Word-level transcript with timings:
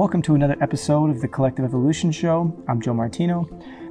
welcome 0.00 0.22
to 0.22 0.34
another 0.34 0.56
episode 0.62 1.10
of 1.10 1.20
the 1.20 1.28
Collective 1.28 1.62
Evolution 1.62 2.10
Show. 2.10 2.56
I'm 2.66 2.80
Joe 2.80 2.94
Martino. 2.94 3.46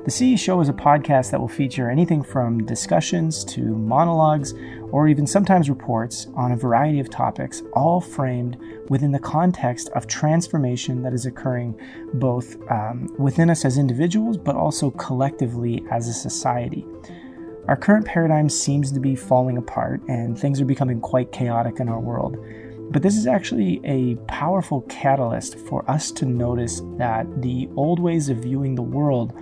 The 0.06 0.10
CE 0.10 0.42
Show 0.42 0.60
is 0.60 0.68
a 0.68 0.74
podcast 0.74 1.30
that 1.30 1.40
will 1.40 1.48
feature 1.48 1.88
anything 1.88 2.24
from 2.24 2.66
discussions 2.66 3.46
to 3.46 3.62
monologues 3.62 4.56
or 4.90 5.08
even 5.08 5.28
sometimes 5.28 5.70
reports 5.70 6.26
on 6.34 6.52
a 6.52 6.56
variety 6.56 7.00
of 7.00 7.12
topics, 7.12 7.62
all 7.74 8.02
framed 8.02 8.58
within 8.90 9.12
the 9.12 9.20
context 9.20 9.90
of 9.90 10.08
transformation 10.08 11.04
that 11.04 11.14
is 11.14 11.28
occurring 11.28 11.80
both 12.16 12.58
um, 12.72 13.08
within 13.20 13.52
us 13.52 13.64
as 13.64 13.78
individuals 13.78 14.36
but 14.36 14.56
also 14.56 14.90
collectively 14.90 15.86
as 15.92 16.08
a 16.08 16.14
society. 16.14 16.88
Our 17.68 17.78
current 17.78 18.08
paradigm 18.08 18.50
seems 18.50 18.92
to 18.94 19.00
be 19.00 19.16
falling 19.16 19.58
apart 19.60 20.02
and 20.08 20.36
things 20.36 20.60
are 20.60 20.66
becoming 20.66 21.02
quite 21.02 21.32
chaotic 21.32 21.80
in 21.80 21.88
our 21.88 22.00
world. 22.00 22.36
But 22.92 23.04
this 23.04 23.16
is 23.16 23.28
actually 23.28 23.82
a 23.84 24.16
powerful 24.28 24.82
catalyst 24.90 25.60
for 25.60 25.90
us 25.90 26.12
to 26.14 26.26
notice 26.26 26.82
that 26.98 27.42
the 27.42 27.70
old 27.76 28.00
ways 28.00 28.30
of 28.30 28.38
viewing 28.38 28.76
the 28.76 28.82
world 28.82 29.34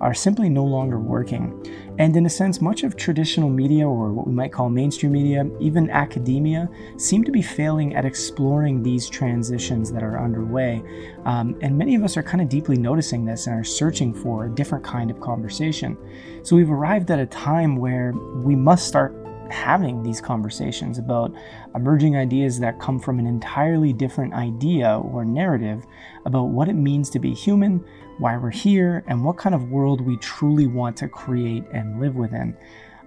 are 0.00 0.14
simply 0.14 0.48
no 0.48 0.64
longer 0.64 0.98
working. 0.98 1.64
And 1.98 2.16
in 2.16 2.26
a 2.26 2.30
sense, 2.30 2.60
much 2.60 2.82
of 2.82 2.96
traditional 2.96 3.48
media, 3.48 3.86
or 3.86 4.12
what 4.12 4.26
we 4.26 4.32
might 4.32 4.52
call 4.52 4.68
mainstream 4.68 5.12
media, 5.12 5.48
even 5.60 5.90
academia, 5.90 6.68
seem 6.96 7.22
to 7.22 7.30
be 7.30 7.40
failing 7.40 7.94
at 7.94 8.04
exploring 8.04 8.82
these 8.82 9.08
transitions 9.08 9.92
that 9.92 10.02
are 10.02 10.18
underway. 10.18 10.82
Um, 11.24 11.56
and 11.62 11.78
many 11.78 11.94
of 11.94 12.02
us 12.02 12.16
are 12.16 12.22
kind 12.22 12.40
of 12.40 12.48
deeply 12.48 12.76
noticing 12.76 13.24
this 13.24 13.46
and 13.46 13.58
are 13.58 13.64
searching 13.64 14.12
for 14.12 14.46
a 14.46 14.50
different 14.50 14.84
kind 14.84 15.10
of 15.10 15.20
conversation. 15.20 15.96
So 16.42 16.56
we've 16.56 16.70
arrived 16.70 17.10
at 17.12 17.20
a 17.20 17.26
time 17.26 17.76
where 17.76 18.12
we 18.12 18.56
must 18.56 18.88
start 18.88 19.14
having 19.52 20.02
these 20.02 20.20
conversations 20.20 20.98
about 20.98 21.32
emerging 21.74 22.16
ideas 22.16 22.58
that 22.60 22.80
come 22.80 22.98
from 22.98 23.18
an 23.18 23.26
entirely 23.26 23.92
different 23.92 24.34
idea 24.34 24.98
or 24.98 25.24
narrative 25.24 25.84
about 26.24 26.48
what 26.48 26.68
it 26.68 26.74
means 26.74 27.10
to 27.10 27.18
be 27.18 27.34
human, 27.34 27.84
why 28.18 28.36
we're 28.36 28.50
here, 28.50 29.04
and 29.06 29.24
what 29.24 29.36
kind 29.36 29.54
of 29.54 29.70
world 29.70 30.00
we 30.00 30.16
truly 30.16 30.66
want 30.66 30.96
to 30.96 31.08
create 31.08 31.64
and 31.72 32.00
live 32.00 32.16
within. 32.16 32.56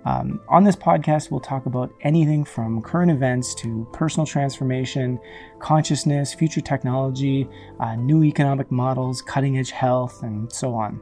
Um, 0.05 0.39
on 0.47 0.63
this 0.63 0.75
podcast, 0.75 1.31
we'll 1.31 1.39
talk 1.39 1.65
about 1.65 1.91
anything 2.01 2.45
from 2.45 2.81
current 2.83 3.09
events 3.09 3.55
to 3.55 3.87
personal 3.91 4.27
transformation, 4.27 5.19
consciousness, 5.57 6.31
future 6.31 6.61
technology, 6.61 7.49
uh, 7.79 7.95
new 7.95 8.23
economic 8.23 8.71
models, 8.71 9.23
cutting 9.23 9.57
edge 9.57 9.71
health, 9.71 10.21
and 10.21 10.51
so 10.53 10.75
on. 10.75 11.01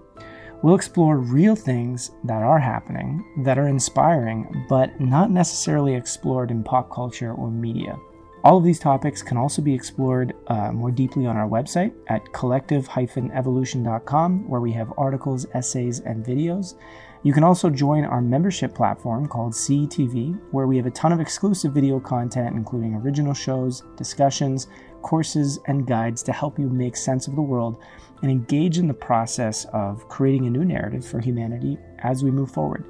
We'll 0.63 0.75
explore 0.75 1.17
real 1.17 1.55
things 1.57 2.11
that 2.23 2.41
are 2.41 2.57
happening, 2.57 3.25
that 3.43 3.57
are 3.57 3.67
inspiring, 3.67 4.65
but 4.69 4.97
not 4.97 5.29
necessarily 5.29 5.93
explored 5.93 6.51
in 6.51 6.63
pop 6.63 6.89
culture 6.89 7.33
or 7.33 7.51
media. 7.51 7.99
All 8.45 8.59
of 8.59 8.63
these 8.63 8.79
topics 8.79 9.21
can 9.21 9.35
also 9.35 9.61
be 9.61 9.73
explored 9.73 10.33
uh, 10.47 10.71
more 10.71 10.89
deeply 10.89 11.25
on 11.25 11.35
our 11.35 11.49
website 11.49 11.91
at 12.07 12.31
collective-evolution.com, 12.31 14.49
where 14.49 14.61
we 14.61 14.71
have 14.71 14.93
articles, 14.97 15.45
essays, 15.53 15.99
and 15.99 16.25
videos. 16.25 16.75
You 17.23 17.33
can 17.33 17.43
also 17.43 17.69
join 17.69 18.05
our 18.05 18.21
membership 18.21 18.73
platform 18.73 19.27
called 19.27 19.51
CETV, 19.51 20.39
where 20.51 20.67
we 20.67 20.77
have 20.77 20.85
a 20.85 20.91
ton 20.91 21.11
of 21.11 21.19
exclusive 21.19 21.73
video 21.73 21.99
content, 21.99 22.55
including 22.55 22.95
original 22.95 23.33
shows, 23.33 23.83
discussions, 23.97 24.67
courses, 25.01 25.59
and 25.67 25.85
guides 25.85 26.23
to 26.23 26.31
help 26.31 26.57
you 26.57 26.69
make 26.69 26.95
sense 26.95 27.27
of 27.27 27.35
the 27.35 27.41
world 27.41 27.79
and 28.23 28.31
engage 28.31 28.77
in 28.77 28.87
the 28.87 28.93
process 28.93 29.65
of 29.73 30.07
creating 30.07 30.47
a 30.47 30.49
new 30.49 30.63
narrative 30.63 31.05
for 31.05 31.19
humanity 31.19 31.77
as 31.99 32.23
we 32.23 32.31
move 32.31 32.49
forward. 32.49 32.85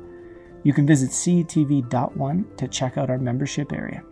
You 0.64 0.74
can 0.74 0.86
visit 0.86 1.10
CETV.one 1.10 2.46
to 2.56 2.68
check 2.68 2.98
out 2.98 3.10
our 3.10 3.18
membership 3.18 3.74
area. 3.74 4.04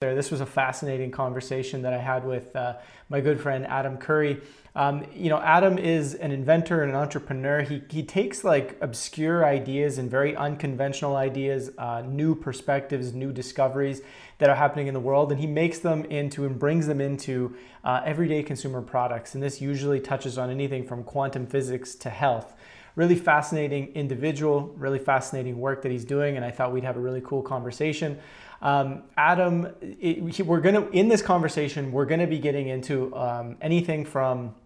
This 0.00 0.32
was 0.32 0.40
a 0.40 0.46
fascinating 0.46 1.12
conversation 1.12 1.82
that 1.82 1.92
I 1.92 1.98
had 1.98 2.26
with 2.26 2.56
uh, 2.56 2.78
my 3.08 3.20
good 3.20 3.40
friend 3.40 3.64
Adam 3.66 3.96
Curry. 3.98 4.40
Um, 4.74 5.06
you 5.14 5.28
know, 5.28 5.38
Adam 5.38 5.78
is 5.78 6.14
an 6.14 6.32
inventor 6.32 6.82
and 6.82 6.90
an 6.90 6.96
entrepreneur. 6.96 7.60
He, 7.62 7.82
he 7.88 8.02
takes 8.02 8.42
like 8.42 8.76
obscure 8.80 9.44
ideas 9.44 9.98
and 9.98 10.10
very 10.10 10.34
unconventional 10.34 11.14
ideas, 11.14 11.70
uh, 11.78 12.02
new 12.02 12.34
perspectives, 12.34 13.12
new 13.12 13.32
discoveries 13.32 14.02
that 14.42 14.50
are 14.50 14.56
happening 14.56 14.88
in 14.88 14.92
the 14.92 14.98
world, 14.98 15.30
and 15.30 15.40
he 15.40 15.46
makes 15.46 15.78
them 15.78 16.04
into 16.06 16.44
and 16.44 16.58
brings 16.58 16.88
them 16.88 17.00
into 17.00 17.54
uh, 17.84 18.02
everyday 18.04 18.42
consumer 18.42 18.82
products. 18.82 19.34
And 19.34 19.42
this 19.42 19.60
usually 19.60 20.00
touches 20.00 20.36
on 20.36 20.50
anything 20.50 20.84
from 20.84 21.04
quantum 21.04 21.46
physics 21.46 21.94
to 21.94 22.10
health. 22.10 22.52
Really 22.96 23.14
fascinating 23.14 23.92
individual, 23.94 24.74
really 24.76 24.98
fascinating 24.98 25.60
work 25.60 25.82
that 25.82 25.92
he's 25.92 26.04
doing, 26.04 26.34
and 26.34 26.44
I 26.44 26.50
thought 26.50 26.72
we'd 26.72 26.82
have 26.82 26.96
a 26.96 27.00
really 27.00 27.20
cool 27.24 27.40
conversation. 27.40 28.18
Um, 28.62 29.04
Adam, 29.16 29.68
it, 29.80 30.44
we're 30.44 30.60
gonna 30.60 30.88
in 30.90 31.06
this 31.06 31.22
conversation, 31.22 31.92
we're 31.92 32.06
gonna 32.06 32.26
be 32.26 32.40
getting 32.40 32.66
into 32.66 33.14
um, 33.14 33.56
anything 33.60 34.04
from 34.04 34.56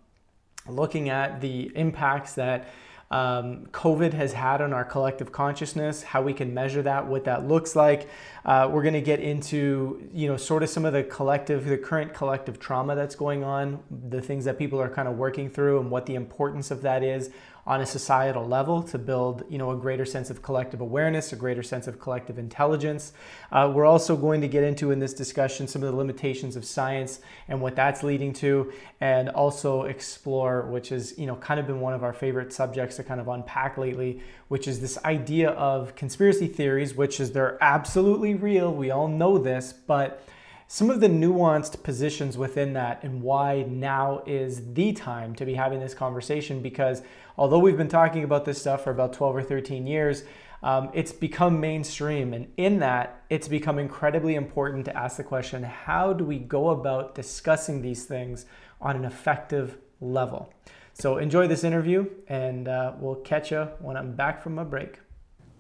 looking 0.67 1.11
at 1.11 1.43
the 1.43 1.71
impacts 1.77 2.33
that 2.37 2.71
um, 3.11 3.67
COVID 3.67 4.13
has 4.15 4.33
had 4.33 4.61
on 4.61 4.73
our 4.73 4.85
collective 4.85 5.31
consciousness, 5.31 6.03
how 6.03 6.23
we 6.23 6.33
can 6.33 6.53
measure 6.53 6.83
that, 6.83 7.07
what 7.07 7.25
that 7.25 7.47
looks 7.47 7.77
like. 7.77 8.09
Uh, 8.45 8.69
we're 8.71 8.83
going 8.83 8.95
to 8.95 9.01
get 9.01 9.21
into, 9.21 10.09
you 10.13 10.29
know, 10.29 10.37
sort 10.37 10.63
of 10.63 10.69
some 10.69 10.85
of 10.85 10.93
the 10.93 11.05
collective, 11.05 11.65
the 11.67 11.79
current 11.79 12.13
collective 12.13 12.59
trauma 12.59 12.97
that's 12.97 13.15
going 13.15 13.45
on, 13.45 13.81
the 14.09 14.21
things 14.21 14.45
that 14.45 14.59
people 14.59 14.81
are 14.81 14.89
kind 14.89 15.07
of 15.07 15.17
working 15.17 15.49
through, 15.49 15.79
and 15.79 15.91
what 15.91 16.07
the 16.07 16.15
importance 16.15 16.71
of 16.71 16.83
that 16.83 17.03
is 17.03 17.31
on 17.67 17.81
a 17.81 17.87
societal 17.87 18.47
level 18.47 18.83
to 18.83 18.99
build 18.99 19.45
you 19.49 19.59
know 19.59 19.73
a 19.73 19.77
greater 19.77 20.05
sense 20.05 20.31
of 20.31 20.41
collective 20.41 20.81
awareness 20.81 21.33
a 21.33 21.37
greater 21.37 21.63
sense 21.63 21.87
of 21.87 21.99
collective 21.99 22.39
intelligence. 22.39 23.13
Uh, 23.51 23.71
we're 23.75 23.85
also 23.85 24.17
going 24.17 24.41
to 24.41 24.49
get 24.49 24.63
into 24.63 24.93
in 24.93 24.99
this 24.99 25.13
discussion 25.13 25.67
some 25.67 25.83
of 25.83 25.91
the 25.91 25.97
limitations 25.97 26.55
of 26.57 26.65
science 26.65 27.21
and 27.49 27.61
what 27.61 27.75
that's 27.75 28.03
leading 28.03 28.33
to 28.33 28.73
and 29.01 29.29
also 29.31 29.83
explore 29.83 30.63
which 30.63 30.93
is 30.93 31.19
you 31.19 31.27
know 31.27 31.37
kind 31.37 31.59
of 31.59 31.67
been 31.67 31.81
one 31.81 31.93
of 31.93 32.05
our 32.05 32.13
favorite 32.13 32.53
subjects 32.53 32.97
to 32.97 33.03
kind 33.03 33.21
of 33.21 33.29
unpack 33.29 33.77
lately 33.77 34.23
which 34.49 34.69
is 34.69 34.81
this 34.81 34.97
idea 35.05 35.51
of 35.51 35.95
conspiracy 35.97 36.47
theories 36.47 36.95
which 36.95 37.19
is 37.19 37.33
they're 37.33 37.59
absolutely 37.61 38.35
real. 38.35 38.73
We 38.73 38.91
all 38.91 39.09
know 39.09 39.39
this 39.39 39.73
but 39.73 40.23
some 40.69 40.91
of 40.91 41.01
the 41.01 41.09
nuanced 41.09 41.83
positions 41.83 42.37
within 42.37 42.73
that 42.73 43.03
and 43.05 43.23
why 43.23 43.65
now 43.69 44.23
is 44.27 44.75
the 44.75 44.93
time 44.93 45.35
to 45.37 45.45
be 45.45 45.55
having 45.55 45.79
this 45.79 45.95
conversation 45.95 46.61
because 46.61 47.03
although 47.39 47.59
we've 47.59 47.77
been 47.77 47.89
talking 47.89 48.25
about 48.25 48.45
this 48.45 48.61
stuff 48.61 48.85
for 48.85 48.91
about 48.91 49.13
12 49.13 49.37
or 49.37 49.43
13 49.43 49.87
years, 49.87 50.25
um, 50.63 50.91
it's 50.93 51.13
become 51.13 51.61
mainstream. 51.61 52.35
And 52.35 52.49
in 52.57 52.81
that, 52.81 53.23
it's 53.31 53.47
become 53.47 53.79
incredibly 53.79 54.35
important 54.35 54.85
to 54.87 54.97
ask 54.97 55.17
the 55.17 55.25
question 55.25 55.63
how 55.63 56.13
do 56.13 56.25
we 56.25 56.39
go 56.39 56.71
about 56.71 57.15
discussing 57.15 57.83
these 57.83 58.05
things 58.05 58.47
on 58.81 58.97
an 58.97 59.05
effective 59.05 59.79
level? 60.01 60.53
So 60.95 61.19
enjoy 61.19 61.47
this 61.47 61.63
interview, 61.63 62.09
and 62.27 62.69
uh, 62.69 62.95
we'll 62.99 63.17
catch 63.17 63.53
you 63.53 63.69
when 63.81 63.97
I'm 63.97 64.15
back 64.15 64.43
from 64.43 64.55
my 64.55 64.65
break. 64.65 64.99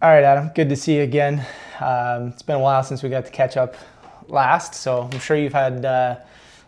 All 0.03 0.11
right, 0.11 0.25
Adam, 0.25 0.50
good 0.55 0.69
to 0.71 0.77
see 0.77 0.97
you 0.97 1.03
again. 1.03 1.44
Um, 1.81 2.28
it's 2.28 2.43
been 2.43 2.56
a 2.56 2.61
while 2.61 2.83
since 2.83 3.03
we 3.03 3.09
got 3.09 3.27
to 3.27 3.31
catch 3.31 3.56
up 3.56 3.77
last, 4.28 4.75
so 4.75 5.09
I'm 5.12 5.20
sure 5.20 5.37
you've 5.37 5.53
had. 5.53 5.84
Uh, 5.84 6.16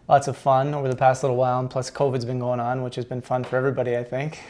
lots 0.08 0.26
of 0.26 0.36
fun 0.36 0.74
over 0.74 0.88
the 0.88 0.96
past 0.96 1.22
little 1.22 1.36
while, 1.36 1.60
and 1.60 1.70
plus 1.70 1.90
COVID's 1.90 2.24
been 2.24 2.38
going 2.38 2.60
on, 2.60 2.82
which 2.82 2.96
has 2.96 3.04
been 3.04 3.20
fun 3.20 3.44
for 3.44 3.56
everybody, 3.56 3.96
I 3.96 4.02
think. 4.02 4.42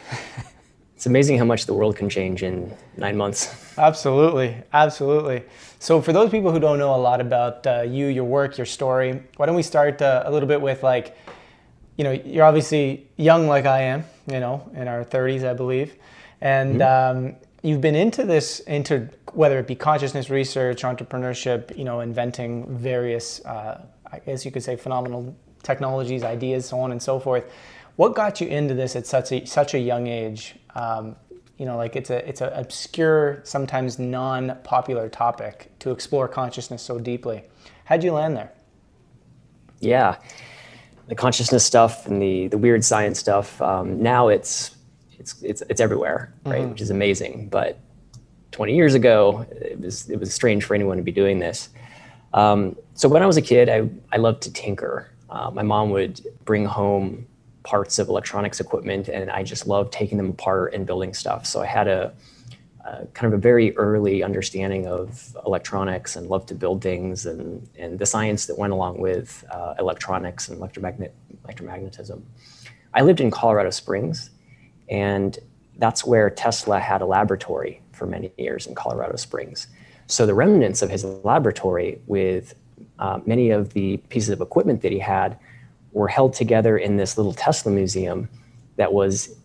it's 0.97 1.07
amazing 1.07 1.37
how 1.39 1.45
much 1.45 1.67
the 1.67 1.75
world 1.75 1.97
can 1.97 2.09
change 2.09 2.43
in 2.43 2.73
nine 2.97 3.17
months. 3.17 3.77
Absolutely, 3.77 4.57
absolutely. 4.73 5.43
So, 5.81 6.01
for 6.01 6.13
those 6.13 6.31
people 6.31 6.53
who 6.53 6.61
don't 6.61 6.79
know 6.79 6.95
a 6.95 6.97
lot 6.97 7.21
about 7.21 7.67
uh, 7.67 7.83
you, 7.83 8.07
your 8.07 8.25
work, 8.25 8.57
your 8.57 8.67
story, 8.67 9.23
why 9.37 9.47
don't 9.47 9.57
we 9.57 9.63
start 9.63 10.01
uh, 10.01 10.23
a 10.25 10.31
little 10.31 10.49
bit 10.49 10.61
with 10.61 10.83
like, 10.83 11.17
you 11.97 12.05
know, 12.05 12.13
you're 12.13 12.45
obviously 12.45 13.09
young 13.17 13.49
like 13.49 13.67
I 13.67 13.83
am, 13.83 14.05
you 14.29 14.41
know, 14.41 14.71
in 14.75 14.87
our 14.87 15.05
30s, 15.05 15.45
I 15.49 15.55
believe, 15.55 15.95
and 16.41 16.81
mm-hmm. 16.81 17.27
um, 17.27 17.37
you've 17.63 17.81
been 17.81 17.95
into 17.95 18.25
this, 18.25 18.61
into 18.61 19.09
whether 19.33 19.59
it 19.59 19.67
be 19.67 19.75
consciousness 19.75 20.31
research, 20.31 20.83
entrepreneurship, 20.83 21.77
you 21.77 21.85
know, 21.85 22.01
inventing 22.01 22.77
various, 22.77 23.45
uh, 23.45 23.85
I 24.11 24.19
guess 24.21 24.45
you 24.45 24.51
could 24.51 24.63
say, 24.63 24.77
phenomenal 24.77 25.37
technologies, 25.63 26.23
ideas, 26.23 26.67
so 26.67 26.81
on 26.81 26.93
and 26.93 27.03
so 27.03 27.19
forth. 27.19 27.45
What 27.97 28.15
got 28.15 28.41
you 28.41 28.47
into 28.47 28.75
this 28.75 28.95
at 28.95 29.07
such 29.07 29.33
a 29.33 29.45
such 29.45 29.75
a 29.75 29.79
young 29.79 30.07
age? 30.07 30.55
Um, 30.75 31.17
you 31.57 31.67
know, 31.67 31.77
like 31.77 31.97
it's 31.97 32.11
a 32.11 32.27
it's 32.29 32.41
an 32.41 32.53
obscure, 32.53 33.41
sometimes 33.45 33.99
non-popular 33.99 35.09
topic 35.09 35.73
to 35.81 35.91
explore 35.91 36.29
consciousness 36.29 36.81
so 36.81 37.01
deeply. 37.01 37.43
How'd 37.85 38.05
you 38.05 38.13
land 38.13 38.37
there? 38.37 38.53
Yeah, 39.81 40.17
the 41.09 41.17
consciousness 41.17 41.65
stuff 41.65 42.07
and 42.07 42.23
the 42.23 42.47
the 42.47 42.59
weird 42.59 42.85
science 42.85 43.19
stuff. 43.19 43.61
Um, 43.61 44.01
now 44.01 44.29
it's 44.29 44.77
it's 45.29 45.43
it's 45.43 45.63
it's 45.69 45.81
everywhere, 45.81 46.33
right? 46.45 46.61
Mm-hmm. 46.61 46.71
Which 46.71 46.81
is 46.81 46.91
amazing. 46.91 47.49
But 47.49 47.79
20 48.53 48.75
years 48.75 48.95
ago, 48.95 49.47
it 49.51 49.81
was 49.81 50.09
it 50.11 50.19
was 50.19 50.33
strange 50.33 50.65
for 50.65 50.75
anyone 50.75 50.97
to 50.97 51.03
be 51.03 51.13
doing 51.13 51.39
this. 51.39 51.69
Um, 52.35 52.77
so 52.95 53.09
when 53.09 53.23
I 53.23 53.27
was 53.27 53.37
a 53.37 53.43
kid, 53.43 53.69
I 53.69 53.89
I 54.13 54.19
loved 54.19 54.43
to 54.43 54.53
tinker. 54.53 55.11
Uh, 55.31 55.51
my 55.51 55.63
mom 55.63 55.91
would 55.91 56.21
bring 56.45 56.65
home 56.65 57.27
parts 57.63 57.99
of 57.99 58.09
electronics 58.09 58.61
equipment, 58.61 59.09
and 59.09 59.31
I 59.31 59.43
just 59.43 59.67
loved 59.67 59.93
taking 59.93 60.17
them 60.17 60.31
apart 60.31 60.73
and 60.73 60.87
building 60.87 61.13
stuff. 61.13 61.45
So 61.47 61.61
I 61.61 61.67
had 61.67 61.89
a 61.89 62.15
uh, 62.85 63.05
kind 63.13 63.31
of 63.31 63.39
a 63.39 63.43
very 63.43 63.77
early 63.77 64.23
understanding 64.23 64.87
of 64.87 65.37
electronics 65.45 66.17
and 66.17 66.29
love 66.29 66.47
to 66.47 66.55
build 66.55 66.81
things 66.81 67.27
and, 67.27 67.69
and 67.79 67.99
the 67.99 68.07
science 68.07 68.47
that 68.47 68.57
went 68.57 68.73
along 68.73 68.99
with 68.99 69.45
uh, 69.51 69.75
electronics 69.79 70.49
and 70.49 70.59
electromagnet- 70.59 71.13
electromagnetism. 71.45 72.23
I 72.95 73.03
lived 73.03 73.21
in 73.21 73.31
Colorado 73.31 73.69
Springs, 73.69 74.31
and 74.89 75.39
that's 75.79 76.05
where 76.05 76.29
Tesla 76.31 76.81
had 76.81 77.03
a 77.03 77.07
laboratory 77.07 77.81
for 77.93 78.07
many 78.07 78.33
years 78.37 78.67
in 78.67 78.75
Colorado 78.75 79.17
Springs. 79.17 79.69
So 80.07 80.27
the 80.27 80.35
remnants 80.35 80.83
of 80.83 80.91
his 80.91 81.05
laboratory 81.05 82.01
with 82.07 82.55
uh, 82.99 83.21
many 83.27 83.51
of 83.51 83.75
the 83.75 83.99
pieces 84.09 84.31
of 84.31 84.41
equipment 84.41 84.83
that 84.83 84.93
he 84.93 84.99
had 84.99 85.39
were 85.93 86.09
held 86.09 86.33
together 86.33 86.79
in 86.79 86.97
this 86.97 87.17
little 87.17 87.33
Tesla 87.33 87.71
museum 87.73 88.29
that 88.77 88.93
was 88.93 89.37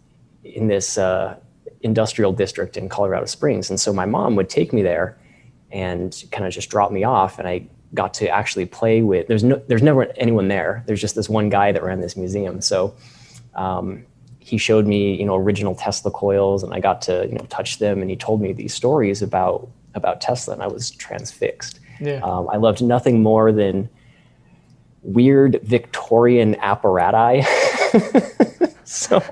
in 0.44 0.68
this 0.68 0.98
uh, 0.98 1.36
industrial 1.82 2.32
district 2.32 2.78
in 2.78 2.90
Colorado 2.90 3.26
Springs. 3.26 3.70
And 3.70 3.80
so 3.80 3.94
my 3.94 4.06
mom 4.06 4.36
would 4.36 4.50
take 4.50 4.74
me 4.74 4.82
there 4.82 5.18
and 5.72 6.24
kind 6.32 6.46
of 6.46 6.54
just 6.54 6.70
drop 6.70 6.92
me 6.92 7.04
off. 7.04 7.40
And 7.40 7.48
I 7.48 7.68
got 7.94 8.14
to 8.16 8.30
actually 8.30 8.66
play 8.66 9.02
with, 9.02 9.28
there's 9.28 9.44
no, 9.44 9.62
there's 9.68 9.84
never 9.84 10.04
anyone 10.18 10.48
there. 10.48 10.84
There's 10.88 11.02
just 11.02 11.16
this 11.16 11.30
one 11.30 11.50
guy 11.50 11.72
that 11.72 11.84
ran 11.84 12.00
this 12.00 12.16
museum. 12.16 12.62
So 12.62 12.96
um, 13.56 14.06
he 14.44 14.58
showed 14.58 14.86
me, 14.86 15.16
you 15.16 15.26
know, 15.26 15.36
original 15.36 15.74
Tesla 15.74 16.12
coils 16.12 16.64
and 16.64 16.74
I 16.74 16.80
got 16.80 17.02
to, 17.04 17.26
you 17.28 17.36
know, 17.36 17.46
touch 17.46 17.80
them. 17.80 18.02
And 18.02 18.10
he 18.10 18.16
told 18.18 18.42
me 18.42 18.52
these 18.52 18.74
stories 18.74 19.22
about, 19.22 19.70
about 19.96 20.20
Tesla 20.20 20.54
and 20.54 20.62
I 20.62 20.68
was 20.68 20.92
transfixed. 20.92 21.80
Yeah. 22.02 22.20
Um, 22.20 22.50
I 22.50 22.58
loved 22.58 22.84
nothing 22.84 23.24
more 23.24 23.54
than 23.54 23.90
weird 25.02 25.62
Victorian 25.64 26.56
apparatus. 26.56 27.48
so 28.84 29.24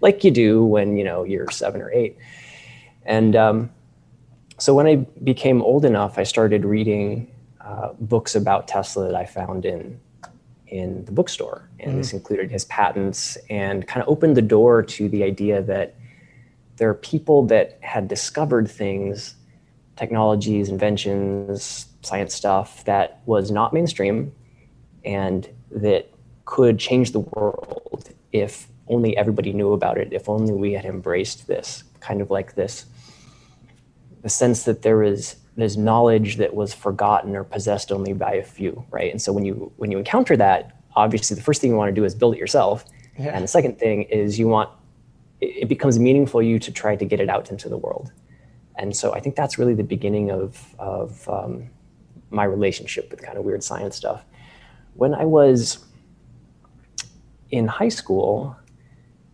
like 0.00 0.24
you 0.24 0.30
do 0.30 0.64
when 0.64 0.96
you 0.96 1.04
know 1.04 1.24
you're 1.24 1.50
seven 1.50 1.82
or 1.82 1.90
eight. 1.92 2.16
And 3.04 3.36
um, 3.36 3.70
so 4.58 4.74
when 4.74 4.86
I 4.86 4.96
became 4.96 5.60
old 5.62 5.84
enough, 5.84 6.18
I 6.18 6.22
started 6.22 6.64
reading 6.64 7.30
uh, 7.60 7.92
books 8.00 8.34
about 8.34 8.66
Tesla 8.66 9.06
that 9.06 9.14
I 9.14 9.26
found 9.26 9.66
in 9.66 10.00
in 10.70 11.04
the 11.04 11.12
bookstore, 11.12 11.68
and 11.80 11.92
mm. 11.92 11.96
this 11.96 12.12
included 12.12 12.50
his 12.50 12.64
patents, 12.66 13.36
and 13.50 13.86
kind 13.86 14.02
of 14.02 14.08
opened 14.08 14.36
the 14.36 14.42
door 14.42 14.82
to 14.82 15.08
the 15.08 15.22
idea 15.24 15.62
that 15.62 15.94
there 16.76 16.88
are 16.88 16.94
people 16.94 17.46
that 17.46 17.78
had 17.80 18.08
discovered 18.08 18.70
things, 18.70 19.34
technologies, 19.96 20.68
inventions, 20.68 21.86
science 22.02 22.34
stuff 22.34 22.84
that 22.84 23.20
was 23.26 23.50
not 23.50 23.72
mainstream, 23.72 24.32
and 25.04 25.48
that 25.70 26.10
could 26.44 26.78
change 26.78 27.12
the 27.12 27.20
world 27.20 28.10
if 28.32 28.68
only 28.88 29.16
everybody 29.16 29.52
knew 29.52 29.72
about 29.72 29.98
it, 29.98 30.12
if 30.12 30.28
only 30.28 30.54
we 30.54 30.72
had 30.72 30.84
embraced 30.84 31.46
this, 31.46 31.84
kind 32.00 32.20
of 32.20 32.30
like 32.30 32.54
this, 32.54 32.86
the 34.22 34.28
sense 34.28 34.64
that 34.64 34.82
there 34.82 35.02
is 35.02 35.36
this 35.58 35.76
knowledge 35.76 36.36
that 36.36 36.54
was 36.54 36.72
forgotten 36.72 37.34
or 37.36 37.44
possessed 37.44 37.90
only 37.92 38.12
by 38.12 38.32
a 38.34 38.44
few, 38.44 38.84
right? 38.90 39.10
And 39.10 39.20
so 39.20 39.32
when 39.32 39.44
you 39.44 39.72
when 39.76 39.90
you 39.90 39.98
encounter 39.98 40.36
that, 40.36 40.76
obviously 40.96 41.34
the 41.34 41.42
first 41.42 41.60
thing 41.60 41.70
you 41.70 41.76
want 41.76 41.88
to 41.88 41.94
do 41.94 42.04
is 42.04 42.14
build 42.14 42.34
it 42.34 42.38
yourself, 42.38 42.84
yeah. 43.18 43.30
and 43.34 43.42
the 43.42 43.48
second 43.48 43.78
thing 43.78 44.02
is 44.04 44.38
you 44.38 44.48
want 44.48 44.70
it 45.40 45.68
becomes 45.68 45.98
meaningful 45.98 46.40
to 46.40 46.46
you 46.46 46.58
to 46.58 46.72
try 46.72 46.96
to 46.96 47.04
get 47.04 47.20
it 47.20 47.28
out 47.28 47.50
into 47.50 47.68
the 47.68 47.76
world. 47.76 48.12
And 48.76 48.96
so 48.96 49.12
I 49.12 49.20
think 49.20 49.36
that's 49.36 49.58
really 49.58 49.74
the 49.74 49.84
beginning 49.84 50.30
of 50.30 50.74
of 50.78 51.28
um, 51.28 51.70
my 52.30 52.44
relationship 52.44 53.10
with 53.10 53.22
kind 53.22 53.38
of 53.38 53.44
weird 53.44 53.62
science 53.62 53.96
stuff. 53.96 54.24
When 54.94 55.14
I 55.14 55.24
was 55.24 55.84
in 57.50 57.66
high 57.66 57.88
school, 57.88 58.56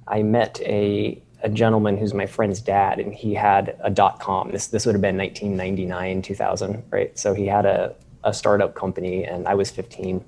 I 0.06 0.22
met 0.22 0.60
a, 0.62 1.22
a 1.44 1.48
gentleman 1.48 1.98
who's 1.98 2.14
my 2.14 2.24
friend's 2.24 2.60
dad, 2.60 2.98
and 2.98 3.14
he 3.14 3.34
had 3.34 3.76
a 3.80 3.90
dot 3.90 4.18
com. 4.18 4.50
This 4.50 4.66
this 4.68 4.86
would 4.86 4.94
have 4.94 5.02
been 5.02 5.16
1999, 5.18 6.22
2000, 6.22 6.82
right? 6.90 7.16
So 7.18 7.34
he 7.34 7.46
had 7.46 7.66
a, 7.66 7.94
a 8.24 8.32
startup 8.32 8.74
company, 8.74 9.24
and 9.24 9.46
I 9.46 9.54
was 9.54 9.70
15, 9.70 10.24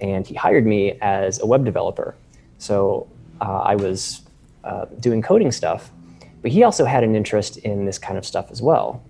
and 0.00 0.26
he 0.26 0.34
hired 0.34 0.64
me 0.64 0.92
as 1.00 1.40
a 1.40 1.46
web 1.46 1.64
developer. 1.64 2.14
So 2.58 3.08
uh, 3.40 3.58
I 3.58 3.74
was 3.74 4.22
uh, 4.62 4.86
doing 5.00 5.22
coding 5.22 5.50
stuff, 5.50 5.90
but 6.40 6.52
he 6.52 6.62
also 6.62 6.84
had 6.84 7.02
an 7.02 7.16
interest 7.16 7.56
in 7.58 7.84
this 7.84 7.98
kind 7.98 8.16
of 8.16 8.24
stuff 8.24 8.52
as 8.52 8.62
well, 8.62 9.02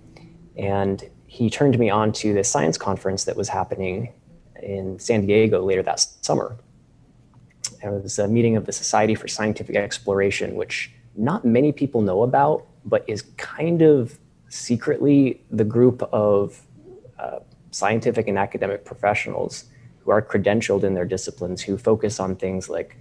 and 0.57 1.09
he 1.27 1.51
turned 1.51 1.79
me 1.79 1.91
on 1.91 2.11
to 2.13 2.33
this 2.33 2.49
science 2.49 2.79
conference 2.79 3.25
that 3.25 3.37
was 3.37 3.51
happening 3.51 4.15
in 4.63 4.99
San 4.99 5.27
Diego 5.27 5.63
later 5.63 5.83
that 5.83 6.01
summer 6.23 6.57
it 7.83 8.03
was 8.03 8.19
a 8.19 8.27
meeting 8.27 8.57
of 8.57 8.67
the 8.67 8.73
Society 8.73 9.15
for 9.15 9.29
Scientific 9.29 9.77
Exploration, 9.77 10.57
which 10.57 10.91
not 11.19 11.45
many 11.45 11.73
people 11.73 12.01
know 12.01 12.23
about, 12.23 12.67
but 12.85 13.05
is 13.07 13.23
kind 13.37 13.83
of 13.83 14.19
secretly 14.49 15.43
the 15.51 15.65
group 15.65 16.03
of 16.13 16.63
uh, 17.19 17.41
scientific 17.71 18.29
and 18.29 18.39
academic 18.39 18.85
professionals 18.85 19.65
who 19.99 20.11
are 20.11 20.23
credentialed 20.23 20.85
in 20.85 20.95
their 20.95 21.05
disciplines 21.05 21.61
who 21.61 21.77
focus 21.77 22.19
on 22.19 22.37
things 22.37 22.69
like 22.69 22.97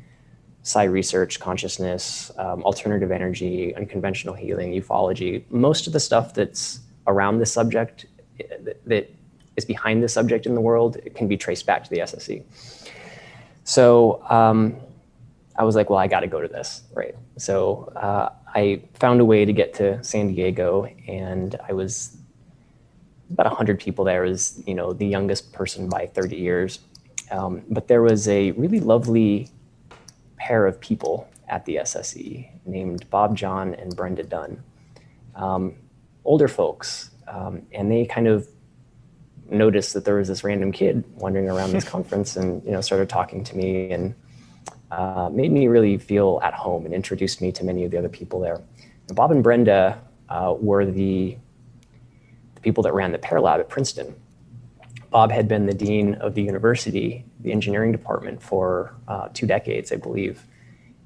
psi 0.64 0.84
research, 0.84 1.40
consciousness, 1.40 2.30
um, 2.38 2.62
alternative 2.64 3.12
energy, 3.12 3.74
unconventional 3.76 4.34
healing, 4.34 4.74
ufology. 4.74 5.44
Most 5.50 5.88
of 5.88 5.94
the 5.94 6.00
stuff 6.00 6.34
that's 6.34 6.80
around 7.06 7.38
this 7.38 7.54
subject, 7.54 8.06
that 8.86 9.10
is 9.56 9.64
behind 9.64 10.04
this 10.04 10.12
subject 10.12 10.46
in 10.46 10.56
the 10.56 10.62
world, 10.62 10.98
can 11.16 11.30
be 11.30 11.38
traced 11.38 11.66
back 11.66 11.86
to 11.86 11.90
the 11.90 12.00
SSE. 12.00 12.44
So 13.64 14.22
um, 14.30 14.76
I 15.58 15.64
was 15.64 15.76
like, 15.76 15.90
well, 15.90 16.00
I 16.00 16.08
got 16.08 16.20
to 16.20 16.28
go 16.28 16.42
to 16.42 16.48
this, 16.48 16.84
right? 16.94 17.16
So 17.38 17.92
uh, 17.96 18.30
I 18.54 18.84
found 18.94 19.22
a 19.22 19.26
way 19.26 19.44
to 19.46 19.54
get 19.54 19.74
to 19.76 20.04
San 20.04 20.28
Diego, 20.28 20.86
and 21.08 21.56
I 21.68 21.74
was 21.74 22.18
about 23.32 23.48
100 23.48 23.80
people 23.80 24.06
there. 24.06 24.24
I 24.24 24.30
was, 24.30 24.62
you 24.66 24.76
know, 24.76 24.94
the 24.94 25.08
youngest 25.08 25.52
person 25.54 25.90
by 25.90 26.08
30 26.08 26.36
years. 26.36 26.80
Um, 27.32 27.64
but 27.70 27.88
there 27.88 28.02
was 28.02 28.28
a 28.28 28.52
really 28.52 28.80
lovely 28.80 29.50
pair 30.38 30.66
of 30.66 30.80
people 30.80 31.28
at 31.50 31.66
the 31.66 31.78
SSE 31.78 32.50
named 32.66 33.10
Bob 33.10 33.36
Jahn 33.36 33.74
and 33.74 33.96
Brenda 33.96 34.24
Dunne. 34.24 34.64
Um, 35.36 35.76
older 36.24 36.48
folks, 36.48 37.12
um, 37.28 37.64
and 37.72 37.92
they 37.92 38.06
kind 38.06 38.28
of 38.28 38.48
noticed 39.50 39.94
that 39.94 40.06
there 40.06 40.16
was 40.16 40.28
this 40.28 40.44
random 40.44 40.72
kid 40.72 41.04
wandering 41.16 41.50
around 41.50 41.72
this 41.72 41.84
conference 41.96 42.36
and 42.36 42.64
you 42.66 42.72
know 42.72 42.82
started 42.82 43.08
talking 43.08 43.44
to 43.46 43.56
me 43.56 43.92
and 43.92 44.14
uh, 44.92 45.30
made 45.32 45.52
me 45.52 45.68
really 45.68 45.98
feel 45.98 46.40
at 46.44 46.54
home 46.54 46.86
and 46.86 46.94
introduced 46.94 47.42
me 47.42 47.52
to 47.52 47.64
many 47.64 47.84
of 47.84 47.92
the 47.92 47.98
other 47.98 48.10
people 48.10 48.40
there. 48.40 48.62
And 49.08 49.16
Bob 49.16 49.32
and 49.32 49.44
Brenda 49.44 50.02
uh, 50.30 50.56
were 50.60 50.86
the, 50.86 51.38
the 52.56 52.62
people 52.62 52.84
that 52.84 52.94
ran 52.94 53.12
the 53.12 53.18
PEAR 53.18 53.42
Lab 53.42 53.60
at 53.60 53.70
Princeton. 53.70 54.16
Bob 55.10 55.32
had 55.32 55.48
been 55.48 55.66
the 55.66 55.74
dean 55.74 56.16
of 56.16 56.36
the 56.36 56.42
university, 56.42 57.26
the 57.40 57.52
engineering 57.52 57.92
department, 57.92 58.42
for 58.42 58.94
uh, 59.08 59.30
two 59.34 59.48
decades, 59.48 59.92
I 59.92 59.96
believe. 59.96 60.44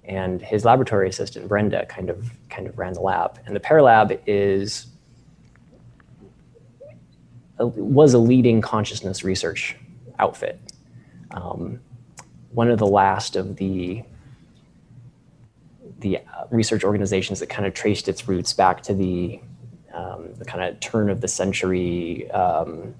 And 0.03 0.41
his 0.41 0.65
laboratory 0.65 1.07
assistant, 1.07 1.47
Brenda, 1.47 1.85
kind 1.85 2.09
of 2.09 2.31
kind 2.49 2.67
of 2.67 2.77
ran 2.77 2.93
the 2.93 3.01
lab. 3.01 3.39
And 3.45 3.55
the 3.55 3.59
PEAR 3.59 3.83
Lab 3.83 4.19
is 4.25 4.87
was 7.59 8.15
a 8.15 8.17
leading 8.17 8.61
consciousness 8.61 9.23
research 9.23 9.75
outfit. 10.17 10.59
Um, 11.31 11.79
one 12.53 12.69
of 12.69 12.79
the 12.79 12.87
last 12.87 13.35
of 13.35 13.55
the 13.57 14.03
the 15.99 16.17
uh, 16.17 16.45
research 16.49 16.83
organizations 16.83 17.39
that 17.39 17.47
kind 17.47 17.65
of 17.65 17.73
traced 17.73 18.07
its 18.07 18.27
roots 18.27 18.53
back 18.53 18.81
to 18.81 18.93
the, 18.93 19.39
um, 19.93 20.33
the 20.37 20.45
kind 20.45 20.63
of 20.63 20.79
turn 20.79 21.11
of 21.11 21.21
the 21.21 21.27
century 21.27 22.29
um, 22.31 22.95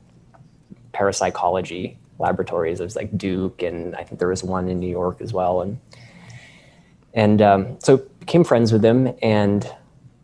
parapsychology 0.94 1.98
laboratories. 2.20 2.78
There's 2.78 2.96
like 2.96 3.18
Duke, 3.18 3.64
and 3.64 3.96
I 3.96 4.04
think 4.04 4.20
there 4.20 4.28
was 4.28 4.44
one 4.44 4.70
in 4.70 4.80
New 4.80 4.90
York 4.90 5.20
as 5.20 5.34
well. 5.34 5.62
And 5.62 5.80
and 7.14 7.42
um, 7.42 7.78
so 7.80 7.98
became 8.20 8.44
friends 8.44 8.72
with 8.72 8.82
them. 8.82 9.14
And 9.22 9.70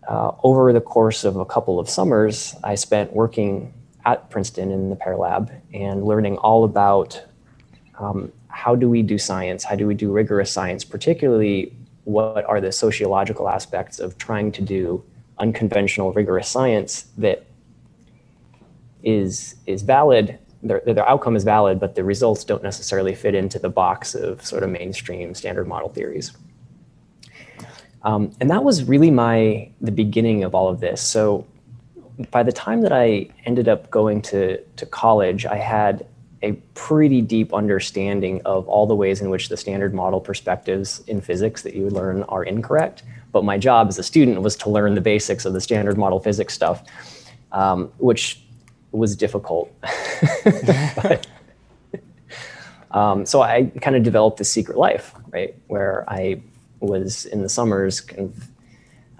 uh, 0.07 0.31
over 0.43 0.71
the 0.71 0.79
course 0.79 1.25
of 1.25 1.35
a 1.35 1.45
couple 1.45 1.79
of 1.79 1.89
summers, 1.89 2.55
I 2.63 2.75
spent 2.75 3.11
working 3.11 3.73
at 4.05 4.29
Princeton 4.29 4.71
in 4.71 4.89
the 4.89 4.95
PEAR 4.95 5.17
Lab 5.17 5.51
and 5.73 6.05
learning 6.05 6.37
all 6.37 6.63
about 6.63 7.21
um, 7.99 8.31
how 8.57 8.73
do 8.75 8.89
we 8.89 9.03
do 9.03 9.19
science, 9.19 9.63
how 9.63 9.75
do 9.75 9.85
we 9.85 9.93
do 9.93 10.11
rigorous 10.11 10.51
science, 10.51 10.83
particularly 10.83 11.71
what 12.05 12.43
are 12.45 12.59
the 12.59 12.71
sociological 12.71 13.47
aspects 13.47 13.99
of 13.99 14.17
trying 14.17 14.51
to 14.51 14.63
do 14.63 15.03
unconventional 15.37 16.11
rigorous 16.11 16.49
science 16.49 17.05
that 17.19 17.45
is 19.03 19.55
is 19.67 19.83
valid? 19.83 20.39
Their, 20.63 20.81
their 20.87 21.07
outcome 21.07 21.35
is 21.35 21.43
valid 21.43 21.79
but 21.79 21.93
the 21.93 22.03
results 22.03 22.43
don't 22.43 22.63
necessarily 22.63 23.13
fit 23.13 23.35
into 23.35 23.59
the 23.59 23.69
box 23.69 24.15
of 24.15 24.43
sort 24.43 24.63
of 24.63 24.71
mainstream 24.71 25.35
standard 25.35 25.67
model 25.67 25.89
theories. 25.89 26.31
Um, 28.01 28.31
and 28.39 28.49
that 28.49 28.63
was 28.63 28.85
really 28.85 29.11
my 29.11 29.69
the 29.81 29.91
beginning 29.91 30.43
of 30.43 30.55
all 30.55 30.67
of 30.67 30.79
this. 30.79 30.99
So 30.99 31.45
by 32.31 32.41
the 32.41 32.51
time 32.51 32.81
that 32.81 32.91
I 32.91 33.29
ended 33.45 33.67
up 33.69 33.91
going 33.91 34.23
to, 34.31 34.57
to 34.79 34.85
college, 34.87 35.45
I 35.45 35.57
had 35.57 36.07
a 36.43 36.53
pretty 36.73 37.21
deep 37.21 37.53
understanding 37.53 38.41
of 38.45 38.67
all 38.67 38.85
the 38.85 38.95
ways 38.95 39.21
in 39.21 39.29
which 39.29 39.49
the 39.49 39.57
standard 39.57 39.93
model 39.93 40.19
perspectives 40.19 40.99
in 41.07 41.21
physics 41.21 41.63
that 41.63 41.73
you 41.73 41.89
learn 41.89 42.23
are 42.23 42.43
incorrect. 42.43 43.03
But 43.31 43.43
my 43.43 43.57
job 43.57 43.87
as 43.87 43.97
a 43.97 44.03
student 44.03 44.41
was 44.41 44.55
to 44.57 44.69
learn 44.69 44.95
the 44.95 45.01
basics 45.01 45.45
of 45.45 45.53
the 45.53 45.61
standard 45.61 45.97
model 45.97 46.19
physics 46.19 46.53
stuff, 46.53 46.83
um, 47.51 47.91
which 47.97 48.41
was 48.91 49.15
difficult. 49.15 49.73
but, 50.43 51.27
um, 52.91 53.25
so 53.25 53.41
I 53.41 53.71
kind 53.81 53.95
of 53.95 54.03
developed 54.03 54.37
this 54.37 54.51
secret 54.51 54.77
life, 54.77 55.13
right, 55.31 55.55
where 55.67 56.05
I 56.07 56.41
was 56.79 57.25
in 57.25 57.41
the 57.41 57.49
summers 57.49 58.01
kind 58.01 58.21
of 58.21 58.47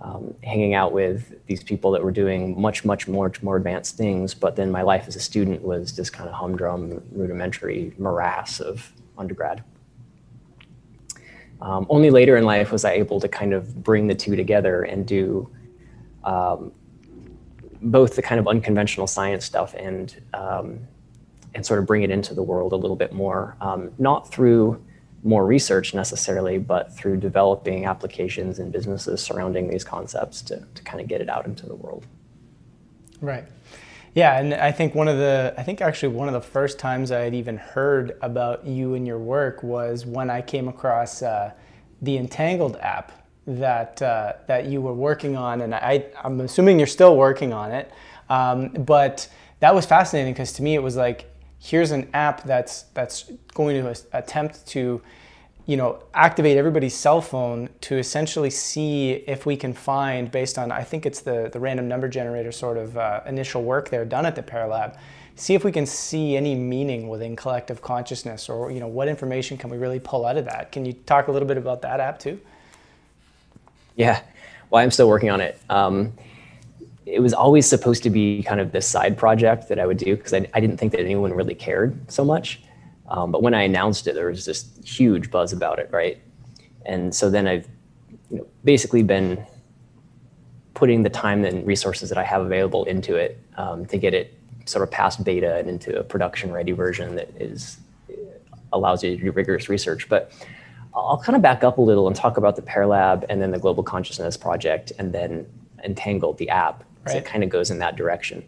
um, 0.08 0.34
hanging 0.44 0.74
out 0.74 0.94
with 0.94 1.46
these 1.48 1.64
people 1.64 1.92
that 1.92 2.04
were 2.04 2.12
doing 2.12 2.60
much, 2.60 2.86
much 2.86 3.08
more, 3.08 3.32
more 3.42 3.58
advanced 3.58 3.98
things. 3.98 4.34
But 4.34 4.56
then 4.56 4.72
my 4.72 4.82
life 4.82 5.06
as 5.08 5.16
a 5.16 5.20
student 5.20 5.62
was 5.62 5.96
this 5.96 6.10
kind 6.10 6.30
of 6.30 6.36
humdrum, 6.36 7.04
rudimentary 7.12 7.94
morass 7.98 8.60
of 8.62 8.94
undergrad. 9.18 9.64
Um, 11.60 11.88
only 11.90 12.10
later 12.10 12.38
in 12.38 12.46
life 12.46 12.72
was 12.72 12.86
I 12.86 12.94
able 12.94 13.20
to 13.20 13.28
kind 13.28 13.54
of 13.54 13.84
bring 13.84 14.08
the 14.08 14.16
two 14.16 14.36
together 14.36 14.84
and 14.84 15.06
do 15.06 15.50
um, 16.24 16.72
both 17.82 18.16
the 18.16 18.22
kind 18.22 18.40
of 18.40 18.48
unconventional 18.48 19.08
science 19.08 19.44
stuff 19.44 19.74
and 19.74 20.16
um, 20.34 20.80
and 21.56 21.66
sort 21.66 21.80
of 21.80 21.88
bring 21.88 22.04
it 22.04 22.12
into 22.12 22.36
the 22.36 22.44
world 22.44 22.72
a 22.72 22.76
little 22.76 22.96
bit 22.96 23.14
more, 23.14 23.58
um, 23.62 23.92
not 23.98 24.30
through 24.32 24.80
more 25.24 25.46
research 25.46 25.94
necessarily, 25.94 26.58
but 26.58 26.96
through 26.96 27.18
developing 27.18 27.86
applications 27.86 28.60
and 28.60 28.72
businesses 28.72 29.22
surrounding 29.22 29.70
these 29.70 29.84
concepts 29.84 30.42
to, 30.44 30.64
to 30.76 30.84
kind 30.84 31.02
of 31.02 31.08
get 31.08 31.22
it 31.22 31.30
out 31.30 31.46
into 31.46 31.66
the 31.66 31.76
world. 31.76 32.06
Right. 33.22 33.46
Yeah, 34.14 34.40
and 34.40 34.54
I 34.54 34.72
think 34.72 34.96
one 34.96 35.08
of 35.08 35.18
the, 35.18 35.54
I 35.58 35.64
think 35.64 35.82
actually 35.82 36.10
one 36.16 36.28
of 36.28 36.34
the 36.34 36.42
first 36.42 36.80
times 36.80 37.12
I 37.12 37.20
had 37.20 37.36
even 37.36 37.58
heard 37.58 38.18
about 38.22 38.66
you 38.66 38.96
and 38.96 39.06
your 39.06 39.20
work 39.20 39.62
was 39.62 40.06
when 40.06 40.30
I 40.30 40.42
came 40.42 40.68
across 40.68 41.22
uh, 41.22 41.52
the 42.02 42.18
Entangled 42.18 42.78
app 42.78 43.12
that 43.46 44.02
uh, 44.02 44.34
that 44.48 44.66
you 44.66 44.82
were 44.82 44.94
working 44.94 45.38
on, 45.38 45.62
and 45.62 45.74
I, 45.74 46.06
I'm 46.24 46.42
assuming 46.42 46.80
you're 46.80 46.88
still 46.88 47.16
working 47.16 47.54
on 47.54 47.72
it. 47.72 47.92
Um, 48.30 48.70
but 48.70 49.28
that 49.60 49.74
was 49.74 49.86
fascinating 49.86 50.34
because 50.34 50.52
to 50.54 50.64
me 50.64 50.76
it 50.76 50.84
was 50.84 50.96
like 50.96 51.32
here's 51.60 51.92
an 51.92 52.10
app 52.14 52.44
that's 52.44 52.84
that's 52.94 53.32
going 53.54 53.82
to 53.82 53.96
attempt 54.14 54.66
to 54.68 55.02
you 55.66 55.78
know 55.78 56.02
activate 56.14 56.58
everybody's 56.58 56.96
cell 56.96 57.22
phone 57.22 57.70
to 57.82 57.98
essentially 57.98 58.50
see 58.50 59.12
if 59.28 59.46
we 59.46 59.58
can 59.58 59.74
find 59.74 60.32
based 60.32 60.58
on 60.58 60.72
i 60.72 60.84
think 60.84 61.06
it's 61.06 61.22
the 61.22 61.50
the 61.52 61.60
random 61.60 61.88
number 61.88 62.08
generator 62.08 62.52
sort 62.52 62.78
of 62.78 62.98
uh, 62.98 63.22
initial 63.26 63.64
work 63.64 63.90
there 63.90 64.06
done 64.06 64.26
at 64.26 64.36
the 64.36 64.44
PEAR 64.44 64.68
Lab 64.68 64.98
see 65.38 65.54
if 65.54 65.64
we 65.64 65.72
can 65.72 65.86
see 65.86 66.36
any 66.36 66.56
meaning 66.56 67.08
within 67.08 67.36
collective 67.36 67.82
consciousness 67.82 68.50
or 68.50 68.72
you 68.72 68.80
know 68.80 68.88
what 68.88 69.08
information 69.08 69.58
can 69.58 69.70
we 69.70 69.78
really 69.78 70.00
pull 70.00 70.26
out 70.26 70.36
of 70.36 70.46
that? 70.46 70.72
Can 70.72 70.84
you 70.84 70.94
talk 70.94 71.28
a 71.28 71.32
little 71.32 71.48
bit 71.48 71.58
about 71.58 71.82
that 71.84 72.00
app 72.00 72.20
too? 72.20 72.40
Yeah. 73.96 74.22
Well 74.70 74.84
i'm 74.84 74.92
still 74.92 75.08
working 75.08 75.30
on 75.30 75.40
it. 75.40 75.60
Um, 75.70 76.14
it 77.08 77.22
was 77.22 77.34
always 77.34 77.66
supposed 77.66 78.04
to 78.04 78.10
be 78.10 78.44
kind 78.44 78.60
of 78.60 78.72
this 78.72 78.88
side 78.88 79.18
project 79.18 79.70
that 79.70 79.80
I 79.80 79.86
would 79.86 79.98
do 79.98 80.16
because 80.18 80.34
I, 80.34 80.48
I, 80.54 80.60
didn't 80.60 80.78
think 80.78 80.92
that 80.92 81.00
anyone 81.00 81.34
really 81.34 81.56
cared 81.56 82.12
so 82.12 82.26
much. 82.26 82.62
Um, 83.08 83.32
but 83.32 83.42
when 83.42 83.54
I 83.54 83.62
announced 83.62 84.08
it, 84.08 84.14
there 84.14 84.28
was 84.28 84.46
this 84.46 84.70
huge 84.84 85.32
buzz 85.32 85.54
about 85.54 85.80
it, 85.80 85.90
right? 85.92 86.20
And 86.86 87.16
so 87.16 87.30
then 87.30 87.48
I've 87.48 87.68
you 88.30 88.40
know, 88.40 88.48
basically 88.66 89.04
been 89.04 89.46
putting 90.74 91.04
the 91.04 91.10
time 91.10 91.46
and 91.46 91.66
resources 91.66 92.10
that 92.10 92.18
I 92.18 92.24
have 92.24 92.42
available 92.42 92.84
into 92.86 93.16
it 93.16 93.42
um, 93.56 93.86
to 93.86 93.98
get 93.98 94.14
it 94.14 94.38
sort 94.66 94.84
of 94.84 94.92
past 94.92 95.24
beta 95.24 95.56
and 95.58 95.70
into 95.70 95.98
a 95.98 96.04
production 96.04 96.52
ready 96.52 96.74
version 96.74 97.16
that 97.16 97.30
is 97.40 97.78
allows 98.74 99.02
you 99.02 99.16
to 99.16 99.24
do 99.24 99.32
rigorous 99.32 99.70
research. 99.70 100.10
But 100.10 100.32
I'll 100.94 101.22
kind 101.24 101.36
of 101.36 101.42
back 101.42 101.64
up 101.64 101.78
a 101.78 101.82
little 101.82 102.08
and 102.08 102.16
talk 102.16 102.38
about 102.38 102.58
the 102.58 102.62
PEAR 102.62 102.88
Lab 102.88 103.26
and 103.30 103.42
then 103.42 103.52
the 103.52 103.60
Global 103.60 103.84
Consciousness 103.84 104.36
Project 104.36 104.92
and 105.00 105.14
then 105.14 105.46
Entangled, 105.84 106.38
the 106.38 106.50
app. 106.50 106.84
Right. 107.08 107.14
So 107.14 107.18
it 107.20 107.26
kind 107.26 107.44
of 107.44 107.50
goes 107.50 107.72
in 107.72 107.80
that 107.80 107.96
direction. 107.96 108.48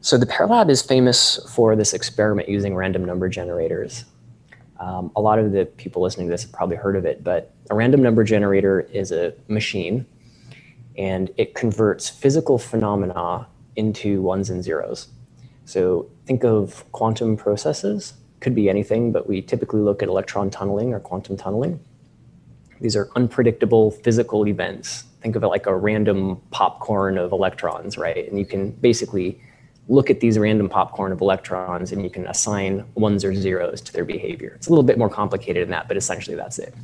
So 0.00 0.18
the 0.18 0.26
PEAR 0.26 0.48
Lab 0.48 0.68
is 0.68 0.82
famous 0.82 1.38
for 1.54 1.76
this 1.76 1.94
experiment 1.94 2.48
using 2.48 2.74
random 2.74 3.04
number 3.04 3.28
generators. 3.28 4.04
Um, 4.80 5.12
a 5.14 5.20
lot 5.20 5.38
of 5.38 5.52
the 5.52 5.66
people 5.66 6.02
listening 6.02 6.26
to 6.26 6.32
this 6.32 6.42
have 6.42 6.52
probably 6.52 6.76
heard 6.76 6.96
of 6.96 7.04
it, 7.04 7.22
but 7.22 7.54
a 7.70 7.74
random 7.76 8.02
number 8.02 8.24
generator 8.24 8.80
is 8.80 9.12
a 9.12 9.32
machine 9.46 10.04
and 10.98 11.30
it 11.36 11.54
converts 11.54 12.08
physical 12.08 12.58
phenomena 12.58 13.46
into 13.76 14.20
ones 14.22 14.50
and 14.50 14.62
zeros. 14.62 15.06
So 15.64 16.10
think 16.26 16.44
of 16.44 16.84
quantum 16.90 17.36
processes, 17.36 18.14
could 18.40 18.56
be 18.56 18.68
anything, 18.68 19.12
but 19.12 19.28
we 19.28 19.40
typically 19.40 19.80
look 19.80 20.02
at 20.02 20.08
electron 20.08 20.50
tunneling 20.50 20.92
or 20.92 20.98
quantum 20.98 21.36
tunneling. 21.36 21.78
These 22.80 22.96
are 22.96 23.08
unpredictable 23.14 23.92
physical 23.92 24.48
events 24.48 25.04
think 25.22 25.36
of 25.36 25.44
it 25.44 25.48
like 25.48 25.66
a 25.66 25.76
random 25.76 26.40
popcorn 26.50 27.16
of 27.16 27.32
electrons, 27.32 27.96
right? 27.96 28.28
And 28.28 28.38
you 28.38 28.44
can 28.44 28.72
basically 28.72 29.40
look 29.88 30.10
at 30.10 30.20
these 30.20 30.38
random 30.38 30.68
popcorn 30.68 31.12
of 31.12 31.20
electrons 31.20 31.92
and 31.92 32.02
you 32.02 32.10
can 32.10 32.26
assign 32.26 32.84
ones 32.94 33.24
or 33.24 33.34
zeros 33.34 33.80
to 33.82 33.92
their 33.92 34.04
behavior. 34.04 34.52
It's 34.56 34.66
a 34.66 34.70
little 34.70 34.84
bit 34.84 34.98
more 34.98 35.08
complicated 35.08 35.62
than 35.62 35.70
that, 35.70 35.88
but 35.88 35.96
essentially 35.96 36.36
that's 36.36 36.58
it. 36.58 36.74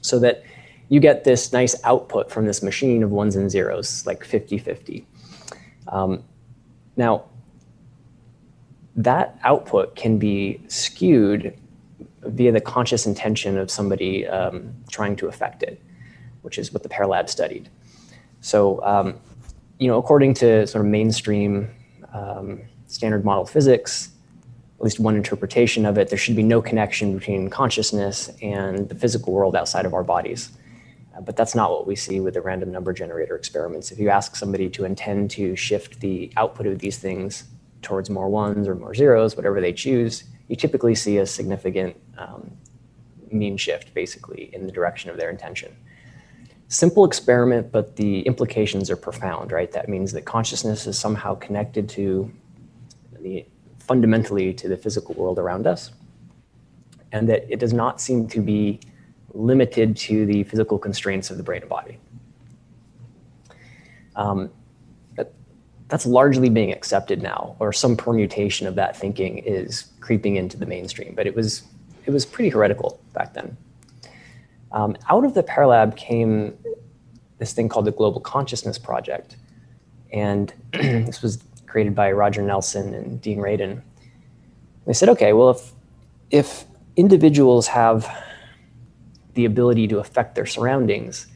So 0.00 0.18
that 0.20 0.44
you 0.88 1.00
get 1.00 1.24
this 1.24 1.52
nice 1.52 1.76
output 1.84 2.30
from 2.30 2.46
this 2.46 2.62
machine 2.62 3.02
of 3.02 3.10
ones 3.10 3.36
and 3.36 3.50
zeros, 3.50 4.06
like 4.06 4.24
50-50. 4.24 5.04
Um, 5.88 6.24
now, 6.96 7.24
that 8.96 9.38
output 9.44 9.94
can 9.94 10.18
be 10.18 10.60
skewed 10.68 11.56
via 12.22 12.52
the 12.52 12.60
conscious 12.60 13.06
intention 13.06 13.56
of 13.56 13.70
somebody 13.70 14.26
um, 14.26 14.74
trying 14.90 15.16
to 15.16 15.28
affect 15.28 15.62
it 15.62 15.80
which 16.42 16.58
is 16.58 16.72
what 16.72 16.82
the 16.82 16.88
PEAR 16.88 17.06
Lab 17.06 17.28
studied. 17.28 17.68
So, 18.40 18.82
um, 18.84 19.20
you 19.78 19.88
know, 19.88 19.98
according 19.98 20.34
to 20.34 20.66
sort 20.66 20.84
of 20.84 20.90
mainstream 20.90 21.70
um, 22.12 22.60
standard 22.86 23.24
model 23.24 23.46
physics, 23.46 24.10
at 24.78 24.84
least 24.84 24.98
one 24.98 25.16
interpretation 25.16 25.84
of 25.84 25.98
it, 25.98 26.08
there 26.08 26.18
should 26.18 26.36
be 26.36 26.42
no 26.42 26.62
connection 26.62 27.18
between 27.18 27.50
consciousness 27.50 28.30
and 28.40 28.88
the 28.88 28.94
physical 28.94 29.32
world 29.32 29.54
outside 29.54 29.84
of 29.84 29.92
our 29.92 30.02
bodies. 30.02 30.52
Uh, 31.14 31.20
but 31.20 31.36
that's 31.36 31.54
not 31.54 31.70
what 31.70 31.86
we 31.86 31.94
see 31.94 32.20
with 32.20 32.34
the 32.34 32.40
random 32.40 32.72
number 32.72 32.92
generator 32.92 33.36
experiments. 33.36 33.90
If 33.90 33.98
you 33.98 34.08
ask 34.08 34.36
somebody 34.36 34.70
to 34.70 34.84
intend 34.84 35.30
to 35.32 35.54
shift 35.54 36.00
the 36.00 36.32
output 36.36 36.66
of 36.66 36.78
these 36.78 36.98
things 36.98 37.44
towards 37.82 38.08
more 38.08 38.28
ones 38.28 38.68
or 38.68 38.74
more 38.74 38.94
zeros, 38.94 39.36
whatever 39.36 39.60
they 39.60 39.72
choose, 39.72 40.24
you 40.48 40.56
typically 40.56 40.94
see 40.94 41.18
a 41.18 41.26
significant 41.26 41.96
um, 42.16 42.50
mean 43.30 43.56
shift, 43.56 43.92
basically, 43.94 44.50
in 44.54 44.66
the 44.66 44.72
direction 44.72 45.10
of 45.10 45.16
their 45.16 45.30
intention 45.30 45.76
simple 46.70 47.04
experiment, 47.04 47.72
but 47.72 47.96
the 47.96 48.20
implications 48.20 48.90
are 48.90 48.96
profound, 48.96 49.50
right? 49.50 49.70
That 49.72 49.88
means 49.88 50.12
that 50.12 50.24
consciousness 50.24 50.86
is 50.86 50.96
somehow 50.96 51.34
connected 51.34 51.88
to 51.90 52.32
the 53.20 53.44
fundamentally 53.80 54.54
to 54.54 54.68
the 54.68 54.76
physical 54.76 55.14
world 55.16 55.38
around 55.38 55.66
us, 55.66 55.90
and 57.10 57.28
that 57.28 57.44
it 57.50 57.58
does 57.58 57.72
not 57.72 58.00
seem 58.00 58.28
to 58.28 58.40
be 58.40 58.78
limited 59.34 59.96
to 59.96 60.24
the 60.26 60.44
physical 60.44 60.78
constraints 60.78 61.28
of 61.30 61.36
the 61.36 61.42
brain 61.42 61.60
and 61.60 61.68
body. 61.68 61.98
Um, 64.14 64.50
that, 65.16 65.32
that's 65.88 66.06
largely 66.06 66.48
being 66.48 66.72
accepted 66.72 67.20
now, 67.20 67.56
or 67.58 67.72
some 67.72 67.96
permutation 67.96 68.68
of 68.68 68.76
that 68.76 68.96
thinking 68.96 69.38
is 69.38 69.86
creeping 69.98 70.36
into 70.36 70.56
the 70.56 70.66
mainstream, 70.66 71.14
but 71.16 71.26
it 71.26 71.34
was 71.34 71.64
it 72.06 72.12
was 72.12 72.24
pretty 72.24 72.50
heretical 72.50 73.00
back 73.12 73.34
then. 73.34 73.56
Um, 74.72 74.96
out 75.08 75.24
of 75.24 75.34
the 75.34 75.42
PEAR 75.42 75.66
Lab 75.66 75.96
came 75.96 76.56
this 77.40 77.52
thing 77.52 77.68
called 77.68 77.86
the 77.86 77.90
Global 77.90 78.20
Consciousness 78.20 78.78
Project. 78.78 79.36
And 80.12 80.52
this 80.72 81.22
was 81.22 81.42
created 81.66 81.94
by 81.94 82.12
Roger 82.12 82.42
Nelson 82.42 82.94
and 82.94 83.20
Dean 83.20 83.38
Radin. 83.38 83.82
They 84.86 84.92
said, 84.92 85.08
okay, 85.08 85.32
well, 85.32 85.50
if, 85.50 85.72
if 86.30 86.64
individuals 86.96 87.66
have 87.68 88.08
the 89.34 89.44
ability 89.44 89.88
to 89.88 89.98
affect 89.98 90.34
their 90.34 90.46
surroundings, 90.46 91.26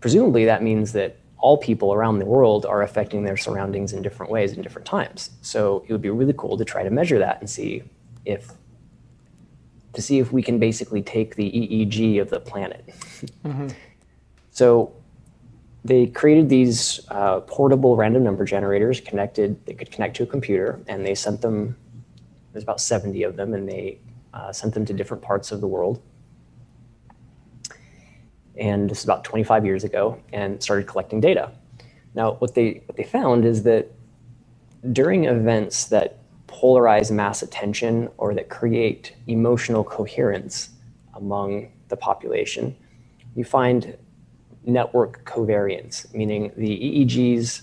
presumably 0.00 0.44
that 0.44 0.62
means 0.62 0.92
that 0.92 1.16
all 1.38 1.56
people 1.56 1.92
around 1.92 2.18
the 2.18 2.26
world 2.26 2.66
are 2.66 2.82
affecting 2.82 3.24
their 3.24 3.36
surroundings 3.36 3.92
in 3.92 4.02
different 4.02 4.30
ways 4.30 4.52
in 4.52 4.62
different 4.62 4.86
times. 4.86 5.30
So 5.40 5.84
it 5.88 5.92
would 5.92 6.02
be 6.02 6.10
really 6.10 6.34
cool 6.36 6.56
to 6.56 6.64
try 6.64 6.82
to 6.82 6.90
measure 6.90 7.18
that 7.18 7.40
and 7.40 7.48
see 7.48 7.82
if 8.24 8.48
to 9.92 10.02
see 10.02 10.18
if 10.18 10.32
we 10.32 10.42
can 10.42 10.58
basically 10.58 11.02
take 11.02 11.36
the 11.36 11.50
EEG 11.50 12.20
of 12.20 12.30
the 12.30 12.40
planet. 12.40 12.88
Mm-hmm. 13.44 13.68
So 14.50 14.94
they 15.84 16.06
created 16.06 16.48
these 16.48 17.00
uh, 17.08 17.40
portable 17.40 17.96
random 17.96 18.22
number 18.22 18.44
generators 18.44 19.00
connected, 19.00 19.64
they 19.66 19.74
could 19.74 19.90
connect 19.90 20.16
to 20.16 20.22
a 20.22 20.26
computer, 20.26 20.80
and 20.86 21.04
they 21.04 21.14
sent 21.14 21.40
them, 21.40 21.76
there's 22.52 22.62
about 22.62 22.80
70 22.80 23.22
of 23.24 23.36
them, 23.36 23.54
and 23.54 23.68
they 23.68 23.98
uh, 24.32 24.52
sent 24.52 24.74
them 24.74 24.84
to 24.86 24.92
different 24.92 25.22
parts 25.22 25.52
of 25.52 25.60
the 25.60 25.66
world. 25.66 26.00
And 28.56 28.88
this 28.88 28.98
is 28.98 29.04
about 29.04 29.24
25 29.24 29.64
years 29.64 29.82
ago, 29.82 30.20
and 30.32 30.62
started 30.62 30.86
collecting 30.86 31.20
data. 31.20 31.52
Now, 32.14 32.34
what 32.34 32.54
they, 32.54 32.82
what 32.86 32.96
they 32.96 33.04
found 33.04 33.44
is 33.44 33.62
that 33.64 33.90
during 34.92 35.24
events 35.24 35.86
that 35.86 36.18
polarize 36.52 37.10
mass 37.12 37.42
attention 37.42 38.10
or 38.18 38.34
that 38.34 38.50
create 38.50 39.16
emotional 39.28 39.84
coherence 39.84 40.70
among 41.14 41.72
the 41.88 41.96
population, 41.96 42.76
you 43.36 43.44
find 43.44 43.96
network 44.64 45.24
covariance, 45.26 46.12
meaning 46.14 46.52
the 46.56 46.68
EEGs 47.06 47.62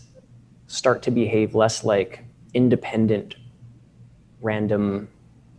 start 0.67 1.03
to 1.03 1.11
behave 1.11 1.55
less 1.55 1.83
like 1.83 2.25
independent 2.53 3.35
random 4.41 5.09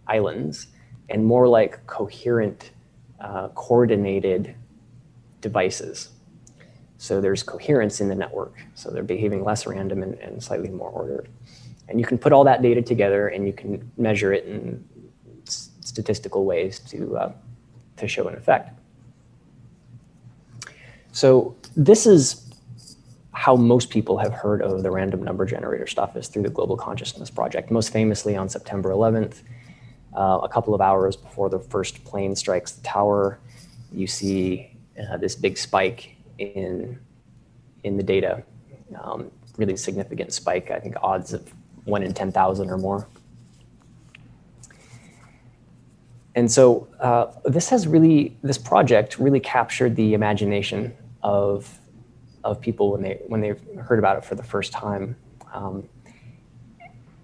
islands 0.08 0.68
and 1.10 1.24
more 1.26 1.48
like 1.48 1.86
coherent, 1.86 2.72
uh, 3.20 3.48
coordinated 3.50 4.54
devices. 5.42 6.10
So 6.98 7.20
there's 7.20 7.42
coherence 7.42 8.00
in 8.00 8.08
the 8.08 8.16
network. 8.16 8.54
So 8.74 8.90
they're 8.90 9.02
behaving 9.02 9.44
less 9.44 9.66
random 9.66 10.02
and, 10.02 10.14
and 10.16 10.42
slightly 10.42 10.70
more 10.70 10.90
ordered. 10.90 11.28
And 11.90 11.98
you 11.98 12.06
can 12.06 12.18
put 12.18 12.32
all 12.32 12.44
that 12.44 12.62
data 12.62 12.80
together 12.80 13.28
and 13.28 13.46
you 13.46 13.52
can 13.52 13.90
measure 13.96 14.32
it 14.32 14.44
in 14.44 14.82
statistical 15.44 16.44
ways 16.44 16.78
to, 16.78 17.16
uh, 17.16 17.32
to 17.96 18.06
show 18.06 18.28
an 18.28 18.36
effect. 18.36 18.78
So 21.12 21.56
this 21.76 22.06
is 22.06 22.48
how 23.32 23.56
most 23.56 23.90
people 23.90 24.18
have 24.18 24.32
heard 24.32 24.62
of 24.62 24.82
the 24.82 24.90
random 24.90 25.22
number 25.22 25.44
generator 25.44 25.86
stuff 25.86 26.16
is 26.16 26.28
through 26.28 26.42
the 26.42 26.50
Global 26.50 26.76
Consciousness 26.76 27.30
Project, 27.30 27.70
most 27.70 27.92
famously 27.92 28.36
on 28.36 28.48
September 28.48 28.90
11th, 28.90 29.42
uh, 30.16 30.40
a 30.42 30.48
couple 30.48 30.74
of 30.74 30.80
hours 30.80 31.16
before 31.16 31.48
the 31.48 31.58
first 31.58 32.04
plane 32.04 32.36
strikes 32.36 32.72
the 32.72 32.82
tower. 32.82 33.40
You 33.92 34.06
see 34.06 34.76
uh, 34.98 35.16
this 35.16 35.34
big 35.34 35.58
spike 35.58 36.16
in, 36.38 36.98
in 37.82 37.96
the 37.96 38.02
data, 38.02 38.44
um, 39.00 39.30
really 39.56 39.76
significant 39.76 40.32
spike, 40.32 40.70
I 40.70 40.78
think 40.78 40.96
odds 41.02 41.32
of 41.32 41.52
one 41.90 42.02
in 42.02 42.14
10,000 42.14 42.70
or 42.70 42.78
more. 42.78 43.06
And 46.34 46.50
so 46.50 46.88
uh, 47.00 47.26
this 47.44 47.68
has 47.70 47.86
really, 47.86 48.36
this 48.42 48.58
project 48.58 49.18
really 49.18 49.40
captured 49.40 49.96
the 49.96 50.14
imagination 50.14 50.96
of, 51.22 51.78
of 52.44 52.60
people 52.60 52.92
when 52.92 53.02
they, 53.02 53.20
when 53.26 53.40
they 53.40 53.54
heard 53.80 53.98
about 53.98 54.16
it 54.16 54.24
for 54.24 54.36
the 54.36 54.42
first 54.42 54.72
time. 54.72 55.16
Um, 55.52 55.88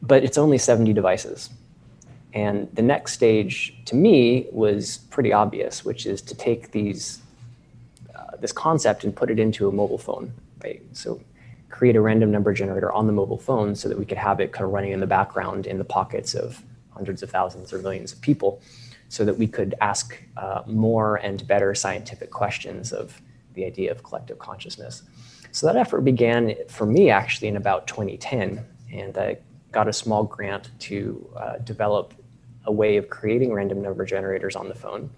but 0.02 0.24
it's 0.24 0.38
only 0.38 0.58
70 0.58 0.92
devices. 0.92 1.50
And 2.32 2.68
the 2.74 2.82
next 2.82 3.12
stage 3.12 3.74
to 3.86 3.96
me 3.96 4.46
was 4.52 4.98
pretty 5.10 5.32
obvious, 5.32 5.84
which 5.84 6.04
is 6.04 6.20
to 6.22 6.34
take 6.34 6.72
these, 6.72 7.22
uh, 8.14 8.36
this 8.38 8.52
concept 8.52 9.04
and 9.04 9.14
put 9.14 9.30
it 9.30 9.38
into 9.38 9.68
a 9.68 9.72
mobile 9.72 9.98
phone, 9.98 10.32
right? 10.62 10.82
So 10.92 11.20
create 11.76 11.94
a 11.94 12.00
random 12.00 12.30
number 12.30 12.54
generator 12.54 12.90
on 12.90 13.06
the 13.06 13.12
mobile 13.12 13.36
phone 13.36 13.74
so 13.74 13.86
that 13.86 13.98
we 13.98 14.06
could 14.06 14.16
have 14.16 14.40
it 14.40 14.50
kind 14.50 14.64
of 14.64 14.72
running 14.72 14.92
in 14.92 15.00
the 15.00 15.06
background 15.06 15.66
in 15.66 15.76
the 15.76 15.84
pockets 15.84 16.34
of 16.34 16.62
hundreds 16.88 17.22
of 17.22 17.28
thousands 17.28 17.70
or 17.70 17.78
millions 17.80 18.14
of 18.14 18.20
people 18.22 18.62
so 19.10 19.26
that 19.26 19.36
we 19.36 19.46
could 19.46 19.74
ask 19.82 20.18
uh, 20.38 20.62
more 20.66 21.16
and 21.16 21.46
better 21.46 21.74
scientific 21.74 22.30
questions 22.30 22.94
of 22.94 23.20
the 23.52 23.62
idea 23.62 23.90
of 23.90 24.02
collective 24.02 24.38
consciousness. 24.38 25.02
So 25.52 25.66
that 25.66 25.76
effort 25.76 26.00
began 26.00 26.54
for 26.66 26.86
me 26.86 27.10
actually 27.10 27.48
in 27.48 27.58
about 27.58 27.86
2010, 27.86 28.64
and 28.90 29.18
I 29.18 29.36
got 29.70 29.86
a 29.86 29.92
small 29.92 30.24
grant 30.24 30.70
to 30.80 31.30
uh, 31.36 31.58
develop 31.58 32.14
a 32.64 32.72
way 32.72 32.96
of 32.96 33.10
creating 33.10 33.52
random 33.52 33.82
number 33.82 34.06
generators 34.06 34.56
on 34.56 34.70
the 34.70 34.74
phone, 34.74 35.10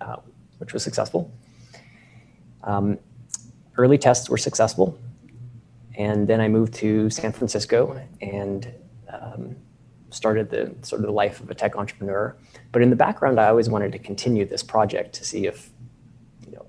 uh, 0.00 0.16
which 0.58 0.72
was 0.72 0.84
successful. 0.84 1.28
Um, 2.62 2.98
early 3.76 3.98
tests 3.98 4.30
were 4.30 4.38
successful, 4.38 4.96
and 5.98 6.28
then 6.28 6.40
I 6.40 6.46
moved 6.48 6.74
to 6.74 7.10
San 7.10 7.32
Francisco 7.32 8.00
and 8.20 8.72
um, 9.12 9.56
started 10.10 10.48
the 10.48 10.72
sort 10.82 11.00
of 11.00 11.06
the 11.06 11.12
life 11.12 11.40
of 11.40 11.50
a 11.50 11.54
tech 11.54 11.76
entrepreneur. 11.76 12.36
But 12.70 12.82
in 12.82 12.90
the 12.90 12.96
background, 12.96 13.40
I 13.40 13.48
always 13.48 13.68
wanted 13.68 13.90
to 13.92 13.98
continue 13.98 14.46
this 14.46 14.62
project 14.62 15.12
to 15.16 15.24
see 15.24 15.46
if, 15.46 15.70
you 16.46 16.52
know, 16.52 16.66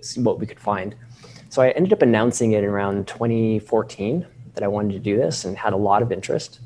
see 0.00 0.22
what 0.22 0.40
we 0.40 0.46
could 0.46 0.58
find. 0.58 0.96
So 1.50 1.60
I 1.60 1.70
ended 1.70 1.92
up 1.92 2.00
announcing 2.00 2.52
it 2.52 2.64
around 2.64 3.06
2014 3.06 4.26
that 4.54 4.64
I 4.64 4.66
wanted 4.66 4.94
to 4.94 4.98
do 4.98 5.18
this 5.18 5.44
and 5.44 5.58
had 5.58 5.74
a 5.74 5.76
lot 5.76 6.00
of 6.00 6.10
interest. 6.10 6.60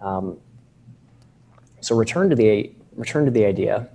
Um, 0.00 0.36
so 1.80 1.96
return 1.96 2.28
to 2.28 2.36
the 2.36 2.70
return 2.94 3.24
to 3.24 3.30
the 3.30 3.46
idea. 3.46 3.88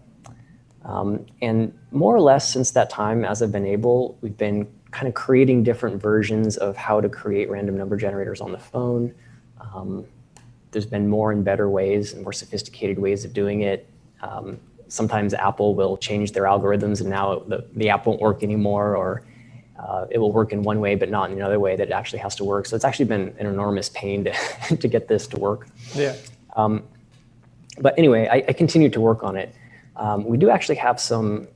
Um, 0.83 1.27
and 1.41 1.77
more 1.91 2.15
or 2.15 2.21
less 2.21 2.51
since 2.51 2.71
that 2.71 2.89
time, 2.89 3.23
as 3.23 3.43
I've 3.43 3.51
been 3.51 3.67
able, 3.67 4.17
we've 4.21 4.37
been 4.37 4.67
kind 4.97 5.07
of 5.07 5.13
creating 5.13 5.61
different 5.61 6.01
versions 6.01 6.57
of 6.57 6.75
how 6.75 6.99
to 6.99 7.07
create 7.07 7.51
random 7.51 7.77
number 7.77 7.95
generators 7.95 8.41
on 8.41 8.51
the 8.51 8.57
phone. 8.57 9.13
Um, 9.61 10.03
there's 10.71 10.87
been 10.87 11.07
more 11.07 11.31
and 11.31 11.45
better 11.45 11.69
ways 11.69 12.13
and 12.13 12.23
more 12.23 12.33
sophisticated 12.33 12.97
ways 12.97 13.23
of 13.23 13.31
doing 13.31 13.61
it. 13.61 13.87
Um, 14.23 14.59
sometimes 14.87 15.35
Apple 15.35 15.75
will 15.75 15.97
change 15.97 16.31
their 16.31 16.45
algorithms 16.45 17.01
and 17.01 17.11
now 17.11 17.43
the, 17.47 17.63
the 17.75 17.89
app 17.89 18.07
won't 18.07 18.19
work 18.19 18.41
anymore 18.41 18.95
or 18.95 19.21
uh, 19.77 20.07
it 20.09 20.17
will 20.17 20.31
work 20.31 20.51
in 20.51 20.63
one 20.63 20.79
way 20.79 20.95
but 20.95 21.11
not 21.11 21.29
in 21.29 21.37
another 21.37 21.59
way 21.59 21.75
that 21.75 21.89
it 21.89 21.93
actually 21.93 22.17
has 22.17 22.33
to 22.37 22.43
work. 22.43 22.65
So 22.65 22.75
it's 22.75 22.85
actually 22.85 23.05
been 23.05 23.35
an 23.37 23.45
enormous 23.45 23.89
pain 23.89 24.23
to, 24.23 24.33
to 24.77 24.87
get 24.87 25.07
this 25.07 25.27
to 25.27 25.37
work. 25.37 25.67
Yeah. 25.93 26.15
Um, 26.55 26.81
but 27.79 27.93
anyway, 27.99 28.27
I, 28.31 28.37
I 28.47 28.53
continue 28.53 28.89
to 28.89 28.99
work 28.99 29.21
on 29.21 29.35
it. 29.35 29.53
Um, 29.95 30.25
we 30.25 30.37
do 30.37 30.49
actually 30.49 30.77
have 30.77 30.99
some 30.99 31.47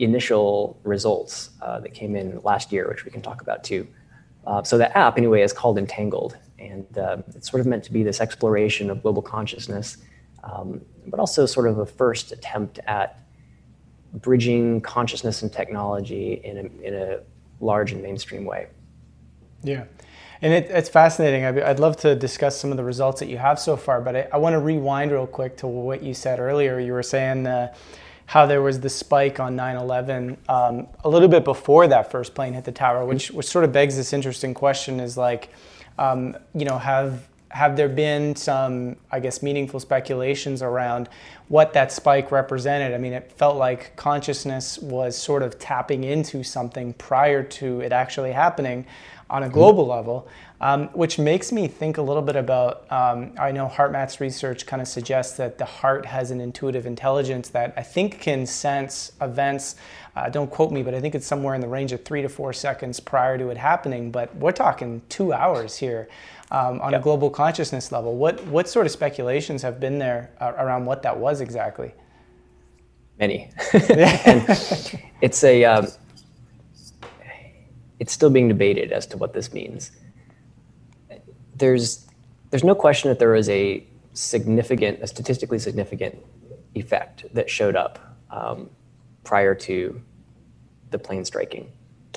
initial 0.00 0.78
results 0.82 1.50
uh, 1.62 1.80
that 1.80 1.94
came 1.94 2.16
in 2.16 2.40
last 2.42 2.72
year, 2.72 2.88
which 2.88 3.04
we 3.04 3.10
can 3.10 3.22
talk 3.22 3.42
about 3.42 3.62
too. 3.62 3.86
Uh, 4.46 4.62
so 4.62 4.78
the 4.78 4.96
app, 4.96 5.18
anyway, 5.18 5.42
is 5.42 5.52
called 5.52 5.78
Entangled, 5.78 6.36
and 6.58 6.86
uh, 6.98 7.18
it's 7.34 7.50
sort 7.50 7.60
of 7.60 7.66
meant 7.66 7.84
to 7.84 7.92
be 7.92 8.02
this 8.02 8.20
exploration 8.20 8.90
of 8.90 9.02
global 9.02 9.22
consciousness 9.22 9.98
um, 10.44 10.80
but 11.06 11.20
also 11.20 11.46
sort 11.46 11.68
of 11.68 11.78
a 11.78 11.86
first 11.86 12.32
attempt 12.32 12.78
at 12.86 13.20
bridging 14.14 14.80
consciousness 14.80 15.42
and 15.42 15.52
technology 15.52 16.40
in 16.44 16.94
a, 16.94 17.20
large 17.62 17.92
and 17.92 18.02
mainstream 18.02 18.46
way. 18.46 18.66
Yeah. 19.62 19.84
And 20.40 20.54
it, 20.54 20.70
it's 20.70 20.88
fascinating. 20.88 21.44
I'd, 21.44 21.78
love 21.78 21.98
to 21.98 22.14
discuss 22.14 22.58
some 22.58 22.70
of 22.70 22.78
the 22.78 22.84
results 22.84 23.20
that 23.20 23.28
you 23.28 23.36
have 23.36 23.58
so 23.58 23.76
far, 23.76 24.00
but 24.00 24.16
I, 24.16 24.28
I 24.32 24.38
want 24.38 24.54
to 24.54 24.60
rewind 24.60 25.12
real 25.12 25.26
quick 25.26 25.58
to 25.58 25.66
what 25.66 26.02
you 26.02 26.14
said 26.14 26.40
earlier. 26.40 26.80
You 26.80 26.94
were 26.94 27.02
saying 27.02 27.46
uh, 27.46 27.74
how 28.30 28.46
there 28.46 28.62
was 28.62 28.78
the 28.78 28.88
spike 28.88 29.40
on 29.40 29.56
9 29.56 29.74
11 29.74 30.36
um, 30.48 30.86
a 31.02 31.08
little 31.08 31.26
bit 31.26 31.42
before 31.42 31.88
that 31.88 32.12
first 32.12 32.32
plane 32.32 32.52
hit 32.52 32.62
the 32.62 32.70
tower, 32.70 33.04
which, 33.04 33.32
which 33.32 33.46
sort 33.46 33.64
of 33.64 33.72
begs 33.72 33.96
this 33.96 34.12
interesting 34.12 34.54
question 34.54 35.00
is 35.00 35.16
like, 35.16 35.48
um, 35.98 36.36
you 36.54 36.64
know, 36.64 36.78
have 36.78 37.26
have 37.48 37.76
there 37.76 37.88
been 37.88 38.36
some, 38.36 38.94
I 39.10 39.18
guess, 39.18 39.42
meaningful 39.42 39.80
speculations 39.80 40.62
around 40.62 41.08
what 41.48 41.72
that 41.72 41.90
spike 41.90 42.30
represented? 42.30 42.94
I 42.94 42.98
mean, 42.98 43.14
it 43.14 43.32
felt 43.32 43.56
like 43.56 43.96
consciousness 43.96 44.78
was 44.78 45.18
sort 45.18 45.42
of 45.42 45.58
tapping 45.58 46.04
into 46.04 46.44
something 46.44 46.92
prior 46.92 47.42
to 47.42 47.80
it 47.80 47.90
actually 47.90 48.30
happening 48.30 48.86
on 49.28 49.42
a 49.42 49.46
mm-hmm. 49.46 49.54
global 49.54 49.82
mm-hmm. 49.82 49.90
level, 49.90 50.28
um, 50.60 50.88
which 50.88 51.18
makes 51.18 51.52
me 51.52 51.66
think 51.68 51.96
a 51.96 52.02
little 52.02 52.22
bit 52.22 52.36
about. 52.36 52.90
Um, 52.92 53.32
I 53.38 53.50
know 53.50 53.68
HeartMath's 53.68 54.20
research 54.20 54.66
kind 54.66 54.82
of 54.82 54.88
suggests 54.88 55.36
that 55.38 55.58
the 55.58 55.64
heart 55.64 56.06
has 56.06 56.30
an 56.30 56.40
intuitive 56.40 56.84
intelligence 56.86 57.48
that 57.50 57.72
I 57.76 57.82
think 57.82 58.20
can 58.20 58.46
sense 58.46 59.12
events. 59.20 59.76
Uh, 60.14 60.28
don't 60.28 60.50
quote 60.50 60.70
me, 60.70 60.82
but 60.82 60.94
I 60.94 61.00
think 61.00 61.14
it's 61.14 61.26
somewhere 61.26 61.54
in 61.54 61.60
the 61.60 61.68
range 61.68 61.92
of 61.92 62.04
three 62.04 62.20
to 62.20 62.28
four 62.28 62.52
seconds 62.52 63.00
prior 63.00 63.38
to 63.38 63.48
it 63.48 63.56
happening. 63.56 64.10
But 64.10 64.34
we're 64.36 64.52
talking 64.52 65.00
two 65.08 65.32
hours 65.32 65.76
here 65.76 66.08
um, 66.50 66.80
on 66.80 66.92
yep. 66.92 67.00
a 67.00 67.04
global 67.04 67.30
consciousness 67.30 67.90
level. 67.90 68.16
What 68.16 68.44
what 68.46 68.68
sort 68.68 68.84
of 68.84 68.92
speculations 68.92 69.62
have 69.62 69.80
been 69.80 69.98
there 69.98 70.30
uh, 70.40 70.52
around 70.58 70.84
what 70.84 71.02
that 71.04 71.16
was 71.16 71.40
exactly? 71.40 71.94
Many. 73.18 73.50
it's 75.20 75.44
a 75.44 75.64
um, 75.64 75.86
it's 77.98 78.12
still 78.12 78.30
being 78.30 78.48
debated 78.48 78.92
as 78.92 79.06
to 79.06 79.16
what 79.16 79.32
this 79.32 79.52
means. 79.52 79.92
There's 81.60 82.06
there's 82.50 82.64
no 82.64 82.74
question 82.74 83.10
that 83.10 83.20
there 83.20 83.30
was 83.30 83.48
a 83.48 83.86
significant, 84.12 85.00
a 85.02 85.06
statistically 85.06 85.60
significant 85.60 86.18
effect 86.74 87.24
that 87.32 87.48
showed 87.48 87.76
up 87.76 87.98
um, 88.30 88.68
prior 89.22 89.54
to 89.54 90.00
the 90.90 90.98
plane 90.98 91.24
striking 91.24 91.70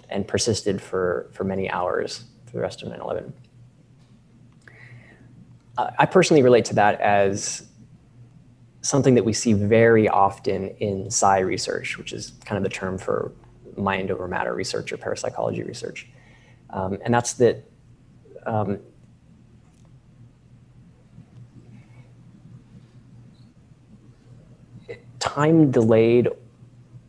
and 0.10 0.28
persisted 0.28 0.82
for, 0.82 1.30
for 1.32 1.44
many 1.44 1.70
hours 1.70 2.26
for 2.46 2.54
the 2.54 2.62
rest 2.62 2.82
of 2.82 2.90
9 2.90 3.00
11 3.00 3.34
uh, 5.78 5.90
I 5.98 6.06
personally 6.06 6.44
relate 6.44 6.66
to 6.66 6.76
that 6.76 7.02
as 7.02 7.68
something 8.82 9.16
that 9.16 9.26
we 9.26 9.34
see 9.34 9.54
very 9.54 10.08
often 10.08 10.70
in 10.78 11.10
psi 11.10 11.40
research, 11.40 11.98
which 11.98 12.14
is 12.14 12.34
kind 12.46 12.58
of 12.58 12.64
the 12.64 12.76
term 12.76 12.98
for 12.98 13.32
mind 13.76 14.12
over 14.12 14.28
matter 14.28 14.54
research 14.54 14.92
or 14.92 14.98
parapsychology 14.98 15.64
research. 15.64 16.08
Um, 16.70 17.00
and 17.04 17.14
that's 17.14 17.34
that 17.34 17.64
um, 18.46 18.80
time 25.34 25.72
delayed 25.72 26.30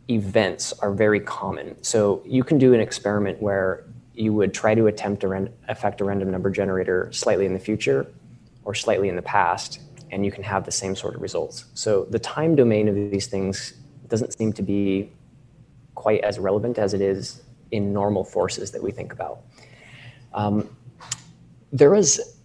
events 0.09 0.73
are 0.79 0.91
very 0.91 1.19
common. 1.19 1.75
So 1.83 2.23
you 2.25 2.43
can 2.43 2.57
do 2.57 2.73
an 2.73 2.79
experiment 2.79 3.39
where 3.39 3.83
you 4.15 4.33
would 4.33 4.51
try 4.51 4.73
to 4.73 4.87
attempt 4.87 5.21
to 5.21 5.49
affect 5.67 6.01
a 6.01 6.05
random 6.05 6.31
number 6.31 6.49
generator 6.49 7.09
slightly 7.11 7.45
in 7.45 7.53
the 7.53 7.59
future 7.59 8.07
or 8.63 8.73
slightly 8.73 9.09
in 9.09 9.15
the 9.15 9.21
past, 9.21 9.79
and 10.11 10.25
you 10.25 10.31
can 10.31 10.43
have 10.43 10.65
the 10.65 10.71
same 10.71 10.95
sort 10.95 11.13
of 11.13 11.21
results. 11.21 11.65
So 11.75 12.05
the 12.05 12.17
time 12.17 12.55
domain 12.55 12.87
of 12.87 12.95
these 12.95 13.27
things 13.27 13.75
doesn't 14.07 14.35
seem 14.35 14.53
to 14.53 14.63
be 14.63 15.11
quite 15.93 16.21
as 16.21 16.39
relevant 16.39 16.79
as 16.79 16.95
it 16.95 17.01
is 17.01 17.43
in 17.69 17.93
normal 17.93 18.23
forces 18.23 18.71
that 18.71 18.81
we 18.81 18.91
think 18.91 19.13
about. 19.13 19.41
Um, 20.33 20.75
there 21.71 21.91
was 21.91 22.39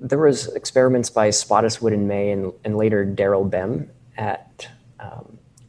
there 0.00 0.18
was 0.18 0.52
experiments 0.54 1.08
by 1.08 1.28
Spottiswoode 1.28 1.94
and 1.94 2.08
May 2.08 2.32
and, 2.32 2.52
and 2.64 2.76
later 2.76 3.06
Daryl 3.06 3.48
Bem 3.48 3.90
at 4.16 4.68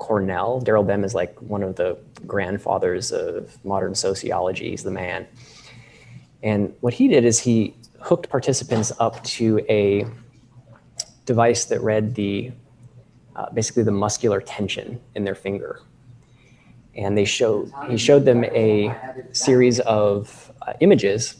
Cornell. 0.06 0.62
Daryl 0.62 0.86
Bem 0.86 1.04
is 1.04 1.16
like 1.16 1.36
one 1.42 1.64
of 1.64 1.78
the 1.78 1.98
grandfathers 2.28 3.12
of 3.12 3.58
modern 3.66 3.96
sociology. 3.96 4.70
He's 4.70 4.84
the 4.84 4.92
man. 4.92 5.26
And 6.44 6.76
what 6.82 6.94
he 6.94 7.08
did 7.08 7.26
is 7.26 7.40
he 7.40 7.74
hooked 8.02 8.30
participants 8.30 8.92
up 9.00 9.24
to 9.24 9.66
a 9.68 10.06
device 11.26 11.66
that 11.66 11.82
read 11.82 12.14
the 12.14 12.52
uh, 13.36 13.50
basically 13.50 13.82
the 13.82 13.92
muscular 13.92 14.42
tension 14.42 15.02
in 15.16 15.24
their 15.24 15.34
finger. 15.34 15.82
And 16.94 17.18
they 17.18 17.26
showed 17.26 17.72
he 17.90 17.98
showed 17.98 18.26
them 18.26 18.44
a 18.44 18.96
series 19.32 19.80
of 19.80 20.52
uh, 20.62 20.74
images 20.82 21.36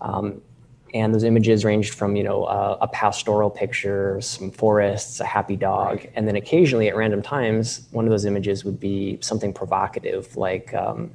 um, 0.00 0.40
and 0.94 1.14
those 1.14 1.24
images 1.24 1.64
ranged 1.64 1.94
from 1.94 2.16
you 2.16 2.24
know 2.24 2.44
uh, 2.44 2.78
a 2.80 2.88
pastoral 2.88 3.50
picture 3.50 4.20
some 4.20 4.50
forests 4.50 5.20
a 5.20 5.24
happy 5.24 5.56
dog. 5.56 6.06
And 6.14 6.26
then 6.26 6.36
occasionally 6.36 6.88
at 6.88 6.96
random 6.96 7.22
times 7.22 7.86
one 7.90 8.04
of 8.04 8.10
those 8.10 8.24
images 8.24 8.64
would 8.64 8.80
be 8.80 9.18
something 9.20 9.52
provocative 9.52 10.36
like 10.36 10.72
um, 10.74 11.10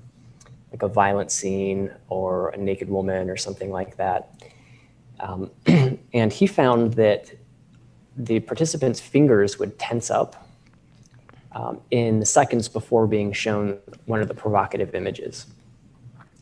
like 0.72 0.82
a 0.82 0.88
violent 0.88 1.32
scene 1.32 1.92
or 2.10 2.50
a 2.50 2.58
naked 2.58 2.90
woman 2.90 3.30
or 3.30 3.38
something 3.38 3.72
like 3.72 3.96
that. 3.98 4.44
Um, 5.20 5.52
and 6.14 6.34
he 6.34 6.48
found 6.48 6.94
that 6.94 7.32
the 8.18 8.40
participants 8.40 9.00
fingers 9.00 9.60
would 9.60 9.78
tense 9.80 10.10
up 10.12 10.48
um, 11.54 11.80
in 11.92 12.20
the 12.20 12.26
seconds 12.26 12.68
before 12.68 13.08
being 13.08 13.32
shown 13.32 13.78
one 14.06 14.22
of 14.22 14.28
the 14.28 14.34
provocative 14.34 14.96
images. 14.96 15.46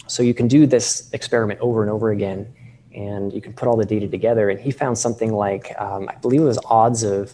So 0.07 0.23
you 0.23 0.33
can 0.33 0.47
do 0.47 0.65
this 0.65 1.09
experiment 1.13 1.59
over 1.59 1.81
and 1.81 1.91
over 1.91 2.11
again 2.11 2.53
and 2.93 3.31
you 3.33 3.41
can 3.41 3.53
put 3.53 3.67
all 3.67 3.77
the 3.77 3.85
data 3.85 4.07
together. 4.07 4.49
And 4.49 4.59
he 4.59 4.71
found 4.71 4.97
something 4.97 5.33
like, 5.33 5.73
um, 5.79 6.09
I 6.09 6.15
believe 6.15 6.41
it 6.41 6.45
was 6.45 6.59
odds 6.65 7.03
of 7.03 7.33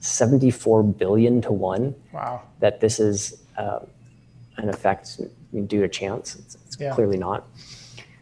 74 0.00 0.82
billion 0.82 1.40
to 1.42 1.52
one. 1.52 1.94
Wow. 2.12 2.42
That 2.60 2.80
this 2.80 3.00
is 3.00 3.42
uh, 3.56 3.80
an 4.56 4.68
effect 4.68 5.20
due 5.66 5.80
to 5.80 5.88
chance. 5.88 6.36
It's, 6.36 6.56
it's 6.66 6.76
yeah. 6.80 6.94
clearly 6.94 7.16
not. 7.16 7.46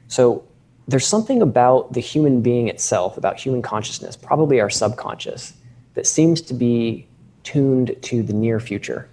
So 0.09 0.45
there's 0.89 1.07
something 1.07 1.43
about 1.43 1.93
the 1.93 2.01
human 2.01 2.43
being 2.43 2.69
itself, 2.69 3.17
about 3.17 3.39
human 3.39 3.63
consciousness, 3.63 4.17
probably 4.17 4.61
our 4.61 4.71
subconscious, 4.71 5.55
that 5.95 6.07
seems 6.07 6.41
to 6.43 6.55
be 6.55 7.07
tuned 7.43 7.97
to 8.03 8.23
the 8.23 8.33
near 8.33 8.61
future 8.61 9.09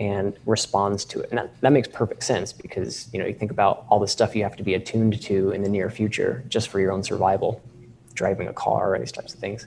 and 0.00 0.34
responds 0.46 1.04
to 1.04 1.20
it. 1.20 1.28
And 1.28 1.38
that, 1.38 1.60
that 1.60 1.72
makes 1.72 1.86
perfect 1.86 2.24
sense 2.24 2.52
because 2.52 3.08
you 3.12 3.18
know 3.20 3.26
you 3.26 3.34
think 3.34 3.50
about 3.50 3.84
all 3.88 4.00
the 4.00 4.08
stuff 4.08 4.34
you 4.34 4.42
have 4.42 4.56
to 4.56 4.62
be 4.62 4.74
attuned 4.74 5.20
to 5.22 5.50
in 5.50 5.62
the 5.62 5.68
near 5.68 5.90
future 5.90 6.42
just 6.48 6.68
for 6.68 6.80
your 6.80 6.90
own 6.90 7.04
survival, 7.04 7.62
driving 8.14 8.48
a 8.48 8.52
car, 8.52 8.98
these 8.98 9.12
types 9.12 9.34
of 9.34 9.38
things. 9.38 9.66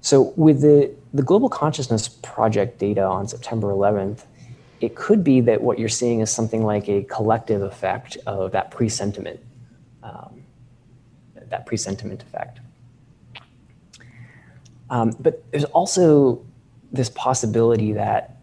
So 0.00 0.32
with 0.36 0.60
the, 0.60 0.92
the 1.14 1.22
Global 1.22 1.48
Consciousness 1.48 2.08
Project 2.08 2.78
data 2.78 3.02
on 3.02 3.26
September 3.28 3.68
11th, 3.68 4.24
it 4.80 4.94
could 4.94 5.24
be 5.24 5.40
that 5.42 5.60
what 5.60 5.78
you're 5.78 5.88
seeing 5.88 6.20
is 6.20 6.30
something 6.30 6.64
like 6.64 6.88
a 6.88 7.02
collective 7.04 7.62
effect 7.62 8.16
of 8.26 8.52
that 8.52 8.70
presentiment, 8.70 9.40
um, 10.02 10.42
that 11.34 11.66
presentiment 11.66 12.22
effect. 12.22 12.60
Um, 14.90 15.14
but 15.20 15.44
there's 15.50 15.64
also 15.64 16.44
this 16.92 17.10
possibility 17.10 17.92
that 17.92 18.37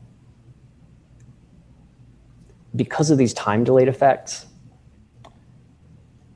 because 2.76 3.12
of 3.12 3.18
these 3.18 3.34
time 3.34 3.64
delayed 3.64 3.88
effects, 3.88 4.46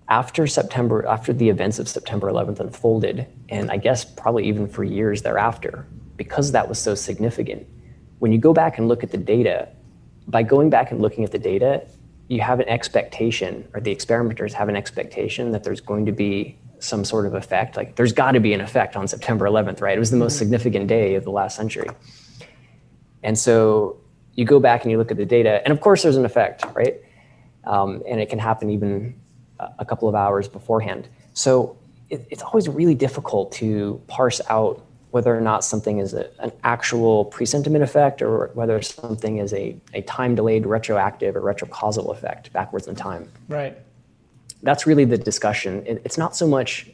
after 0.07 0.47
September, 0.47 1.05
after 1.05 1.33
the 1.33 1.49
events 1.49 1.77
of 1.77 1.87
September 1.87 2.31
11th 2.31 2.59
unfolded, 2.59 3.27
and 3.49 3.69
I 3.69 3.77
guess 3.77 4.03
probably 4.03 4.47
even 4.47 4.67
for 4.67 4.83
years 4.83 5.21
thereafter, 5.21 5.85
because 6.17 6.51
that 6.51 6.67
was 6.67 6.79
so 6.79 6.95
significant, 6.95 7.67
when 8.17 8.31
you 8.31 8.39
go 8.39 8.51
back 8.51 8.77
and 8.77 8.87
look 8.87 9.03
at 9.03 9.11
the 9.11 9.17
data, 9.17 9.69
by 10.27 10.43
going 10.43 10.69
back 10.69 10.91
and 10.91 11.01
looking 11.01 11.23
at 11.23 11.31
the 11.31 11.39
data, 11.39 11.85
you 12.27 12.41
have 12.41 12.59
an 12.59 12.67
expectation, 12.69 13.67
or 13.73 13.81
the 13.81 13.91
experimenters 13.91 14.53
have 14.53 14.69
an 14.69 14.75
expectation 14.75 15.51
that 15.51 15.63
there's 15.63 15.81
going 15.81 16.05
to 16.05 16.11
be 16.11 16.57
some 16.79 17.03
sort 17.03 17.25
of 17.25 17.33
effect. 17.33 17.77
Like 17.77 17.95
there's 17.95 18.13
got 18.13 18.31
to 18.31 18.39
be 18.39 18.53
an 18.53 18.61
effect 18.61 18.95
on 18.95 19.07
September 19.07 19.45
11th, 19.45 19.81
right? 19.81 19.95
It 19.95 19.99
was 19.99 20.11
the 20.11 20.17
most 20.17 20.33
mm-hmm. 20.33 20.39
significant 20.39 20.87
day 20.87 21.15
of 21.15 21.23
the 21.23 21.31
last 21.31 21.55
century. 21.55 21.89
And 23.21 23.37
so 23.37 23.98
you 24.39 24.45
go 24.45 24.59
back 24.59 24.83
and 24.83 24.91
you 24.91 24.97
look 24.97 25.11
at 25.11 25.17
the 25.17 25.25
data, 25.25 25.61
and 25.65 25.73
of 25.73 25.81
course 25.81 26.03
there's 26.03 26.15
an 26.15 26.23
effect, 26.23 26.63
right? 26.73 26.95
Um, 27.65 28.01
and 28.07 28.21
it 28.21 28.29
can 28.29 28.39
happen 28.39 28.69
even 28.69 29.19
a 29.77 29.83
couple 29.83 30.07
of 30.07 30.15
hours 30.15 30.47
beforehand. 30.47 31.09
So 31.33 31.77
it, 32.09 32.25
it's 32.31 32.41
always 32.41 32.69
really 32.69 32.95
difficult 32.95 33.51
to 33.53 34.01
parse 34.07 34.39
out 34.49 34.81
whether 35.11 35.35
or 35.35 35.41
not 35.41 35.65
something 35.65 35.97
is 35.97 36.13
a, 36.13 36.29
an 36.39 36.53
actual 36.63 37.25
presentiment 37.25 37.83
effect 37.83 38.21
or 38.21 38.51
whether 38.53 38.81
something 38.81 39.39
is 39.39 39.53
a, 39.53 39.75
a 39.93 40.01
time 40.03 40.35
delayed 40.35 40.65
retroactive 40.65 41.35
or 41.35 41.41
retrocausal 41.41 42.11
effect 42.11 42.53
backwards 42.53 42.87
in 42.87 42.95
time. 42.95 43.29
Right. 43.49 43.77
That's 44.63 44.87
really 44.87 45.03
the 45.03 45.17
discussion. 45.17 45.85
It, 45.85 46.01
it's 46.05 46.17
not 46.17 46.35
so 46.35 46.47
much 46.47 46.89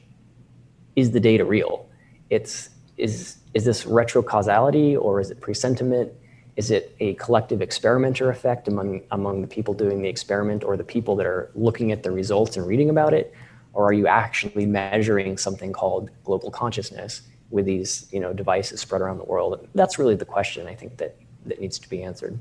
is 0.95 1.12
the 1.12 1.19
data 1.19 1.45
real? 1.45 1.88
It's 2.31 2.69
is 2.97 3.38
is 3.53 3.65
this 3.65 3.84
retrocausality 3.84 4.99
or 4.99 5.19
is 5.19 5.29
it 5.29 5.41
presentiment? 5.41 6.12
Is 6.56 6.72
it 6.72 6.96
a 7.00 7.15
collective 7.15 7.62
experimenter 7.62 8.30
effect 8.30 8.68
among, 8.68 9.02
among 9.12 9.41
the 9.41 9.48
people 9.48 9.74
doing 9.74 10.02
the 10.02 10.08
experiment 10.08 10.63
or 10.63 10.78
the 10.78 10.84
people 10.84 11.15
that 11.18 11.26
are 11.26 11.52
looking 11.54 11.91
at 11.91 12.04
the 12.04 12.12
results 12.12 12.56
and 12.56 12.65
reading 12.65 12.89
about 12.89 13.13
it? 13.13 13.34
Or 13.74 13.86
are 13.86 13.94
you 13.94 14.08
actually 14.08 14.65
measuring 14.65 15.38
something 15.38 15.74
called 15.74 16.10
global 16.24 16.50
consciousness 16.50 17.24
with 17.50 17.65
these 17.65 18.08
you 18.12 18.22
know, 18.22 18.32
devices 18.32 18.80
spread 18.80 19.02
around 19.02 19.18
the 19.18 19.26
world? 19.26 19.68
That's 19.76 20.00
really 20.00 20.15
the 20.15 20.26
question 20.26 20.65
I 20.65 20.76
think 20.76 20.96
that, 20.98 21.18
that 21.46 21.60
needs 21.60 21.78
to 21.80 21.89
be 21.89 22.02
answered. 22.02 22.39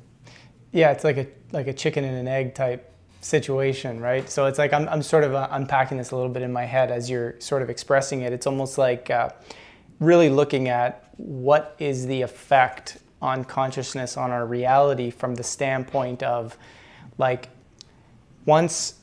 Yeah, 0.71 0.93
it's 0.93 1.03
like 1.03 1.17
a, 1.17 1.27
like 1.51 1.67
a 1.67 1.73
chicken 1.73 2.05
and 2.05 2.17
an 2.17 2.29
egg 2.29 2.55
type 2.55 2.93
situation, 3.21 4.01
right? 4.01 4.31
So 4.31 4.47
it's 4.47 4.59
like 4.59 4.73
I'm, 4.73 4.89
I'm 4.89 5.03
sort 5.03 5.25
of 5.25 5.35
uh, 5.35 5.49
unpacking 5.51 5.99
this 5.99 6.13
a 6.13 6.17
little 6.17 6.31
bit 6.31 6.43
in 6.43 6.53
my 6.53 6.65
head 6.65 6.93
as 6.93 7.11
you're 7.11 7.41
sort 7.41 7.63
of 7.63 7.71
expressing 7.71 8.21
it. 8.23 8.33
It's 8.33 8.47
almost 8.47 8.79
like 8.79 9.11
uh, 9.11 9.31
really 9.99 10.29
looking 10.29 10.69
at 10.69 11.11
what 11.17 11.75
is 11.79 12.07
the 12.07 12.23
effect 12.23 12.99
on 13.25 13.43
consciousness, 13.43 14.17
on 14.19 14.31
our 14.31 14.45
reality 14.45 15.11
from 15.11 15.35
the 15.35 15.43
standpoint 15.43 16.23
of 16.23 16.59
like 17.17 17.49
once 18.45 18.95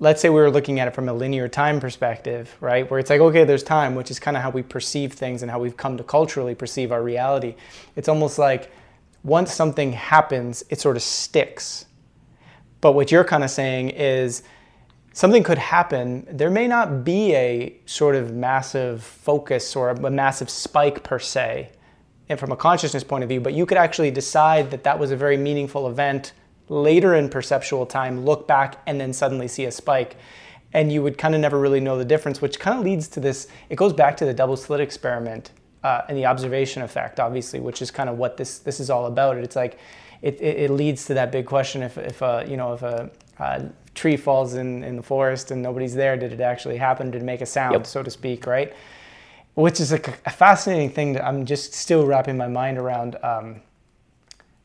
let's 0.00 0.20
say 0.20 0.28
we 0.28 0.40
were 0.40 0.50
looking 0.50 0.80
at 0.80 0.88
it 0.88 0.94
from 0.94 1.08
a 1.08 1.12
linear 1.12 1.48
time 1.48 1.78
perspective, 1.80 2.56
right? 2.60 2.90
Where 2.90 2.98
it's 2.98 3.10
like, 3.10 3.20
okay, 3.20 3.44
there's 3.44 3.62
time, 3.62 3.94
which 3.94 4.10
is 4.10 4.18
kind 4.18 4.36
of 4.36 4.42
how 4.42 4.50
we 4.50 4.60
perceive 4.60 5.12
things 5.12 5.40
and 5.40 5.50
how 5.50 5.60
we've 5.60 5.76
come 5.76 5.96
to 5.96 6.02
culturally 6.02 6.54
perceive 6.54 6.90
our 6.90 7.02
reality. 7.02 7.54
It's 7.94 8.08
almost 8.08 8.36
like 8.36 8.72
once 9.22 9.54
something 9.54 9.92
happens, 9.92 10.64
it 10.68 10.80
sort 10.80 10.96
of 10.96 11.02
sticks. 11.02 11.86
But 12.80 12.92
what 12.92 13.12
you're 13.12 13.24
kind 13.24 13.44
of 13.44 13.50
saying 13.50 13.90
is 13.90 14.42
something 15.12 15.44
could 15.44 15.58
happen. 15.58 16.26
There 16.30 16.50
may 16.50 16.66
not 16.66 17.04
be 17.04 17.34
a 17.34 17.80
sort 17.86 18.16
of 18.16 18.34
massive 18.34 19.02
focus 19.02 19.76
or 19.76 19.90
a 19.90 20.10
massive 20.10 20.50
spike 20.50 21.04
per 21.04 21.20
se, 21.20 21.70
and 22.28 22.38
from 22.38 22.52
a 22.52 22.56
consciousness 22.56 23.04
point 23.04 23.22
of 23.22 23.28
view, 23.28 23.40
but 23.40 23.52
you 23.52 23.66
could 23.66 23.78
actually 23.78 24.10
decide 24.10 24.70
that 24.70 24.84
that 24.84 24.98
was 24.98 25.10
a 25.10 25.16
very 25.16 25.36
meaningful 25.36 25.88
event 25.88 26.32
later 26.68 27.14
in 27.14 27.28
perceptual 27.28 27.84
time, 27.86 28.24
look 28.24 28.48
back, 28.48 28.80
and 28.86 29.00
then 29.00 29.12
suddenly 29.12 29.48
see 29.48 29.66
a 29.66 29.70
spike. 29.70 30.16
And 30.72 30.90
you 30.90 31.02
would 31.02 31.18
kind 31.18 31.34
of 31.34 31.40
never 31.40 31.58
really 31.58 31.80
know 31.80 31.98
the 31.98 32.04
difference, 32.04 32.40
which 32.40 32.58
kind 32.58 32.78
of 32.78 32.84
leads 32.84 33.06
to 33.08 33.20
this. 33.20 33.46
It 33.68 33.76
goes 33.76 33.92
back 33.92 34.16
to 34.18 34.24
the 34.24 34.34
double 34.34 34.56
slit 34.56 34.80
experiment 34.80 35.52
uh, 35.84 36.02
and 36.08 36.16
the 36.16 36.26
observation 36.26 36.82
effect, 36.82 37.20
obviously, 37.20 37.60
which 37.60 37.82
is 37.82 37.90
kind 37.90 38.08
of 38.08 38.18
what 38.18 38.36
this 38.36 38.58
this 38.58 38.80
is 38.80 38.90
all 38.90 39.06
about. 39.06 39.36
It's 39.36 39.54
like 39.54 39.78
it, 40.22 40.40
it, 40.40 40.56
it 40.64 40.70
leads 40.70 41.04
to 41.06 41.14
that 41.14 41.30
big 41.30 41.46
question: 41.46 41.82
if 41.82 41.96
if 41.98 42.22
a 42.22 42.44
you 42.48 42.56
know 42.56 42.72
if 42.72 42.82
a, 42.82 43.10
tree 43.94 44.16
falls 44.16 44.54
in 44.54 44.82
in 44.82 44.96
the 44.96 45.02
forest 45.02 45.52
and 45.52 45.62
nobody's 45.62 45.94
there, 45.94 46.16
did 46.16 46.32
it 46.32 46.40
actually 46.40 46.78
happen? 46.78 47.10
Did 47.10 47.22
it 47.22 47.24
make 47.24 47.42
a 47.42 47.46
sound, 47.46 47.74
yep. 47.74 47.86
so 47.86 48.02
to 48.02 48.10
speak, 48.10 48.46
right? 48.46 48.72
Which 49.54 49.80
is 49.80 49.92
a, 49.92 50.00
a, 50.26 50.30
fascinating 50.30 50.90
thing 50.90 51.12
that 51.12 51.24
I'm 51.24 51.46
just 51.46 51.74
still 51.74 52.06
wrapping 52.06 52.36
my 52.36 52.48
mind 52.48 52.78
around. 52.78 53.16
Um, 53.22 53.62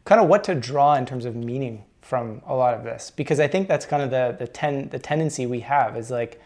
kind 0.06 0.20
of 0.20 0.28
what 0.28 0.44
to 0.46 0.56
draw 0.56 0.96
in 0.96 1.06
terms 1.06 1.26
of 1.26 1.36
meaning 1.36 1.86
from 2.02 2.42
a 2.48 2.56
lot 2.56 2.74
of 2.74 2.84
this, 2.84 3.12
because 3.16 3.40
I 3.40 3.48
think 3.48 3.68
that's 3.68 3.86
kind 3.86 4.02
of 4.02 4.10
the 4.10 4.36
the 4.38 4.48
ten 4.48 4.90
the 4.90 4.98
tendency 4.98 5.46
we 5.46 5.60
have 5.60 5.96
is 5.96 6.10
like, 6.10 6.42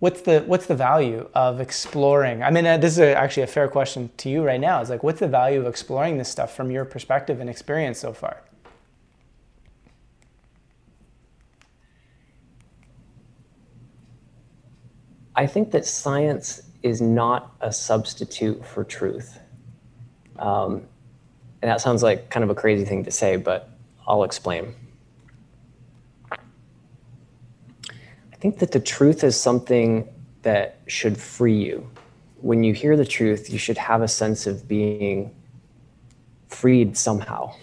what's 0.00 0.20
the 0.20 0.40
what's 0.40 0.66
the 0.66 0.74
value 0.74 1.28
of 1.34 1.60
exploring? 1.60 2.42
I 2.42 2.50
mean, 2.50 2.66
uh, 2.66 2.76
this 2.76 2.92
is 2.92 2.98
a, 2.98 3.16
actually 3.16 3.44
a 3.44 3.46
fair 3.46 3.68
question 3.68 4.10
to 4.18 4.28
you 4.28 4.44
right 4.44 4.60
now. 4.60 4.82
Is 4.82 4.90
like, 4.90 5.02
what's 5.02 5.20
the 5.20 5.28
value 5.28 5.60
of 5.60 5.66
exploring 5.66 6.18
this 6.18 6.28
stuff 6.28 6.54
from 6.54 6.70
your 6.70 6.84
perspective 6.84 7.40
and 7.40 7.48
experience 7.48 7.98
so 7.98 8.12
far? 8.12 8.42
I 15.34 15.46
think 15.46 15.70
that 15.70 15.86
science 15.86 16.62
is 16.82 17.00
not 17.00 17.54
a 17.60 17.72
substitute 17.72 18.64
for 18.64 18.84
truth. 18.84 19.38
Um, 20.38 20.86
and 21.62 21.70
that 21.70 21.80
sounds 21.80 22.02
like 22.02 22.28
kind 22.30 22.42
of 22.42 22.50
a 22.50 22.54
crazy 22.54 22.84
thing 22.84 23.04
to 23.04 23.10
say, 23.10 23.36
but 23.36 23.70
I'll 24.06 24.24
explain. 24.24 24.74
I 26.32 26.36
think 28.40 28.58
that 28.58 28.72
the 28.72 28.80
truth 28.80 29.22
is 29.22 29.40
something 29.40 30.08
that 30.42 30.80
should 30.88 31.16
free 31.16 31.56
you. 31.56 31.88
When 32.40 32.64
you 32.64 32.74
hear 32.74 32.96
the 32.96 33.04
truth, 33.04 33.48
you 33.50 33.58
should 33.58 33.78
have 33.78 34.02
a 34.02 34.08
sense 34.08 34.48
of 34.48 34.66
being 34.66 35.32
freed 36.48 36.96
somehow, 36.96 37.54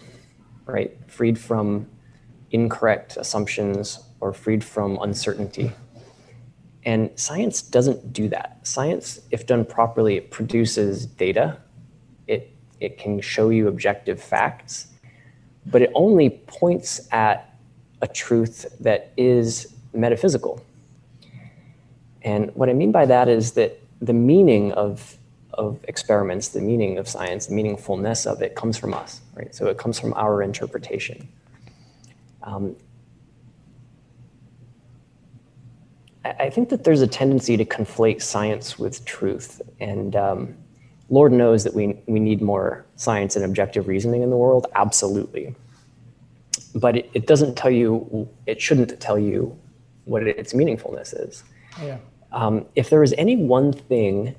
right? 0.65 0.97
Freed 1.07 1.37
from 1.37 1.89
incorrect 2.51 3.17
assumptions 3.17 3.99
or 4.21 4.31
freed 4.33 4.63
from 4.63 4.97
uncertainty. 5.01 5.73
And 6.85 7.11
science 7.15 7.61
doesn't 7.61 8.13
do 8.13 8.29
that. 8.29 8.59
Science, 8.63 9.19
if 9.31 9.45
done 9.45 9.65
properly, 9.65 10.15
it 10.15 10.31
produces 10.31 11.05
data. 11.05 11.57
It, 12.27 12.51
it 12.79 12.97
can 12.97 13.19
show 13.21 13.49
you 13.49 13.67
objective 13.67 14.21
facts, 14.21 14.87
but 15.65 15.81
it 15.81 15.91
only 15.93 16.29
points 16.29 17.07
at 17.11 17.53
a 18.01 18.07
truth 18.07 18.65
that 18.79 19.11
is 19.17 19.73
metaphysical. 19.93 20.63
And 22.21 22.53
what 22.55 22.69
I 22.69 22.73
mean 22.73 22.91
by 22.91 23.05
that 23.05 23.27
is 23.27 23.53
that 23.53 23.79
the 24.01 24.13
meaning 24.13 24.71
of, 24.73 25.17
of 25.53 25.79
experiments, 25.87 26.49
the 26.49 26.61
meaning 26.61 26.97
of 26.97 27.07
science, 27.07 27.47
the 27.47 27.55
meaningfulness 27.55 28.25
of 28.25 28.41
it 28.41 28.55
comes 28.55 28.77
from 28.77 28.93
us, 28.93 29.19
right? 29.35 29.53
So 29.53 29.67
it 29.67 29.77
comes 29.77 29.99
from 29.99 30.13
our 30.13 30.41
interpretation. 30.41 31.27
Um, 32.43 32.75
I 36.25 36.49
think 36.49 36.69
that 36.69 36.83
there's 36.83 37.01
a 37.01 37.07
tendency 37.07 37.55
to 37.55 37.65
conflate 37.65 38.21
science 38.21 38.77
with 38.77 39.05
truth. 39.05 39.61
And 39.79 40.15
um, 40.15 40.57
Lord 41.09 41.31
knows 41.31 41.63
that 41.63 41.73
we, 41.73 41.97
we 42.07 42.19
need 42.19 42.41
more 42.41 42.85
science 42.97 43.35
and 43.35 43.45
objective 43.45 43.87
reasoning 43.87 44.21
in 44.21 44.29
the 44.29 44.37
world, 44.37 44.67
absolutely. 44.75 45.55
But 46.75 46.97
it, 46.97 47.09
it 47.13 47.25
doesn't 47.25 47.55
tell 47.55 47.71
you, 47.71 48.27
it 48.45 48.61
shouldn't 48.61 48.99
tell 48.99 49.17
you 49.17 49.57
what 50.05 50.27
its 50.27 50.53
meaningfulness 50.53 51.27
is. 51.27 51.43
Yeah. 51.81 51.97
Um, 52.31 52.65
if 52.75 52.89
there 52.89 52.99
was 52.99 53.13
any 53.17 53.37
one 53.37 53.71
thing 53.71 54.35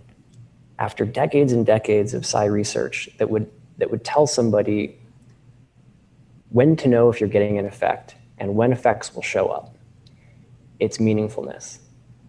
after 0.78 1.04
decades 1.04 1.52
and 1.52 1.64
decades 1.64 2.14
of 2.14 2.26
psi 2.26 2.44
research 2.44 3.08
that 3.18 3.30
would, 3.30 3.50
that 3.78 3.90
would 3.90 4.04
tell 4.04 4.26
somebody 4.26 4.98
when 6.50 6.76
to 6.76 6.88
know 6.88 7.08
if 7.08 7.20
you're 7.20 7.28
getting 7.28 7.58
an 7.58 7.64
effect 7.64 8.16
and 8.38 8.54
when 8.54 8.72
effects 8.72 9.14
will 9.14 9.22
show 9.22 9.48
up, 9.48 9.74
its 10.80 10.98
meaningfulness. 10.98 11.78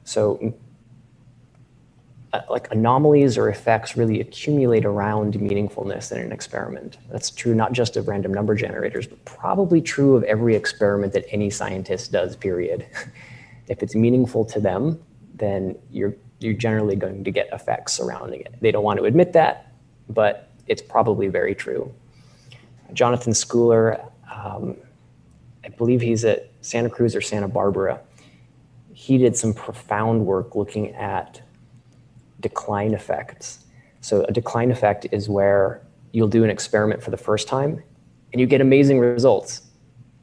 So 0.03 0.53
uh, 2.33 2.41
like 2.49 2.71
anomalies 2.71 3.37
or 3.37 3.49
effects 3.49 3.97
really 3.97 4.21
accumulate 4.21 4.85
around 4.85 5.33
meaningfulness 5.33 6.13
in 6.13 6.19
an 6.19 6.31
experiment. 6.31 6.97
That's 7.09 7.29
true 7.29 7.53
not 7.53 7.73
just 7.73 7.97
of 7.97 8.07
random 8.07 8.33
number 8.33 8.55
generators, 8.55 9.05
but 9.05 9.23
probably 9.25 9.81
true 9.81 10.15
of 10.15 10.23
every 10.23 10.55
experiment 10.55 11.11
that 11.11 11.25
any 11.29 11.49
scientist 11.49 12.11
does, 12.13 12.37
period. 12.37 12.85
if 13.67 13.83
it's 13.83 13.95
meaningful 13.95 14.45
to 14.45 14.61
them, 14.61 15.01
then 15.35 15.77
you're, 15.91 16.15
you're 16.39 16.53
generally 16.53 16.95
going 16.95 17.23
to 17.25 17.31
get 17.31 17.49
effects 17.51 17.93
surrounding 17.93 18.41
it. 18.41 18.55
They 18.61 18.71
don't 18.71 18.83
want 18.83 18.99
to 18.99 19.05
admit 19.05 19.33
that, 19.33 19.73
but 20.07 20.49
it's 20.67 20.81
probably 20.81 21.27
very 21.27 21.53
true. 21.53 21.93
Jonathan 22.93 23.33
Schooler, 23.33 24.09
um, 24.33 24.77
I 25.65 25.69
believe 25.69 25.99
he's 25.99 26.23
at 26.23 26.49
Santa 26.61 26.89
Cruz 26.89 27.13
or 27.13 27.21
Santa 27.21 27.49
Barbara 27.49 27.99
he 28.93 29.17
did 29.17 29.35
some 29.35 29.53
profound 29.53 30.25
work 30.25 30.55
looking 30.55 30.93
at 30.95 31.41
decline 32.39 32.93
effects. 32.93 33.65
So 34.01 34.23
a 34.23 34.31
decline 34.31 34.71
effect 34.71 35.07
is 35.11 35.29
where 35.29 35.81
you'll 36.11 36.27
do 36.27 36.43
an 36.43 36.49
experiment 36.49 37.01
for 37.01 37.11
the 37.11 37.17
first 37.17 37.47
time 37.47 37.83
and 38.31 38.41
you 38.41 38.47
get 38.47 38.61
amazing 38.61 38.99
results. 38.99 39.61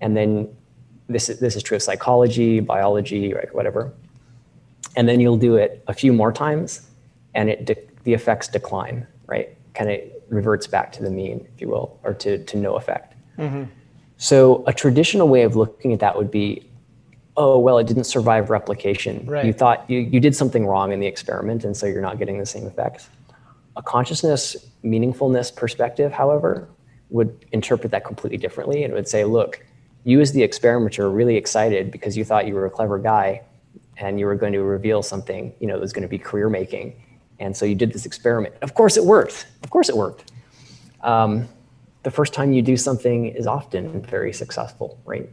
And 0.01 0.17
then 0.17 0.55
this 1.09 1.29
is, 1.29 1.41
this 1.41 1.57
is 1.57 1.63
true 1.63 1.77
of 1.77 1.83
psychology, 1.83 2.61
biology, 2.61 3.33
right, 3.33 3.53
whatever. 3.55 3.93
And 4.97 5.09
then 5.09 5.21
you'll 5.21 5.39
do 5.39 5.57
it 5.57 5.83
a 5.87 5.95
few 5.95 6.13
more 6.13 6.33
times 6.33 6.89
and 7.35 7.49
it 7.49 7.65
de- 7.65 7.77
the 8.05 8.15
effects 8.15 8.49
decline, 8.49 9.07
right? 9.27 9.57
Kind 9.75 9.91
of 9.91 10.01
reverts 10.29 10.67
back 10.67 10.93
to 10.93 11.03
the 11.03 11.11
mean, 11.11 11.47
if 11.55 11.61
you 11.61 11.69
will, 11.69 11.99
or 12.03 12.15
to, 12.15 12.45
to 12.45 12.57
no 12.57 12.77
effect. 12.77 13.15
Mm-hmm. 13.39 13.65
So 14.17 14.65
a 14.67 14.73
traditional 14.73 15.29
way 15.29 15.43
of 15.43 15.57
looking 15.57 15.93
at 15.93 16.01
that 16.01 16.17
would 16.17 16.31
be 16.31 16.68
oh 17.39 17.59
well 17.59 17.79
it 17.79 17.87
didn't 17.87 18.05
survive 18.05 18.51
replication. 18.51 19.25
Right. 19.25 19.47
you 19.47 19.53
thought 19.55 19.89
you, 19.89 20.01
you 20.01 20.21
did 20.21 20.35
something 20.37 20.67
wrong 20.67 20.93
in 20.93 21.01
the 21.01 21.07
experiment 21.07 21.65
and 21.65 21.75
so 21.75 21.87
you're 21.87 22.03
not 22.03 22.19
getting 22.19 22.39
the 22.39 22.47
same 22.47 22.67
effects. 22.67 23.09
A 23.77 23.83
consciousness 23.83 24.57
meaningfulness 24.85 25.55
perspective 25.55 26.13
however 26.13 26.69
would 27.11 27.47
interpret 27.53 27.91
that 27.93 28.05
completely 28.05 28.37
differently 28.37 28.85
and 28.85 28.93
would 28.93 29.09
say 29.09 29.25
look 29.25 29.65
you 30.05 30.21
as 30.21 30.33
the 30.33 30.43
experimenter 30.43 31.07
are 31.07 31.11
really 31.11 31.37
excited 31.37 31.91
because 31.91 32.17
you 32.17 32.25
thought 32.25 32.47
you 32.47 32.55
were 32.55 32.67
a 32.67 32.71
clever 32.71 32.99
guy 32.99 33.41
and 33.97 34.19
you 34.19 34.27
were 34.27 34.35
going 34.35 34.53
to 34.53 34.63
reveal 34.63 35.03
something 35.03 35.55
you 35.61 35.67
know 35.67 35.75
that 35.75 35.81
was 35.81 35.93
going 35.93 36.03
to 36.03 36.09
be 36.09 36.19
career 36.19 36.51
making. 36.51 37.01
And 37.41 37.57
so 37.57 37.65
you 37.65 37.77
did 37.77 37.93
this 37.93 38.05
experiment. 38.05 38.55
Of 38.63 38.75
course 38.75 38.97
it 38.97 39.05
worked. 39.05 39.47
Of 39.63 39.71
course 39.71 39.89
it 39.89 39.97
worked. 39.97 40.33
Um, 41.03 41.49
the 42.03 42.11
first 42.11 42.35
time 42.35 42.53
you 42.53 42.63
do 42.63 42.77
something 42.77 43.27
is 43.27 43.47
often 43.47 44.03
very 44.03 44.33
successful 44.33 45.01
right 45.05 45.29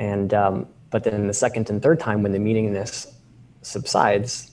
and 0.00 0.32
um, 0.32 0.66
but 0.88 1.04
then 1.04 1.26
the 1.26 1.34
second 1.34 1.68
and 1.68 1.80
third 1.82 2.00
time, 2.00 2.22
when 2.22 2.32
the 2.32 2.38
meaningness 2.38 3.06
subsides, 3.60 4.50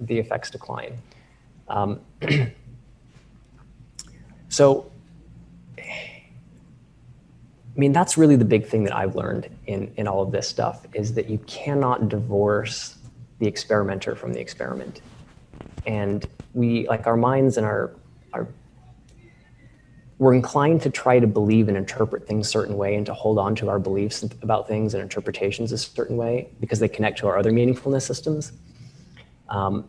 the 0.00 0.18
effects 0.18 0.50
decline. 0.50 0.98
Um, 1.68 2.00
so, 4.48 4.90
I 5.78 5.82
mean, 7.76 7.92
that's 7.92 8.18
really 8.18 8.34
the 8.34 8.44
big 8.44 8.66
thing 8.66 8.82
that 8.84 8.94
I've 8.94 9.14
learned 9.14 9.48
in, 9.66 9.94
in 9.96 10.08
all 10.08 10.20
of 10.20 10.32
this 10.32 10.48
stuff 10.48 10.84
is 10.92 11.14
that 11.14 11.30
you 11.30 11.38
cannot 11.46 12.08
divorce 12.08 12.98
the 13.38 13.46
experimenter 13.46 14.16
from 14.16 14.32
the 14.32 14.40
experiment. 14.40 15.00
And 15.86 16.26
we, 16.54 16.88
like 16.88 17.06
our 17.06 17.16
minds 17.16 17.56
and 17.56 17.64
our, 17.64 17.92
our 18.32 18.48
we're 20.24 20.32
inclined 20.32 20.80
to 20.80 20.88
try 20.88 21.20
to 21.20 21.26
believe 21.26 21.68
and 21.68 21.76
interpret 21.76 22.26
things 22.26 22.46
a 22.46 22.50
certain 22.50 22.78
way 22.78 22.94
and 22.94 23.04
to 23.04 23.12
hold 23.12 23.38
on 23.38 23.54
to 23.54 23.68
our 23.68 23.78
beliefs 23.78 24.22
about 24.40 24.66
things 24.66 24.94
and 24.94 25.02
interpretations 25.02 25.70
a 25.70 25.76
certain 25.76 26.16
way 26.16 26.48
because 26.60 26.78
they 26.78 26.88
connect 26.88 27.18
to 27.18 27.26
our 27.26 27.36
other 27.36 27.52
meaningfulness 27.52 28.06
systems. 28.06 28.52
Um, 29.50 29.86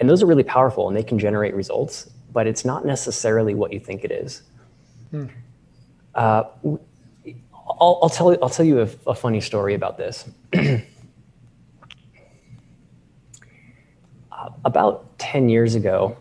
and 0.00 0.08
those 0.08 0.22
are 0.22 0.26
really 0.26 0.42
powerful 0.42 0.88
and 0.88 0.96
they 0.96 1.02
can 1.02 1.18
generate 1.18 1.54
results, 1.54 2.08
but 2.32 2.46
it's 2.46 2.64
not 2.64 2.86
necessarily 2.86 3.54
what 3.54 3.70
you 3.70 3.78
think 3.78 4.04
it 4.04 4.10
is. 4.10 4.40
Hmm. 5.10 5.26
Uh, 6.14 6.44
I'll, 7.78 7.98
I'll, 8.02 8.08
tell, 8.08 8.30
I'll 8.42 8.48
tell 8.48 8.64
you 8.64 8.80
a, 8.80 8.88
a 9.06 9.14
funny 9.14 9.42
story 9.42 9.74
about 9.74 9.98
this. 9.98 10.30
uh, 10.54 10.80
about 14.64 15.18
10 15.18 15.50
years 15.50 15.74
ago, 15.74 16.16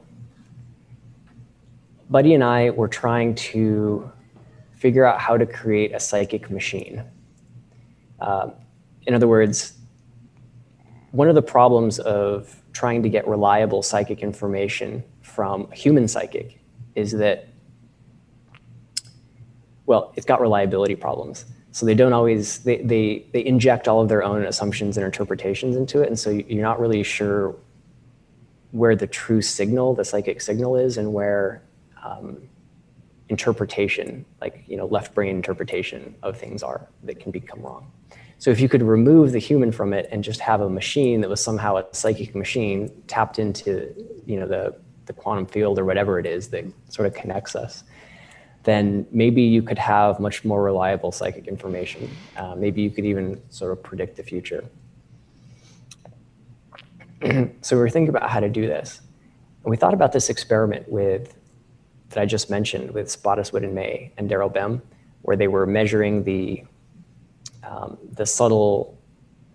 Buddy 2.09 2.33
and 2.33 2.43
I 2.43 2.69
were 2.69 2.87
trying 2.87 3.35
to 3.35 4.09
figure 4.75 5.05
out 5.05 5.19
how 5.19 5.37
to 5.37 5.45
create 5.45 5.93
a 5.93 5.99
psychic 5.99 6.49
machine. 6.49 7.03
Uh, 8.19 8.51
in 9.05 9.13
other 9.13 9.27
words, 9.27 9.73
one 11.11 11.27
of 11.27 11.35
the 11.35 11.41
problems 11.41 11.99
of 11.99 12.61
trying 12.73 13.03
to 13.03 13.09
get 13.09 13.27
reliable 13.27 13.81
psychic 13.81 14.19
information 14.19 15.03
from 15.21 15.67
a 15.71 15.75
human 15.75 16.07
psychic 16.07 16.59
is 16.95 17.11
that, 17.11 17.49
well, 19.85 20.13
it's 20.15 20.25
got 20.25 20.39
reliability 20.39 20.95
problems. 20.95 21.45
So 21.71 21.85
they 21.85 21.95
don't 21.95 22.13
always, 22.13 22.59
they, 22.59 22.77
they, 22.77 23.25
they 23.33 23.45
inject 23.45 23.87
all 23.87 24.01
of 24.01 24.09
their 24.09 24.23
own 24.23 24.45
assumptions 24.45 24.97
and 24.97 25.05
interpretations 25.05 25.75
into 25.75 26.01
it. 26.01 26.07
And 26.07 26.17
so 26.17 26.29
you're 26.29 26.61
not 26.61 26.79
really 26.79 27.03
sure 27.03 27.55
where 28.71 28.95
the 28.95 29.07
true 29.07 29.41
signal, 29.41 29.93
the 29.93 30.05
psychic 30.05 30.41
signal 30.41 30.75
is, 30.75 30.97
and 30.97 31.13
where 31.13 31.61
um, 32.03 32.37
interpretation, 33.29 34.25
like 34.41 34.63
you 34.67 34.77
know, 34.77 34.85
left 34.85 35.13
brain 35.13 35.35
interpretation 35.35 36.15
of 36.23 36.37
things 36.37 36.63
are 36.63 36.87
that 37.03 37.19
can 37.19 37.31
become 37.31 37.61
wrong. 37.61 37.91
So 38.39 38.51
if 38.51 38.59
you 38.59 38.69
could 38.69 38.83
remove 38.83 39.31
the 39.31 39.39
human 39.39 39.71
from 39.71 39.93
it 39.93 40.07
and 40.11 40.23
just 40.23 40.39
have 40.41 40.61
a 40.61 40.69
machine 40.69 41.21
that 41.21 41.29
was 41.29 41.43
somehow 41.43 41.77
a 41.77 41.85
psychic 41.91 42.35
machine 42.35 42.91
tapped 43.07 43.39
into 43.39 43.93
you 44.25 44.39
know 44.39 44.47
the 44.47 44.75
the 45.05 45.13
quantum 45.13 45.45
field 45.45 45.79
or 45.79 45.85
whatever 45.85 46.19
it 46.19 46.25
is 46.25 46.49
that 46.49 46.65
sort 46.89 47.07
of 47.07 47.13
connects 47.13 47.55
us, 47.55 47.83
then 48.63 49.07
maybe 49.11 49.41
you 49.41 49.61
could 49.61 49.77
have 49.77 50.19
much 50.19 50.43
more 50.43 50.61
reliable 50.61 51.11
psychic 51.11 51.47
information. 51.47 52.09
Uh, 52.35 52.53
maybe 52.55 52.81
you 52.81 52.89
could 52.89 53.05
even 53.05 53.41
sort 53.49 53.71
of 53.71 53.81
predict 53.81 54.17
the 54.17 54.23
future. 54.23 54.65
so 57.61 57.75
we 57.75 57.81
were 57.81 57.89
thinking 57.89 58.09
about 58.09 58.29
how 58.29 58.41
to 58.41 58.49
do 58.49 58.67
this. 58.67 58.99
And 59.63 59.71
we 59.71 59.77
thought 59.77 59.93
about 59.93 60.11
this 60.11 60.29
experiment 60.29 60.87
with 60.89 61.33
that 62.09 62.19
I 62.19 62.25
just 62.25 62.49
mentioned 62.49 62.91
with 62.91 63.07
Spottiswoode 63.07 63.63
and 63.63 63.75
May 63.75 64.11
and 64.17 64.29
Daryl 64.29 64.51
Bem, 64.51 64.81
where 65.23 65.35
they 65.35 65.47
were 65.47 65.65
measuring 65.65 66.23
the, 66.23 66.63
um, 67.63 67.97
the 68.13 68.25
subtle 68.25 68.97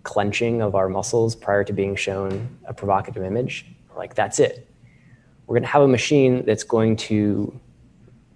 clenching 0.02 0.60
of 0.60 0.74
our 0.74 0.88
muscles 0.88 1.34
prior 1.34 1.64
to 1.64 1.72
being 1.72 1.96
shown 1.96 2.58
a 2.66 2.74
provocative 2.74 3.22
image. 3.22 3.66
Like, 3.96 4.14
that's 4.14 4.38
it. 4.38 4.68
We're 5.46 5.54
going 5.54 5.62
to 5.62 5.68
have 5.68 5.82
a 5.82 5.88
machine 5.88 6.44
that's 6.44 6.64
going 6.64 6.96
to 6.96 7.58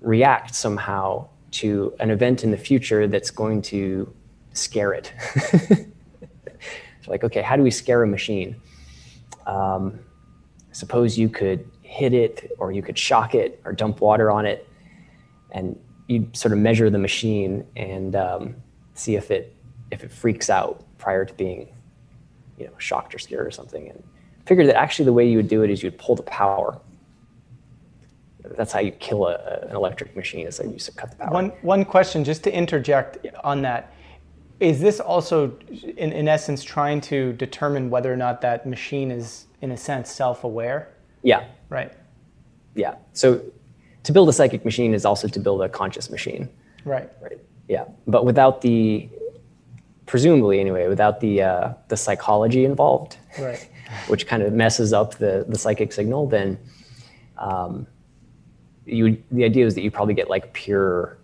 react 0.00 0.54
somehow 0.54 1.28
to 1.52 1.94
an 2.00 2.10
event 2.10 2.44
in 2.44 2.50
the 2.50 2.56
future 2.56 3.06
that's 3.06 3.30
going 3.30 3.62
to 3.62 4.12
scare 4.52 4.92
it. 4.92 5.12
so 5.60 5.76
like, 7.08 7.24
okay, 7.24 7.42
how 7.42 7.56
do 7.56 7.62
we 7.62 7.70
scare 7.70 8.02
a 8.02 8.06
machine? 8.06 8.56
Um, 9.46 10.00
suppose 10.72 11.16
you 11.16 11.28
could 11.28 11.68
hit 11.86 12.12
it 12.12 12.52
or 12.58 12.72
you 12.72 12.82
could 12.82 12.98
shock 12.98 13.34
it 13.34 13.60
or 13.64 13.72
dump 13.72 14.00
water 14.00 14.30
on 14.30 14.44
it. 14.44 14.68
And 15.52 15.78
you 16.08 16.28
sort 16.32 16.52
of 16.52 16.58
measure 16.58 16.90
the 16.90 16.98
machine 16.98 17.66
and 17.76 18.14
um, 18.16 18.56
see 18.94 19.16
if 19.16 19.30
it 19.30 19.54
if 19.92 20.02
it 20.02 20.10
freaks 20.10 20.50
out 20.50 20.84
prior 20.98 21.24
to 21.24 21.32
being 21.34 21.68
you 22.58 22.66
know 22.66 22.72
shocked 22.78 23.14
or 23.14 23.18
scared 23.18 23.46
or 23.46 23.50
something. 23.50 23.88
And 23.88 24.02
figure 24.46 24.66
that 24.66 24.76
actually 24.76 25.06
the 25.06 25.12
way 25.12 25.28
you 25.28 25.36
would 25.36 25.48
do 25.48 25.62
it 25.62 25.70
is 25.70 25.82
you'd 25.82 25.98
pull 25.98 26.16
the 26.16 26.22
power. 26.24 26.78
That's 28.56 28.72
how 28.72 28.80
you 28.80 28.92
kill 28.92 29.26
a, 29.26 29.66
an 29.68 29.74
electric 29.74 30.14
machine 30.14 30.46
is 30.46 30.58
that 30.58 30.66
you 30.66 30.74
used 30.74 30.86
to 30.86 30.92
cut 30.92 31.10
the 31.12 31.16
power. 31.16 31.30
One 31.30 31.48
one 31.62 31.84
question 31.84 32.24
just 32.24 32.42
to 32.44 32.54
interject 32.54 33.26
on 33.42 33.62
that. 33.62 33.92
Is 34.58 34.80
this 34.80 35.00
also 35.00 35.56
in, 35.70 36.12
in 36.12 36.28
essence 36.28 36.64
trying 36.64 37.00
to 37.02 37.34
determine 37.34 37.90
whether 37.90 38.10
or 38.10 38.16
not 38.16 38.40
that 38.40 38.66
machine 38.66 39.10
is 39.10 39.46
in 39.60 39.70
a 39.70 39.76
sense 39.76 40.10
self-aware? 40.10 40.88
Yeah 41.22 41.44
right 41.68 41.92
yeah 42.74 42.94
so 43.12 43.40
to 44.06 44.12
build 44.12 44.28
a 44.28 44.32
psychic 44.32 44.64
machine 44.64 44.94
is 44.94 45.04
also 45.04 45.26
to 45.26 45.40
build 45.40 45.60
a 45.62 45.68
conscious 45.68 46.10
machine. 46.10 46.48
Right. 46.84 47.10
Right. 47.20 47.40
Yeah. 47.68 47.86
But 48.06 48.24
without 48.24 48.60
the, 48.60 49.08
presumably 50.06 50.60
anyway, 50.60 50.86
without 50.86 51.18
the 51.18 51.42
uh, 51.42 51.72
the 51.88 51.96
psychology 51.96 52.64
involved, 52.64 53.16
right. 53.36 53.68
which 54.06 54.28
kind 54.28 54.44
of 54.44 54.52
messes 54.52 54.92
up 54.92 55.16
the 55.16 55.44
the 55.48 55.58
psychic 55.58 55.92
signal, 55.92 56.28
then 56.28 56.56
um, 57.36 57.88
you 58.84 59.20
the 59.32 59.42
idea 59.42 59.66
is 59.66 59.74
that 59.74 59.82
you 59.82 59.90
probably 59.90 60.14
get 60.14 60.30
like 60.30 60.52
pure 60.52 61.18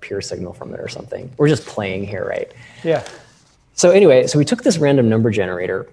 pure 0.00 0.20
signal 0.20 0.52
from 0.52 0.74
it 0.74 0.80
or 0.80 0.88
something. 0.88 1.32
We're 1.36 1.48
just 1.48 1.64
playing 1.66 2.04
here, 2.04 2.26
right? 2.26 2.52
Yeah. 2.82 3.06
So 3.74 3.90
anyway, 3.90 4.26
so 4.26 4.40
we 4.40 4.44
took 4.44 4.64
this 4.64 4.78
random 4.78 5.08
number 5.08 5.30
generator 5.30 5.88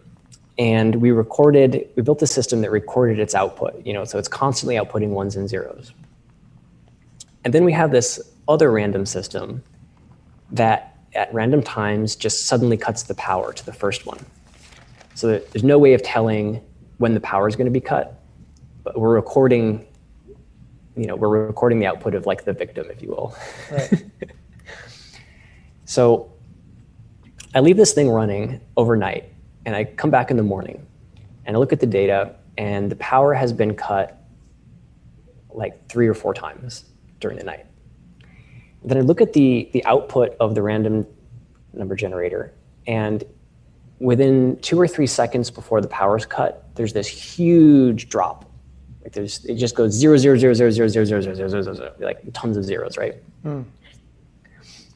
and 0.61 0.95
we 0.95 1.11
recorded 1.11 1.89
we 1.95 2.03
built 2.03 2.21
a 2.21 2.27
system 2.27 2.61
that 2.61 2.71
recorded 2.71 3.19
its 3.19 3.33
output 3.33 3.73
you 3.85 3.93
know 3.93 4.05
so 4.05 4.19
it's 4.19 4.27
constantly 4.27 4.75
outputting 4.75 5.09
ones 5.09 5.35
and 5.35 5.49
zeros 5.49 5.93
and 7.43 7.53
then 7.53 7.65
we 7.65 7.71
have 7.71 7.91
this 7.91 8.19
other 8.47 8.71
random 8.71 9.05
system 9.05 9.63
that 10.51 10.97
at 11.13 11.33
random 11.33 11.61
times 11.61 12.15
just 12.15 12.45
suddenly 12.45 12.77
cuts 12.77 13.03
the 13.03 13.15
power 13.15 13.51
to 13.53 13.65
the 13.65 13.73
first 13.73 14.05
one. 14.05 14.19
So 15.15 15.39
there's 15.39 15.63
no 15.63 15.77
way 15.77 15.93
of 15.93 16.03
telling 16.03 16.61
when 16.97 17.13
the 17.13 17.19
power 17.19 17.47
is 17.47 17.55
going 17.55 17.65
to 17.65 17.71
be 17.71 17.81
cut, 17.81 18.21
but 18.83 18.99
we're 18.99 19.13
recording, 19.13 19.85
you 20.95 21.05
know, 21.05 21.15
we're 21.15 21.47
recording 21.47 21.79
the 21.79 21.85
output 21.85 22.15
of 22.15 22.25
like 22.25 22.45
the 22.45 22.53
victim, 22.53 22.87
if 22.89 23.01
you 23.01 23.09
will. 23.09 23.35
Right. 23.71 24.05
so 25.85 26.31
I 27.53 27.59
leave 27.59 27.77
this 27.77 27.93
thing 27.93 28.09
running 28.09 28.61
overnight 28.77 29.30
and 29.65 29.75
I 29.75 29.85
come 29.85 30.09
back 30.09 30.31
in 30.31 30.37
the 30.37 30.43
morning 30.43 30.85
and 31.45 31.55
I 31.55 31.59
look 31.59 31.73
at 31.73 31.79
the 31.79 31.85
data 31.85 32.35
and 32.57 32.91
the 32.91 32.95
power 32.97 33.33
has 33.33 33.53
been 33.53 33.75
cut 33.75 34.21
like 35.49 35.87
three 35.89 36.07
or 36.07 36.13
four 36.13 36.33
times 36.33 36.85
during 37.19 37.37
the 37.37 37.43
night. 37.43 37.65
Then 38.83 38.97
I 38.97 39.01
look 39.01 39.21
at 39.21 39.33
the, 39.33 39.69
the 39.73 39.85
output 39.85 40.35
of 40.39 40.55
the 40.55 40.61
random 40.61 41.05
number 41.73 41.95
generator, 41.95 42.53
and 42.87 43.23
within 43.99 44.57
two 44.61 44.79
or 44.79 44.87
three 44.87 45.07
seconds 45.07 45.51
before 45.51 45.81
the 45.81 45.87
power 45.87 46.17
is 46.17 46.25
cut, 46.25 46.67
there's 46.75 46.93
this 46.93 47.07
huge 47.07 48.09
drop. 48.09 48.49
Like 49.03 49.13
there's, 49.13 49.45
it 49.45 49.55
just 49.55 49.75
goes 49.75 49.93
zero, 49.93 50.17
zero, 50.17 50.35
zero, 50.35 50.53
zero, 50.53 50.71
zero, 50.71 50.87
zero, 50.87 51.03
zero, 51.05 51.21
zero, 51.21 51.33
zero, 51.35 51.61
zero, 51.61 51.73
zero, 51.75 51.93
like 51.99 52.21
tons 52.33 52.57
of 52.57 52.63
zeros, 52.63 52.97
right? 52.97 53.15
Mm. 53.45 53.65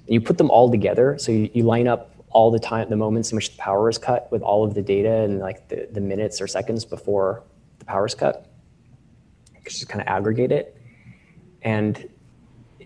You 0.08 0.22
put 0.22 0.38
them 0.38 0.50
all 0.50 0.70
together, 0.70 1.18
so 1.20 1.32
you, 1.32 1.50
you 1.54 1.64
line 1.64 1.88
up 1.88 2.15
all 2.36 2.52
the 2.52 2.60
time, 2.60 2.90
the 2.90 2.98
moments 2.98 3.32
in 3.32 3.38
which 3.38 3.52
the 3.52 3.58
power 3.58 3.90
is 3.90 3.98
cut 3.98 4.30
with 4.30 4.42
all 4.42 4.66
of 4.66 4.74
the 4.74 4.82
data 4.82 5.22
and 5.22 5.40
like 5.40 5.70
the, 5.70 5.88
the 5.94 6.02
minutes 6.02 6.42
or 6.42 6.48
seconds 6.48 6.84
before 6.84 7.44
the 7.80 7.86
power 7.86 8.06
is 8.06 8.14
cut. 8.14 8.52
Just 9.64 9.88
kind 9.88 10.02
of 10.02 10.08
aggregate 10.08 10.52
it. 10.52 10.76
And 11.62 12.10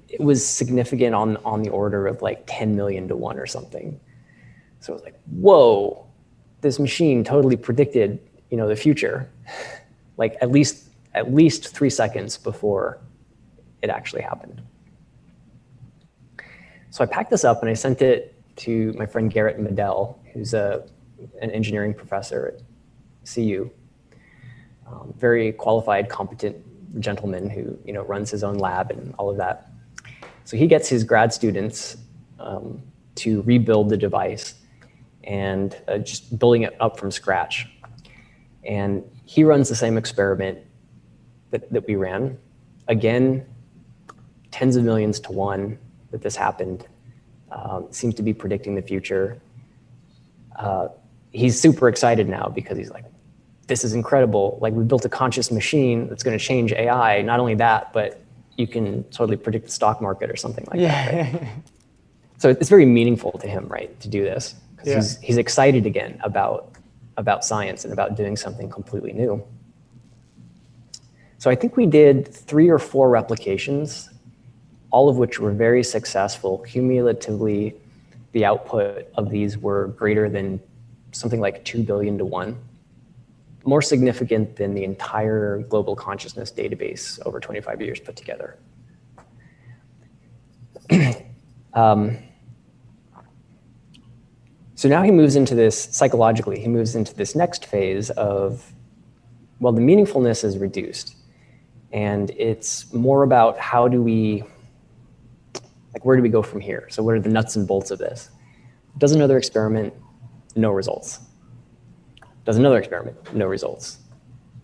it 0.08 0.22
was 0.22 0.48
significant 0.48 1.16
on 1.16 1.38
on 1.38 1.64
the 1.64 1.70
order 1.70 2.06
of 2.06 2.22
like 2.22 2.44
10 2.46 2.76
million 2.76 3.08
to 3.08 3.16
one 3.16 3.40
or 3.40 3.48
something. 3.48 4.00
So 4.82 4.94
it 4.94 4.98
was 4.98 5.04
like, 5.04 5.20
whoa, 5.26 6.06
this 6.62 6.78
machine 6.78 7.24
totally 7.24 7.58
predicted, 7.58 8.20
you 8.52 8.58
know, 8.58 8.68
the 8.68 8.76
future, 8.76 9.32
like 10.18 10.38
at 10.42 10.52
least 10.52 10.90
at 11.16 11.34
least 11.34 11.76
three 11.76 11.90
seconds 11.90 12.38
before 12.38 13.00
it 13.82 13.90
actually 13.90 14.22
happened. 14.22 14.62
So 16.92 17.04
I 17.04 17.08
packed 17.08 17.32
this 17.32 17.44
up 17.44 17.62
and 17.62 17.70
I 17.70 17.74
sent 17.74 18.04
it 18.04 18.39
to 18.60 18.94
my 18.94 19.06
friend 19.06 19.32
Garret 19.32 19.60
Moddel, 19.60 20.18
who's 20.34 20.54
a 20.54 20.86
an 21.42 21.52
engineering 21.52 21.94
professor 21.94 22.56
at 22.56 22.62
CU, 23.28 23.70
um, 24.88 25.14
very 25.18 25.52
qualified, 25.52 26.10
competent 26.10 26.56
gentleman 27.00 27.50
who 27.50 27.78
you 27.86 27.94
know 27.94 28.04
runs 28.04 28.32
his 28.32 28.44
own 28.44 28.56
lab 28.56 28.92
and 28.92 29.14
all 29.18 29.30
of 29.30 29.38
that. 29.38 29.72
So 30.46 30.58
he 30.58 30.68
gets 30.68 30.90
his 30.90 31.04
grad 31.04 31.34
students 31.34 31.98
um, 32.40 32.82
to 33.16 33.42
rebuild 33.44 33.90
the 33.90 33.98
device 33.98 34.56
and 35.24 35.76
uh, 35.88 36.00
just 36.00 36.40
building 36.40 36.64
it 36.64 36.76
up 36.80 36.98
from 36.98 37.12
scratch. 37.12 37.68
And 38.64 39.04
he 39.26 39.44
runs 39.44 39.70
the 39.70 39.76
same 39.76 39.98
experiment 39.98 40.60
that, 41.52 41.72
that 41.72 41.88
we 41.88 41.96
ran. 41.96 42.38
Again, 42.88 43.46
tens 44.52 44.76
of 44.76 44.84
millions 44.84 45.20
to 45.22 45.32
one 45.32 45.78
that 46.12 46.22
this 46.22 46.36
happened. 46.36 46.88
Um, 47.52 47.88
seems 47.92 48.16
to 48.16 48.24
be 48.24 48.34
predicting 48.34 48.76
the 48.76 48.82
future. 48.82 49.40
Uh, 50.56 50.90
he's 51.32 51.60
super 51.60 51.88
excited 51.88 52.30
now 52.30 52.52
because 52.54 52.78
he's 52.78 52.92
like, 52.92 53.06
this 53.68 53.84
is 53.84 53.94
incredible. 53.94 54.58
Like 54.62 54.74
we 54.74 54.84
built 54.84 55.06
a 55.06 55.10
conscious 55.10 55.52
machine 55.52 56.10
that's 56.10 56.24
going 56.24 56.38
to 56.38 56.44
change 56.44 56.74
AI. 56.74 57.22
Not 57.22 57.40
only 57.40 57.56
that, 57.56 57.94
but 57.94 58.22
you 58.58 58.68
can 58.68 59.04
totally 59.06 59.38
predict 59.38 59.66
the 59.66 59.72
stock 59.72 60.02
market 60.02 60.30
or 60.30 60.36
something 60.36 60.66
like 60.70 60.80
yeah. 60.80 61.12
that. 61.12 61.34
Right? 61.34 61.52
so 62.38 62.50
it's 62.50 62.70
very 62.70 62.86
meaningful 62.86 63.32
to 63.40 63.48
him, 63.48 63.68
right, 63.68 63.98
to 64.02 64.10
do 64.10 64.24
this 64.24 64.56
because 64.76 64.88
yeah. 64.88 64.96
he's 64.96 65.20
he's 65.20 65.38
excited 65.38 65.86
again 65.86 66.20
about 66.24 66.72
about 67.18 67.46
science 67.46 67.84
and 67.84 67.94
about 67.94 68.16
doing 68.16 68.36
something 68.36 68.70
completely 68.70 69.14
new. 69.14 69.44
So 71.38 71.50
I 71.50 71.56
think 71.56 71.78
we 71.78 71.86
did 71.86 72.28
three 72.28 72.70
or 72.70 72.80
four 72.80 73.10
replications, 73.10 74.10
all 74.92 75.10
of 75.10 75.18
which 75.18 75.40
were 75.40 75.52
very 75.52 75.84
successful. 75.84 76.60
Cumulatively, 76.60 77.76
the 78.32 78.46
output 78.46 79.08
of 79.16 79.30
these 79.30 79.58
were 79.58 79.88
greater 79.90 80.30
than 80.30 80.60
something 81.12 81.40
like 81.40 81.64
2 81.66 81.84
billion 81.84 82.18
to 82.18 82.26
1 82.26 82.58
more 83.66 83.82
significant 83.82 84.56
than 84.56 84.74
the 84.74 84.84
entire 84.84 85.60
global 85.70 85.96
consciousness 85.96 86.52
database 86.52 87.20
over 87.26 87.40
25 87.40 87.82
years 87.82 88.00
put 88.00 88.16
together. 88.16 88.58
um, 91.74 92.18
so 94.76 94.88
now 94.88 95.04
he 95.04 95.12
moves 95.12 95.36
into 95.36 95.56
this, 95.56 95.78
psychologically, 95.78 96.60
he 96.60 96.68
moves 96.68 96.96
into 96.96 97.14
this 97.14 97.36
next 97.36 97.66
phase 97.66 98.10
of, 98.12 98.74
well, 99.60 99.74
the 99.74 99.82
meaningfulness 99.82 100.44
is 100.44 100.58
reduced. 100.58 101.16
And 101.92 102.32
it's 102.32 102.92
more 102.94 103.24
about 103.24 103.58
how 103.60 103.88
do 103.88 104.02
we, 104.02 104.44
like, 105.94 106.06
where 106.06 106.16
do 106.16 106.22
we 106.22 106.30
go 106.30 106.42
from 106.42 106.62
here? 106.62 106.88
So, 106.90 107.04
what 107.04 107.16
are 107.16 107.20
the 107.20 107.30
nuts 107.30 107.56
and 107.56 107.68
bolts 107.68 107.92
of 107.92 108.00
this? 108.00 108.30
Does 108.98 109.12
another 109.12 109.38
experiment, 109.38 109.94
no 110.56 110.72
results 110.72 111.20
does 112.50 112.58
another 112.58 112.80
experiment, 112.80 113.16
no 113.36 113.46
results. 113.46 114.00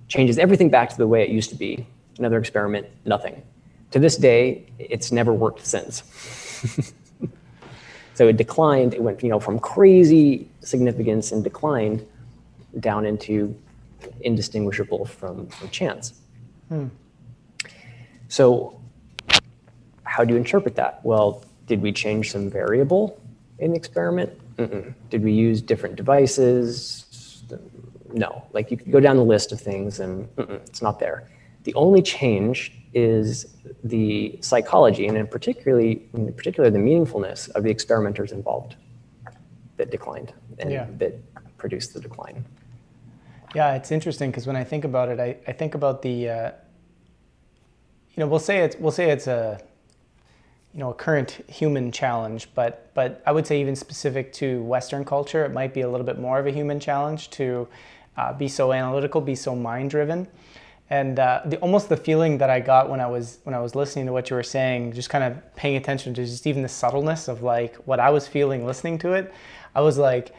Changes 0.08 0.40
everything 0.40 0.72
back 0.72 0.90
to 0.90 0.98
the 0.98 1.06
way 1.06 1.22
it 1.22 1.30
used 1.30 1.52
to 1.52 1.56
be. 1.56 1.86
Another 2.18 2.40
experiment, 2.40 2.88
nothing. 3.06 3.44
To 3.92 4.00
this 4.00 4.18
day, 4.18 4.66
it's 4.80 5.12
never 5.12 5.32
worked 5.32 5.64
since. 5.64 6.02
so 8.16 8.28
it 8.28 8.38
declined. 8.38 8.96
It 8.96 9.04
went, 9.04 9.22
you 9.22 9.30
know, 9.30 9.40
from 9.40 9.60
crazy 9.60 10.50
significance 10.62 11.32
and 11.32 11.44
declined 11.44 12.04
down 12.80 13.06
into 13.06 13.56
indistinguishable 14.22 15.06
from, 15.06 15.46
from 15.46 15.70
chance. 15.70 16.16
Hmm. 16.70 16.88
So 18.30 18.82
how 20.16 20.24
do 20.24 20.34
you 20.34 20.40
interpret 20.40 20.76
that? 20.78 21.02
Well, 21.04 21.44
did 21.68 21.82
we 21.82 21.92
change 21.92 22.32
some 22.32 22.50
variable 22.50 23.20
in 23.60 23.72
the 23.72 23.78
experiment? 23.78 24.32
Mm-mm. 24.56 24.94
Did 25.10 25.22
we 25.26 25.34
use 25.34 25.62
different 25.62 25.98
devices? 25.98 27.44
no. 28.14 28.48
Like 28.54 28.72
you 28.72 28.78
could 28.78 28.94
go 28.94 29.02
down 29.02 29.18
the 29.18 29.26
list 29.26 29.52
of 29.52 29.60
things 29.60 30.00
and 30.00 30.30
it's 30.38 30.82
not 30.82 31.00
there. 31.00 31.30
The 31.64 31.74
only 31.74 32.02
change 32.02 32.72
is 32.94 33.58
the 33.84 34.40
psychology 34.40 35.06
and 35.06 35.18
in 35.18 35.28
particularly, 35.28 36.08
in 36.14 36.32
particular, 36.34 36.70
the 36.70 36.80
meaningfulness 36.80 37.50
of 37.50 37.64
the 37.64 37.70
experimenters 37.70 38.32
involved 38.32 38.78
that 39.76 39.92
declined 39.92 40.32
and 40.60 40.72
yeah. 40.72 40.88
that 40.98 41.14
produced 41.58 41.94
the 41.94 42.00
decline. 42.00 42.46
Yeah, 43.54 43.76
it's 43.76 43.92
interesting 43.92 44.32
because 44.32 44.48
when 44.48 44.56
I 44.56 44.64
think 44.64 44.86
about 44.86 45.10
it, 45.10 45.20
I, 45.20 45.36
I 45.46 45.52
think 45.52 45.76
about 45.76 46.02
the, 46.02 46.30
uh, 46.30 46.52
you 48.14 48.22
know, 48.22 48.28
we'll 48.28 48.40
say 48.40 48.60
it's 48.60 48.78
we'll 48.78 48.94
say 48.94 49.10
it's 49.10 49.28
a, 49.28 49.60
you 50.76 50.82
know, 50.82 50.92
a 50.92 50.94
current 50.94 51.42
human 51.48 51.90
challenge, 51.90 52.50
but 52.54 52.94
but 52.94 53.24
I 53.26 53.32
would 53.32 53.48
say 53.48 53.62
even 53.62 53.78
specific 53.78 54.34
to 54.34 54.62
Western 54.64 55.06
culture, 55.06 55.46
it 55.46 55.54
might 55.54 55.74
be 55.74 55.82
a 55.82 55.90
little 55.90 56.06
bit 56.06 56.20
more 56.20 56.38
of 56.38 56.46
a 56.48 56.52
human 56.52 56.82
challenge 56.82 57.30
to 57.32 57.68
uh, 58.18 58.34
be 58.34 58.50
so 58.50 58.74
analytical, 58.74 59.22
be 59.22 59.36
so 59.36 59.56
mind 59.56 59.90
driven, 59.92 60.28
and 60.90 61.18
uh, 61.18 61.44
the 61.46 61.58
almost 61.60 61.88
the 61.88 61.96
feeling 61.96 62.40
that 62.40 62.50
I 62.50 62.60
got 62.60 62.90
when 62.90 63.00
I 63.00 63.08
was 63.08 63.40
when 63.44 63.56
I 63.56 63.60
was 63.60 63.74
listening 63.74 64.06
to 64.08 64.12
what 64.12 64.30
you 64.30 64.36
were 64.36 64.44
saying, 64.44 64.92
just 64.92 65.10
kind 65.10 65.24
of 65.24 65.56
paying 65.56 65.78
attention 65.78 66.14
to 66.16 66.26
just 66.26 66.46
even 66.46 66.62
the 66.62 66.68
subtleness 66.68 67.30
of 67.30 67.42
like 67.42 67.78
what 67.88 68.02
I 68.02 68.10
was 68.10 68.28
feeling 68.28 68.66
listening 68.66 68.98
to 69.00 69.14
it, 69.14 69.34
I 69.76 69.80
was 69.80 69.98
like, 69.98 70.36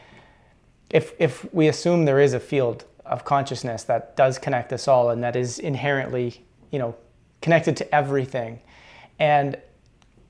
if 0.91 1.13
if 1.17 1.51
we 1.51 1.67
assume 1.67 2.05
there 2.05 2.19
is 2.21 2.35
a 2.35 2.39
field 2.39 2.85
of 3.07 3.25
consciousness 3.25 3.83
that 3.85 4.15
does 4.15 4.37
connect 4.37 4.71
us 4.71 4.87
all 4.87 5.09
and 5.09 5.23
that 5.23 5.35
is 5.35 5.57
inherently, 5.57 6.45
you 6.69 6.77
know, 6.77 6.95
connected 7.41 7.75
to 7.77 7.95
everything. 7.95 8.59
And 9.17 9.57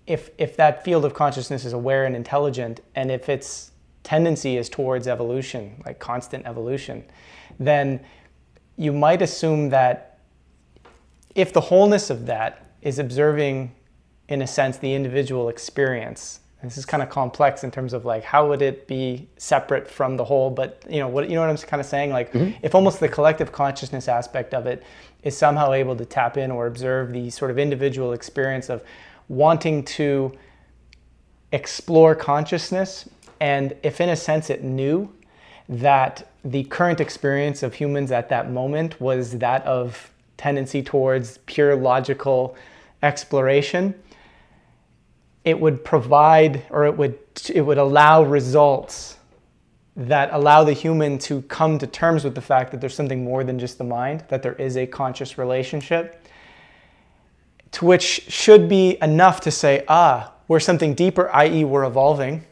if 0.07 0.31
if 0.37 0.57
that 0.57 0.83
field 0.83 1.05
of 1.05 1.13
consciousness 1.13 1.65
is 1.65 1.73
aware 1.73 2.05
and 2.05 2.15
intelligent 2.15 2.79
and 2.95 3.11
if 3.11 3.29
its 3.29 3.71
tendency 4.03 4.57
is 4.57 4.69
towards 4.69 5.07
evolution, 5.07 5.81
like 5.85 5.99
constant 5.99 6.45
evolution, 6.45 7.03
then 7.59 7.99
you 8.77 8.93
might 8.93 9.21
assume 9.21 9.69
that 9.69 10.19
if 11.35 11.51
the 11.51 11.61
wholeness 11.61 12.09
of 12.09 12.25
that 12.25 12.71
is 12.81 12.99
observing 12.99 13.73
in 14.29 14.41
a 14.41 14.47
sense 14.47 14.77
the 14.77 14.93
individual 14.93 15.49
experience 15.49 16.39
this 16.63 16.77
is 16.77 16.85
kind 16.85 17.03
of 17.03 17.09
complex 17.09 17.63
in 17.63 17.71
terms 17.71 17.93
of 17.93 18.03
like 18.03 18.23
how 18.23 18.47
would 18.47 18.61
it 18.61 18.87
be 18.87 19.27
separate 19.37 19.87
from 19.89 20.17
the 20.17 20.23
whole 20.23 20.49
but 20.49 20.83
you 20.89 20.99
know 20.99 21.07
what 21.07 21.29
you 21.29 21.35
know 21.35 21.41
what 21.41 21.49
i'm 21.49 21.57
kind 21.57 21.79
of 21.79 21.85
saying 21.85 22.11
like 22.11 22.33
mm-hmm. 22.33 22.51
if 22.63 22.73
almost 22.73 22.99
the 22.99 23.07
collective 23.07 23.51
consciousness 23.51 24.07
aspect 24.07 24.53
of 24.53 24.65
it 24.65 24.83
is 25.23 25.37
somehow 25.37 25.71
able 25.71 25.95
to 25.95 26.05
tap 26.05 26.37
in 26.37 26.51
or 26.51 26.67
observe 26.67 27.13
the 27.13 27.29
sort 27.29 27.51
of 27.51 27.59
individual 27.59 28.13
experience 28.13 28.69
of 28.69 28.83
wanting 29.29 29.83
to 29.83 30.31
explore 31.51 32.15
consciousness 32.15 33.09
and 33.39 33.75
if 33.83 34.01
in 34.01 34.09
a 34.09 34.15
sense 34.15 34.49
it 34.49 34.63
knew 34.63 35.11
that 35.69 36.29
the 36.43 36.63
current 36.65 36.99
experience 36.99 37.63
of 37.63 37.73
humans 37.73 38.11
at 38.11 38.29
that 38.29 38.51
moment 38.51 38.99
was 38.99 39.37
that 39.37 39.63
of 39.65 40.11
tendency 40.37 40.81
towards 40.81 41.39
pure 41.39 41.75
logical 41.75 42.55
exploration 43.03 43.93
it 45.45 45.59
would 45.59 45.83
provide 45.83 46.65
or 46.69 46.85
it 46.85 46.97
would 46.97 47.17
it 47.53 47.61
would 47.61 47.77
allow 47.77 48.23
results 48.23 49.17
that 49.97 50.29
allow 50.31 50.63
the 50.63 50.73
human 50.73 51.17
to 51.17 51.41
come 51.43 51.79
to 51.79 51.87
terms 51.87 52.23
with 52.23 52.35
the 52.35 52.41
fact 52.41 52.71
that 52.71 52.79
there's 52.79 52.93
something 52.93 53.23
more 53.23 53.43
than 53.43 53.57
just 53.57 53.79
the 53.79 53.83
mind, 53.83 54.23
that 54.29 54.43
there 54.43 54.53
is 54.53 54.77
a 54.77 54.85
conscious 54.85 55.39
relationship, 55.39 56.26
to 57.77 57.85
which 57.85 58.25
should 58.27 58.67
be 58.69 58.97
enough 59.01 59.41
to 59.41 59.51
say, 59.51 59.83
ah, 59.87 60.33
we're 60.47 60.59
something 60.59 60.93
deeper, 60.93 61.29
i.e., 61.33 61.63
we're 61.63 61.85
evolving. 61.85 62.43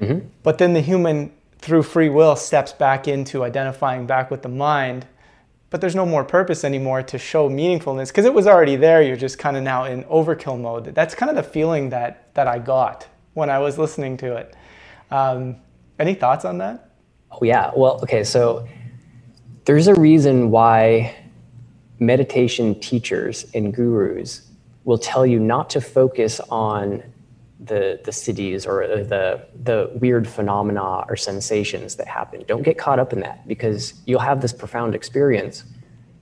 Mm-hmm. 0.00 0.26
But 0.42 0.58
then 0.58 0.72
the 0.72 0.80
human, 0.80 1.32
through 1.58 1.84
free 1.84 2.08
will, 2.08 2.36
steps 2.36 2.72
back 2.72 3.06
into 3.08 3.44
identifying 3.44 4.06
back 4.06 4.30
with 4.30 4.42
the 4.42 4.48
mind 4.48 5.06
but 5.74 5.80
there's 5.80 5.96
no 5.96 6.06
more 6.06 6.22
purpose 6.22 6.62
anymore 6.62 7.02
to 7.02 7.18
show 7.18 7.50
meaningfulness 7.50 8.06
because 8.06 8.26
it 8.26 8.32
was 8.32 8.46
already 8.46 8.76
there. 8.76 9.02
You're 9.02 9.16
just 9.16 9.40
kind 9.40 9.56
of 9.56 9.64
now 9.64 9.86
in 9.86 10.04
overkill 10.04 10.60
mode. 10.60 10.94
That's 10.94 11.16
kind 11.16 11.28
of 11.28 11.34
the 11.34 11.42
feeling 11.42 11.90
that 11.90 12.32
that 12.34 12.46
I 12.46 12.60
got 12.60 13.08
when 13.32 13.50
I 13.50 13.58
was 13.58 13.76
listening 13.76 14.16
to 14.18 14.36
it. 14.36 14.54
Um, 15.10 15.56
any 15.98 16.14
thoughts 16.14 16.44
on 16.44 16.58
that? 16.58 16.92
Oh 17.32 17.40
yeah. 17.42 17.72
Well, 17.74 17.98
okay. 18.04 18.22
So 18.22 18.68
there's 19.64 19.88
a 19.88 19.96
reason 19.96 20.52
why 20.52 21.12
meditation 21.98 22.78
teachers 22.78 23.44
and 23.52 23.74
gurus 23.74 24.48
will 24.84 24.98
tell 24.98 25.26
you 25.26 25.38
not 25.38 25.70
to 25.70 25.80
focus 25.80 26.40
on 26.50 27.02
the 27.60 28.00
the 28.04 28.10
siddhis 28.10 28.66
or 28.66 28.82
uh, 28.82 28.96
the 29.04 29.46
the 29.62 29.90
weird 29.94 30.28
phenomena 30.28 31.04
or 31.08 31.16
sensations 31.16 31.96
that 31.96 32.06
happen. 32.06 32.44
Don't 32.46 32.62
get 32.62 32.78
caught 32.78 32.98
up 32.98 33.12
in 33.12 33.20
that 33.20 33.46
because 33.48 33.94
you'll 34.06 34.20
have 34.20 34.40
this 34.40 34.52
profound 34.52 34.94
experience, 34.94 35.64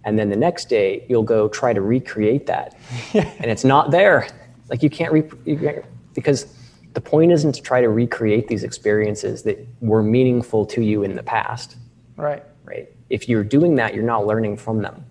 and 0.05 0.19
then 0.19 0.31
the 0.31 0.37
next 0.37 0.69
day 0.69 1.05
you'll 1.09 1.23
go 1.23 1.49
try 1.49 1.73
to 1.73 1.81
recreate 1.81 2.47
that, 2.47 2.77
and 3.15 3.51
it's 3.51 3.65
not 3.65 3.91
there. 3.91 4.29
Like 4.69 4.83
you 4.83 4.91
can't, 4.91 5.13
re- 5.13 5.31
you 5.45 5.59
can't 5.59 5.85
because 6.15 6.47
the 6.95 7.01
point 7.01 7.33
isn't 7.33 7.53
to 7.53 7.63
try 7.63 7.81
to 7.81 7.89
recreate 7.89 8.49
these 8.49 8.65
experiences 8.65 9.43
that 9.43 9.67
were 9.81 10.03
meaningful 10.03 10.67
to 10.67 10.83
you 10.83 11.03
in 11.03 11.17
the 11.17 11.23
past. 11.23 11.77
Right. 12.17 12.43
Right. 12.65 12.89
If 13.11 13.29
you're 13.29 13.45
doing 13.45 13.77
that, 13.77 13.95
you're 13.95 14.05
not 14.05 14.27
learning 14.27 14.59
from 14.59 14.83
them. 14.83 15.05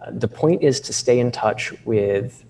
Uh, 0.00 0.10
the 0.12 0.28
point 0.28 0.62
is 0.62 0.80
to 0.80 0.92
stay 0.92 1.18
in 1.18 1.30
touch 1.32 1.72
with 1.84 2.44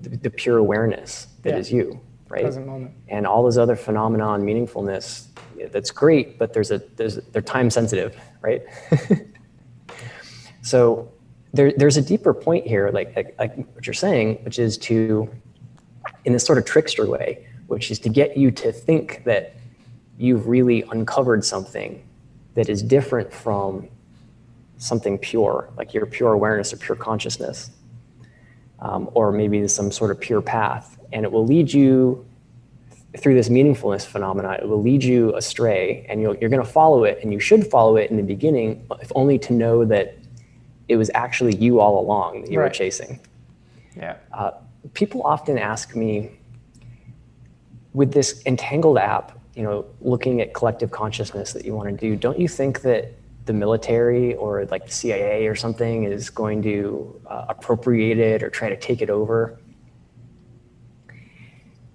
the, 0.00 0.16
the 0.16 0.30
pure 0.30 0.58
awareness 0.58 1.26
that 1.42 1.54
yeah. 1.54 1.58
is 1.58 1.72
you, 1.72 2.00
right? 2.28 2.44
Present 2.44 2.66
moment. 2.66 2.92
And 3.08 3.26
all 3.26 3.42
those 3.42 3.58
other 3.58 3.76
phenomena 3.76 4.32
and 4.32 4.44
meaningfulness, 4.44 5.26
that's 5.72 5.90
great, 5.90 6.38
but 6.38 6.52
there's 6.52 6.70
a 6.70 6.78
there's 6.96 7.16
they're 7.32 7.42
time 7.42 7.70
sensitive, 7.70 8.16
right? 8.40 8.62
so 10.62 11.10
there, 11.52 11.72
there's 11.76 11.96
a 11.96 12.02
deeper 12.02 12.34
point 12.34 12.66
here, 12.66 12.90
like, 12.90 13.14
like 13.16 13.34
like 13.38 13.56
what 13.74 13.86
you're 13.86 13.94
saying, 13.94 14.38
which 14.44 14.58
is 14.58 14.78
to, 14.78 15.28
in 16.24 16.32
this 16.32 16.44
sort 16.44 16.58
of 16.58 16.64
trickster 16.64 17.06
way, 17.06 17.46
which 17.66 17.90
is 17.90 17.98
to 18.00 18.08
get 18.08 18.36
you 18.36 18.50
to 18.50 18.72
think 18.72 19.24
that 19.24 19.54
you've 20.18 20.46
really 20.46 20.82
uncovered 20.90 21.44
something 21.44 22.04
that 22.54 22.68
is 22.68 22.82
different 22.82 23.32
from 23.32 23.88
something 24.78 25.18
pure, 25.18 25.68
like 25.76 25.92
your 25.92 26.06
pure 26.06 26.32
awareness 26.32 26.72
or 26.72 26.76
pure 26.76 26.96
consciousness 26.96 27.70
um, 28.80 29.10
or 29.14 29.32
maybe 29.32 29.66
some 29.68 29.90
sort 29.90 30.10
of 30.10 30.20
pure 30.20 30.40
path. 30.40 30.98
And 31.12 31.24
it 31.24 31.32
will 31.32 31.46
lead 31.46 31.72
you 31.72 32.24
through 33.18 33.34
this 33.34 33.48
meaningfulness 33.48 34.06
phenomena, 34.06 34.58
it 34.60 34.68
will 34.68 34.82
lead 34.82 35.02
you 35.02 35.34
astray 35.34 36.06
and 36.08 36.20
you 36.20 36.30
are 36.30 36.34
going 36.36 36.52
to 36.52 36.64
follow 36.64 37.04
it. 37.04 37.18
And 37.22 37.32
you 37.32 37.40
should 37.40 37.66
follow 37.66 37.96
it 37.96 38.10
in 38.10 38.16
the 38.16 38.22
beginning, 38.22 38.86
if 39.00 39.10
only 39.14 39.38
to 39.40 39.52
know 39.52 39.84
that 39.86 40.16
it 40.88 40.96
was 40.96 41.10
actually 41.14 41.56
you 41.56 41.80
all 41.80 42.00
along 42.00 42.42
that 42.42 42.50
you 42.50 42.58
right. 42.58 42.66
were 42.66 42.74
chasing. 42.74 43.20
Yeah. 43.96 44.16
Uh, 44.32 44.52
people 44.94 45.22
often 45.22 45.58
ask 45.58 45.96
me, 45.96 46.32
with 47.94 48.12
this 48.12 48.42
entangled 48.46 48.98
app, 48.98 49.38
you 49.54 49.62
know, 49.62 49.84
looking 50.00 50.40
at 50.40 50.54
collective 50.54 50.90
consciousness 50.90 51.52
that 51.52 51.64
you 51.64 51.74
want 51.74 51.88
to 51.88 51.96
do, 51.96 52.14
don't 52.14 52.38
you 52.38 52.46
think 52.46 52.82
that 52.82 53.12
the 53.48 53.52
military 53.54 54.34
or 54.34 54.66
like 54.66 54.84
the 54.84 54.92
CIA 54.92 55.46
or 55.46 55.56
something 55.56 56.04
is 56.04 56.28
going 56.28 56.62
to 56.62 57.20
uh, 57.26 57.46
appropriate 57.48 58.18
it 58.18 58.42
or 58.42 58.50
try 58.50 58.68
to 58.68 58.76
take 58.76 59.00
it 59.00 59.08
over. 59.10 59.58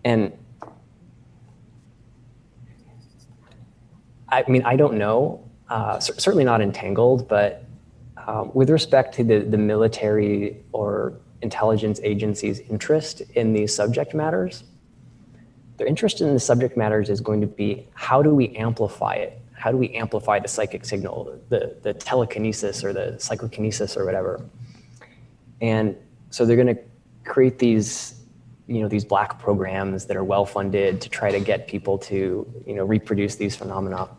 And 0.03 0.33
I 4.27 4.43
mean, 4.47 4.63
I 4.63 4.75
don't 4.75 4.97
know, 4.97 5.47
uh, 5.69 5.99
certainly 5.99 6.43
not 6.43 6.59
entangled, 6.59 7.27
but 7.27 7.63
um, 8.17 8.49
with 8.55 8.71
respect 8.71 9.13
to 9.15 9.23
the, 9.23 9.39
the 9.39 9.59
military 9.59 10.57
or 10.71 11.13
intelligence 11.43 11.99
agencies' 12.03 12.61
interest 12.61 13.21
in 13.35 13.53
these 13.53 13.75
subject 13.75 14.15
matters, 14.15 14.63
their 15.77 15.85
interest 15.85 16.19
in 16.19 16.33
the 16.33 16.39
subject 16.39 16.75
matters 16.75 17.11
is 17.11 17.21
going 17.21 17.41
to 17.41 17.47
be 17.47 17.87
how 17.93 18.23
do 18.23 18.33
we 18.33 18.55
amplify 18.55 19.13
it 19.13 19.39
how 19.63 19.71
do 19.71 19.77
we 19.77 19.93
amplify 19.93 20.37
the 20.39 20.47
psychic 20.49 20.83
signal, 20.83 21.39
the, 21.47 21.77
the 21.83 21.93
telekinesis 21.93 22.83
or 22.83 22.91
the 22.91 23.15
psychokinesis 23.17 23.95
or 23.95 24.03
whatever. 24.03 24.43
And 25.61 25.95
so 26.31 26.45
they're 26.45 26.57
going 26.57 26.75
to 26.75 26.81
create 27.23 27.59
these, 27.59 28.25
you 28.67 28.81
know, 28.81 28.89
these 28.89 29.05
black 29.05 29.39
programs 29.39 30.05
that 30.07 30.17
are 30.17 30.23
well 30.25 30.45
funded 30.45 30.99
to 30.99 31.07
try 31.07 31.31
to 31.31 31.39
get 31.39 31.69
people 31.69 31.97
to, 31.99 32.45
you 32.67 32.75
know, 32.75 32.83
reproduce 32.83 33.35
these 33.37 33.55
phenomena. 33.55 34.09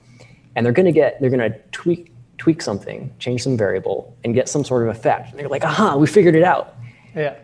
And 0.57 0.65
they're 0.65 0.73
going 0.73 0.87
to 0.87 0.93
get, 0.93 1.21
they're 1.21 1.29
going 1.29 1.53
to 1.53 1.59
tweak, 1.73 2.11
tweak 2.39 2.63
something, 2.63 3.15
change 3.19 3.43
some 3.43 3.59
variable, 3.59 4.17
and 4.25 4.35
get 4.35 4.49
some 4.49 4.65
sort 4.65 4.89
of 4.89 4.97
effect. 4.97 5.33
And 5.33 5.39
they're 5.39 5.51
like, 5.51 5.65
aha, 5.65 5.95
we 5.99 6.07
figured 6.07 6.37
it 6.37 6.43
out. 6.43 6.77
Yeah. 7.15 7.37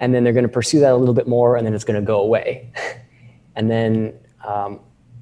And 0.00 0.12
then 0.12 0.24
they're 0.24 0.32
going 0.32 0.42
to 0.42 0.48
pursue 0.52 0.80
that 0.80 0.90
a 0.90 0.96
little 0.96 1.14
bit 1.14 1.28
more, 1.28 1.56
and 1.56 1.64
then 1.64 1.72
it's 1.72 1.84
going 1.84 2.00
to 2.00 2.04
go 2.04 2.18
away. 2.18 2.72
and 3.54 3.70
then, 3.70 4.18
um, 4.44 4.80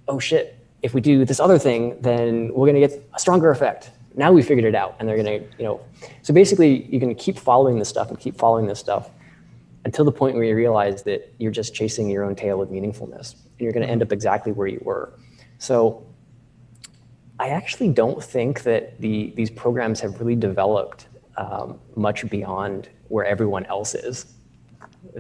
oh 0.09 0.19
shit, 0.19 0.62
if 0.83 0.95
we 0.95 1.01
do 1.01 1.25
this 1.25 1.41
other 1.41 1.59
thing, 1.59 1.97
then 2.01 2.53
we're 2.53 2.67
going 2.67 2.81
to 2.81 2.87
get 2.87 3.09
a 3.15 3.19
stronger 3.19 3.51
effect. 3.51 3.91
Now 4.15 4.33
we 4.33 4.43
figured 4.43 4.67
it 4.67 4.75
out, 4.75 4.97
and 4.99 5.09
they're 5.09 5.23
going 5.23 5.41
to, 5.41 5.47
you 5.57 5.65
know. 5.65 5.81
So 6.23 6.35
basically, 6.35 6.85
you 6.93 7.01
can 7.01 7.15
keep 7.15 7.39
following 7.39 7.79
this 7.79 7.89
stuff 7.89 8.11
and 8.11 8.19
keep 8.19 8.37
following 8.37 8.67
this 8.67 8.79
stuff 8.79 9.11
until 9.85 10.05
the 10.05 10.13
point 10.13 10.35
where 10.35 10.45
you 10.45 10.55
realize 10.55 11.03
that 11.05 11.33
you're 11.39 11.53
just 11.53 11.75
chasing 11.75 12.09
your 12.09 12.25
own 12.25 12.35
tail 12.35 12.61
of 12.61 12.69
meaningfulness, 12.69 13.35
and 13.35 13.61
you're 13.61 13.73
going 13.73 13.87
to 13.87 13.91
end 13.91 14.03
up 14.03 14.13
exactly 14.13 14.53
where 14.53 14.67
you 14.67 14.81
were. 14.85 15.15
So 15.59 16.07
I 17.39 17.49
actually 17.49 17.89
don't 17.89 18.23
think 18.23 18.63
that 18.65 19.01
the 19.01 19.33
these 19.35 19.51
programs 19.51 20.01
have 20.01 20.21
really 20.21 20.37
developed 20.37 21.09
um, 21.37 21.79
much 21.97 22.29
beyond 22.29 22.89
where 23.09 23.25
everyone 23.25 23.65
else 23.67 23.95
is, 23.95 24.27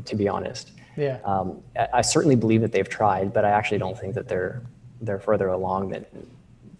to 0.05 0.17
be 0.17 0.29
honest. 0.29 0.73
Yeah. 0.97 1.19
Um, 1.25 1.63
I, 1.77 1.89
I 1.95 2.03
certainly 2.03 2.37
believe 2.37 2.61
that 2.61 2.73
they've 2.73 2.89
tried, 2.89 3.33
but 3.33 3.45
I 3.45 3.51
actually 3.51 3.79
don't 3.79 3.99
think 3.99 4.15
that 4.15 4.29
they're 4.29 4.63
they're 5.03 5.19
further 5.19 5.49
along 5.49 5.91
than 5.91 6.07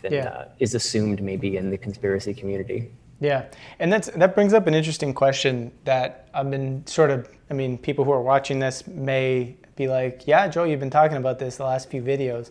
than 0.01 0.13
yeah. 0.13 0.25
uh, 0.27 0.49
is 0.59 0.75
assumed 0.75 1.23
maybe 1.23 1.57
in 1.57 1.71
the 1.71 1.79
conspiracy 1.79 2.35
community. 2.35 2.91
Yeah, 3.21 3.45
and 3.79 3.93
that's 3.93 4.09
that 4.09 4.35
brings 4.35 4.53
up 4.53 4.67
an 4.67 4.75
interesting 4.75 5.15
question 5.15 5.71
that 5.85 6.29
I've 6.35 6.51
been 6.51 6.87
sort 6.87 7.11
of. 7.11 7.29
I 7.51 7.55
mean, 7.55 7.79
people 7.79 8.05
who 8.05 8.13
are 8.13 8.23
watching 8.23 8.59
this 8.59 8.87
may 8.87 9.57
be 9.77 9.87
like, 9.87 10.27
"Yeah, 10.27 10.49
Joe, 10.49 10.65
you've 10.65 10.81
been 10.81 10.91
talking 10.91 11.19
about 11.19 11.39
this 11.39 11.57
the 11.57 11.65
last 11.65 11.89
few 11.89 12.03
videos." 12.03 12.51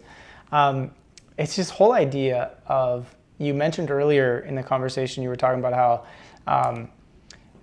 Um, 0.51 0.91
it's 1.37 1.55
this 1.55 1.69
whole 1.69 1.93
idea 1.93 2.51
of 2.67 3.13
you 3.37 3.53
mentioned 3.53 3.91
earlier 3.91 4.39
in 4.39 4.55
the 4.55 4.63
conversation 4.63 5.23
you 5.23 5.29
were 5.29 5.35
talking 5.35 5.59
about 5.59 5.73
how 5.73 6.05
um, 6.47 6.89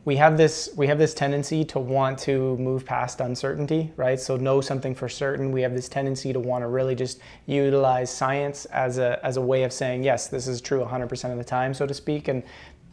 we 0.04 0.16
have 0.16 0.36
this 0.36 0.70
we 0.76 0.86
have 0.86 0.98
this 0.98 1.12
tendency 1.12 1.64
to 1.66 1.78
want 1.78 2.18
to 2.20 2.56
move 2.56 2.84
past 2.84 3.20
uncertainty, 3.20 3.92
right? 3.96 4.18
So 4.18 4.36
know 4.36 4.60
something 4.60 4.94
for 4.94 5.08
certain. 5.08 5.52
We 5.52 5.62
have 5.62 5.74
this 5.74 5.88
tendency 5.88 6.32
to 6.32 6.40
want 6.40 6.62
to 6.62 6.68
really 6.68 6.94
just 6.94 7.20
utilize 7.46 8.10
science 8.10 8.64
as 8.66 8.98
a 8.98 9.24
as 9.24 9.36
a 9.36 9.42
way 9.42 9.64
of 9.64 9.72
saying 9.72 10.04
yes, 10.04 10.28
this 10.28 10.48
is 10.48 10.60
true 10.60 10.80
100% 10.80 11.32
of 11.32 11.38
the 11.38 11.44
time, 11.44 11.74
so 11.74 11.86
to 11.86 11.94
speak, 11.94 12.28
and 12.28 12.42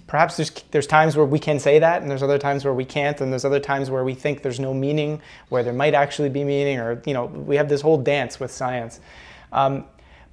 perhaps 0.08 0.38
there's 0.38 0.52
there's 0.72 0.88
times 0.88 1.16
where 1.16 1.26
we 1.26 1.40
can 1.40 1.60
say 1.60 1.80
that 1.80 2.02
and 2.02 2.12
there's 2.12 2.24
other 2.24 2.38
times 2.38 2.64
where 2.64 2.74
we 2.74 2.86
can't 2.86 3.22
and 3.22 3.32
there's 3.32 3.46
other 3.46 3.60
times 3.60 3.90
where 3.90 4.04
we 4.04 4.14
think 4.14 4.42
there's 4.42 4.60
no 4.60 4.74
meaning 4.74 5.22
where 5.50 5.64
there 5.64 5.74
might 5.74 5.94
actually 5.94 6.30
be 6.30 6.44
meaning 6.44 6.80
or 6.80 7.02
you 7.06 7.14
know 7.14 7.26
we 7.26 7.56
have 7.56 7.70
this 7.70 7.82
whole 7.82 7.98
dance 7.98 8.40
with 8.40 8.52
science 8.52 9.00
um, 9.52 9.86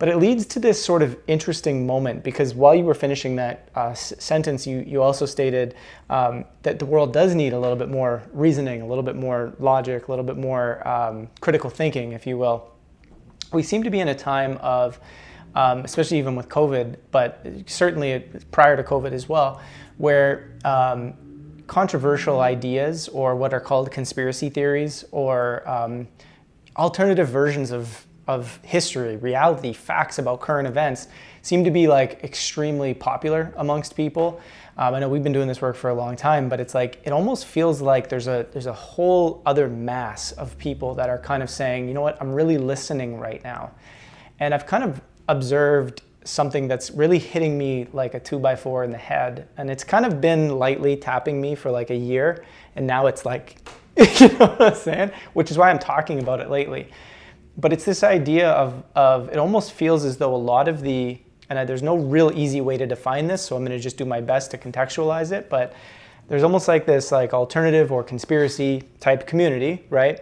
but 0.02 0.08
it 0.08 0.16
leads 0.16 0.44
to 0.46 0.58
this 0.58 0.84
sort 0.84 1.00
of 1.00 1.16
interesting 1.28 1.86
moment 1.86 2.24
because 2.24 2.56
while 2.56 2.74
you 2.74 2.82
were 2.82 2.92
finishing 2.92 3.36
that 3.36 3.68
uh, 3.76 3.94
sentence 3.94 4.66
you, 4.66 4.82
you 4.84 5.00
also 5.00 5.24
stated 5.24 5.76
um, 6.10 6.44
that 6.62 6.80
the 6.80 6.84
world 6.84 7.12
does 7.12 7.36
need 7.36 7.52
a 7.52 7.60
little 7.60 7.76
bit 7.76 7.88
more 7.88 8.20
reasoning 8.32 8.82
a 8.82 8.86
little 8.88 9.04
bit 9.04 9.14
more 9.14 9.54
logic 9.60 10.08
a 10.08 10.10
little 10.10 10.24
bit 10.24 10.36
more 10.36 10.84
um, 10.88 11.28
critical 11.40 11.70
thinking 11.70 12.10
if 12.10 12.26
you 12.26 12.36
will. 12.36 12.68
We 13.52 13.62
seem 13.62 13.84
to 13.84 13.90
be 13.90 14.00
in 14.00 14.08
a 14.08 14.14
time 14.14 14.58
of 14.60 14.98
um, 15.54 15.84
especially 15.84 16.18
even 16.18 16.34
with 16.34 16.48
COVID, 16.48 16.96
but 17.12 17.46
certainly 17.66 18.28
prior 18.50 18.76
to 18.76 18.82
COVID 18.82 19.12
as 19.12 19.28
well, 19.28 19.60
where 19.98 20.50
um, 20.64 21.14
controversial 21.68 22.40
ideas 22.40 23.06
or 23.06 23.36
what 23.36 23.54
are 23.54 23.60
called 23.60 23.92
conspiracy 23.92 24.50
theories 24.50 25.04
or 25.12 25.62
um, 25.68 26.08
alternative 26.76 27.28
versions 27.28 27.70
of, 27.70 28.04
of 28.26 28.58
history, 28.62 29.16
reality, 29.16 29.72
facts 29.72 30.18
about 30.18 30.40
current 30.40 30.68
events 30.68 31.08
seem 31.42 31.64
to 31.64 31.70
be 31.70 31.88
like 31.88 32.22
extremely 32.22 32.94
popular 32.94 33.52
amongst 33.56 33.96
people. 33.96 34.40
Um, 34.76 34.94
I 34.94 35.00
know 35.00 35.08
we've 35.08 35.22
been 35.22 35.32
doing 35.32 35.48
this 35.48 35.60
work 35.60 35.76
for 35.76 35.90
a 35.90 35.94
long 35.94 36.16
time, 36.16 36.48
but 36.48 36.60
it's 36.60 36.74
like 36.74 37.00
it 37.04 37.12
almost 37.12 37.46
feels 37.46 37.82
like 37.82 38.08
there's 38.08 38.28
a 38.28 38.46
there's 38.52 38.66
a 38.66 38.72
whole 38.72 39.42
other 39.44 39.68
mass 39.68 40.32
of 40.32 40.56
people 40.56 40.94
that 40.94 41.10
are 41.10 41.18
kind 41.18 41.42
of 41.42 41.50
saying, 41.50 41.88
you 41.88 41.94
know 41.94 42.00
what, 42.00 42.16
I'm 42.20 42.32
really 42.32 42.58
listening 42.58 43.18
right 43.18 43.42
now, 43.44 43.72
and 44.40 44.54
I've 44.54 44.66
kind 44.66 44.84
of 44.84 45.00
observed 45.28 46.02
something 46.24 46.68
that's 46.68 46.90
really 46.90 47.18
hitting 47.18 47.58
me 47.58 47.86
like 47.92 48.14
a 48.14 48.20
two 48.20 48.38
by 48.38 48.56
four 48.56 48.84
in 48.84 48.90
the 48.90 48.98
head. 48.98 49.48
And 49.56 49.70
it's 49.70 49.84
kind 49.84 50.06
of 50.06 50.20
been 50.20 50.56
lightly 50.58 50.96
tapping 50.96 51.40
me 51.40 51.54
for 51.54 51.70
like 51.70 51.90
a 51.90 51.96
year. 51.96 52.44
And 52.76 52.86
now 52.86 53.06
it's 53.06 53.24
like, 53.24 53.56
you 53.96 54.28
know 54.28 54.46
what 54.46 54.62
I'm 54.62 54.74
saying? 54.74 55.10
Which 55.32 55.50
is 55.50 55.58
why 55.58 55.70
I'm 55.70 55.78
talking 55.78 56.20
about 56.20 56.40
it 56.40 56.50
lately. 56.50 56.88
But 57.56 57.72
it's 57.72 57.84
this 57.84 58.02
idea 58.02 58.50
of, 58.50 58.82
of 58.94 59.28
it 59.28 59.36
almost 59.36 59.72
feels 59.72 60.04
as 60.04 60.16
though 60.16 60.34
a 60.34 60.36
lot 60.36 60.68
of 60.68 60.80
the, 60.80 61.18
and 61.50 61.68
there's 61.68 61.82
no 61.82 61.96
real 61.96 62.32
easy 62.34 62.60
way 62.60 62.76
to 62.78 62.86
define 62.86 63.26
this, 63.26 63.42
so 63.42 63.56
I'm 63.56 63.64
going 63.64 63.76
to 63.76 63.82
just 63.82 63.98
do 63.98 64.04
my 64.04 64.20
best 64.20 64.50
to 64.52 64.58
contextualize 64.58 65.32
it. 65.32 65.50
But 65.50 65.74
there's 66.28 66.44
almost 66.44 66.68
like 66.68 66.86
this 66.86 67.12
like 67.12 67.34
alternative 67.34 67.92
or 67.92 68.02
conspiracy 68.02 68.84
type 69.00 69.26
community, 69.26 69.84
right? 69.90 70.20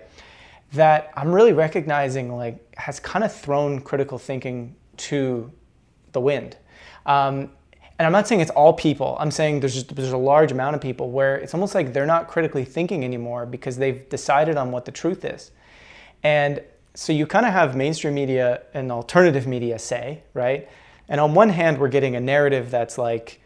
That 0.72 1.12
I'm 1.16 1.32
really 1.32 1.52
recognizing 1.52 2.34
like 2.34 2.74
has 2.76 2.98
kind 2.98 3.24
of 3.24 3.32
thrown 3.32 3.80
critical 3.80 4.18
thinking 4.18 4.74
to 4.96 5.52
the 6.12 6.20
wind. 6.20 6.56
Um, 7.06 7.50
and 7.98 8.06
I'm 8.06 8.12
not 8.12 8.26
saying 8.26 8.40
it's 8.40 8.50
all 8.52 8.72
people. 8.72 9.16
I'm 9.20 9.30
saying 9.30 9.60
there's 9.60 9.74
just, 9.74 9.94
there's 9.94 10.12
a 10.12 10.16
large 10.16 10.52
amount 10.52 10.74
of 10.74 10.80
people 10.80 11.10
where 11.10 11.36
it's 11.36 11.52
almost 11.52 11.74
like 11.74 11.92
they're 11.92 12.06
not 12.06 12.28
critically 12.28 12.64
thinking 12.64 13.04
anymore 13.04 13.44
because 13.44 13.76
they've 13.76 14.08
decided 14.08 14.56
on 14.56 14.72
what 14.72 14.86
the 14.86 14.90
truth 14.90 15.24
is. 15.24 15.50
And 16.22 16.62
so 16.94 17.12
you 17.12 17.26
kind 17.26 17.46
of 17.46 17.52
have 17.52 17.76
mainstream 17.76 18.14
media 18.14 18.62
and 18.74 18.90
alternative 18.90 19.46
media 19.46 19.78
say, 19.78 20.22
right? 20.34 20.68
And 21.08 21.20
on 21.20 21.34
one 21.34 21.48
hand, 21.48 21.78
we're 21.78 21.88
getting 21.88 22.16
a 22.16 22.20
narrative 22.20 22.70
that's 22.70 22.98
like, 22.98 23.40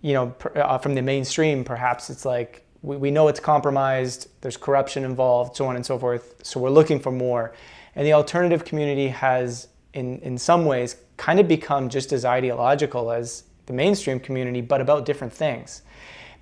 you 0.00 0.14
know, 0.14 0.34
uh, 0.54 0.78
from 0.78 0.94
the 0.94 1.02
mainstream, 1.02 1.64
perhaps 1.64 2.10
it's 2.10 2.24
like, 2.24 2.64
we, 2.82 2.96
we 2.96 3.10
know 3.10 3.28
it's 3.28 3.40
compromised, 3.40 4.28
there's 4.40 4.56
corruption 4.56 5.04
involved, 5.04 5.56
so 5.56 5.66
on 5.66 5.76
and 5.76 5.84
so 5.84 5.98
forth. 5.98 6.34
So 6.42 6.60
we're 6.60 6.70
looking 6.70 6.98
for 7.00 7.12
more. 7.12 7.54
And 7.94 8.06
the 8.06 8.12
alternative 8.12 8.64
community 8.64 9.08
has 9.08 9.68
in, 9.92 10.18
in 10.20 10.38
some 10.38 10.64
ways 10.64 10.96
kind 11.16 11.40
of 11.40 11.48
become 11.48 11.88
just 11.88 12.12
as 12.12 12.24
ideological 12.24 13.10
as 13.10 13.44
the 13.66 13.72
mainstream 13.72 14.20
community, 14.20 14.60
but 14.60 14.80
about 14.80 15.04
different 15.04 15.32
things. 15.32 15.82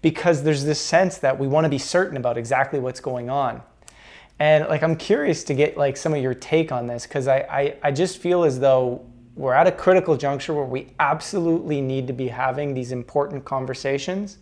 Because 0.01 0.45
there's 0.45 0.65
this 0.65 0.81
sense 0.81 1.19
that 1.19 1.39
we 1.39 1.49
want 1.49 1.65
to 1.65 1.69
be 1.69 1.79
certain 1.79 2.17
about 2.17 2.39
exactly 2.39 2.79
what's 2.79 3.01
going 3.01 3.29
on. 3.29 3.63
And 4.41 4.69
like 4.69 4.83
I'm 4.83 4.97
curious 4.97 5.43
to 5.45 5.55
get 5.55 5.77
like 5.77 5.97
some 5.97 6.15
of 6.15 6.23
your 6.23 6.35
take 6.35 6.71
on 6.71 6.87
this 6.87 7.07
because 7.07 7.27
I, 7.27 7.39
I, 7.39 7.77
I 7.83 7.91
just 7.91 8.19
feel 8.19 8.45
as 8.45 8.61
though 8.61 9.05
we're 9.35 9.55
at 9.55 9.67
a 9.67 9.73
critical 9.73 10.17
juncture 10.17 10.55
where 10.55 10.65
we 10.65 10.93
absolutely 11.01 11.81
need 11.81 12.07
to 12.07 12.13
be 12.13 12.29
having 12.29 12.75
these 12.75 12.93
important 12.93 13.45
conversations. 13.45 14.39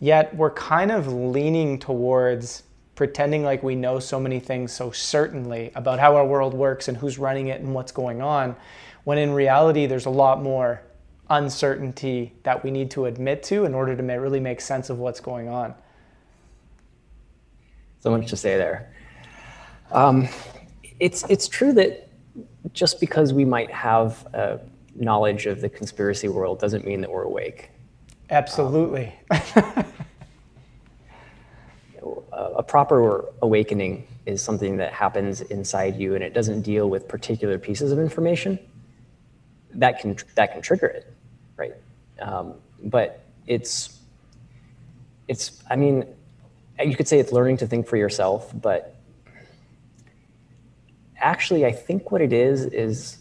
Yet 0.00 0.34
we're 0.34 0.50
kind 0.50 0.90
of 0.90 1.12
leaning 1.12 1.78
towards 1.78 2.64
pretending 2.96 3.44
like 3.44 3.62
we 3.62 3.74
know 3.74 3.98
so 3.98 4.18
many 4.18 4.40
things 4.40 4.72
so 4.72 4.90
certainly 4.90 5.70
about 5.74 5.98
how 5.98 6.16
our 6.16 6.26
world 6.26 6.54
works 6.54 6.88
and 6.88 6.96
who's 6.96 7.18
running 7.18 7.48
it 7.48 7.60
and 7.60 7.74
what's 7.74 7.92
going 7.92 8.20
on, 8.20 8.56
when 9.04 9.18
in 9.18 9.32
reality, 9.32 9.86
there's 9.86 10.06
a 10.06 10.10
lot 10.10 10.42
more 10.42 10.82
uncertainty 11.30 12.32
that 12.42 12.64
we 12.64 12.70
need 12.70 12.90
to 12.90 13.04
admit 13.04 13.42
to 13.42 13.64
in 13.64 13.74
order 13.74 13.94
to 13.94 14.02
really 14.02 14.40
make 14.40 14.60
sense 14.60 14.90
of 14.90 14.98
what's 14.98 15.20
going 15.20 15.48
on. 15.48 15.74
So 18.00 18.10
much 18.10 18.28
to 18.30 18.36
say 18.36 18.56
there. 18.56 18.92
Um, 19.92 20.28
it's, 21.00 21.24
it's 21.28 21.48
true 21.48 21.72
that 21.74 22.08
just 22.72 23.00
because 23.00 23.32
we 23.32 23.44
might 23.44 23.70
have 23.70 24.26
uh, 24.34 24.58
knowledge 24.94 25.46
of 25.46 25.60
the 25.60 25.68
conspiracy 25.68 26.28
world 26.28 26.58
doesn't 26.58 26.84
mean 26.86 27.00
that 27.00 27.10
we're 27.10 27.22
awake. 27.22 27.70
Absolutely. 28.30 29.14
Um, 29.30 29.84
a 32.56 32.62
proper 32.62 33.24
awakening 33.42 34.06
is 34.24 34.42
something 34.42 34.76
that 34.78 34.92
happens 34.92 35.40
inside 35.42 35.96
you 35.96 36.14
and 36.14 36.24
it 36.24 36.34
doesn't 36.34 36.62
deal 36.62 36.88
with 36.88 37.06
particular 37.06 37.58
pieces 37.58 37.92
of 37.92 37.98
information 37.98 38.58
that 39.74 40.00
can 40.00 40.16
that 40.34 40.52
can 40.52 40.62
trigger 40.62 40.86
it 40.86 41.12
right 41.56 41.74
um, 42.20 42.54
but 42.84 43.24
it's 43.46 44.00
it's 45.28 45.62
i 45.70 45.76
mean 45.76 46.04
you 46.84 46.96
could 46.96 47.08
say 47.08 47.18
it's 47.18 47.32
learning 47.32 47.56
to 47.56 47.66
think 47.66 47.86
for 47.86 47.96
yourself 47.96 48.50
but 48.60 48.95
actually 51.20 51.64
i 51.64 51.72
think 51.72 52.10
what 52.10 52.20
it 52.20 52.32
is 52.32 52.66
is 52.66 53.18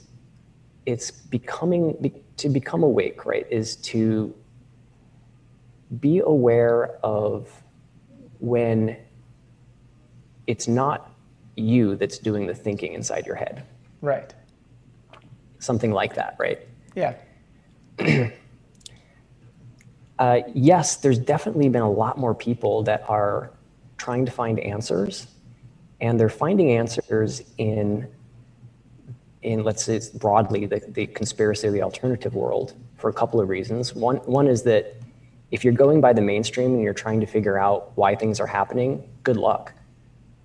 it's 0.86 1.12
becoming 1.12 2.12
to 2.38 2.50
become 2.50 2.84
awake 2.84 3.26
right 3.26 3.48
is 3.50 3.76
to 3.78 4.34
be 6.00 6.20
aware 6.20 6.98
of 7.04 7.50
when 8.40 8.98
it's 10.48 10.68
not 10.68 11.12
you 11.56 11.96
that's 11.96 12.18
doing 12.18 12.48
the 12.48 12.54
thinking 12.54 12.94
inside 12.94 13.26
your 13.26 13.36
head. 13.36 13.66
Right. 14.02 14.34
Something 15.60 15.92
like 15.92 16.16
that, 16.16 16.36
right? 16.38 16.60
Yeah. 16.96 17.16
uh, 20.20 20.40
yes, 20.54 20.98
there's 20.98 21.20
definitely 21.20 21.70
been 21.70 21.82
a 21.82 21.92
lot 21.92 22.18
more 22.18 22.36
people 22.36 22.84
that 22.84 23.04
are 23.10 23.52
trying 23.98 24.26
to 24.26 24.32
find 24.32 24.60
answers, 24.60 25.28
and 26.02 26.20
they're 26.20 26.30
finding 26.30 26.72
answers 26.72 27.42
in, 27.58 28.08
in 29.44 29.64
let's 29.64 29.84
say 29.86 30.02
broadly, 30.16 30.66
the, 30.66 30.82
the 30.90 31.08
conspiracy 31.08 31.68
or 31.68 31.72
the 31.72 31.82
alternative 31.84 32.36
world 32.36 32.74
for 32.98 33.10
a 33.10 33.14
couple 33.14 33.42
of 33.42 33.50
reasons. 33.50 33.96
One, 33.96 34.18
one 34.18 34.48
is 34.48 34.64
that 34.64 34.96
if 35.52 35.64
you're 35.64 35.74
going 35.74 36.02
by 36.02 36.14
the 36.14 36.22
mainstream 36.22 36.74
and 36.74 36.84
you're 36.84 36.94
trying 36.94 37.22
to 37.22 37.28
figure 37.28 37.58
out 37.60 37.92
why 37.96 38.16
things 38.16 38.40
are 38.40 38.48
happening, 38.48 39.08
good 39.24 39.38
luck 39.38 39.74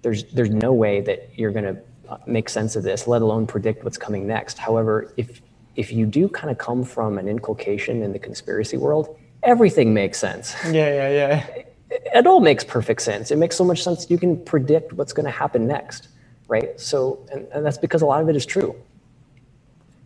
there's 0.02 0.24
there's 0.32 0.50
no 0.50 0.72
way 0.72 1.00
that 1.02 1.30
you're 1.36 1.50
going 1.52 1.76
to 1.76 1.82
uh, 2.08 2.18
make 2.26 2.48
sense 2.48 2.76
of 2.76 2.82
this, 2.82 3.06
let 3.06 3.22
alone 3.22 3.46
predict 3.46 3.84
what's 3.84 3.98
coming 3.98 4.26
next. 4.26 4.58
However, 4.58 5.12
if 5.16 5.42
if 5.76 5.92
you 5.92 6.06
do 6.06 6.28
kind 6.28 6.50
of 6.50 6.58
come 6.58 6.84
from 6.84 7.18
an 7.18 7.28
inculcation 7.28 8.02
in 8.02 8.12
the 8.12 8.18
conspiracy 8.18 8.76
world, 8.76 9.18
everything 9.42 9.94
makes 9.94 10.18
sense. 10.18 10.54
Yeah, 10.66 10.72
yeah, 10.72 11.10
yeah. 11.10 11.62
It, 11.90 12.26
all 12.26 12.40
makes 12.40 12.64
perfect 12.64 13.02
sense. 13.02 13.30
It 13.30 13.36
makes 13.36 13.56
so 13.56 13.64
much 13.64 13.82
sense 13.84 14.10
you 14.10 14.18
can 14.18 14.42
predict 14.44 14.92
what's 14.94 15.12
going 15.12 15.26
to 15.26 15.32
happen 15.32 15.66
next, 15.66 16.08
right? 16.48 16.78
So, 16.80 17.26
and, 17.32 17.48
and 17.52 17.66
that's 17.66 17.78
because 17.78 18.02
a 18.02 18.06
lot 18.06 18.22
of 18.22 18.28
it 18.28 18.36
is 18.36 18.46
true. 18.46 18.76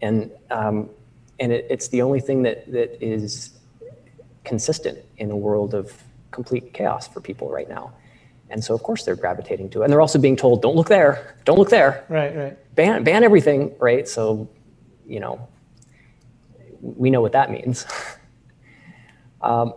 And 0.02 0.30
um, 0.50 0.90
and 1.40 1.52
it, 1.52 1.66
it's 1.70 1.88
the 1.88 2.02
only 2.02 2.20
thing 2.20 2.42
that 2.44 2.70
that 2.72 3.02
is 3.04 3.50
consistent 4.44 4.98
in 5.18 5.30
a 5.30 5.36
world 5.36 5.74
of 5.74 5.92
complete 6.30 6.72
chaos 6.74 7.08
for 7.08 7.20
people 7.20 7.50
right 7.50 7.68
now. 7.68 7.92
And 8.50 8.62
so, 8.62 8.74
of 8.74 8.82
course, 8.82 9.04
they're 9.04 9.16
gravitating 9.16 9.70
to 9.70 9.82
it. 9.82 9.84
And 9.86 9.92
they're 9.92 10.00
also 10.02 10.18
being 10.18 10.36
told, 10.36 10.62
don't 10.62 10.76
look 10.76 10.88
there, 10.88 11.36
don't 11.44 11.58
look 11.58 11.70
there. 11.70 12.04
Right, 12.08 12.36
right. 12.36 12.74
Ban, 12.76 13.04
ban 13.04 13.24
everything, 13.24 13.74
right? 13.80 14.06
So, 14.08 14.48
you 15.06 15.20
know, 15.20 15.48
we 16.80 17.10
know 17.10 17.20
what 17.22 17.32
that 17.32 17.50
means. 17.50 17.86
um, 19.42 19.74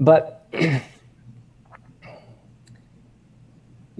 but 0.00 0.46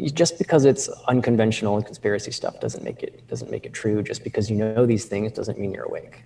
just 0.07 0.39
because 0.39 0.65
it's 0.65 0.89
unconventional 1.09 1.77
and 1.77 1.85
conspiracy 1.85 2.31
stuff 2.31 2.61
doesn't 2.61 2.85
make 2.85 3.03
it 3.03 3.27
doesn't 3.29 3.51
make 3.51 3.67
it 3.67 3.73
true. 3.73 4.03
Just 4.03 4.23
because 4.25 4.51
you 4.51 4.57
know 4.57 4.87
these 4.87 5.07
things 5.07 5.33
doesn't 5.33 5.59
mean 5.59 5.73
you're 5.73 5.85
awake. 5.85 6.23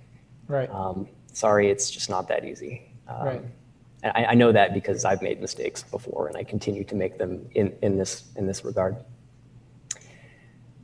Right. 0.47 0.71
Um, 0.71 1.09
sorry, 1.33 1.71
it's 1.71 1.91
just 1.91 2.11
not 2.11 2.29
that 2.29 2.45
easy. 2.45 2.93
Um, 3.09 3.27
right. 3.27 3.43
And 4.03 4.13
I, 4.15 4.25
I, 4.31 4.35
know 4.35 4.53
that 4.53 4.75
because 4.75 5.05
I've 5.05 5.23
made 5.23 5.41
mistakes 5.41 5.85
before, 5.85 6.27
and 6.27 6.37
I 6.37 6.43
continue 6.43 6.85
to 6.85 6.95
make 6.95 7.19
them 7.19 7.49
in, 7.55 7.75
in 7.83 7.97
this 7.97 8.25
in 8.37 8.47
this 8.47 8.65
regard. 8.65 8.97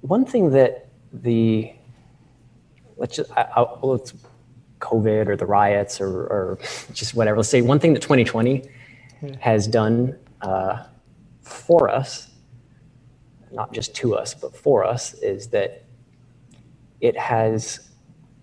One 0.00 0.24
thing 0.24 0.50
that 0.50 0.88
the 1.12 1.72
let's 2.96 3.16
just 3.16 3.30
I, 3.32 3.42
I, 3.42 3.60
well, 3.82 3.94
it's 3.94 4.14
COVID 4.80 5.28
or 5.28 5.36
the 5.36 5.46
riots 5.46 6.00
or, 6.00 6.08
or 6.08 6.58
just 6.92 7.14
whatever. 7.14 7.38
Let's 7.38 7.48
say 7.48 7.60
one 7.60 7.78
thing 7.78 7.92
that 7.94 8.02
2020 8.02 8.64
yeah. 9.22 9.36
has 9.40 9.66
done 9.66 10.16
uh, 10.42 10.84
for 11.42 11.88
us, 11.88 12.30
not 13.52 13.72
just 13.72 13.94
to 13.96 14.14
us, 14.14 14.34
but 14.34 14.56
for 14.56 14.84
us, 14.84 15.14
is 15.14 15.48
that 15.48 15.84
it 17.00 17.16
has 17.16 17.90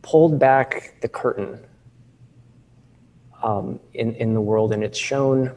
pulled 0.02 0.40
back 0.40 0.96
the 1.02 1.08
curtain 1.08 1.60
um, 3.44 3.80
in, 3.94 4.16
in 4.16 4.34
the 4.34 4.42
world 4.42 4.72
and 4.72 4.84
it's 4.84 4.98
shown 4.98 5.52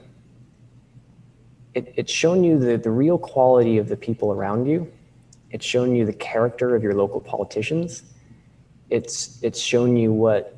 it, 1.74 1.92
it's 1.96 2.12
shown 2.12 2.42
you 2.42 2.58
the, 2.58 2.76
the 2.76 2.90
real 2.90 3.18
quality 3.18 3.78
of 3.78 3.88
the 3.88 3.96
people 3.96 4.32
around 4.32 4.66
you. 4.66 4.90
It's 5.50 5.64
shown 5.64 5.94
you 5.94 6.04
the 6.04 6.12
character 6.12 6.74
of 6.74 6.82
your 6.82 6.94
local 6.94 7.20
politicians. 7.20 8.02
It's, 8.90 9.38
it's 9.42 9.60
shown 9.60 9.96
you 9.96 10.12
what 10.12 10.56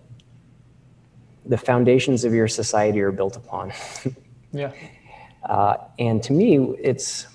the 1.44 1.58
foundations 1.58 2.24
of 2.24 2.32
your 2.32 2.48
society 2.48 3.00
are 3.00 3.12
built 3.12 3.36
upon. 3.36 3.72
yeah. 4.52 4.72
Uh, 5.44 5.76
and 5.98 6.22
to 6.22 6.32
me, 6.32 6.56
it's 6.82 7.26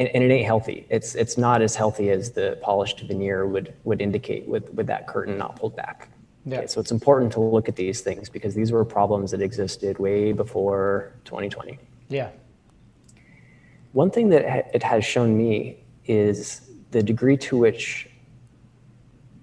and, 0.00 0.08
and, 0.14 0.24
it 0.24 0.32
ain't 0.32 0.46
healthy. 0.46 0.86
It's 0.88 1.14
it's 1.14 1.36
not 1.36 1.60
as 1.60 1.76
healthy 1.76 2.10
as 2.10 2.32
the 2.32 2.58
polished 2.62 3.00
veneer 3.00 3.46
would 3.46 3.74
would 3.84 4.00
indicate 4.00 4.48
with 4.48 4.72
with 4.72 4.86
that 4.86 5.06
curtain 5.06 5.36
not 5.36 5.56
pulled 5.56 5.76
back. 5.76 6.08
Yeah. 6.46 6.58
Okay, 6.58 6.66
so 6.68 6.80
it's 6.80 6.90
important 6.90 7.32
to 7.32 7.40
look 7.40 7.68
at 7.68 7.76
these 7.76 8.00
things 8.00 8.30
because 8.30 8.54
these 8.54 8.72
were 8.72 8.84
problems 8.84 9.30
that 9.32 9.42
existed 9.42 9.98
way 9.98 10.32
before 10.32 11.12
2020. 11.26 11.78
Yeah. 12.08 12.30
One 13.92 14.10
thing 14.10 14.30
that 14.30 14.70
it 14.74 14.82
has 14.82 15.04
shown 15.04 15.36
me 15.36 15.84
is 16.06 16.70
the 16.92 17.02
degree 17.02 17.36
to 17.36 17.58
which 17.58 18.08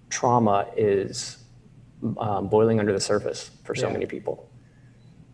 trauma 0.09 0.67
is 0.75 1.37
um, 2.17 2.47
boiling 2.47 2.79
under 2.79 2.93
the 2.93 2.99
surface 2.99 3.51
for 3.63 3.75
so 3.75 3.87
yeah. 3.87 3.93
many 3.93 4.05
people. 4.07 4.49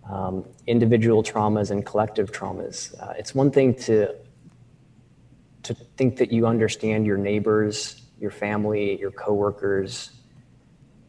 Um, 0.10 0.44
individual 0.68 1.24
traumas 1.24 1.72
and 1.72 1.86
collective 1.86 2.32
traumas. 2.34 2.94
Uh, 3.02 3.14
it's 3.18 3.34
one 3.34 3.52
thing 3.52 3.74
to 3.88 4.14
to 5.64 5.74
think 5.74 6.18
that 6.18 6.32
you 6.32 6.46
understand 6.46 7.06
your 7.06 7.18
neighbors, 7.18 8.02
your 8.20 8.32
family, 8.32 9.00
your 9.00 9.12
coworkers, 9.12 10.12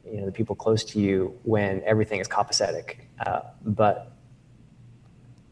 you 0.06 0.20
know, 0.20 0.26
the 0.26 0.32
people 0.32 0.54
close 0.54 0.84
to 0.84 1.00
you 1.00 1.38
when 1.42 1.82
everything 1.84 2.20
is 2.20 2.28
copacetic. 2.28 2.96
Uh, 3.24 3.40
but 3.64 4.12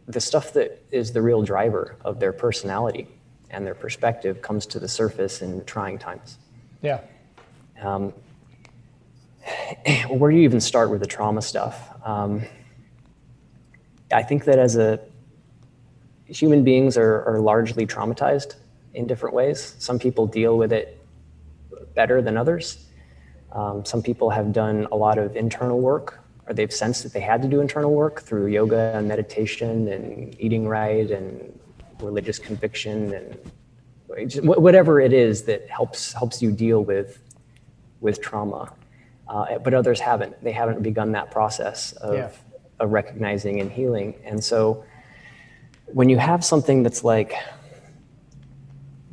the 0.07 0.21
stuff 0.21 0.53
that 0.53 0.83
is 0.91 1.13
the 1.13 1.23
real 1.23 1.43
driver 1.43 1.97
of 2.05 2.21
their 2.21 2.33
personality 2.33 3.09
and 3.51 3.67
their 3.67 3.75
perspective 3.75 4.43
comes 4.43 4.67
to 4.67 4.79
the 4.79 4.89
surface 4.89 5.43
in 5.43 5.65
trying 5.65 5.99
times. 5.99 6.39
Yeah. 6.81 7.01
Um, 7.81 8.13
where 10.09 10.31
do 10.31 10.37
you 10.37 10.45
even 10.45 10.61
start 10.61 10.91
with 10.91 11.01
the 11.01 11.07
trauma 11.07 11.43
stuff? 11.43 11.89
Um, 12.05 12.43
I 14.13 14.23
think 14.23 14.45
that 14.45 14.59
as 14.59 14.77
a 14.77 15.01
human 16.27 16.65
beings 16.65 16.97
are, 16.97 17.23
are 17.25 17.41
largely 17.41 17.87
traumatized 17.87 18.57
in 18.95 19.07
different 19.07 19.34
ways. 19.34 19.74
Some 19.78 19.99
people 19.99 20.26
deal 20.26 20.57
with 20.57 20.72
it 20.72 21.05
better 21.95 22.22
than 22.22 22.36
others. 22.36 22.86
Um, 23.53 23.84
some 23.84 24.03
people 24.03 24.30
have 24.30 24.53
done 24.53 24.86
a 24.90 24.97
lot 24.97 25.18
of 25.18 25.36
internal 25.36 25.80
work, 25.80 26.20
or 26.47 26.55
they've 26.55 26.72
sensed 26.72 27.03
that 27.03 27.12
they 27.12 27.20
had 27.20 27.43
to 27.43 27.49
do 27.49 27.61
internal 27.61 27.93
work 27.93 28.22
through 28.22 28.47
yoga 28.47 28.93
and 28.97 29.07
meditation 29.09 29.88
and 29.88 30.34
eating 30.40 30.66
right 30.66 31.11
and 31.11 31.59
religious 32.01 32.38
conviction 32.38 33.12
and 33.14 33.38
whatever 34.43 35.01
it 35.01 35.12
is 35.12 35.45
that 35.45 35.68
helps 35.70 36.12
helps 36.12 36.43
you 36.43 36.51
deal 36.51 36.84
with 36.84 37.18
with 38.01 38.20
trauma. 38.20 38.72
Uh, 39.28 39.59
but 39.59 39.72
others 39.72 40.01
haven't. 40.01 40.43
They 40.43 40.53
haven't 40.53 40.82
begun 40.82 41.12
that 41.12 41.30
process 41.30 41.93
of, 41.93 42.14
yeah. 42.14 42.30
of 42.80 42.93
recognizing 42.93 43.61
and 43.61 43.70
healing. 43.70 44.14
And 44.24 44.43
so, 44.43 44.84
when 45.86 46.09
you 46.09 46.18
have 46.18 46.45
something 46.45 46.82
that's 46.82 47.03
like 47.05 47.34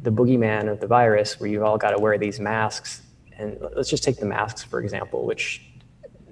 the 0.01 0.11
boogeyman 0.11 0.71
of 0.71 0.79
the 0.79 0.87
virus, 0.87 1.39
where 1.39 1.49
you've 1.49 1.63
all 1.63 1.77
got 1.77 1.91
to 1.91 1.99
wear 1.99 2.17
these 2.17 2.39
masks 2.39 3.01
and 3.39 3.57
let's 3.75 3.89
just 3.89 4.03
take 4.03 4.17
the 4.17 4.25
masks, 4.25 4.63
for 4.63 4.81
example, 4.81 5.25
which 5.25 5.61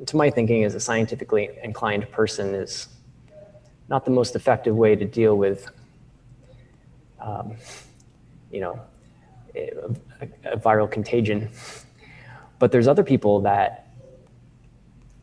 to 0.06 0.18
my 0.18 0.30
thinking 0.30 0.64
as 0.66 0.76
a 0.76 0.80
scientifically 0.80 1.50
inclined 1.64 2.10
person 2.12 2.54
is 2.54 2.90
not 3.88 4.04
the 4.04 4.12
most 4.12 4.36
effective 4.36 4.76
way 4.76 4.96
to 4.96 5.06
deal 5.06 5.38
with, 5.38 5.70
um, 7.22 7.56
you 8.52 8.60
know, 8.60 8.80
a, 9.56 9.72
a 10.44 10.58
viral 10.58 10.92
contagion. 10.92 11.50
But 12.60 12.72
there's 12.72 12.88
other 12.88 13.04
people 13.04 13.42
that 13.42 13.88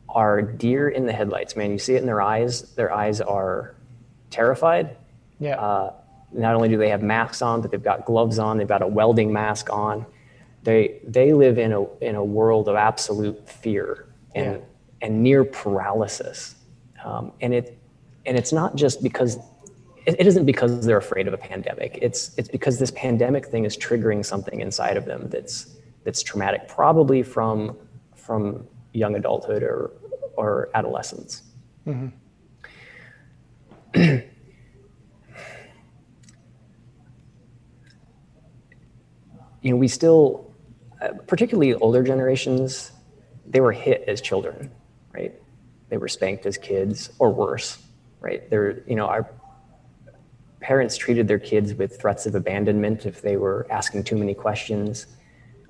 are 0.08 0.40
deer 0.40 0.88
in 0.88 1.04
the 1.04 1.12
headlights, 1.12 1.56
man. 1.56 1.70
You 1.70 1.78
see 1.78 1.94
it 1.94 1.98
in 1.98 2.06
their 2.06 2.22
eyes. 2.22 2.62
Their 2.74 2.92
eyes 2.92 3.20
are 3.20 3.74
terrified. 4.30 4.96
Yeah. 5.38 5.60
Uh, 5.60 5.92
not 6.34 6.54
only 6.54 6.68
do 6.68 6.76
they 6.76 6.90
have 6.90 7.02
masks 7.02 7.40
on, 7.40 7.62
but 7.62 7.70
they've 7.70 7.82
got 7.82 8.04
gloves 8.04 8.38
on. 8.38 8.58
They've 8.58 8.68
got 8.68 8.82
a 8.82 8.86
welding 8.86 9.32
mask 9.32 9.70
on 9.70 10.04
they 10.64 10.98
they 11.06 11.32
live 11.32 11.58
in 11.58 11.72
a 11.72 11.86
in 11.98 12.16
a 12.16 12.24
world 12.24 12.68
of 12.68 12.74
absolute 12.74 13.48
fear 13.48 14.06
and 14.34 14.56
yeah. 14.56 15.06
and 15.06 15.22
near 15.22 15.44
paralysis, 15.44 16.56
um, 17.04 17.32
and 17.40 17.54
it 17.54 17.78
and 18.26 18.36
it's 18.36 18.52
not 18.52 18.74
just 18.74 19.02
because 19.02 19.36
it, 20.06 20.16
it 20.18 20.26
isn't 20.26 20.46
because 20.46 20.84
they're 20.84 20.96
afraid 20.96 21.28
of 21.28 21.34
a 21.34 21.38
pandemic. 21.38 21.98
It's 22.00 22.36
it's 22.38 22.48
because 22.48 22.78
this 22.78 22.90
pandemic 22.92 23.46
thing 23.46 23.66
is 23.66 23.76
triggering 23.76 24.24
something 24.24 24.60
inside 24.60 24.96
of 24.96 25.04
them 25.04 25.28
that's 25.28 25.76
that's 26.02 26.22
traumatic, 26.22 26.66
probably 26.66 27.22
from 27.22 27.76
from 28.16 28.66
young 28.94 29.16
adulthood 29.16 29.62
or 29.62 29.92
or 30.36 30.70
adolescence. 30.74 31.42
Mm-hmm. 31.86 32.08
you 39.64 39.70
know, 39.70 39.76
we 39.76 39.88
still 39.88 40.54
particularly 41.26 41.74
older 41.74 42.02
generations, 42.02 42.92
they 43.46 43.60
were 43.60 43.72
hit 43.72 44.04
as 44.06 44.20
children, 44.20 44.70
right? 45.12 45.34
They 45.88 45.96
were 45.96 46.08
spanked 46.08 46.46
as 46.46 46.58
kids 46.58 47.10
or 47.18 47.32
worse, 47.32 47.78
right? 48.20 48.48
They're, 48.50 48.82
you 48.86 48.94
know, 48.94 49.06
our 49.06 49.28
parents 50.60 50.96
treated 50.96 51.28
their 51.28 51.38
kids 51.38 51.74
with 51.74 52.00
threats 52.00 52.26
of 52.26 52.34
abandonment 52.34 53.06
if 53.06 53.22
they 53.22 53.36
were 53.36 53.66
asking 53.70 54.04
too 54.04 54.16
many 54.16 54.34
questions, 54.34 55.06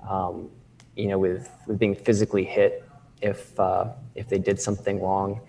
um, 0.07 0.49
you 0.95 1.07
know, 1.07 1.17
with, 1.17 1.49
with 1.65 1.79
being 1.79 1.95
physically 1.95 2.43
hit 2.43 2.83
if, 3.21 3.57
uh, 3.59 3.87
if 4.13 4.27
they 4.27 4.39
did 4.39 4.59
something 4.59 5.01
wrong. 5.01 5.41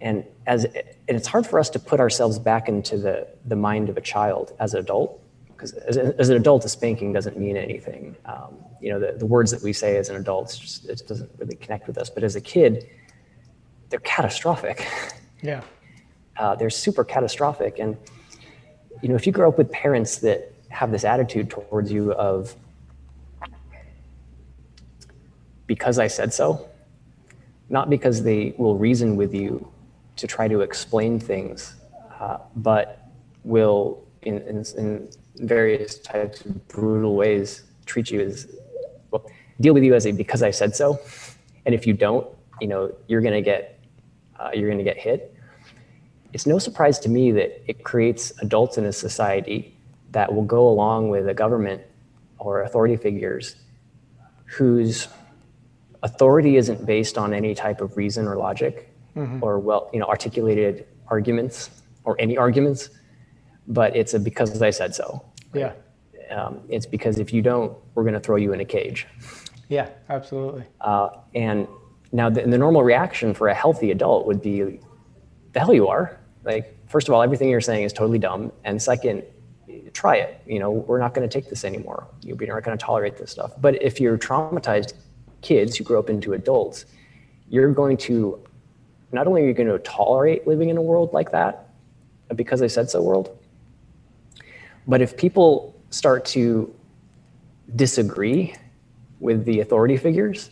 And 0.00 0.24
as 0.46 0.64
and 0.64 1.16
it's 1.16 1.28
hard 1.28 1.46
for 1.46 1.58
us 1.58 1.70
to 1.70 1.78
put 1.78 1.98
ourselves 1.98 2.38
back 2.38 2.68
into 2.68 2.98
the, 2.98 3.28
the 3.46 3.56
mind 3.56 3.88
of 3.88 3.96
a 3.96 4.00
child 4.00 4.52
as 4.58 4.74
an 4.74 4.80
adult 4.80 5.23
because 5.56 5.72
as, 5.72 5.96
as, 5.96 6.28
an 6.28 6.36
adult, 6.36 6.64
a 6.64 6.68
spanking 6.68 7.12
doesn't 7.12 7.38
mean 7.38 7.56
anything. 7.56 8.16
Um, 8.26 8.56
you 8.80 8.90
know, 8.90 8.98
the, 8.98 9.12
the 9.12 9.26
words 9.26 9.50
that 9.50 9.62
we 9.62 9.72
say 9.72 9.96
as 9.96 10.08
an 10.08 10.16
adult, 10.16 10.58
just, 10.60 10.88
it 10.88 11.02
doesn't 11.06 11.30
really 11.38 11.56
connect 11.56 11.86
with 11.86 11.98
us. 11.98 12.10
But 12.10 12.24
as 12.24 12.36
a 12.36 12.40
kid, 12.40 12.88
they're 13.90 14.00
catastrophic. 14.00 14.86
Yeah. 15.42 15.62
Uh, 16.36 16.52
they're 16.56 16.68
super 16.68 17.04
catastrophic. 17.04 17.78
And, 17.78 17.96
you 19.00 19.08
know, 19.08 19.14
if 19.14 19.24
you 19.24 19.30
grow 19.30 19.50
up 19.50 19.56
with 19.56 19.70
parents 19.70 20.18
that 20.18 20.52
have 20.68 20.90
this 20.90 21.04
attitude 21.04 21.48
towards 21.48 21.92
you 21.92 22.12
of, 22.14 22.56
because 25.68 26.00
I 26.00 26.08
said 26.08 26.34
so, 26.34 26.68
not 27.68 27.88
because 27.88 28.24
they 28.24 28.52
will 28.58 28.76
reason 28.76 29.14
with 29.14 29.32
you 29.32 29.70
to 30.16 30.26
try 30.26 30.48
to 30.48 30.62
explain 30.62 31.20
things, 31.20 31.76
uh, 32.18 32.38
but 32.56 33.08
will, 33.44 34.04
in, 34.22 34.38
in, 34.38 34.64
in 34.76 35.08
various 35.36 35.98
types 35.98 36.44
of 36.44 36.68
brutal 36.68 37.16
ways 37.16 37.64
treat 37.86 38.10
you 38.10 38.20
as 38.20 38.46
well, 39.10 39.26
deal 39.60 39.74
with 39.74 39.84
you 39.84 39.94
as 39.94 40.06
a 40.06 40.12
because 40.12 40.42
I 40.42 40.50
said 40.50 40.74
so, 40.74 40.98
and 41.66 41.74
if 41.74 41.86
you 41.86 41.92
don't, 41.92 42.26
you 42.60 42.68
know 42.68 42.94
you're 43.08 43.20
gonna 43.20 43.42
get 43.42 43.80
uh, 44.38 44.50
you're 44.54 44.70
gonna 44.70 44.84
get 44.84 44.96
hit. 44.96 45.34
It's 46.32 46.46
no 46.46 46.58
surprise 46.58 46.98
to 47.00 47.08
me 47.08 47.30
that 47.32 47.62
it 47.68 47.84
creates 47.84 48.32
adults 48.40 48.76
in 48.78 48.86
a 48.86 48.92
society 48.92 49.76
that 50.10 50.34
will 50.34 50.44
go 50.44 50.68
along 50.68 51.08
with 51.08 51.28
a 51.28 51.34
government 51.34 51.82
or 52.38 52.62
authority 52.62 52.96
figures 52.96 53.56
whose 54.44 55.08
authority 56.02 56.56
isn't 56.56 56.84
based 56.86 57.16
on 57.18 57.32
any 57.32 57.54
type 57.54 57.80
of 57.80 57.96
reason 57.96 58.26
or 58.26 58.36
logic 58.36 58.90
mm-hmm. 59.16 59.42
or 59.42 59.58
well, 59.58 59.90
you 59.92 59.98
know, 59.98 60.06
articulated 60.06 60.86
arguments 61.08 61.70
or 62.04 62.16
any 62.18 62.36
arguments, 62.36 62.90
but 63.68 63.96
it's 63.96 64.14
a 64.14 64.20
because 64.20 64.60
I 64.62 64.70
said 64.70 64.94
so. 64.94 65.24
Yeah. 65.52 65.72
Um, 66.30 66.60
it's 66.68 66.86
because 66.86 67.18
if 67.18 67.32
you 67.32 67.42
don't, 67.42 67.76
we're 67.94 68.02
going 68.02 68.14
to 68.14 68.20
throw 68.20 68.36
you 68.36 68.52
in 68.52 68.60
a 68.60 68.64
cage. 68.64 69.06
Yeah, 69.68 69.88
absolutely. 70.08 70.64
Uh, 70.80 71.10
and 71.34 71.68
now 72.12 72.30
the, 72.30 72.42
the 72.42 72.58
normal 72.58 72.82
reaction 72.82 73.34
for 73.34 73.48
a 73.48 73.54
healthy 73.54 73.90
adult 73.90 74.26
would 74.26 74.42
be, 74.42 74.80
the 75.52 75.60
hell 75.60 75.74
you 75.74 75.88
are. 75.88 76.18
Like, 76.44 76.76
first 76.88 77.08
of 77.08 77.14
all, 77.14 77.22
everything 77.22 77.48
you're 77.48 77.60
saying 77.60 77.84
is 77.84 77.92
totally 77.92 78.18
dumb. 78.18 78.52
And 78.64 78.80
second, 78.80 79.22
try 79.92 80.16
it. 80.16 80.40
You 80.46 80.58
know, 80.58 80.70
we're 80.70 80.98
not 80.98 81.14
going 81.14 81.28
to 81.28 81.32
take 81.32 81.48
this 81.48 81.64
anymore. 81.64 82.06
You're 82.22 82.36
not 82.36 82.62
going 82.62 82.76
to 82.76 82.84
tolerate 82.84 83.16
this 83.16 83.30
stuff. 83.30 83.52
But 83.60 83.80
if 83.82 84.00
you're 84.00 84.18
traumatized 84.18 84.94
kids 85.40 85.76
who 85.76 85.84
grow 85.84 85.98
up 85.98 86.10
into 86.10 86.32
adults, 86.32 86.86
you're 87.48 87.72
going 87.72 87.96
to 87.98 88.42
not 89.12 89.26
only 89.26 89.42
are 89.42 89.46
you 89.46 89.54
going 89.54 89.68
to 89.68 89.78
tolerate 89.78 90.46
living 90.46 90.70
in 90.70 90.76
a 90.76 90.82
world 90.82 91.12
like 91.12 91.30
that, 91.32 91.68
because 92.34 92.62
I 92.62 92.66
said 92.66 92.90
so 92.90 93.02
world, 93.02 93.38
but 94.86 95.00
if 95.00 95.16
people 95.16 95.74
start 95.90 96.24
to 96.26 96.74
disagree 97.76 98.54
with 99.20 99.44
the 99.44 99.60
authority 99.60 99.96
figures, 99.96 100.50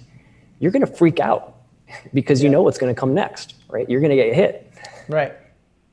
you're 0.58 0.70
going 0.70 0.86
to 0.86 0.92
freak 0.92 1.20
out 1.20 1.56
because 2.14 2.42
you 2.42 2.48
know 2.48 2.62
what's 2.62 2.78
going 2.78 2.94
to 2.94 2.98
come 2.98 3.14
next, 3.14 3.54
right? 3.68 3.88
You're 3.88 4.00
going 4.00 4.10
to 4.10 4.16
get 4.16 4.34
hit. 4.34 4.72
Right. 5.08 5.32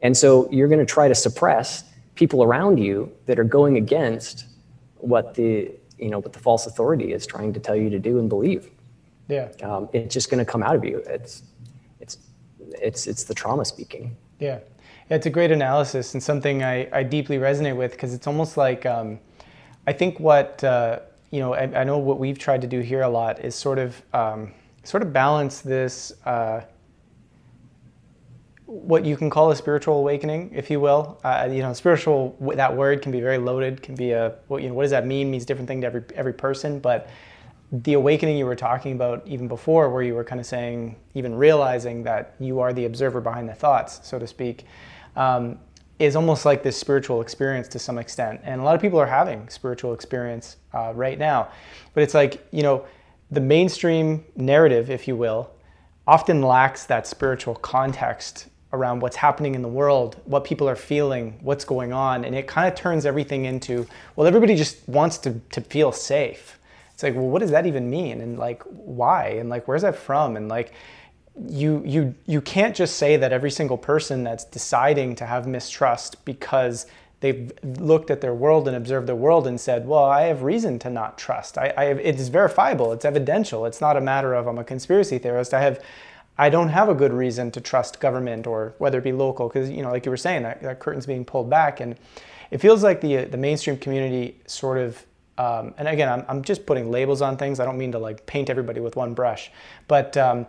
And 0.02 0.16
so 0.16 0.50
you're 0.52 0.68
going 0.68 0.80
to 0.80 0.86
try 0.86 1.08
to 1.08 1.16
suppress 1.16 1.84
people 2.16 2.44
around 2.44 2.78
you 2.78 3.12
that 3.26 3.40
are 3.40 3.44
going 3.44 3.78
against 3.78 4.46
what 4.98 5.34
the 5.34 5.72
you 5.98 6.10
know 6.10 6.20
what 6.20 6.34
the 6.34 6.40
false 6.40 6.66
authority 6.66 7.12
is 7.12 7.26
trying 7.26 7.52
to 7.54 7.60
tell 7.60 7.76
you 7.76 7.90
to 7.90 8.00
do 8.00 8.20
and 8.20 8.30
believe. 8.30 8.70
Yeah. 9.28 9.50
Um, 9.62 9.90
it's 9.94 10.14
just 10.14 10.30
going 10.30 10.44
to 10.44 10.50
come 10.50 10.64
out 10.64 10.76
of 10.76 10.86
you. 10.86 11.04
It's 11.08 11.44
it's 12.00 12.18
it's 12.82 13.08
it's 13.08 13.24
the 13.26 13.34
trauma 13.34 13.66
speaking. 13.66 14.16
Yeah. 14.40 14.60
It's 15.10 15.26
a 15.26 15.30
great 15.32 15.52
analysis 15.52 16.14
and 16.14 16.22
something 16.22 16.64
I, 16.64 16.88
I 16.92 17.02
deeply 17.02 17.38
resonate 17.40 17.76
with 17.76 17.92
because 17.92 18.14
it's 18.14 18.28
almost 18.28 18.58
like 18.58 18.86
um, 18.86 19.20
I 19.88 19.94
think 19.94 20.20
what 20.20 20.64
uh, 20.64 21.00
you 21.32 21.40
know 21.40 21.56
I, 21.56 21.64
I, 21.82 21.84
know 21.84 21.98
what 21.98 22.20
we've 22.20 22.38
tried 22.38 22.62
to 22.62 22.68
do 22.68 22.80
here 22.82 23.02
a 23.02 23.10
lot 23.10 23.44
is 23.44 23.56
sort 23.56 23.80
of 23.80 24.00
um, 24.14 24.52
sort 24.84 25.02
of 25.02 25.12
balance 25.12 25.62
this 25.62 26.14
uh, 26.26 26.62
what 28.68 29.04
you 29.04 29.18
can 29.18 29.32
call 29.32 29.50
a 29.50 29.56
spiritual 29.56 29.98
awakening, 29.98 30.52
if 30.54 30.70
you 30.70 30.80
will. 30.80 31.20
Uh, 31.24 31.50
you 31.52 31.64
know, 31.64 31.74
spiritual 31.74 32.38
that 32.54 32.76
word 32.76 33.02
can 33.02 33.12
be 33.12 33.20
very 33.20 33.40
loaded. 33.40 33.82
Can 33.82 33.96
be 33.96 34.12
a 34.12 34.36
what, 34.48 34.62
you 34.62 34.70
know 34.70 34.76
what 34.76 34.84
does 34.84 34.92
that 34.92 35.08
mean? 35.08 35.32
Means 35.32 35.44
different 35.44 35.68
thing 35.68 35.82
to 35.82 35.88
every 35.88 36.04
every 36.14 36.34
person, 36.34 36.80
but 36.80 37.10
the 37.72 37.94
awakening 37.94 38.38
you 38.38 38.46
were 38.46 38.56
talking 38.56 38.94
about 38.94 39.28
even 39.28 39.48
before, 39.48 39.90
where 39.90 40.04
you 40.04 40.14
were 40.14 40.24
kind 40.24 40.40
of 40.40 40.46
saying, 40.46 40.96
even 41.16 41.34
realizing 41.34 42.04
that 42.04 42.36
you 42.40 42.60
are 42.60 42.74
the 42.74 42.86
observer 42.86 43.22
behind 43.22 43.50
the 43.50 43.54
thoughts, 43.54 44.08
so 44.08 44.18
to 44.18 44.28
speak, 44.28 44.66
um, 45.20 45.60
is 46.00 46.16
almost 46.16 46.46
like 46.46 46.64
this 46.64 46.78
spiritual 46.78 47.22
experience 47.22 47.68
to 47.68 47.78
some 47.78 47.98
extent. 47.98 48.40
And 48.44 48.62
a 48.62 48.64
lot 48.64 48.74
of 48.74 48.82
people 48.82 49.00
are 49.00 49.06
having 49.06 49.50
spiritual 49.50 49.94
experience 49.94 50.56
uh, 50.74 50.94
right 50.96 51.20
now. 51.20 51.50
But 51.94 52.04
it's 52.04 52.14
like, 52.14 52.48
you 52.52 52.64
know, 52.64 52.86
the 53.30 53.42
mainstream 53.42 54.24
narrative, 54.38 54.90
if 54.90 55.08
you 55.08 55.18
will, 55.18 55.52
often 56.08 56.42
lacks 56.42 56.86
that 56.86 57.06
spiritual 57.06 57.56
context 57.56 58.48
around 58.72 59.02
what's 59.02 59.18
happening 59.18 59.56
in 59.56 59.62
the 59.62 59.68
world, 59.68 60.16
what 60.24 60.46
people 60.46 60.70
are 60.70 60.76
feeling, 60.76 61.38
what's 61.42 61.66
going 61.66 61.92
on. 61.92 62.24
And 62.24 62.34
it 62.34 62.48
kind 62.48 62.72
of 62.72 62.80
turns 62.80 63.06
everything 63.06 63.44
into, 63.46 63.86
well, 64.16 64.26
everybody 64.26 64.56
just 64.56 64.88
wants 64.88 65.18
to, 65.20 65.42
to 65.52 65.60
feel 65.60 65.92
safe 65.92 66.60
it's 67.00 67.04
like, 67.06 67.16
well, 67.16 67.30
what 67.30 67.40
does 67.40 67.52
that 67.52 67.66
even 67.66 67.90
mean? 67.90 68.20
And 68.20 68.38
like, 68.38 68.62
why? 68.64 69.28
And 69.40 69.50
like, 69.50 69.70
where's 69.70 69.84
that 69.84 69.96
from? 69.96 70.36
And 70.36 70.50
like, 70.50 70.74
you 71.48 71.82
you 71.86 72.16
you 72.26 72.42
can't 72.42 72.76
just 72.76 72.98
say 72.98 73.16
that 73.18 73.32
every 73.32 73.52
single 73.52 73.78
person 73.78 74.24
that's 74.24 74.46
deciding 74.46 75.16
to 75.16 75.26
have 75.26 75.48
mistrust 75.48 76.24
because 76.26 76.86
they've 77.22 77.52
looked 77.64 78.10
at 78.10 78.22
their 78.22 78.34
world 78.34 78.68
and 78.68 78.78
observed 78.78 79.08
their 79.08 79.16
world 79.16 79.46
and 79.46 79.60
said, 79.60 79.88
well, 79.88 80.06
I 80.06 80.24
have 80.24 80.44
reason 80.44 80.80
to 80.80 80.90
not 80.90 81.18
trust. 81.18 81.58
I, 81.58 81.74
I 81.76 81.86
have, 81.86 82.00
it's 82.00 82.30
verifiable. 82.30 82.94
It's 82.94 83.04
evidential. 83.04 83.66
It's 83.66 83.82
not 83.82 83.98
a 83.98 84.02
matter 84.02 84.34
of 84.34 84.48
I'm 84.48 84.58
a 84.58 84.64
conspiracy 84.64 85.18
theorist. 85.18 85.54
I 85.54 85.62
have 85.62 85.84
I 86.38 86.50
don't 86.50 86.70
have 86.70 86.88
a 86.88 86.96
good 86.96 87.12
reason 87.12 87.52
to 87.52 87.62
trust 87.62 88.00
government 88.00 88.48
or 88.48 88.74
whether 88.78 89.00
it 89.00 89.04
be 89.04 89.12
local 89.12 89.50
because 89.50 89.70
you 89.70 89.82
know 89.82 89.92
like 89.92 90.06
you 90.06 90.12
were 90.12 90.18
saying 90.18 90.44
that, 90.44 90.62
that 90.62 90.80
curtain's 90.80 91.06
being 91.06 91.26
pulled 91.26 91.50
back 91.50 91.80
and 91.80 91.96
it 92.52 92.60
feels 92.60 92.84
like 92.84 93.02
the 93.02 93.26
the 93.26 93.38
mainstream 93.38 93.78
community 93.78 94.40
sort 94.46 94.78
of 94.78 95.06
um, 95.38 95.74
and 95.78 95.88
again, 95.88 96.10
I'm, 96.10 96.26
I'm, 96.28 96.44
just 96.44 96.66
putting 96.66 96.92
labels 96.92 97.22
on 97.22 97.38
things. 97.38 97.62
I 97.62 97.66
don't 97.66 97.78
mean 97.78 97.94
to 97.94 97.98
like 97.98 98.26
paint 98.26 98.50
everybody 98.50 98.82
with 98.82 98.98
one 98.98 99.14
brush, 99.14 99.52
but 99.88 100.18
um, 100.18 100.46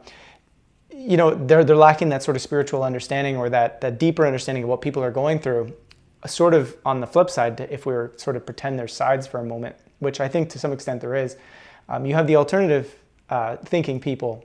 you 1.01 1.17
know, 1.17 1.35
they're 1.35 1.65
they're 1.65 1.77
lacking 1.77 2.11
that 2.11 2.23
sort 2.23 2.37
of 2.37 2.43
spiritual 2.43 2.83
understanding 2.83 3.37
or 3.37 3.49
that 3.49 3.81
that 3.81 3.99
deeper 3.99 4.27
understanding 4.27 4.65
of 4.65 4.69
what 4.69 4.83
people 4.83 5.03
are 5.03 5.11
going 5.11 5.39
through. 5.39 5.75
Sort 6.27 6.53
of 6.53 6.77
on 6.85 7.01
the 7.01 7.07
flip 7.07 7.31
side, 7.31 7.59
if 7.71 7.87
we 7.87 7.95
were 7.95 8.13
sort 8.17 8.37
of 8.37 8.45
pretend 8.45 8.79
there's 8.79 8.93
sides 8.93 9.27
for 9.27 9.41
a 9.41 9.45
moment, 9.45 9.77
which 10.01 10.21
I 10.21 10.29
think 10.29 10.51
to 10.51 10.59
some 10.59 10.73
extent 10.73 11.01
there 11.01 11.15
is, 11.15 11.39
um, 11.89 12.05
you 12.05 12.13
have 12.15 12.27
the 12.27 12.37
alternative 12.37 12.95
uh, 13.31 13.57
thinking 13.57 13.99
people, 13.99 14.45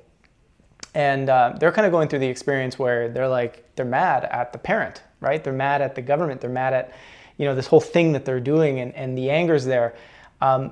and 0.93 1.29
uh, 1.29 1.53
they're 1.59 1.73
kind 1.73 1.85
of 1.85 1.91
going 1.91 2.07
through 2.07 2.19
the 2.19 2.27
experience 2.27 2.79
where 2.79 3.09
they're 3.09 3.27
like 3.27 3.75
they're 3.75 3.85
mad 3.85 4.23
at 4.23 4.53
the 4.53 4.57
parent, 4.57 5.03
right? 5.19 5.43
They're 5.43 5.51
mad 5.51 5.81
at 5.81 5.95
the 5.95 6.01
government. 6.01 6.39
They're 6.39 6.49
mad 6.49 6.73
at 6.73 6.93
you 7.37 7.45
know 7.45 7.53
this 7.53 7.67
whole 7.67 7.81
thing 7.81 8.13
that 8.13 8.23
they're 8.23 8.39
doing, 8.39 8.79
and 8.79 8.95
and 8.95 9.17
the 9.17 9.29
anger's 9.29 9.65
there. 9.65 9.95
Um, 10.39 10.71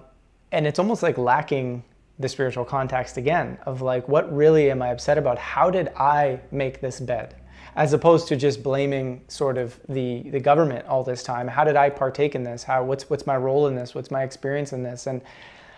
and 0.53 0.65
it's 0.65 0.79
almost 0.79 1.03
like 1.03 1.17
lacking 1.17 1.83
the 2.19 2.29
spiritual 2.29 2.65
context 2.65 3.17
again 3.17 3.57
of 3.65 3.81
like, 3.81 4.07
what 4.07 4.33
really 4.33 4.69
am 4.69 4.81
I 4.81 4.89
upset 4.89 5.17
about? 5.17 5.37
How 5.37 5.69
did 5.69 5.89
I 5.97 6.39
make 6.51 6.79
this 6.79 6.99
bed? 6.99 7.35
As 7.75 7.93
opposed 7.93 8.27
to 8.27 8.35
just 8.35 8.61
blaming 8.61 9.23
sort 9.27 9.57
of 9.57 9.79
the, 9.89 10.29
the 10.29 10.39
government 10.39 10.85
all 10.85 11.03
this 11.03 11.23
time. 11.23 11.47
How 11.47 11.63
did 11.63 11.75
I 11.75 11.89
partake 11.89 12.35
in 12.35 12.43
this? 12.43 12.63
How, 12.63 12.83
what's, 12.83 13.09
what's 13.09 13.25
my 13.25 13.35
role 13.35 13.67
in 13.67 13.75
this? 13.75 13.95
What's 13.95 14.11
my 14.11 14.23
experience 14.23 14.73
in 14.73 14.83
this? 14.83 15.07
And 15.07 15.21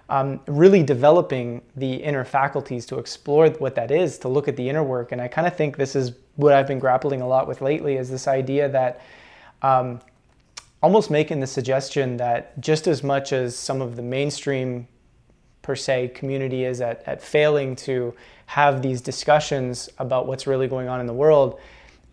um, 0.09 0.39
really 0.47 0.83
developing 0.83 1.61
the 1.75 1.93
inner 1.95 2.25
faculties 2.25 2.85
to 2.87 2.99
explore 2.99 3.49
what 3.49 3.75
that 3.75 3.91
is, 3.91 4.17
to 4.19 4.27
look 4.27 4.47
at 4.47 4.55
the 4.55 4.69
inner 4.69 4.83
work. 4.83 5.11
And 5.13 5.21
I 5.21 5.27
kind 5.27 5.47
of 5.47 5.55
think 5.55 5.77
this 5.77 5.95
is 5.95 6.11
what 6.35 6.53
I've 6.53 6.67
been 6.67 6.79
grappling 6.79 7.21
a 7.21 7.27
lot 7.27 7.47
with 7.47 7.61
lately 7.61 7.95
is 7.95 8.09
this 8.09 8.27
idea 8.27 8.69
that 8.69 9.01
um, 9.61 9.99
almost 10.83 11.09
making 11.09 11.39
the 11.39 11.47
suggestion 11.47 12.17
that 12.17 12.59
just 12.59 12.87
as 12.87 13.03
much 13.03 13.33
as 13.33 13.55
some 13.55 13.81
of 13.81 13.95
the 13.95 14.03
mainstream 14.03 14.87
per 15.65 15.75
se 15.75 16.09
community 16.09 16.63
is 16.63 16.79
at, 16.79 17.01
at 17.07 17.19
failing 17.19 17.75
to 17.75 18.13
have 18.45 18.83
these 18.83 19.01
discussions 19.01 19.89
about 19.97 20.27
what's 20.27 20.45
really 20.45 20.67
going 20.67 20.87
on 20.87 20.99
in 20.99 21.07
the 21.07 21.13
world, 21.13 21.59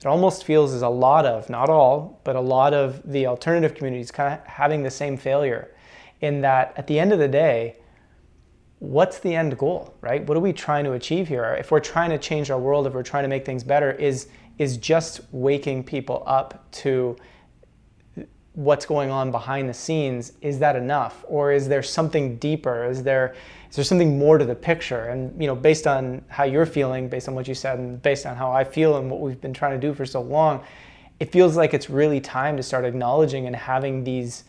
it 0.00 0.06
almost 0.06 0.44
feels 0.44 0.72
as 0.72 0.80
a 0.80 0.88
lot 0.88 1.26
of, 1.26 1.50
not 1.50 1.68
all, 1.68 2.18
but 2.24 2.34
a 2.34 2.40
lot 2.40 2.72
of 2.72 3.02
the 3.04 3.26
alternative 3.26 3.74
communities 3.74 4.10
kind 4.10 4.32
of 4.32 4.46
having 4.46 4.82
the 4.82 4.90
same 4.90 5.18
failure 5.18 5.70
in 6.22 6.40
that 6.40 6.72
at 6.76 6.86
the 6.86 6.98
end 6.98 7.12
of 7.12 7.18
the 7.18 7.28
day, 7.28 7.76
what's 8.78 9.18
the 9.18 9.34
end 9.34 9.58
goal, 9.58 9.94
right? 10.00 10.26
What 10.26 10.34
are 10.38 10.40
we 10.40 10.54
trying 10.54 10.84
to 10.84 10.92
achieve 10.92 11.28
here? 11.28 11.44
If 11.60 11.70
we're 11.70 11.80
trying 11.80 12.08
to 12.08 12.18
change 12.18 12.50
our 12.50 12.58
world, 12.58 12.86
if 12.86 12.94
we're 12.94 13.02
trying 13.02 13.24
to 13.24 13.28
make 13.28 13.44
things 13.44 13.62
better, 13.62 13.92
is 13.92 14.28
is 14.58 14.76
just 14.76 15.20
waking 15.30 15.82
people 15.82 16.22
up 16.26 16.70
to 16.70 17.16
what's 18.54 18.84
going 18.84 19.10
on 19.10 19.30
behind 19.30 19.68
the 19.68 19.74
scenes 19.74 20.32
is 20.42 20.58
that 20.58 20.76
enough? 20.76 21.24
Or 21.26 21.52
is 21.52 21.68
there 21.68 21.82
something 21.82 22.36
deeper? 22.36 22.84
Is 22.84 23.02
there 23.02 23.34
is 23.70 23.76
there 23.76 23.84
something 23.84 24.18
more 24.18 24.36
to 24.36 24.44
the 24.44 24.54
picture? 24.54 25.08
And 25.08 25.40
you 25.40 25.46
know 25.46 25.56
based 25.56 25.86
on 25.86 26.22
how 26.28 26.44
you're 26.44 26.66
feeling 26.66 27.08
based 27.08 27.28
on 27.28 27.34
what 27.34 27.48
you 27.48 27.54
said 27.54 27.78
and 27.78 28.00
based 28.02 28.26
on 28.26 28.36
how 28.36 28.52
i 28.52 28.64
feel 28.64 28.96
and 28.98 29.10
what 29.10 29.20
we've 29.20 29.40
been 29.40 29.54
trying 29.54 29.80
to 29.80 29.86
do 29.86 29.94
for 29.94 30.04
so 30.04 30.20
long 30.20 30.62
it 31.22 31.30
feels 31.30 31.56
like 31.56 31.72
it's 31.72 31.88
really 31.88 32.20
time 32.20 32.56
to 32.56 32.64
start 32.64 32.84
acknowledging 32.84 33.46
and 33.46 33.54
having 33.54 34.02
these 34.02 34.42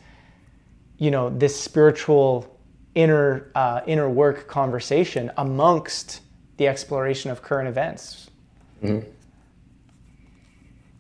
you 0.98 1.12
know 1.12 1.30
this 1.30 1.60
spiritual 1.60 2.58
inner 2.96 3.52
uh, 3.54 3.82
inner 3.86 4.10
work 4.10 4.48
conversation 4.48 5.32
amongst 5.38 6.22
the 6.58 6.68
exploration 6.68 7.32
of 7.32 7.42
current 7.42 7.68
events. 7.68 8.30
Mm-hmm. 8.84 9.08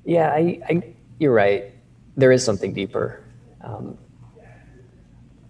yeah 0.05 0.29
I, 0.29 0.61
I 0.69 0.93
you're 1.17 1.33
right 1.33 1.72
there 2.15 2.31
is 2.31 2.43
something 2.43 2.73
deeper. 2.73 3.23
Um, 3.61 3.97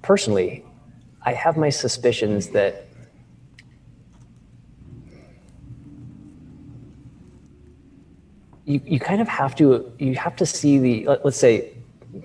personally, 0.01 0.65
I 1.23 1.33
have 1.33 1.57
my 1.57 1.69
suspicions 1.69 2.49
that 2.49 2.87
you, 8.65 8.81
you 8.85 8.99
kind 8.99 9.21
of 9.21 9.27
have 9.27 9.55
to 9.55 9.91
you 9.99 10.15
have 10.15 10.35
to 10.37 10.45
see 10.45 10.79
the 10.79 11.07
let, 11.07 11.25
us 11.25 11.37
say 11.37 11.71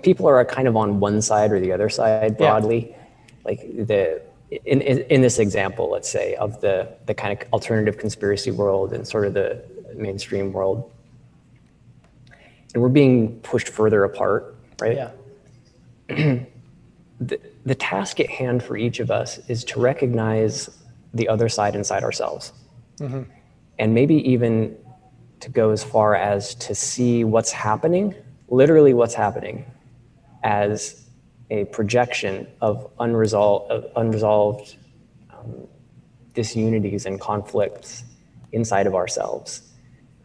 people 0.03 0.27
are 0.27 0.43
kind 0.45 0.67
of 0.67 0.75
on 0.75 0.99
one 0.99 1.21
side 1.21 1.51
or 1.51 1.59
the 1.59 1.71
other 1.71 1.89
side 1.89 2.37
broadly 2.37 2.89
yeah. 2.89 2.97
like 3.43 3.59
the 3.87 4.21
in, 4.49 4.81
in, 4.81 4.99
in 5.09 5.21
this 5.21 5.39
example 5.39 5.89
let's 5.91 6.09
say 6.09 6.35
of 6.35 6.61
the 6.61 6.87
the 7.05 7.13
kind 7.13 7.39
of 7.39 7.53
alternative 7.53 7.97
conspiracy 7.97 8.51
world 8.51 8.93
and 8.93 9.07
sort 9.07 9.25
of 9.25 9.33
the 9.33 9.61
mainstream 9.95 10.53
world 10.53 10.91
and 12.73 12.81
we're 12.83 12.89
being 12.89 13.39
pushed 13.41 13.69
further 13.69 14.03
apart, 14.03 14.55
right? 14.79 14.95
Yeah. 14.95 15.11
the, 17.19 17.39
the 17.65 17.75
task 17.75 18.19
at 18.19 18.29
hand 18.29 18.63
for 18.63 18.77
each 18.77 18.99
of 18.99 19.11
us 19.11 19.39
is 19.49 19.63
to 19.65 19.79
recognize 19.79 20.69
the 21.13 21.27
other 21.27 21.49
side 21.49 21.75
inside 21.75 22.03
ourselves. 22.03 22.53
mm-hmm. 22.99 23.23
and 23.79 23.93
maybe 23.93 24.15
even 24.29 24.75
to 25.39 25.49
go 25.49 25.69
as 25.71 25.83
far 25.83 26.15
as 26.15 26.53
to 26.55 26.75
see 26.75 27.23
what's 27.23 27.51
happening, 27.51 28.13
literally 28.49 28.93
what's 28.93 29.13
happening, 29.13 29.65
as 30.43 31.05
a 31.49 31.65
projection 31.65 32.47
of 32.61 32.91
unresolved, 32.99 33.71
of 33.71 33.85
unresolved 33.95 34.75
um, 35.31 35.67
disunities 36.33 37.05
and 37.05 37.19
conflicts 37.19 38.03
inside 38.51 38.85
of 38.87 38.95
ourselves. 38.95 39.68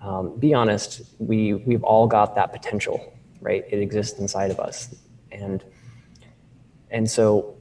Um, 0.04 0.38
be 0.38 0.52
honest, 0.52 1.00
we, 1.18 1.54
we've 1.54 1.82
all 1.82 2.06
got 2.06 2.34
that 2.34 2.52
potential, 2.52 3.16
right? 3.40 3.64
It 3.70 3.78
exists 3.78 4.18
inside 4.18 4.50
of 4.50 4.60
us. 4.60 4.94
And, 5.32 5.64
and 6.90 7.10
so 7.10 7.56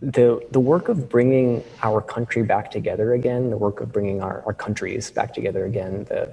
the, 0.00 0.40
the 0.52 0.60
work 0.60 0.88
of 0.88 1.08
bringing 1.08 1.64
our 1.82 2.00
country 2.00 2.44
back 2.44 2.70
together 2.70 3.14
again, 3.14 3.50
the 3.50 3.56
work 3.56 3.80
of 3.80 3.92
bringing 3.92 4.22
our, 4.22 4.44
our 4.46 4.54
countries 4.54 5.10
back 5.10 5.34
together 5.34 5.66
again, 5.66 6.04
the, 6.04 6.32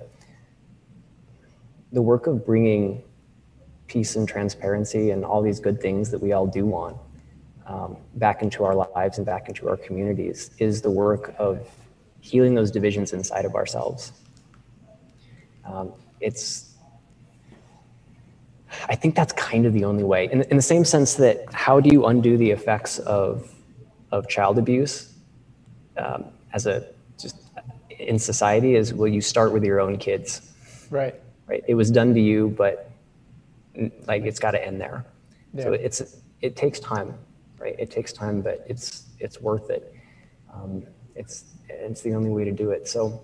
the 1.92 2.02
work 2.02 2.28
of 2.28 2.46
bringing 2.46 3.02
peace 3.88 4.16
and 4.16 4.28
transparency 4.28 5.10
and 5.10 5.26
all 5.26 5.42
these 5.42 5.60
good 5.60 5.82
things 5.82 6.12
that 6.12 6.22
we 6.22 6.34
all 6.34 6.46
do 6.46 6.68
want 6.68 6.96
um, 7.66 7.98
back 8.16 8.44
into 8.44 8.64
our 8.64 8.76
lives 8.76 9.18
and 9.18 9.26
back 9.26 9.48
into 9.48 9.68
our 9.68 9.78
communities 9.78 10.52
is 10.60 10.84
the 10.84 10.92
work 10.92 11.34
of 11.40 11.68
healing 12.22 12.56
those 12.56 12.72
divisions 12.72 13.14
inside 13.14 13.46
of 13.46 13.56
ourselves. 13.56 14.12
Um, 15.66 15.94
it's, 16.20 16.76
I 18.88 18.96
think 18.96 19.16
that's 19.16 19.34
kind 19.34 19.66
of 19.66 19.74
the 19.74 19.86
only 19.86 20.04
way. 20.04 20.30
In, 20.32 20.42
in 20.44 20.58
the 20.58 20.64
same 20.64 20.86
sense 20.86 21.16
that 21.16 21.46
how 21.54 21.80
do 21.80 21.90
you 21.90 22.06
undo 22.06 22.38
the 22.38 22.52
effects 22.52 23.00
of, 23.00 23.54
of 24.12 24.28
child 24.28 24.58
abuse 24.58 25.14
um, 25.98 26.26
as 26.54 26.66
a 26.66 26.88
just 27.20 27.36
in 28.00 28.18
society 28.18 28.76
is 28.76 28.94
well, 28.94 29.08
you 29.08 29.22
start 29.22 29.52
with 29.52 29.64
your 29.64 29.80
own 29.80 29.98
kids. 29.98 30.54
Right. 30.90 31.16
Right. 31.48 31.64
It 31.68 31.76
was 31.76 31.92
done 31.92 32.14
to 32.14 32.22
you, 32.22 32.50
but 32.58 32.92
like 34.08 34.24
it's 34.24 34.40
got 34.40 34.52
to 34.52 34.66
end 34.66 34.80
there. 34.80 35.06
Yeah. 35.54 35.64
So 35.64 35.74
it's 35.74 36.18
it 36.42 36.56
takes 36.56 36.80
time, 36.80 37.14
right? 37.58 37.76
It 37.78 37.92
takes 37.92 38.14
time, 38.14 38.42
but 38.42 38.66
it's 38.68 39.08
it's 39.20 39.42
worth 39.42 39.70
it. 39.70 39.94
Um, 40.54 40.84
it's 41.16 41.45
it's 41.68 42.01
the 42.01 42.14
only 42.14 42.30
way 42.30 42.43
to 42.43 42.51
do 42.51 42.72
it. 42.72 42.88
So 42.88 43.24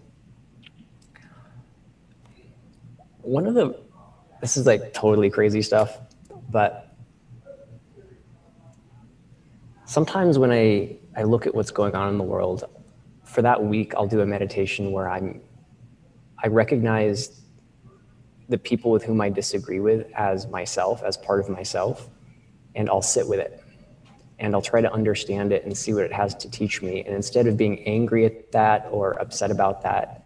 one 3.21 3.47
of 3.47 3.53
the 3.53 3.79
this 4.41 4.57
is 4.57 4.65
like 4.65 4.93
totally 4.93 5.29
crazy 5.29 5.61
stuff, 5.61 5.97
but 6.51 6.95
sometimes 9.85 10.37
when 10.37 10.51
I 10.51 10.97
I 11.15 11.23
look 11.23 11.47
at 11.47 11.55
what's 11.55 11.71
going 11.71 11.95
on 11.95 12.09
in 12.09 12.17
the 12.17 12.23
world, 12.23 12.65
for 13.23 13.41
that 13.41 13.63
week 13.63 13.93
I'll 13.95 14.07
do 14.07 14.21
a 14.21 14.25
meditation 14.25 14.91
where 14.91 15.09
I'm 15.09 15.41
I 16.43 16.47
recognize 16.47 17.41
the 18.49 18.57
people 18.57 18.91
with 18.91 19.03
whom 19.03 19.21
I 19.21 19.29
disagree 19.29 19.79
with 19.79 20.05
as 20.13 20.47
myself, 20.47 21.01
as 21.01 21.17
part 21.17 21.39
of 21.39 21.49
myself, 21.49 22.09
and 22.75 22.89
I'll 22.89 23.01
sit 23.01 23.27
with 23.27 23.39
it. 23.39 23.64
And 24.39 24.53
I'll 24.53 24.61
try 24.61 24.81
to 24.81 24.91
understand 24.91 25.53
it 25.53 25.63
and 25.63 25.77
see 25.77 25.93
what 25.93 26.03
it 26.03 26.11
has 26.11 26.35
to 26.35 26.49
teach 26.49 26.81
me. 26.81 27.03
And 27.03 27.15
instead 27.15 27.47
of 27.47 27.55
being 27.55 27.79
angry 27.85 28.25
at 28.25 28.51
that 28.51 28.87
or 28.91 29.13
upset 29.21 29.49
about 29.49 29.81
that, 29.83 30.25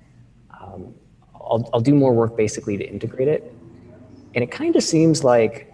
um, 0.59 0.93
I'll, 1.35 1.69
I'll 1.73 1.81
do 1.81 1.93
more 1.93 2.13
work 2.13 2.35
basically 2.35 2.77
to 2.77 2.83
integrate 2.83 3.27
it. 3.27 3.53
And 4.33 4.43
it 4.43 4.51
kind 4.51 4.75
of 4.75 4.83
seems 4.83 5.23
like 5.23 5.67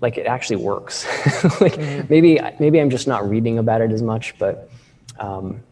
like 0.00 0.16
it 0.16 0.26
actually 0.26 0.56
works. 0.56 1.04
like 1.60 1.74
mm-hmm. 1.74 2.06
maybe 2.08 2.40
maybe 2.58 2.80
I'm 2.80 2.90
just 2.90 3.06
not 3.06 3.28
reading 3.28 3.58
about 3.58 3.80
it 3.80 3.92
as 3.92 4.02
much, 4.02 4.38
but 4.38 4.70
um, 5.18 5.62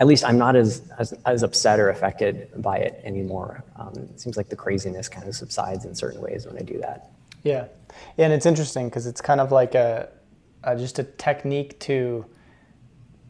at 0.00 0.06
least 0.06 0.24
I'm 0.24 0.38
not 0.38 0.56
as, 0.56 0.82
as, 0.98 1.12
as 1.24 1.42
upset 1.42 1.78
or 1.78 1.90
affected 1.90 2.50
by 2.56 2.78
it 2.78 3.00
anymore. 3.04 3.64
Um, 3.76 3.92
it 3.94 4.20
seems 4.20 4.36
like 4.36 4.48
the 4.48 4.56
craziness 4.56 5.08
kind 5.08 5.28
of 5.28 5.34
subsides 5.34 5.84
in 5.84 5.94
certain 5.94 6.20
ways 6.20 6.46
when 6.46 6.56
I 6.56 6.62
do 6.62 6.78
that. 6.80 7.10
Yeah, 7.44 7.66
and 8.18 8.32
it's 8.32 8.46
interesting 8.46 8.88
because 8.88 9.06
it's 9.06 9.20
kind 9.20 9.40
of 9.40 9.52
like 9.52 9.74
a, 9.74 10.08
a, 10.64 10.76
just 10.76 10.98
a 10.98 11.04
technique 11.04 11.78
to 11.80 12.26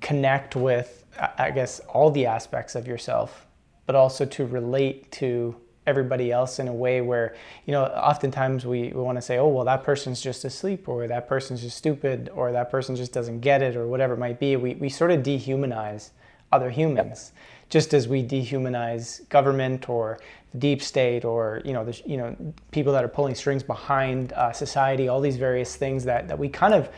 connect 0.01 0.57
with, 0.57 1.05
I 1.39 1.51
guess, 1.51 1.81
all 1.81 2.11
the 2.11 2.27
aspects 2.27 2.75
of 2.75 2.87
yourself, 2.87 3.47
but 3.87 3.95
also 3.95 4.25
to 4.25 4.47
relate 4.47 5.11
to 5.13 5.57
everybody 5.87 6.33
else 6.33 6.59
in 6.59 6.67
a 6.69 6.73
way 6.73 7.03
where 7.03 7.37
you 7.67 7.73
know 7.73 7.85
oftentimes 7.85 8.65
we, 8.65 8.85
we 8.85 9.03
want 9.03 9.19
to 9.19 9.21
say 9.21 9.37
oh 9.37 9.49
well 9.49 9.67
that 9.67 9.85
person's 9.85 10.19
just 10.19 10.43
asleep 10.47 10.89
or 10.89 11.07
that 11.07 11.29
person's 11.29 11.61
just 11.61 11.77
stupid 11.77 12.31
or 12.35 12.53
that 12.53 12.71
person 12.71 12.97
just 12.97 13.13
doesn't 13.13 13.41
get 13.41 13.61
it 13.61 13.77
or 13.77 13.87
whatever 13.87 14.15
it 14.15 14.19
might 14.19 14.41
be 14.41 14.57
we, 14.57 14.73
we 14.77 14.89
sort 14.89 15.11
of 15.11 15.23
dehumanize 15.23 16.13
other 16.55 16.71
humans, 16.71 17.33
yep. 17.35 17.45
Just 17.69 17.95
as 17.95 18.09
we 18.09 18.23
dehumanize 18.23 19.29
government 19.29 19.89
or 19.89 20.19
the 20.53 20.59
deep 20.59 20.83
state 20.83 21.25
or 21.25 21.61
you 21.65 21.73
know 21.73 21.85
the 21.85 22.01
you 22.07 22.17
know 22.17 22.37
people 22.71 22.93
that 22.93 23.05
are 23.05 23.09
pulling 23.09 23.35
strings 23.35 23.63
behind 23.63 24.33
uh, 24.33 24.53
society, 24.53 25.09
all 25.09 25.21
these 25.21 25.37
various 25.37 25.77
things 25.77 26.05
that 26.05 26.29
that 26.29 26.39
we 26.39 26.49
kind 26.49 26.75
of, 26.75 26.89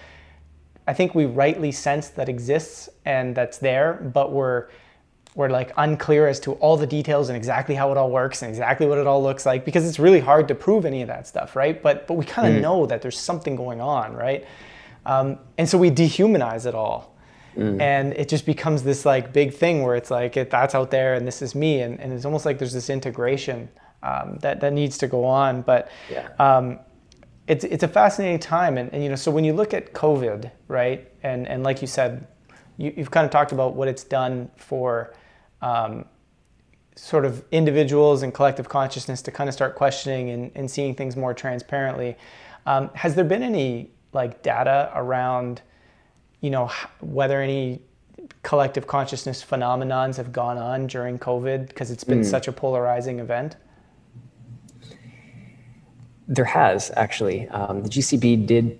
I 0.86 0.92
think 0.92 1.14
we 1.14 1.26
rightly 1.26 1.72
sense 1.72 2.08
that 2.10 2.28
exists 2.28 2.88
and 3.04 3.34
that's 3.34 3.58
there, 3.58 3.94
but 3.94 4.32
we're 4.32 4.68
we're 5.34 5.50
like 5.50 5.70
unclear 5.76 6.26
as 6.26 6.40
to 6.40 6.52
all 6.54 6.78
the 6.78 6.86
details 6.86 7.28
and 7.28 7.36
exactly 7.36 7.74
how 7.74 7.90
it 7.92 7.98
all 7.98 8.10
works 8.10 8.42
and 8.42 8.48
exactly 8.48 8.86
what 8.86 8.96
it 8.96 9.06
all 9.06 9.22
looks 9.22 9.44
like 9.44 9.66
because 9.66 9.86
it's 9.86 9.98
really 9.98 10.20
hard 10.20 10.48
to 10.48 10.54
prove 10.54 10.86
any 10.86 11.02
of 11.02 11.08
that 11.08 11.26
stuff, 11.26 11.54
right? 11.54 11.82
But 11.82 12.06
but 12.06 12.14
we 12.14 12.24
kind 12.24 12.48
of 12.48 12.54
mm. 12.58 12.62
know 12.62 12.86
that 12.86 13.02
there's 13.02 13.18
something 13.18 13.54
going 13.54 13.80
on, 13.80 14.14
right? 14.14 14.46
Um, 15.04 15.38
and 15.56 15.68
so 15.68 15.78
we 15.78 15.90
dehumanize 15.90 16.66
it 16.66 16.74
all. 16.74 17.15
Mm. 17.56 17.80
And 17.80 18.12
it 18.14 18.28
just 18.28 18.44
becomes 18.44 18.82
this 18.82 19.06
like 19.06 19.32
big 19.32 19.54
thing 19.54 19.82
where 19.82 19.96
it's 19.96 20.10
like 20.10 20.36
it, 20.36 20.50
that's 20.50 20.74
out 20.74 20.90
there 20.90 21.14
and 21.14 21.26
this 21.26 21.40
is 21.40 21.54
me, 21.54 21.80
and, 21.80 21.98
and 22.00 22.12
it's 22.12 22.24
almost 22.24 22.44
like 22.44 22.58
there's 22.58 22.72
this 22.72 22.90
integration 22.90 23.68
um, 24.02 24.38
that 24.42 24.60
that 24.60 24.72
needs 24.72 24.98
to 24.98 25.06
go 25.06 25.24
on. 25.24 25.62
But 25.62 25.90
yeah. 26.10 26.28
um, 26.38 26.78
it's 27.46 27.64
it's 27.64 27.82
a 27.82 27.88
fascinating 27.88 28.38
time, 28.38 28.76
and, 28.76 28.92
and 28.92 29.02
you 29.02 29.08
know, 29.08 29.16
so 29.16 29.30
when 29.30 29.44
you 29.44 29.52
look 29.54 29.72
at 29.72 29.92
COVID, 29.94 30.50
right, 30.68 31.10
and 31.22 31.48
and 31.48 31.62
like 31.62 31.80
you 31.80 31.86
said, 31.86 32.26
you, 32.76 32.92
have 32.98 33.10
kind 33.10 33.24
of 33.24 33.30
talked 33.30 33.52
about 33.52 33.74
what 33.74 33.88
it's 33.88 34.04
done 34.04 34.50
for. 34.56 35.14
Um, 35.62 36.04
sort 36.98 37.26
of 37.26 37.44
individuals 37.52 38.22
and 38.22 38.32
collective 38.32 38.70
consciousness 38.70 39.20
to 39.20 39.30
kind 39.30 39.48
of 39.48 39.54
start 39.54 39.74
questioning 39.74 40.30
and, 40.30 40.50
and 40.54 40.70
seeing 40.70 40.94
things 40.94 41.14
more 41.14 41.34
transparently. 41.34 42.16
Um, 42.64 42.88
has 42.94 43.14
there 43.14 43.24
been 43.24 43.42
any 43.42 43.90
like 44.14 44.42
data 44.42 44.90
around 44.94 45.60
you 46.46 46.50
know, 46.50 46.70
whether 47.00 47.42
any 47.42 47.80
collective 48.44 48.86
consciousness 48.86 49.44
phenomenons 49.44 50.14
have 50.16 50.30
gone 50.30 50.56
on 50.56 50.86
during 50.86 51.18
COVID 51.18 51.66
because 51.66 51.90
it's 51.90 52.04
been 52.04 52.20
mm. 52.20 52.24
such 52.24 52.46
a 52.46 52.52
polarizing 52.52 53.18
event? 53.18 53.56
There 56.28 56.44
has 56.44 56.92
actually. 56.94 57.48
Um, 57.48 57.82
the 57.82 57.88
GCP 57.88 58.46
did 58.46 58.78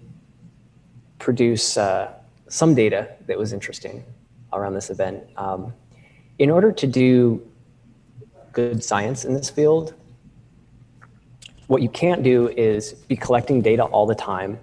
produce 1.18 1.76
uh, 1.76 2.12
some 2.46 2.76
data 2.76 3.16
that 3.26 3.36
was 3.36 3.52
interesting 3.52 4.04
around 4.52 4.74
this 4.74 4.88
event. 4.88 5.24
Um, 5.36 5.72
in 6.38 6.50
order 6.50 6.70
to 6.70 6.86
do 6.86 7.44
good 8.52 8.84
science 8.84 9.24
in 9.24 9.34
this 9.34 9.50
field, 9.50 9.92
what 11.66 11.82
you 11.82 11.88
can't 11.88 12.22
do 12.22 12.46
is 12.50 12.92
be 12.92 13.16
collecting 13.16 13.60
data 13.60 13.82
all 13.86 14.06
the 14.06 14.14
time, 14.14 14.60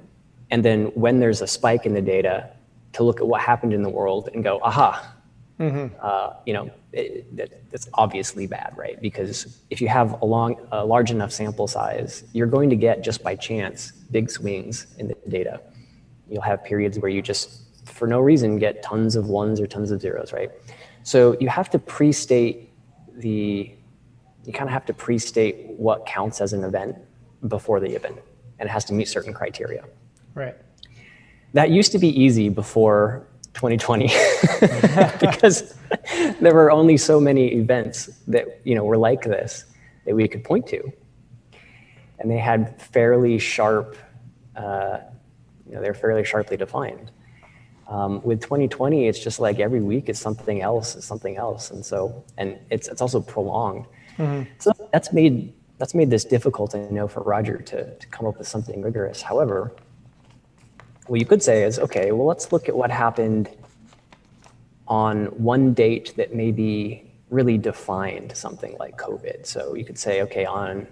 and 0.52 0.64
then 0.64 0.86
when 0.96 1.20
there's 1.20 1.42
a 1.42 1.48
spike 1.48 1.86
in 1.86 1.94
the 1.94 2.02
data, 2.02 2.50
to 2.94 3.04
look 3.04 3.20
at 3.20 3.28
what 3.28 3.42
happened 3.42 3.74
in 3.74 3.82
the 3.82 3.90
world 3.90 4.30
and 4.34 4.44
go, 4.44 4.60
aha, 4.62 5.14
mm-hmm. 5.60 5.94
uh, 6.02 6.34
you 6.46 6.54
know, 6.54 6.70
it, 6.92 7.36
that, 7.36 7.70
that's 7.72 7.90
obviously 7.96 8.48
bad, 8.48 8.74
right? 8.78 9.02
Because 9.02 9.60
if 9.70 9.82
you 9.82 9.88
have 9.88 10.22
a, 10.22 10.26
long, 10.26 10.56
a 10.72 10.86
large 10.86 11.12
enough 11.12 11.32
sample 11.32 11.68
size, 11.68 12.24
you're 12.34 12.48
going 12.48 12.70
to 12.70 12.76
get 12.76 13.04
just 13.04 13.24
by 13.24 13.36
chance 13.36 13.92
big 13.92 14.30
swings 14.30 14.88
in 15.00 15.08
the 15.08 15.18
data. 15.28 15.60
You'll 16.30 16.44
have 16.44 16.64
periods 16.64 17.00
where 17.00 17.10
you 17.10 17.22
just, 17.22 17.62
for 17.86 18.08
no 18.08 18.20
reason, 18.20 18.60
get 18.60 18.84
tons 18.84 19.16
of 19.16 19.28
ones 19.28 19.60
or 19.60 19.68
tons 19.68 19.92
of 19.92 20.00
zeros, 20.00 20.32
right? 20.32 20.52
So 21.02 21.36
you 21.40 21.50
have 21.50 21.70
to 21.72 21.80
pre-state 21.80 22.70
the, 23.16 23.74
you 24.46 24.54
kind 24.54 24.70
of 24.70 24.74
have 24.74 24.86
to 24.86 24.94
pre-state 24.94 25.68
what 25.78 26.06
counts 26.06 26.42
as 26.42 26.54
an 26.54 26.64
event 26.64 26.96
before 27.48 27.80
the 27.80 27.94
event, 27.96 28.20
and 28.60 28.70
it 28.70 28.72
has 28.72 28.86
to 28.86 28.94
meet 28.94 29.08
certain 29.08 29.34
criteria. 29.34 29.84
Right 30.36 30.56
that 31.54 31.70
used 31.70 31.92
to 31.92 32.00
be 32.00 32.10
easy 32.20 32.50
before 32.50 33.26
2020 33.54 34.08
because 35.20 35.76
there 36.42 36.54
were 36.54 36.72
only 36.72 36.98
so 36.98 37.20
many 37.20 37.54
events 37.54 38.08
that 38.28 38.60
you 38.64 38.76
know 38.76 38.84
were 38.84 38.98
like 38.98 39.24
this 39.24 39.66
that 40.06 40.16
we 40.16 40.28
could 40.28 40.44
point 40.44 40.68
to. 40.68 40.92
And 42.20 42.30
they 42.30 42.38
had 42.38 42.82
fairly 42.82 43.38
sharp 43.40 43.96
uh, 44.56 45.00
you 45.68 45.76
know 45.76 45.82
they're 45.82 45.94
fairly 45.94 46.26
sharply 46.26 46.58
defined. 46.58 47.12
Um, 47.88 48.22
with 48.24 48.42
2020 48.42 49.08
it's 49.08 49.20
just 49.20 49.40
like 49.40 49.60
every 49.60 49.82
week 49.82 50.10
is 50.10 50.18
something 50.18 50.62
else 50.62 50.96
is 50.96 51.06
something 51.06 51.38
else. 51.38 51.70
And 51.70 51.86
so 51.86 52.24
and 52.38 52.58
it's 52.72 52.88
it's 52.88 53.02
also 53.02 53.22
prolonged. 53.22 53.86
Mm-hmm. 54.18 54.44
so 54.60 54.72
that's 54.92 55.12
made 55.12 55.54
that's 55.80 55.96
made 55.96 56.12
this 56.12 56.24
difficult 56.24 56.76
i 56.76 56.82
know 56.92 57.08
for 57.08 57.24
roger 57.24 57.58
to, 57.58 57.96
to 57.96 58.08
come 58.10 58.28
up 58.28 58.38
with 58.38 58.48
something 58.48 58.82
rigorous. 58.82 59.22
However 59.22 59.74
what 61.08 61.20
you 61.20 61.26
could 61.26 61.44
say 61.44 61.64
is, 61.64 61.80
okay, 61.80 62.12
well, 62.12 62.28
let's 62.28 62.52
look 62.52 62.70
at 62.70 62.76
what 62.76 62.92
happened 62.92 63.50
on 64.88 65.26
one 65.26 65.74
date 65.74 66.14
that 66.18 66.34
maybe 66.34 67.12
really 67.30 67.58
defined 67.58 68.36
something 68.36 68.76
like 68.80 68.98
COVID. 68.98 69.46
So 69.46 69.76
you 69.76 69.86
could 69.86 69.98
say, 69.98 70.22
okay, 70.22 70.46
on 70.46 70.88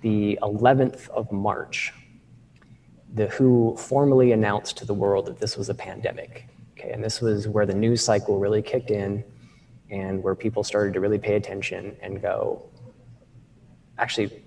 the 0.00 0.38
11th 0.42 1.08
of 1.10 1.30
March, 1.32 1.92
the 3.14 3.28
WHO 3.28 3.76
formally 3.76 4.32
announced 4.32 4.76
to 4.78 4.84
the 4.84 4.94
world 4.94 5.26
that 5.26 5.38
this 5.38 5.56
was 5.56 5.68
a 5.68 5.74
pandemic. 5.74 6.46
Okay, 6.72 6.90
and 6.90 7.02
this 7.02 7.20
was 7.20 7.46
where 7.46 7.64
the 7.64 7.74
news 7.74 8.04
cycle 8.04 8.38
really 8.38 8.60
kicked 8.60 8.90
in 8.90 9.24
and 9.90 10.22
where 10.22 10.34
people 10.34 10.64
started 10.64 10.92
to 10.94 11.00
really 11.00 11.18
pay 11.18 11.36
attention 11.36 11.96
and 12.02 12.20
go, 12.20 12.68
actually, 13.98 14.42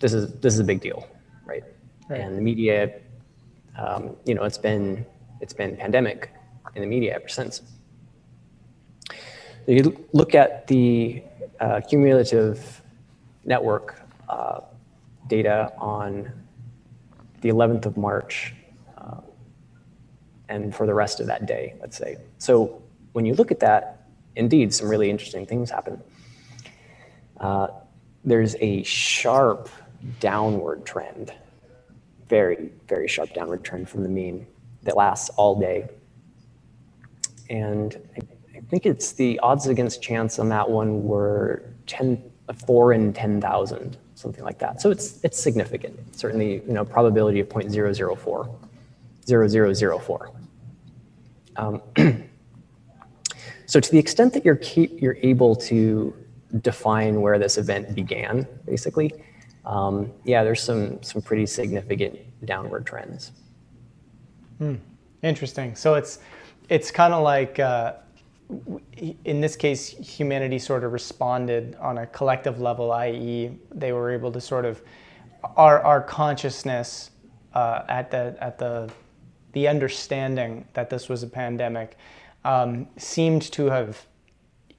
this 0.00 0.12
is 0.12 0.32
this 0.40 0.54
is 0.54 0.60
a 0.60 0.64
big 0.64 0.80
deal, 0.80 1.06
right? 1.44 1.62
right. 2.08 2.20
And 2.20 2.36
the 2.36 2.40
media, 2.42 3.00
um, 3.80 4.16
you 4.24 4.34
know, 4.34 4.44
it's 4.44 4.58
been 4.58 5.06
it's 5.40 5.52
been 5.52 5.76
pandemic 5.76 6.30
in 6.74 6.82
the 6.82 6.86
media 6.86 7.14
ever 7.14 7.28
since. 7.28 7.62
You 9.66 10.06
look 10.12 10.34
at 10.34 10.66
the 10.66 11.22
uh, 11.58 11.80
cumulative 11.88 12.82
network 13.44 14.00
uh, 14.28 14.60
data 15.28 15.72
on 15.78 16.30
the 17.40 17.48
11th 17.48 17.86
of 17.86 17.96
March 17.96 18.54
uh, 18.98 19.20
and 20.48 20.74
for 20.74 20.86
the 20.86 20.94
rest 20.94 21.20
of 21.20 21.26
that 21.26 21.46
day, 21.46 21.74
let's 21.80 21.96
say. 21.96 22.18
So 22.38 22.82
when 23.12 23.24
you 23.24 23.34
look 23.34 23.50
at 23.50 23.60
that, 23.60 24.08
indeed, 24.36 24.74
some 24.74 24.88
really 24.88 25.08
interesting 25.10 25.46
things 25.46 25.70
happen. 25.70 26.02
Uh, 27.38 27.68
there's 28.24 28.56
a 28.60 28.82
sharp 28.82 29.68
downward 30.18 30.84
trend, 30.84 31.32
very, 32.30 32.70
very 32.88 33.08
sharp 33.08 33.34
downward 33.34 33.62
trend 33.64 33.90
from 33.90 34.02
the 34.04 34.08
mean 34.08 34.46
that 34.84 34.96
lasts 34.96 35.28
all 35.30 35.58
day. 35.60 35.88
And 37.50 37.96
I, 38.16 38.20
think 38.70 38.86
it's 38.86 39.12
the 39.12 39.38
odds 39.40 39.66
against 39.66 40.00
chance 40.00 40.38
on 40.38 40.48
that 40.50 40.70
one 40.70 41.02
were 41.02 41.64
10, 41.88 42.22
4 42.66 42.92
in 42.92 43.12
10,000, 43.12 43.98
something 44.14 44.44
like 44.44 44.60
that. 44.60 44.80
So 44.80 44.92
it's, 44.92 45.18
it's 45.24 45.42
significant. 45.42 45.98
Certainly, 46.16 46.62
you 46.66 46.72
know, 46.72 46.84
probability 46.84 47.40
of 47.40 47.48
0.004, 47.48 48.48
0004. 49.26 50.30
Um, 51.56 51.82
so 53.66 53.80
to 53.80 53.90
the 53.90 53.98
extent 53.98 54.32
that 54.34 54.44
you're, 54.44 54.60
you're 54.76 55.16
able 55.22 55.56
to 55.56 56.14
define 56.60 57.20
where 57.20 57.40
this 57.40 57.58
event 57.58 57.96
began, 57.96 58.46
basically, 58.64 59.12
yeah, 60.24 60.42
there's 60.42 60.62
some 60.62 61.02
some 61.02 61.22
pretty 61.22 61.46
significant 61.46 62.18
downward 62.44 62.86
trends. 62.86 63.32
Hmm. 64.58 64.76
Interesting. 65.22 65.76
So 65.76 65.94
it's 65.94 66.18
it's 66.68 66.90
kind 66.90 67.14
of 67.14 67.22
like 67.22 67.58
uh, 67.58 67.94
in 69.24 69.40
this 69.40 69.56
case, 69.56 69.88
humanity 69.88 70.58
sort 70.58 70.82
of 70.84 70.92
responded 70.92 71.76
on 71.80 71.98
a 71.98 72.06
collective 72.06 72.60
level, 72.60 72.92
i.e., 72.92 73.50
they 73.72 73.92
were 73.92 74.10
able 74.10 74.32
to 74.32 74.40
sort 74.40 74.64
of 74.64 74.82
our 75.56 75.80
our 75.82 76.02
consciousness 76.02 77.10
uh, 77.54 77.82
at 77.88 78.10
the 78.10 78.36
at 78.40 78.58
the 78.58 78.90
the 79.52 79.68
understanding 79.68 80.66
that 80.74 80.90
this 80.90 81.08
was 81.08 81.22
a 81.22 81.26
pandemic 81.26 81.96
um, 82.44 82.86
seemed 82.96 83.42
to 83.52 83.66
have 83.66 84.06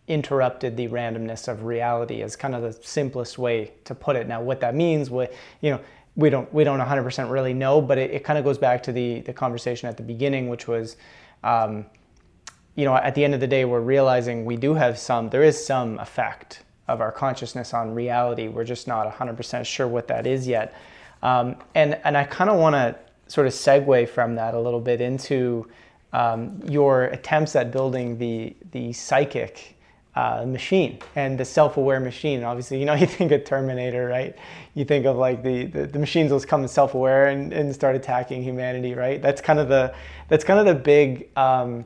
interrupted 0.08 0.76
the 0.76 0.88
randomness 0.88 1.47
of 1.47 1.64
reality 1.64 2.22
is 2.22 2.36
kind 2.36 2.56
of 2.56 2.62
the 2.62 2.74
simplest 2.86 3.38
way 3.38 3.72
to 3.86 3.95
put 3.95 4.16
it. 4.16 4.28
Now, 4.28 4.41
what 4.41 4.60
that 4.62 4.76
means, 4.76 5.10
what 5.10 5.34
you 5.62 5.72
know, 5.72 5.80
we 6.16 6.30
don't 6.30 6.52
we 6.54 6.64
don't 6.64 6.80
100% 6.80 7.32
really 7.32 7.54
know, 7.54 7.82
but 7.82 7.97
it, 7.97 8.12
it 8.12 8.24
kind 8.24 8.38
of 8.38 8.45
goes 8.45 8.58
back 8.58 8.84
to 8.84 8.91
the 8.91 9.22
the 9.22 9.34
conversation 9.34 9.88
at 9.88 9.97
the 9.97 10.04
beginning, 10.04 10.49
which 10.49 10.68
was, 10.68 10.97
um, 11.43 11.86
you 12.76 12.86
know, 12.86 12.95
at 12.95 13.16
the 13.16 13.24
end 13.24 13.34
of 13.34 13.39
the 13.39 13.47
day, 13.47 13.66
we're 13.66 13.80
realizing 13.80 14.43
we 14.43 14.58
do 14.58 14.74
have 14.74 14.97
some, 14.97 15.30
there 15.30 15.43
is 15.43 15.64
some 15.64 15.99
effect 15.99 16.64
of 16.88 16.99
our 16.99 17.12
consciousness 17.12 17.74
on 17.74 17.93
reality. 17.93 18.47
We're 18.47 18.66
just 18.66 18.88
not 18.88 19.12
100% 19.14 19.66
sure 19.66 19.88
what 19.88 20.08
that 20.08 20.28
is 20.28 20.47
yet, 20.47 20.74
um, 21.22 21.56
and 21.76 21.95
and 22.04 22.18
I 22.18 22.26
kind 22.26 22.49
of 22.49 22.60
want 22.60 22.74
to 22.74 22.95
sort 23.28 23.47
of 23.47 23.54
segue 23.54 24.10
from 24.10 24.36
that 24.36 24.56
a 24.56 24.60
little 24.60 24.82
bit 24.82 24.99
into 24.99 25.70
um, 26.12 26.60
your 26.68 27.06
attempts 27.06 27.56
at 27.56 27.72
building 27.72 28.18
the 28.18 28.56
the 28.72 28.91
psychic 28.91 29.78
uh, 30.16 30.45
machine 30.45 30.99
and 31.16 31.39
the 31.39 31.45
self-aware 31.45 31.99
machine. 31.99 32.43
Obviously, 32.43 32.80
you 32.80 32.86
know, 32.86 32.93
you 33.01 33.07
think 33.07 33.32
of 33.32 33.45
Terminator, 33.45 34.07
right? 34.07 34.36
You 34.74 34.86
think 34.86 35.05
of 35.05 35.16
like 35.18 35.43
the, 35.43 35.66
the, 35.66 35.88
the 35.88 35.99
machines 35.99 36.32
will 36.32 36.41
come 36.41 36.68
self-aware 36.68 37.28
and, 37.28 37.53
and 37.53 37.74
start 37.74 37.95
attacking 37.95 38.43
humanity, 38.43 38.93
right? 38.93 39.22
That's 39.22 39.41
kind 39.41 39.59
of 39.59 39.70
the 39.70 39.93
that's 40.28 40.43
kind 40.43 40.59
of 40.59 40.66
the 40.66 40.76
big 40.76 41.30
um, 41.38 41.86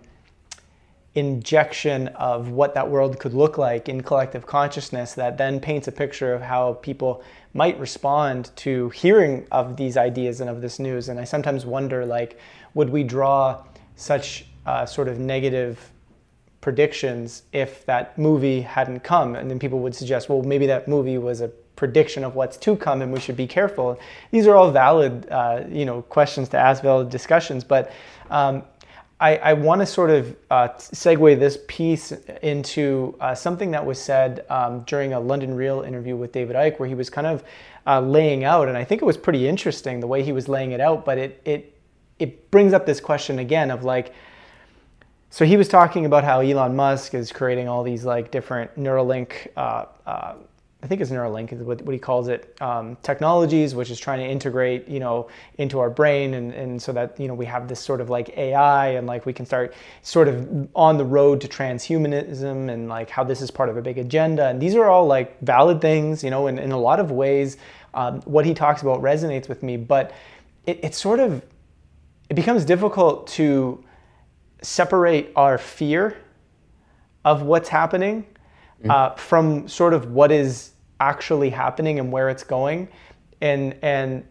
injection 1.15 2.09
of 2.09 2.49
what 2.49 2.73
that 2.73 2.89
world 2.89 3.17
could 3.19 3.33
look 3.33 3.57
like 3.57 3.87
in 3.87 4.01
collective 4.03 4.45
consciousness 4.45 5.13
that 5.13 5.37
then 5.37 5.59
paints 5.59 5.87
a 5.87 5.91
picture 5.91 6.33
of 6.33 6.41
how 6.41 6.73
people 6.73 7.23
might 7.53 7.79
respond 7.79 8.51
to 8.57 8.89
hearing 8.89 9.47
of 9.51 9.77
these 9.77 9.95
ideas 9.95 10.41
and 10.41 10.49
of 10.49 10.61
this 10.61 10.77
news. 10.77 11.07
And 11.07 11.17
I 11.17 11.23
sometimes 11.23 11.65
wonder, 11.65 12.05
like, 12.05 12.37
would 12.73 12.89
we 12.89 13.01
draw 13.01 13.63
such 13.95 14.45
uh, 14.65 14.85
sort 14.85 15.07
of 15.07 15.19
negative 15.19 15.91
predictions 16.65 17.43
if 17.53 17.85
that 17.85 18.17
movie 18.17 18.59
hadn't 18.59 19.01
come. 19.01 19.35
And 19.35 19.51
then 19.51 19.59
people 19.59 19.77
would 19.81 19.93
suggest, 19.93 20.29
well, 20.29 20.41
maybe 20.41 20.65
that 20.65 20.87
movie 20.87 21.19
was 21.19 21.41
a 21.41 21.49
prediction 21.75 22.23
of 22.23 22.33
what's 22.33 22.57
to 22.57 22.75
come 22.75 23.03
and 23.03 23.13
we 23.13 23.19
should 23.19 23.37
be 23.37 23.45
careful. 23.45 23.99
These 24.31 24.47
are 24.47 24.55
all 24.55 24.71
valid, 24.71 25.29
uh, 25.29 25.63
you 25.69 25.85
know, 25.85 26.01
questions 26.01 26.49
to 26.49 26.57
ask, 26.57 26.81
valid 26.81 27.11
discussions. 27.11 27.63
But 27.63 27.91
um, 28.31 28.63
I, 29.19 29.37
I 29.37 29.53
want 29.53 29.81
to 29.81 29.85
sort 29.85 30.09
of 30.09 30.35
uh, 30.49 30.69
segue 30.69 31.37
this 31.37 31.59
piece 31.67 32.13
into 32.41 33.15
uh, 33.19 33.35
something 33.35 33.69
that 33.69 33.85
was 33.85 34.01
said 34.01 34.43
um, 34.49 34.81
during 34.87 35.13
a 35.13 35.19
London 35.19 35.53
Real 35.53 35.81
interview 35.83 36.15
with 36.15 36.31
David 36.31 36.55
Icke, 36.55 36.79
where 36.79 36.89
he 36.89 36.95
was 36.95 37.11
kind 37.11 37.27
of 37.27 37.43
uh, 37.85 38.01
laying 38.01 38.43
out, 38.43 38.67
and 38.67 38.75
I 38.75 38.83
think 38.83 39.03
it 39.03 39.05
was 39.05 39.17
pretty 39.17 39.47
interesting 39.47 39.99
the 39.99 40.07
way 40.07 40.23
he 40.23 40.31
was 40.31 40.47
laying 40.49 40.71
it 40.71 40.81
out. 40.81 41.05
But 41.05 41.19
it 41.19 41.41
it 41.45 41.77
it 42.17 42.49
brings 42.49 42.73
up 42.73 42.85
this 42.85 42.99
question 42.99 43.37
again 43.39 43.69
of 43.69 43.83
like, 43.83 44.07
so 45.29 45.45
he 45.45 45.57
was 45.57 45.67
talking 45.67 46.05
about 46.05 46.23
how 46.23 46.39
Elon 46.39 46.75
Musk 46.75 47.13
is 47.13 47.31
creating 47.31 47.67
all 47.67 47.83
these 47.83 48.05
like 48.05 48.31
different 48.31 48.75
Neuralink, 48.77 49.47
uh, 49.57 49.85
uh, 50.05 50.35
I 50.81 50.87
think 50.87 51.01
it's 51.01 51.09
Neuralink 51.09 51.51
is 51.51 51.63
what, 51.63 51.81
what 51.81 51.93
he 51.93 51.99
calls 51.99 52.27
it, 52.27 52.55
um, 52.61 52.95
technologies, 53.01 53.73
which 53.73 53.89
is 53.89 53.99
trying 53.99 54.19
to 54.19 54.25
integrate, 54.25 54.87
you 54.87 54.99
know, 54.99 55.27
into 55.57 55.79
our 55.79 55.89
brain, 55.89 56.35
and, 56.35 56.53
and 56.53 56.79
so 56.79 56.93
that 56.93 57.19
you 57.19 57.27
know 57.27 57.33
we 57.33 57.45
have 57.45 57.67
this 57.67 57.79
sort 57.79 58.01
of 58.01 58.09
like 58.09 58.37
AI, 58.37 58.89
and 58.89 59.07
like 59.07 59.25
we 59.25 59.33
can 59.33 59.47
start 59.47 59.73
sort 60.03 60.27
of 60.27 60.69
on 60.75 60.97
the 60.97 61.05
road 61.05 61.41
to 61.41 61.47
transhumanism, 61.47 62.69
and 62.69 62.87
like 62.87 63.09
how 63.09 63.23
this 63.23 63.41
is 63.41 63.49
part 63.49 63.67
of 63.67 63.77
a 63.77 63.81
big 63.81 63.97
agenda, 63.97 64.47
and 64.47 64.61
these 64.61 64.75
are 64.75 64.85
all 64.85 65.07
like 65.07 65.41
valid 65.41 65.81
things, 65.81 66.23
you 66.23 66.29
know, 66.29 66.47
in, 66.47 66.59
in 66.59 66.71
a 66.71 66.79
lot 66.79 66.99
of 66.99 67.09
ways, 67.09 67.57
um, 67.95 68.21
what 68.21 68.45
he 68.45 68.53
talks 68.53 68.83
about 68.83 69.01
resonates 69.01 69.49
with 69.49 69.63
me, 69.63 69.77
but 69.77 70.13
it, 70.67 70.79
it 70.83 70.93
sort 70.93 71.19
of 71.19 71.43
it 72.29 72.35
becomes 72.35 72.63
difficult 72.65 73.27
to 73.27 73.83
separate 74.65 75.31
our 75.35 75.57
fear 75.57 76.17
of 77.23 77.43
what's 77.43 77.69
happening 77.69 78.23
mm-hmm. 78.79 78.91
uh, 78.91 79.11
from 79.11 79.67
sort 79.67 79.93
of 79.93 80.11
what 80.11 80.31
is 80.31 80.71
actually 80.99 81.49
happening 81.49 81.99
and 81.99 82.11
where 82.11 82.29
it's 82.29 82.43
going 82.43 82.87
and 83.41 83.75
and 83.81 84.25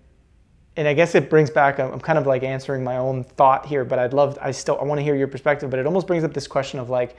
and 0.77 0.89
I 0.89 0.95
guess 0.95 1.15
it 1.15 1.31
brings 1.31 1.51
back 1.51 1.79
I'm 1.79 2.01
kind 2.01 2.19
of 2.19 2.27
like 2.27 2.43
answering 2.43 2.83
my 2.83 2.97
own 2.97 3.23
thought 3.23 3.67
here 3.67 3.85
but 3.85 3.99
I'd 3.99 4.15
love 4.15 4.39
I 4.41 4.51
still 4.51 4.79
I 4.81 4.85
want 4.85 4.99
to 4.99 5.03
hear 5.03 5.15
your 5.15 5.29
perspective 5.29 5.71
but 5.71 5.79
it 5.79 5.87
almost 5.87 6.07
brings 6.07 6.25
up 6.25 6.33
this 6.33 6.47
question 6.47 6.81
of 6.81 6.89
like 6.91 7.17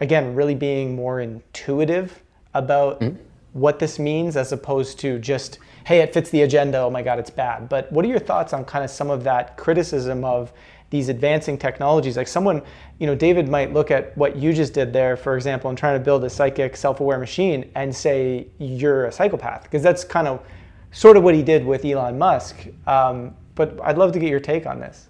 again 0.00 0.34
really 0.34 0.54
being 0.54 0.96
more 0.96 1.20
intuitive 1.20 2.22
about 2.54 3.00
mm-hmm. 3.00 3.16
what 3.52 3.78
this 3.78 3.98
means 3.98 4.36
as 4.36 4.52
opposed 4.52 4.98
to 5.00 5.18
just 5.20 5.58
hey 5.84 6.00
it 6.00 6.12
fits 6.12 6.30
the 6.30 6.42
agenda 6.42 6.78
oh 6.78 6.90
my 6.90 7.02
god 7.02 7.18
it's 7.20 7.30
bad 7.30 7.68
but 7.68 7.90
what 7.92 8.04
are 8.04 8.08
your 8.08 8.18
thoughts 8.18 8.52
on 8.52 8.64
kind 8.64 8.84
of 8.84 8.90
some 8.90 9.10
of 9.10 9.22
that 9.22 9.56
criticism 9.56 10.24
of 10.24 10.52
these 10.92 11.08
advancing 11.08 11.56
technologies. 11.56 12.18
Like 12.18 12.28
someone, 12.28 12.62
you 12.98 13.06
know, 13.06 13.14
David 13.14 13.48
might 13.48 13.72
look 13.72 13.90
at 13.90 14.16
what 14.16 14.36
you 14.36 14.52
just 14.52 14.74
did 14.74 14.92
there, 14.92 15.16
for 15.16 15.34
example, 15.36 15.70
and 15.70 15.78
trying 15.78 15.98
to 15.98 16.04
build 16.04 16.22
a 16.22 16.30
psychic, 16.30 16.76
self-aware 16.76 17.18
machine 17.18 17.70
and 17.74 17.96
say 17.96 18.46
you're 18.58 19.06
a 19.06 19.12
psychopath, 19.12 19.62
because 19.62 19.82
that's 19.82 20.04
kind 20.04 20.28
of 20.28 20.44
sort 20.92 21.16
of 21.16 21.22
what 21.22 21.34
he 21.34 21.42
did 21.42 21.64
with 21.64 21.82
Elon 21.86 22.18
Musk. 22.18 22.66
Um, 22.86 23.34
but 23.54 23.80
I'd 23.82 23.96
love 23.96 24.12
to 24.12 24.18
get 24.18 24.28
your 24.28 24.38
take 24.38 24.66
on 24.66 24.80
this. 24.80 25.08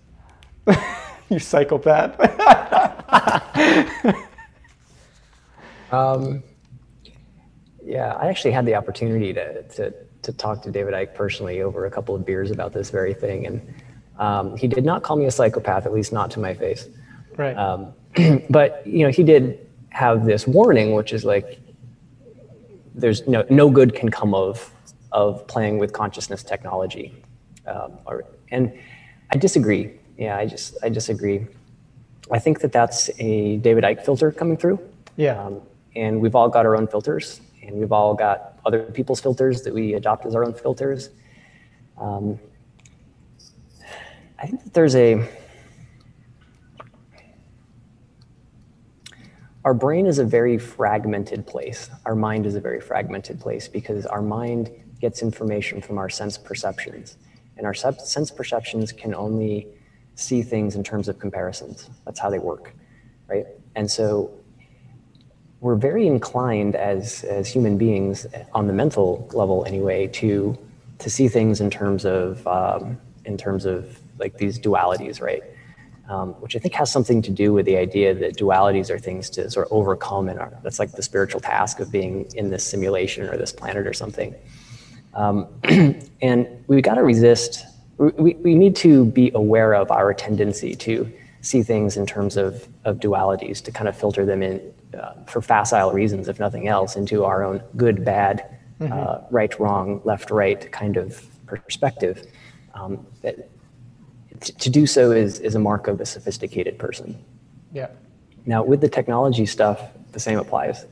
you 1.28 1.40
psychopath. 1.40 2.16
um, 5.90 6.44
yeah, 7.84 8.12
I 8.12 8.28
actually 8.28 8.52
had 8.52 8.64
the 8.66 8.76
opportunity 8.76 9.32
to, 9.32 9.64
to 9.64 9.92
to 10.22 10.32
talk 10.32 10.62
to 10.62 10.70
David 10.70 10.94
Icke 10.94 11.14
personally 11.14 11.62
over 11.62 11.86
a 11.86 11.90
couple 11.90 12.14
of 12.14 12.24
beers 12.24 12.52
about 12.52 12.72
this 12.72 12.90
very 12.90 13.12
thing, 13.12 13.44
and 13.46 13.74
um, 14.22 14.56
he 14.56 14.68
did 14.68 14.84
not 14.84 15.02
call 15.02 15.16
me 15.16 15.24
a 15.26 15.32
psychopath, 15.32 15.84
at 15.84 15.92
least 15.92 16.12
not 16.12 16.30
to 16.30 16.38
my 16.38 16.54
face. 16.54 16.88
Right. 17.36 17.56
Um, 17.56 17.92
but 18.50 18.86
you 18.86 19.04
know, 19.04 19.10
he 19.10 19.24
did 19.24 19.58
have 19.90 20.24
this 20.24 20.46
warning, 20.46 20.94
which 20.94 21.12
is 21.12 21.24
like, 21.24 21.58
there's 22.94 23.26
no 23.26 23.44
no 23.50 23.68
good 23.68 23.94
can 23.94 24.10
come 24.10 24.32
of 24.32 24.70
of 25.10 25.44
playing 25.48 25.78
with 25.78 25.92
consciousness 25.92 26.42
technology, 26.42 27.06
um, 27.66 27.98
or, 28.06 28.24
and 28.50 28.72
I 29.32 29.38
disagree. 29.38 29.90
Yeah, 30.16 30.36
I 30.36 30.46
just 30.46 30.76
I 30.84 30.88
disagree. 30.88 31.46
I 32.30 32.38
think 32.38 32.60
that 32.60 32.70
that's 32.70 33.10
a 33.18 33.56
David 33.56 33.82
Icke 33.82 34.04
filter 34.04 34.30
coming 34.30 34.56
through. 34.56 34.78
Yeah. 35.16 35.42
Um, 35.42 35.60
and 35.96 36.20
we've 36.20 36.36
all 36.36 36.48
got 36.48 36.64
our 36.64 36.76
own 36.76 36.86
filters, 36.86 37.40
and 37.62 37.74
we've 37.76 37.92
all 37.92 38.14
got 38.14 38.58
other 38.64 38.82
people's 38.84 39.20
filters 39.20 39.62
that 39.62 39.74
we 39.74 39.94
adopt 39.94 40.26
as 40.26 40.34
our 40.36 40.44
own 40.44 40.54
filters. 40.54 41.10
Um, 41.98 42.38
I 44.42 44.46
think 44.46 44.64
that 44.64 44.74
there's 44.74 44.96
a 44.96 45.24
our 49.64 49.72
brain 49.72 50.06
is 50.06 50.18
a 50.18 50.24
very 50.24 50.58
fragmented 50.58 51.46
place. 51.46 51.88
Our 52.04 52.16
mind 52.16 52.46
is 52.46 52.56
a 52.56 52.60
very 52.60 52.80
fragmented 52.80 53.38
place 53.38 53.68
because 53.68 54.04
our 54.06 54.20
mind 54.20 54.72
gets 55.00 55.22
information 55.22 55.80
from 55.80 55.98
our 55.98 56.08
sense 56.08 56.36
perceptions. 56.36 57.16
And 57.56 57.64
our 57.64 57.74
sense 57.74 58.32
perceptions 58.32 58.90
can 58.90 59.14
only 59.14 59.68
see 60.16 60.42
things 60.42 60.74
in 60.74 60.82
terms 60.82 61.06
of 61.06 61.20
comparisons. 61.20 61.88
That's 62.04 62.18
how 62.18 62.28
they 62.28 62.40
work, 62.40 62.74
right? 63.28 63.46
And 63.76 63.88
so 63.88 64.32
we're 65.60 65.76
very 65.76 66.08
inclined 66.08 66.74
as, 66.74 67.22
as 67.22 67.46
human 67.46 67.78
beings, 67.78 68.26
on 68.52 68.66
the 68.66 68.72
mental 68.72 69.30
level 69.32 69.64
anyway, 69.64 70.08
to, 70.08 70.58
to 70.98 71.08
see 71.08 71.28
things 71.28 71.60
in 71.60 71.70
terms 71.70 72.04
of, 72.04 72.44
um, 72.48 72.98
in 73.24 73.38
terms 73.38 73.64
of 73.64 74.01
like 74.22 74.38
these 74.38 74.58
dualities, 74.58 75.20
right? 75.20 75.42
um, 76.08 76.32
which 76.40 76.56
I 76.56 76.58
think 76.58 76.74
has 76.74 76.90
something 76.90 77.22
to 77.22 77.30
do 77.30 77.52
with 77.52 77.66
the 77.66 77.76
idea 77.76 78.14
that 78.14 78.36
dualities 78.36 78.90
are 78.90 78.98
things 78.98 79.30
to 79.30 79.50
sort 79.50 79.66
of 79.66 79.72
overcome, 79.72 80.28
and 80.28 80.38
that's 80.62 80.78
like 80.78 80.92
the 80.92 81.02
spiritual 81.02 81.40
task 81.40 81.80
of 81.80 81.92
being 81.92 82.26
in 82.34 82.50
this 82.50 82.64
simulation 82.64 83.28
or 83.28 83.36
this 83.36 83.52
planet 83.52 83.86
or 83.86 83.92
something. 83.92 84.34
Um, 85.14 85.48
and 86.22 86.48
we've 86.66 86.82
got 86.82 86.94
to 86.94 87.02
resist. 87.02 87.64
We, 87.98 88.34
we 88.34 88.54
need 88.54 88.74
to 88.76 89.06
be 89.06 89.30
aware 89.34 89.74
of 89.74 89.90
our 89.90 90.12
tendency 90.12 90.74
to 90.76 91.10
see 91.40 91.62
things 91.62 91.96
in 91.96 92.06
terms 92.06 92.36
of, 92.36 92.68
of 92.84 92.98
dualities, 92.98 93.62
to 93.64 93.72
kind 93.72 93.88
of 93.88 93.96
filter 93.96 94.26
them 94.26 94.42
in 94.42 94.60
uh, 94.98 95.14
for 95.26 95.40
facile 95.40 95.92
reasons, 95.92 96.28
if 96.28 96.38
nothing 96.38 96.68
else, 96.68 96.96
into 96.96 97.24
our 97.24 97.44
own 97.44 97.62
good, 97.76 98.04
bad, 98.04 98.58
mm-hmm. 98.80 98.92
uh, 98.92 99.18
right, 99.30 99.58
wrong, 99.58 100.00
left, 100.04 100.30
right 100.30 100.70
kind 100.72 100.96
of 100.96 101.24
perspective. 101.46 102.26
Um, 102.74 103.06
that 103.20 103.50
to 104.44 104.70
do 104.70 104.86
so 104.86 105.10
is, 105.10 105.38
is 105.40 105.54
a 105.54 105.58
mark 105.58 105.88
of 105.88 106.00
a 106.00 106.06
sophisticated 106.06 106.78
person. 106.78 107.22
Yeah. 107.72 107.88
Now, 108.44 108.62
with 108.62 108.80
the 108.80 108.88
technology 108.88 109.46
stuff, 109.46 109.80
the 110.12 110.20
same 110.20 110.38
applies. 110.38 110.86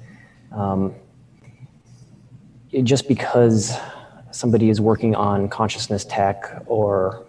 Um, 0.53 0.95
it, 2.73 2.83
just 2.83 3.09
because 3.09 3.77
somebody 4.31 4.71
is 4.71 4.81
working 4.81 5.15
on 5.15 5.49
consciousness 5.49 6.05
tech 6.05 6.63
or 6.67 7.27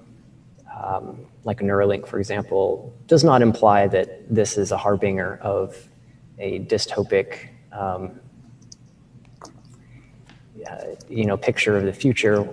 um, 0.82 1.26
like 1.44 1.62
a 1.62 1.64
Neuralink, 1.64 2.08
for 2.08 2.20
example, 2.20 2.94
does 3.08 3.24
not 3.24 3.42
imply 3.42 3.88
that 3.88 4.34
this 4.34 4.58
is 4.58 4.72
a 4.72 4.78
harbinger 4.78 5.38
of 5.42 5.76
a 6.40 6.60
dystopic, 6.60 7.50
um, 7.72 8.20
uh, 10.70 10.78
you 11.10 11.26
know, 11.26 11.38
picture 11.38 11.78
of 11.78 11.84
the 11.84 11.94
future. 11.94 12.48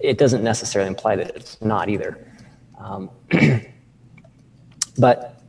It 0.00 0.18
doesn't 0.18 0.42
necessarily 0.42 0.88
imply 0.88 1.16
that 1.16 1.34
it's 1.34 1.60
not 1.60 1.88
either. 1.88 2.18
Um, 2.80 3.10
but 4.98 5.40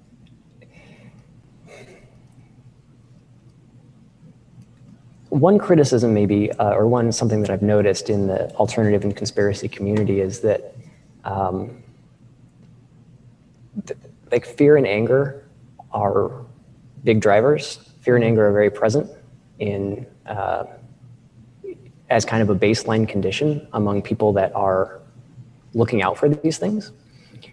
one 5.30 5.58
criticism 5.58 6.14
maybe, 6.14 6.52
uh, 6.52 6.74
or 6.74 6.88
one 6.88 7.12
something 7.12 7.42
that 7.42 7.50
I've 7.50 7.62
noticed 7.62 8.10
in 8.10 8.28
the 8.28 8.54
alternative 8.56 9.04
and 9.04 9.16
conspiracy 9.16 9.70
community 9.70 10.20
is 10.20 10.42
that 10.42 10.76
um, 11.24 11.82
th- 13.86 14.00
like 14.30 14.46
fear 14.46 14.76
and 14.76 14.86
anger 14.86 15.48
are 15.94 16.46
big 17.06 17.22
drivers. 17.22 17.78
Fear 18.02 18.18
and 18.18 18.26
anger 18.26 18.48
are 18.48 18.52
very 18.52 18.70
present 18.70 19.10
in 19.60 20.06
uh, 20.26 20.66
as 22.10 22.26
kind 22.26 22.42
of 22.42 22.50
a 22.50 22.56
baseline 22.56 23.08
condition 23.08 23.66
among 23.72 24.02
people 24.02 24.34
that 24.34 24.54
are 24.54 25.00
looking 25.74 26.02
out 26.02 26.18
for 26.18 26.28
these 26.28 26.58
things. 26.58 26.92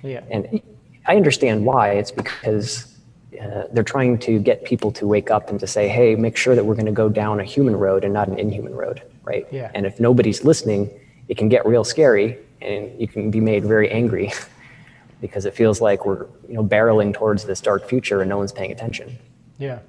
Yeah. 0.03 0.22
And 0.30 0.61
I 1.07 1.16
understand 1.16 1.64
why. 1.64 1.92
It's 1.92 2.11
because 2.11 2.96
uh, 3.40 3.64
they're 3.72 3.84
trying 3.84 4.18
to 4.18 4.38
get 4.38 4.64
people 4.64 4.90
to 4.92 5.07
wake 5.07 5.30
up 5.30 5.51
and 5.51 5.61
to 5.61 5.66
say, 5.66 5.88
hey, 5.88 6.14
make 6.14 6.36
sure 6.36 6.55
that 6.55 6.64
we're 6.64 6.74
going 6.74 6.86
to 6.86 6.92
go 6.92 7.09
down 7.09 7.40
a 7.40 7.44
human 7.44 7.76
road 7.76 8.05
and 8.05 8.12
not 8.12 8.28
an 8.28 8.38
inhuman 8.38 8.74
road, 8.74 9.03
right? 9.22 9.46
Yeah. 9.51 9.70
And 9.74 9.86
if 9.86 10.01
nobody's 10.01 10.44
listening, 10.44 10.90
it 11.28 11.36
can 11.36 11.49
get 11.49 11.66
real 11.66 11.84
scary 11.84 12.38
and 12.61 13.01
you 13.01 13.07
can 13.07 13.30
be 13.30 13.40
made 13.40 13.64
very 13.64 13.90
angry 13.90 14.32
because 15.20 15.44
it 15.44 15.55
feels 15.55 15.80
like 15.80 16.07
we're 16.07 16.26
you 16.49 16.55
know 16.55 16.64
barreling 16.64 17.12
towards 17.12 17.44
this 17.44 17.61
dark 17.61 17.88
future 17.88 18.20
and 18.20 18.28
no 18.28 18.38
one's 18.38 18.53
paying 18.53 18.72
attention. 18.72 19.18
Yeah. 19.59 19.80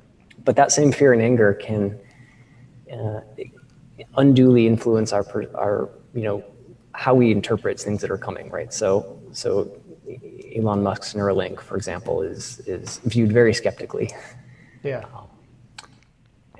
But 0.43 0.55
that 0.55 0.71
same 0.71 0.91
fear 0.91 1.13
and 1.13 1.21
anger 1.21 1.53
can 1.53 1.99
uh, 2.91 3.21
unduly 4.17 4.67
influence 4.67 5.13
our 5.13 5.25
our 5.55 5.89
you 6.13 6.23
know 6.23 6.43
how 6.93 7.13
we 7.13 7.31
interpret 7.31 7.79
things 7.79 8.01
that 8.01 8.11
are 8.11 8.17
coming, 8.17 8.49
right? 8.49 8.73
So 8.73 9.19
so 9.31 9.71
Elon 10.55 10.83
Musk's 10.83 11.13
Neuralink, 11.13 11.59
for 11.59 11.75
example, 11.75 12.21
is 12.21 12.59
is 12.61 12.99
viewed 13.05 13.31
very 13.31 13.53
skeptically. 13.53 14.11
Yeah. 14.83 15.05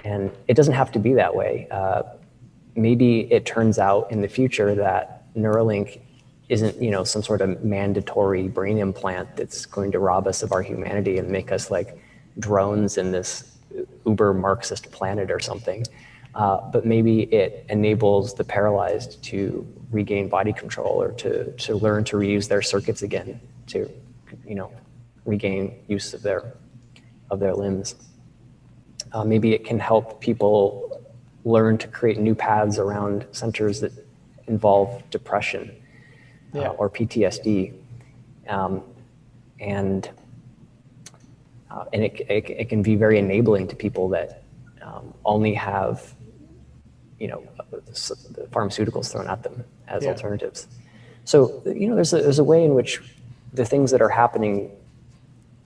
And 0.03 0.31
it 0.47 0.55
doesn't 0.55 0.73
have 0.73 0.91
to 0.93 0.99
be 0.99 1.13
that 1.13 1.35
way. 1.35 1.67
Uh, 1.71 2.03
maybe 2.75 3.31
it 3.31 3.45
turns 3.45 3.79
out 3.79 4.11
in 4.11 4.21
the 4.21 4.27
future 4.27 4.73
that 4.75 5.33
Neuralink 5.35 5.99
isn't, 6.47 6.81
you 6.81 6.89
know, 6.89 7.03
some 7.03 7.21
sort 7.21 7.41
of 7.41 7.63
mandatory 7.63 8.47
brain 8.47 8.77
implant 8.77 9.35
that's 9.35 9.65
going 9.65 9.91
to 9.91 9.99
rob 9.99 10.27
us 10.27 10.41
of 10.41 10.51
our 10.51 10.61
humanity 10.61 11.17
and 11.17 11.29
make 11.29 11.51
us 11.51 11.69
like 11.69 11.97
drones 12.39 12.97
in 12.97 13.11
this 13.11 13.57
uber 14.05 14.33
Marxist 14.33 14.91
planet 14.91 15.29
or 15.29 15.39
something. 15.39 15.85
Uh, 16.35 16.61
but 16.71 16.85
maybe 16.85 17.23
it 17.33 17.65
enables 17.69 18.33
the 18.33 18.43
paralyzed 18.43 19.21
to 19.23 19.67
regain 19.91 20.29
body 20.29 20.53
control 20.53 21.01
or 21.01 21.11
to, 21.13 21.51
to 21.53 21.75
learn 21.75 22.03
to 22.03 22.15
reuse 22.15 22.47
their 22.47 22.61
circuits 22.61 23.01
again 23.01 23.39
to 23.69 23.89
you 24.45 24.55
know 24.55 24.71
regain 25.25 25.79
use 25.87 26.13
of 26.13 26.21
their 26.21 26.53
of 27.29 27.39
their 27.39 27.53
limbs 27.53 27.95
uh, 29.13 29.23
maybe 29.23 29.53
it 29.53 29.63
can 29.65 29.79
help 29.79 30.19
people 30.21 31.01
learn 31.45 31.77
to 31.77 31.87
create 31.87 32.19
new 32.19 32.35
paths 32.35 32.77
around 32.77 33.25
centers 33.31 33.79
that 33.79 33.91
involve 34.47 35.01
depression 35.09 35.71
uh, 36.55 36.59
yeah. 36.59 36.69
uh, 36.69 36.73
or 36.73 36.89
PTSD 36.89 37.73
um, 38.47 38.83
and 39.59 40.09
uh, 41.71 41.85
and 41.93 42.03
it, 42.03 42.19
it, 42.21 42.49
it, 42.49 42.69
can 42.69 42.81
be 42.81 42.95
very 42.95 43.19
enabling 43.19 43.67
to 43.67 43.75
people 43.75 44.09
that 44.09 44.41
um, 44.81 45.13
only 45.23 45.53
have 45.53 46.15
you 47.19 47.27
know 47.27 47.43
the 47.71 48.47
pharmaceuticals 48.51 49.11
thrown 49.11 49.27
at 49.27 49.43
them 49.43 49.63
as 49.87 50.03
yeah. 50.03 50.09
alternatives. 50.09 50.67
So 51.25 51.61
you 51.65 51.87
know, 51.87 51.95
there's 51.95 52.13
a, 52.13 52.21
there's 52.21 52.39
a 52.39 52.43
way 52.43 52.63
in 52.63 52.73
which 52.73 53.01
the 53.53 53.65
things 53.65 53.91
that 53.91 54.01
are 54.01 54.09
happening 54.09 54.71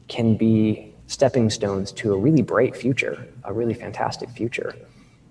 can 0.08 0.36
be 0.36 0.94
stepping 1.08 1.50
stones 1.50 1.92
to 1.92 2.14
a 2.14 2.18
really 2.18 2.42
bright 2.42 2.76
future, 2.76 3.28
a 3.44 3.54
really 3.54 3.74
fantastic 3.74 4.30
future, 4.30 4.76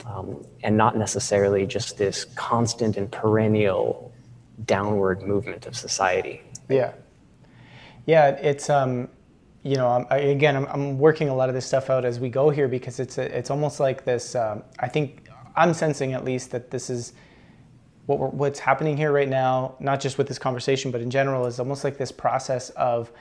um, 0.06 0.44
and 0.62 0.76
not 0.76 0.96
necessarily 0.96 1.66
just 1.66 1.98
this 1.98 2.24
constant 2.34 2.96
and 2.96 3.10
perennial 3.10 4.12
downward 4.64 5.22
movement 5.22 5.66
of 5.66 5.76
society. 5.76 6.42
Yeah, 6.68 6.92
yeah, 8.06 8.28
it's 8.30 8.68
um, 8.70 9.08
you 9.62 9.76
know, 9.76 9.88
I'm, 9.88 10.06
again, 10.10 10.56
I'm, 10.56 10.66
I'm, 10.66 10.98
working 10.98 11.28
a 11.28 11.34
lot 11.34 11.48
of 11.48 11.54
this 11.54 11.66
stuff 11.66 11.88
out 11.88 12.04
as 12.04 12.18
we 12.18 12.28
go 12.28 12.50
here 12.50 12.66
because 12.66 12.98
it's 12.98 13.18
a, 13.18 13.36
it's 13.36 13.50
almost 13.50 13.78
like 13.78 14.04
this. 14.04 14.34
Um, 14.34 14.64
I 14.80 14.88
think 14.88 15.28
I'm 15.54 15.72
sensing 15.72 16.12
at 16.12 16.24
least 16.24 16.50
that 16.50 16.70
this 16.70 16.90
is 16.90 17.12
what 18.06 18.34
what's 18.34 18.58
happening 18.58 18.96
here 18.96 19.12
right 19.12 19.28
now, 19.28 19.76
not 19.78 20.00
just 20.00 20.18
with 20.18 20.28
this 20.28 20.38
conversation, 20.38 20.90
but 20.90 21.00
in 21.00 21.10
general, 21.10 21.46
is 21.46 21.60
almost 21.60 21.84
like 21.84 21.98
this 21.98 22.12
process 22.12 22.70
of 22.70 23.12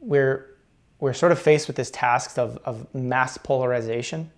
we're 0.00 0.52
we're 1.00 1.12
sort 1.12 1.32
of 1.32 1.38
faced 1.38 1.66
with 1.66 1.74
this 1.74 1.90
task 1.90 2.38
of, 2.38 2.58
of 2.64 2.86
mass 2.94 3.36
polarization, 3.36 4.30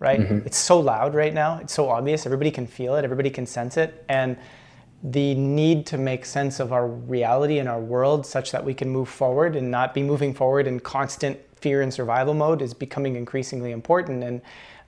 right? 0.00 0.18
Mm-hmm. 0.18 0.46
It's 0.46 0.56
so 0.56 0.80
loud 0.80 1.14
right 1.14 1.32
now. 1.32 1.58
It's 1.58 1.72
so 1.72 1.88
obvious. 1.88 2.26
Everybody 2.26 2.50
can 2.50 2.66
feel 2.66 2.96
it. 2.96 3.04
Everybody 3.04 3.30
can 3.30 3.46
sense 3.46 3.76
it. 3.76 4.04
And 4.08 4.36
the 5.04 5.34
need 5.34 5.86
to 5.86 5.98
make 5.98 6.24
sense 6.24 6.58
of 6.58 6.72
our 6.72 6.88
reality 6.88 7.58
and 7.58 7.68
our 7.68 7.80
world 7.80 8.26
such 8.26 8.50
that 8.50 8.64
we 8.64 8.74
can 8.74 8.90
move 8.90 9.08
forward 9.08 9.54
and 9.54 9.70
not 9.70 9.94
be 9.94 10.02
moving 10.02 10.34
forward 10.34 10.66
in 10.66 10.80
constant 10.80 11.38
fear 11.54 11.80
and 11.80 11.94
survival 11.94 12.34
mode 12.34 12.60
is 12.60 12.74
becoming 12.74 13.14
increasingly 13.14 13.70
important. 13.70 14.24
And 14.24 14.42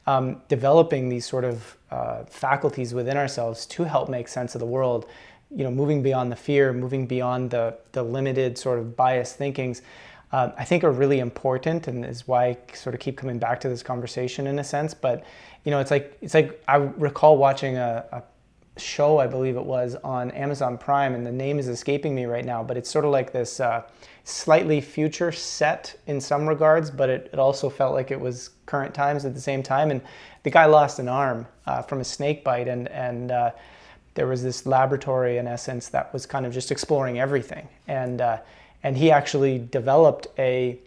um, 0.06 0.42
developing 0.48 1.08
these 1.08 1.26
sort 1.26 1.44
of 1.44 1.76
uh, 1.90 2.24
faculties 2.24 2.92
within 2.94 3.16
ourselves 3.16 3.66
to 3.66 3.84
help 3.84 4.08
make 4.08 4.28
sense 4.28 4.54
of 4.54 4.60
the 4.60 4.66
world, 4.66 5.06
you 5.54 5.62
know, 5.64 5.70
moving 5.70 6.02
beyond 6.02 6.32
the 6.32 6.36
fear, 6.36 6.72
moving 6.72 7.06
beyond 7.06 7.50
the, 7.50 7.76
the 7.92 8.02
limited 8.02 8.58
sort 8.58 8.78
of 8.78 8.96
biased 8.96 9.36
thinkings, 9.36 9.82
uh, 10.32 10.50
I 10.56 10.64
think 10.64 10.82
are 10.82 10.90
really 10.90 11.18
important 11.18 11.88
and 11.88 12.04
is 12.04 12.26
why 12.26 12.46
I 12.46 12.56
sort 12.74 12.94
of 12.94 13.00
keep 13.00 13.18
coming 13.18 13.38
back 13.38 13.60
to 13.60 13.68
this 13.68 13.82
conversation 13.82 14.46
in 14.46 14.58
a 14.58 14.64
sense. 14.64 14.94
But, 14.94 15.24
you 15.64 15.70
know, 15.70 15.78
it's 15.78 15.90
like, 15.90 16.16
it's 16.22 16.34
like 16.34 16.62
I 16.66 16.76
recall 16.76 17.36
watching 17.36 17.76
a, 17.76 18.04
a 18.12 18.22
show, 18.80 19.18
I 19.18 19.26
believe 19.26 19.56
it 19.56 19.64
was, 19.64 19.94
on 19.96 20.30
Amazon 20.30 20.78
Prime, 20.78 21.14
and 21.14 21.26
the 21.26 21.32
name 21.32 21.58
is 21.58 21.68
escaping 21.68 22.14
me 22.14 22.24
right 22.24 22.44
now, 22.44 22.62
but 22.62 22.78
it's 22.78 22.90
sort 22.90 23.04
of 23.04 23.10
like 23.10 23.30
this 23.30 23.60
uh, 23.60 23.82
slightly 24.24 24.80
future 24.80 25.30
set 25.30 26.00
in 26.06 26.18
some 26.18 26.48
regards, 26.48 26.90
but 26.90 27.10
it, 27.10 27.28
it 27.32 27.38
also 27.38 27.68
felt 27.68 27.92
like 27.92 28.10
it 28.10 28.18
was 28.18 28.50
current 28.72 28.94
times 28.94 29.26
at 29.26 29.34
the 29.34 29.40
same 29.40 29.62
time. 29.62 29.90
And 29.90 30.00
the 30.44 30.50
guy 30.50 30.64
lost 30.64 30.98
an 30.98 31.06
arm 31.06 31.46
uh, 31.66 31.82
from 31.82 32.00
a 32.00 32.04
snake 32.04 32.42
bite, 32.42 32.68
and, 32.68 32.88
and 32.88 33.30
uh, 33.30 33.50
there 34.14 34.26
was 34.26 34.42
this 34.42 34.64
laboratory, 34.64 35.36
in 35.36 35.46
essence, 35.46 35.90
that 35.90 36.10
was 36.14 36.24
kind 36.24 36.46
of 36.46 36.54
just 36.54 36.70
exploring 36.72 37.20
everything. 37.20 37.68
And, 37.86 38.22
uh, 38.22 38.38
and 38.82 38.96
he 38.96 39.10
actually 39.10 39.58
developed 39.58 40.28
a, 40.38 40.78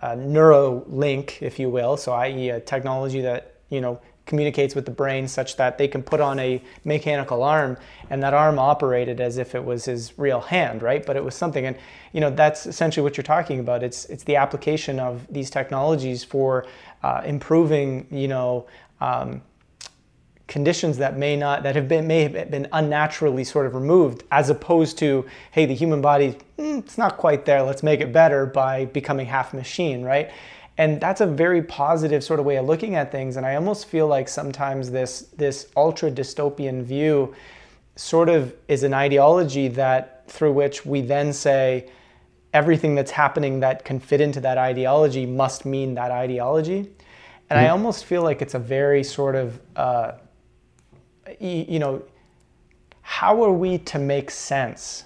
a 0.00 0.16
Neuralink, 0.16 1.42
if 1.42 1.58
you 1.58 1.68
will, 1.68 1.98
so 1.98 2.12
i.e., 2.12 2.48
a 2.48 2.58
technology 2.58 3.20
that, 3.20 3.56
you 3.68 3.82
know, 3.82 4.00
communicates 4.30 4.76
with 4.76 4.84
the 4.84 4.90
brain 4.92 5.26
such 5.26 5.56
that 5.56 5.76
they 5.76 5.88
can 5.88 6.04
put 6.04 6.20
on 6.20 6.38
a 6.38 6.62
mechanical 6.84 7.42
arm 7.42 7.76
and 8.10 8.22
that 8.22 8.32
arm 8.32 8.60
operated 8.60 9.20
as 9.20 9.38
if 9.38 9.56
it 9.56 9.64
was 9.64 9.86
his 9.86 10.16
real 10.16 10.40
hand 10.40 10.82
right 10.82 11.04
but 11.04 11.16
it 11.16 11.24
was 11.24 11.34
something 11.34 11.66
and 11.66 11.76
you 12.12 12.20
know 12.20 12.30
that's 12.30 12.64
essentially 12.64 13.02
what 13.02 13.16
you're 13.16 13.24
talking 13.24 13.58
about 13.58 13.82
it's 13.82 14.04
it's 14.04 14.22
the 14.22 14.36
application 14.36 15.00
of 15.00 15.26
these 15.30 15.50
technologies 15.50 16.22
for 16.22 16.64
uh, 17.02 17.22
improving 17.24 18.06
you 18.10 18.28
know 18.28 18.66
um, 19.00 19.42
conditions 20.50 20.98
that 20.98 21.16
may 21.16 21.36
not 21.36 21.62
that 21.62 21.76
have 21.76 21.88
been 21.88 22.06
may 22.06 22.22
have 22.22 22.50
been 22.50 22.66
unnaturally 22.72 23.44
sort 23.44 23.66
of 23.66 23.74
removed 23.74 24.24
as 24.32 24.50
opposed 24.50 24.98
to 24.98 25.24
hey 25.52 25.64
the 25.64 25.74
human 25.74 26.00
body 26.00 26.36
mm, 26.58 26.78
it's 26.78 26.98
not 26.98 27.16
quite 27.16 27.44
there 27.44 27.62
let's 27.62 27.82
make 27.82 28.00
it 28.00 28.12
better 28.12 28.46
by 28.46 28.84
becoming 28.86 29.26
half 29.26 29.54
machine 29.54 30.02
right? 30.02 30.30
And 30.78 30.98
that's 30.98 31.20
a 31.20 31.26
very 31.26 31.62
positive 31.62 32.24
sort 32.24 32.40
of 32.40 32.46
way 32.46 32.56
of 32.56 32.64
looking 32.64 32.94
at 32.94 33.12
things 33.12 33.36
and 33.36 33.46
i 33.46 33.54
almost 33.54 33.86
feel 33.86 34.06
like 34.06 34.28
sometimes 34.28 34.90
this 34.90 35.28
this 35.36 35.68
ultra 35.76 36.10
dystopian 36.10 36.82
view 36.82 37.34
sort 37.96 38.28
of 38.28 38.54
is 38.66 38.82
an 38.82 38.94
ideology 38.94 39.68
that 39.68 40.24
through 40.26 40.52
which 40.52 40.86
we 40.86 41.00
then 41.00 41.32
say 41.32 41.88
everything 42.52 42.94
that's 42.94 43.10
happening 43.10 43.60
that 43.60 43.84
can 43.84 44.00
fit 44.00 44.20
into 44.20 44.40
that 44.40 44.58
ideology 44.58 45.26
must 45.26 45.64
mean 45.64 45.94
that 45.94 46.10
ideology 46.10 46.78
and 46.78 46.86
mm-hmm. 47.56 47.58
i 47.58 47.68
almost 47.68 48.04
feel 48.04 48.22
like 48.22 48.42
it's 48.42 48.54
a 48.54 48.58
very 48.58 49.04
sort 49.04 49.36
of 49.36 49.60
uh, 49.76 50.12
you 51.38 51.78
know 51.78 52.02
how 53.02 53.42
are 53.42 53.52
we 53.52 53.78
to 53.78 53.98
make 53.98 54.30
sense 54.30 55.04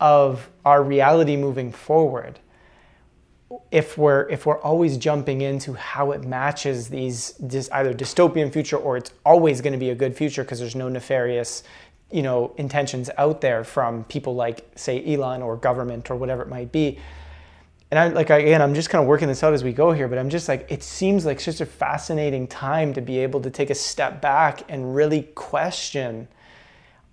of 0.00 0.48
our 0.64 0.82
reality 0.82 1.36
moving 1.36 1.70
forward 1.70 2.38
if 3.70 3.98
we're 3.98 4.28
if 4.28 4.46
we're 4.46 4.60
always 4.60 4.96
jumping 4.96 5.40
into 5.40 5.72
how 5.74 6.12
it 6.12 6.24
matches 6.24 6.88
these 6.88 7.34
this 7.40 7.68
either 7.72 7.92
dystopian 7.92 8.52
future 8.52 8.76
or 8.76 8.96
it's 8.96 9.12
always 9.24 9.60
going 9.60 9.72
to 9.72 9.78
be 9.78 9.90
a 9.90 9.94
good 9.94 10.16
future 10.16 10.42
because 10.42 10.60
there's 10.60 10.76
no 10.76 10.88
nefarious 10.88 11.64
you 12.10 12.22
know 12.22 12.52
intentions 12.56 13.10
out 13.18 13.40
there 13.40 13.64
from 13.64 14.04
people 14.04 14.34
like 14.34 14.70
say 14.76 15.14
Elon 15.14 15.42
or 15.42 15.56
government 15.56 16.10
or 16.10 16.16
whatever 16.16 16.42
it 16.42 16.48
might 16.48 16.72
be 16.72 16.98
and 17.90 17.98
I 17.98 18.08
like 18.08 18.30
again 18.30 18.62
I'm 18.62 18.74
just 18.74 18.90
kind 18.90 19.02
of 19.02 19.08
working 19.08 19.28
this 19.28 19.42
out 19.42 19.52
as 19.52 19.64
we 19.64 19.72
go 19.72 19.92
here 19.92 20.08
but 20.08 20.18
I'm 20.18 20.30
just 20.30 20.48
like 20.48 20.66
it 20.70 20.82
seems 20.82 21.24
like 21.24 21.40
such 21.40 21.60
a 21.60 21.66
fascinating 21.66 22.46
time 22.46 22.92
to 22.94 23.00
be 23.00 23.18
able 23.18 23.40
to 23.42 23.50
take 23.50 23.70
a 23.70 23.74
step 23.74 24.20
back 24.20 24.62
and 24.68 24.94
really 24.94 25.22
question 25.34 26.28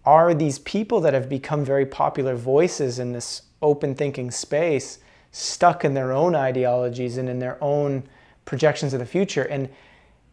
are 0.06 0.34
these 0.34 0.60
people 0.60 1.02
that 1.02 1.14
have 1.14 1.28
become 1.28 1.66
very 1.66 1.86
popular 1.86 2.36
voices 2.36 2.98
in 2.98 3.12
this 3.12 3.42
open 3.62 3.94
thinking 3.94 4.32
space 4.32 5.00
stuck 5.32 5.84
in 5.84 5.94
their 5.94 6.12
own 6.12 6.34
ideologies 6.36 7.18
and 7.18 7.30
in 7.30 7.40
their 7.40 7.62
own 7.62 8.04
projections 8.46 8.94
of 8.94 9.00
the 9.00 9.06
future. 9.06 9.44
And 9.44 9.70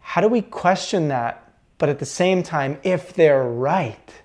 how 0.01 0.21
do 0.21 0.29
we 0.29 0.43
question 0.43 1.09
that, 1.09 1.53
but 1.79 1.89
at 1.89 1.99
the 1.99 2.07
same 2.07 2.43
time, 2.43 2.79
if 2.83 3.13
they're 3.15 3.43
right, 3.43 4.23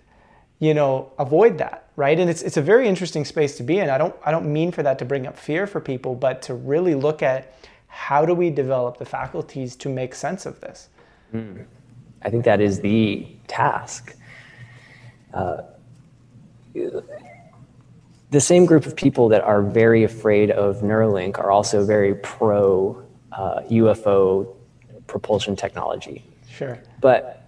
you 0.60 0.74
know, 0.74 1.12
avoid 1.18 1.58
that, 1.58 1.90
right? 1.96 2.20
And 2.20 2.30
it's, 2.30 2.42
it's 2.42 2.58
a 2.58 2.62
very 2.62 2.88
interesting 2.88 3.26
space 3.26 3.56
to 3.58 3.64
be 3.64 3.80
in. 3.80 3.90
I 3.90 3.98
don't, 3.98 4.16
I 4.26 4.32
don't 4.32 4.52
mean 4.52 4.72
for 4.72 4.84
that 4.84 5.00
to 5.00 5.06
bring 5.06 5.26
up 5.26 5.38
fear 5.38 5.66
for 5.66 5.80
people, 5.80 6.16
but 6.16 6.42
to 6.44 6.54
really 6.54 6.96
look 6.96 7.24
at 7.24 7.54
how 7.88 8.26
do 8.26 8.34
we 8.34 8.50
develop 8.50 8.98
the 8.98 9.06
faculties 9.06 9.76
to 9.78 9.90
make 9.90 10.14
sense 10.14 10.46
of 10.46 10.60
this? 10.60 10.90
Mm. 11.34 11.66
I 12.22 12.30
think 12.30 12.46
that 12.46 12.60
is 12.60 12.82
the 12.82 13.26
task. 13.48 14.16
Uh, 15.34 15.62
the 18.32 18.40
same 18.40 18.66
group 18.66 18.86
of 18.86 18.96
people 18.96 19.30
that 19.30 19.42
are 19.42 19.62
very 19.62 20.04
afraid 20.04 20.52
of 20.52 20.78
Neuralink 20.78 21.40
are 21.40 21.52
also 21.52 21.86
very 21.86 22.16
pro 22.16 23.04
uh, 23.32 23.62
UFO 23.70 24.56
propulsion 25.08 25.56
technology. 25.56 26.24
Sure. 26.50 26.78
But 27.02 27.39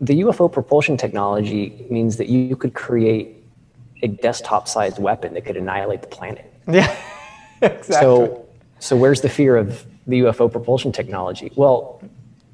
the 0.00 0.20
UFO 0.22 0.50
propulsion 0.50 0.96
technology 0.96 1.86
means 1.90 2.16
that 2.16 2.28
you 2.28 2.56
could 2.56 2.74
create 2.74 3.36
a 4.02 4.08
desktop 4.08 4.68
sized 4.68 4.98
weapon 4.98 5.34
that 5.34 5.44
could 5.44 5.56
annihilate 5.56 6.02
the 6.02 6.08
planet. 6.08 6.52
Yeah, 6.68 6.96
exactly. 7.62 7.94
So, 7.94 8.44
so 8.80 8.96
where's 8.96 9.20
the 9.20 9.28
fear 9.28 9.56
of 9.56 9.86
the 10.08 10.22
UFO 10.22 10.50
propulsion 10.50 10.90
technology? 10.90 11.52
Well, 11.54 12.02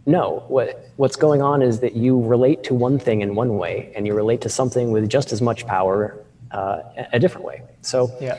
no. 0.05 0.45
What, 0.49 0.91
what's 0.97 1.17
going 1.17 1.41
on 1.41 1.63
is 1.63 1.81
that 1.81 1.97
you 1.97 2.21
relate 2.21 2.63
to 2.65 2.75
one 2.75 2.99
thing 2.99 3.23
in 3.23 3.35
one 3.35 3.57
way 3.57 3.91
and 3.97 4.07
you 4.07 4.13
relate 4.13 4.43
to 4.43 4.51
something 4.51 4.93
with 4.93 5.09
just 5.09 5.33
as 5.33 5.41
much 5.41 5.67
power 5.67 6.23
uh, 6.51 6.83
a 7.13 7.19
different 7.19 7.47
way. 7.47 7.63
So 7.81 8.15
yeah. 8.21 8.39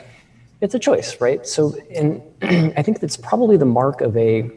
it's 0.60 0.76
a 0.76 0.78
choice, 0.78 1.20
right? 1.20 1.44
So, 1.44 1.74
and 1.90 2.22
I 2.78 2.82
think 2.82 3.00
that's 3.00 3.16
probably 3.16 3.56
the 3.56 3.64
mark 3.64 4.00
of 4.00 4.16
a 4.16 4.48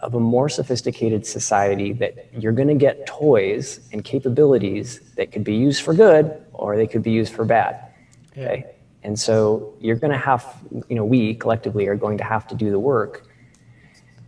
of 0.00 0.14
a 0.14 0.20
more 0.20 0.48
sophisticated 0.48 1.26
society 1.26 1.92
that 1.92 2.28
you're 2.32 2.52
going 2.52 2.68
to 2.68 2.74
get 2.74 3.06
toys 3.06 3.80
and 3.92 4.04
capabilities 4.04 5.00
that 5.16 5.32
could 5.32 5.44
be 5.44 5.54
used 5.54 5.82
for 5.82 5.94
good 5.94 6.44
or 6.52 6.76
they 6.76 6.86
could 6.86 7.02
be 7.02 7.10
used 7.10 7.32
for 7.32 7.44
bad. 7.44 7.92
Yeah. 8.34 8.44
Okay. 8.44 8.66
And 9.02 9.18
so 9.18 9.74
you're 9.80 9.96
going 9.96 10.12
to 10.12 10.18
have, 10.18 10.44
you 10.88 10.96
know, 10.96 11.04
we 11.04 11.34
collectively 11.34 11.86
are 11.86 11.94
going 11.94 12.18
to 12.18 12.24
have 12.24 12.46
to 12.48 12.54
do 12.54 12.70
the 12.70 12.78
work 12.78 13.28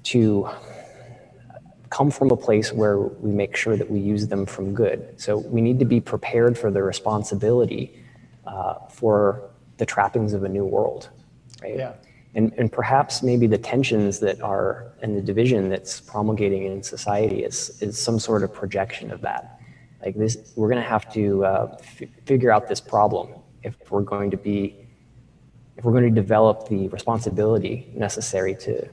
to 0.05 0.49
come 1.91 2.11
from 2.11 2.31
a 2.31 2.37
place 2.37 2.73
where 2.73 2.99
we 2.99 3.31
make 3.31 3.57
sure 3.57 3.77
that 3.77 3.91
we 3.91 3.99
use 3.99 4.29
them 4.29 4.47
from 4.47 4.75
good. 4.75 5.21
So 5.21 5.39
we 5.39 5.61
need 5.61 5.79
to 5.81 5.85
be 5.85 6.01
prepared 6.01 6.57
for 6.57 6.71
the 6.71 6.83
responsibility 6.83 7.99
uh, 8.47 8.75
for 8.89 9.51
the 9.79 9.87
trappings 9.87 10.33
of 10.33 10.45
a 10.45 10.49
new 10.49 10.65
world, 10.65 11.09
right? 11.63 11.77
Yeah. 11.77 11.93
And, 12.35 12.53
and 12.59 12.71
perhaps 12.71 13.23
maybe 13.23 13.47
the 13.47 13.59
tensions 13.59 14.21
that 14.21 14.41
are 14.43 14.93
and 15.03 15.17
the 15.17 15.23
division 15.23 15.69
that's 15.69 16.01
promulgating 16.01 16.65
in 16.65 16.83
society 16.83 17.43
is, 17.43 17.81
is 17.83 17.99
some 17.99 18.19
sort 18.19 18.43
of 18.43 18.53
projection 18.53 19.11
of 19.11 19.21
that. 19.23 19.61
Like 20.05 20.15
this, 20.15 20.53
we're 20.55 20.69
going 20.69 20.83
to 20.83 20.89
have 20.89 21.13
to 21.15 21.45
uh, 21.45 21.77
f- 21.81 22.09
figure 22.27 22.53
out 22.53 22.69
this 22.69 22.81
problem 22.81 23.31
if 23.63 23.75
we're 23.91 24.03
going 24.03 24.31
to 24.31 24.37
be, 24.37 24.77
if 25.77 25.85
we're 25.85 25.93
going 25.93 26.15
to 26.15 26.21
develop 26.21 26.69
the 26.69 26.89
responsibility 26.89 27.91
necessary 27.95 28.55
to 28.57 28.89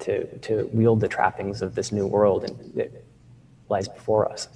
to, 0.00 0.38
to 0.38 0.68
wield 0.72 1.00
the 1.00 1.08
trappings 1.08 1.62
of 1.62 1.74
this 1.74 1.92
new 1.92 2.06
world 2.06 2.44
and 2.44 2.74
that 2.74 3.04
lies 3.68 3.88
before 3.88 4.30
us. 4.30 4.48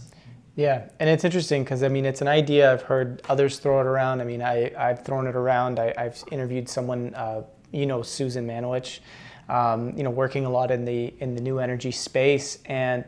Yeah, 0.56 0.88
and 0.98 1.08
it's 1.08 1.24
interesting 1.24 1.62
because 1.62 1.82
I 1.82 1.88
mean 1.88 2.04
it's 2.04 2.20
an 2.20 2.28
idea 2.28 2.72
I've 2.72 2.82
heard 2.82 3.22
others 3.28 3.58
throw 3.58 3.80
it 3.80 3.86
around. 3.86 4.20
I 4.20 4.24
mean 4.24 4.42
I 4.42 4.72
I've 4.76 5.04
thrown 5.04 5.26
it 5.26 5.36
around. 5.36 5.78
I, 5.78 5.94
have 5.96 6.22
interviewed 6.32 6.68
someone, 6.68 7.14
uh, 7.14 7.42
you 7.72 7.86
know, 7.86 8.02
Susan 8.02 8.46
Manewich, 8.46 9.00
um, 9.48 9.96
you 9.96 10.02
know, 10.02 10.10
working 10.10 10.44
a 10.44 10.50
lot 10.50 10.70
in 10.70 10.84
the 10.84 11.14
in 11.20 11.34
the 11.34 11.40
new 11.40 11.58
energy 11.58 11.90
space, 11.90 12.58
and 12.66 13.04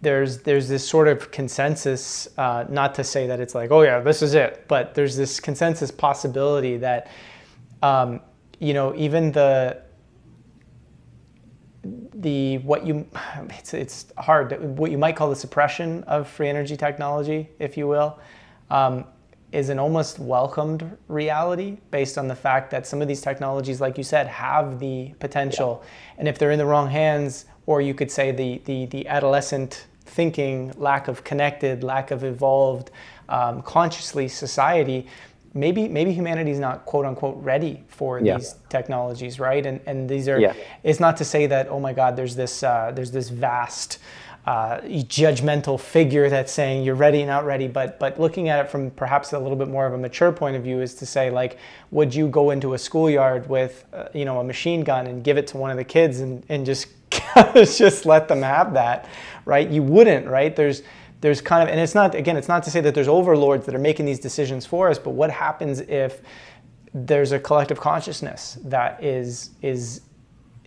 there's 0.00 0.38
there's 0.38 0.68
this 0.68 0.86
sort 0.86 1.08
of 1.08 1.30
consensus. 1.30 2.28
Uh, 2.36 2.64
not 2.68 2.94
to 2.94 3.04
say 3.04 3.26
that 3.26 3.40
it's 3.40 3.54
like 3.54 3.70
oh 3.70 3.82
yeah 3.82 4.00
this 4.00 4.22
is 4.22 4.34
it, 4.34 4.64
but 4.68 4.94
there's 4.94 5.16
this 5.16 5.40
consensus 5.40 5.90
possibility 5.90 6.76
that, 6.76 7.10
um, 7.82 8.20
you 8.58 8.74
know, 8.74 8.94
even 8.96 9.32
the 9.32 9.82
the 12.14 12.58
what 12.58 12.86
you 12.86 13.06
it's, 13.50 13.74
it's 13.74 14.06
hard 14.18 14.60
what 14.78 14.90
you 14.90 14.98
might 14.98 15.16
call 15.16 15.30
the 15.30 15.36
suppression 15.36 16.02
of 16.04 16.28
free 16.28 16.48
energy 16.48 16.76
technology 16.76 17.48
if 17.58 17.76
you 17.76 17.86
will 17.86 18.18
um, 18.70 19.04
is 19.52 19.68
an 19.70 19.78
almost 19.78 20.18
welcomed 20.18 20.96
reality 21.08 21.78
based 21.90 22.18
on 22.18 22.28
the 22.28 22.34
fact 22.34 22.70
that 22.70 22.86
some 22.86 23.00
of 23.00 23.08
these 23.08 23.20
technologies 23.20 23.80
like 23.80 23.96
you 23.96 24.04
said 24.04 24.26
have 24.26 24.78
the 24.78 25.12
potential 25.20 25.82
and 26.18 26.28
if 26.28 26.38
they're 26.38 26.50
in 26.50 26.58
the 26.58 26.66
wrong 26.66 26.88
hands 26.88 27.46
or 27.66 27.80
you 27.80 27.94
could 27.94 28.10
say 28.10 28.30
the 28.30 28.60
the, 28.64 28.86
the 28.86 29.06
adolescent 29.08 29.86
thinking 30.04 30.72
lack 30.76 31.08
of 31.08 31.24
connected 31.24 31.82
lack 31.82 32.10
of 32.10 32.24
evolved 32.24 32.90
um, 33.28 33.62
consciously 33.62 34.28
society 34.28 35.06
maybe 35.54 35.88
maybe 35.88 36.12
humanity 36.12 36.50
is 36.50 36.58
not 36.58 36.84
quote 36.84 37.04
unquote 37.04 37.36
ready 37.42 37.82
for 37.88 38.20
yeah. 38.20 38.36
these 38.36 38.54
technologies, 38.68 39.40
right? 39.40 39.64
And 39.64 39.80
and 39.86 40.08
these 40.08 40.28
are. 40.28 40.38
Yeah. 40.38 40.54
It's 40.82 41.00
not 41.00 41.16
to 41.18 41.24
say 41.24 41.46
that 41.46 41.68
oh 41.68 41.80
my 41.80 41.92
God, 41.92 42.16
there's 42.16 42.36
this 42.36 42.62
uh, 42.62 42.92
there's 42.94 43.10
this 43.10 43.28
vast. 43.28 43.98
Uh, 44.48 44.80
judgmental 44.80 45.78
figure 45.78 46.30
that's 46.30 46.50
saying 46.50 46.82
you're 46.82 46.94
ready 46.94 47.22
not 47.22 47.44
ready. 47.44 47.68
But 47.68 47.98
but 47.98 48.18
looking 48.18 48.48
at 48.48 48.64
it 48.64 48.70
from 48.70 48.90
perhaps 48.92 49.34
a 49.34 49.38
little 49.38 49.58
bit 49.58 49.68
more 49.68 49.84
of 49.84 49.92
a 49.92 49.98
mature 49.98 50.32
point 50.32 50.56
of 50.56 50.62
view 50.62 50.80
is 50.80 50.94
to 50.94 51.04
say 51.04 51.30
like 51.30 51.58
would 51.90 52.14
you 52.14 52.28
go 52.28 52.48
into 52.48 52.72
a 52.72 52.78
schoolyard 52.78 53.46
with 53.50 53.84
uh, 53.92 54.08
you 54.14 54.24
know 54.24 54.40
a 54.40 54.44
machine 54.44 54.84
gun 54.84 55.06
and 55.06 55.22
give 55.22 55.36
it 55.36 55.46
to 55.48 55.58
one 55.58 55.70
of 55.70 55.76
the 55.76 55.84
kids 55.84 56.20
and, 56.20 56.46
and 56.48 56.64
just 56.64 56.86
just 57.54 58.06
let 58.06 58.26
them 58.26 58.40
have 58.40 58.72
that 58.72 59.06
right? 59.44 59.68
You 59.68 59.82
wouldn't 59.82 60.26
right? 60.26 60.56
There's 60.56 60.82
there's 61.20 61.42
kind 61.42 61.62
of, 61.62 61.68
and 61.68 61.78
it's 61.78 61.94
not 61.94 62.14
again, 62.14 62.38
it's 62.38 62.48
not 62.48 62.62
to 62.62 62.70
say 62.70 62.80
that 62.80 62.94
there's 62.94 63.08
overlords 63.08 63.66
that 63.66 63.74
are 63.74 63.78
making 63.80 64.06
these 64.06 64.18
decisions 64.18 64.64
for 64.64 64.88
us, 64.88 64.98
but 64.98 65.10
what 65.10 65.30
happens 65.30 65.80
if 65.80 66.22
there's 66.94 67.32
a 67.32 67.38
collective 67.38 67.78
consciousness 67.78 68.56
that 68.64 69.04
is 69.04 69.50
is 69.60 70.00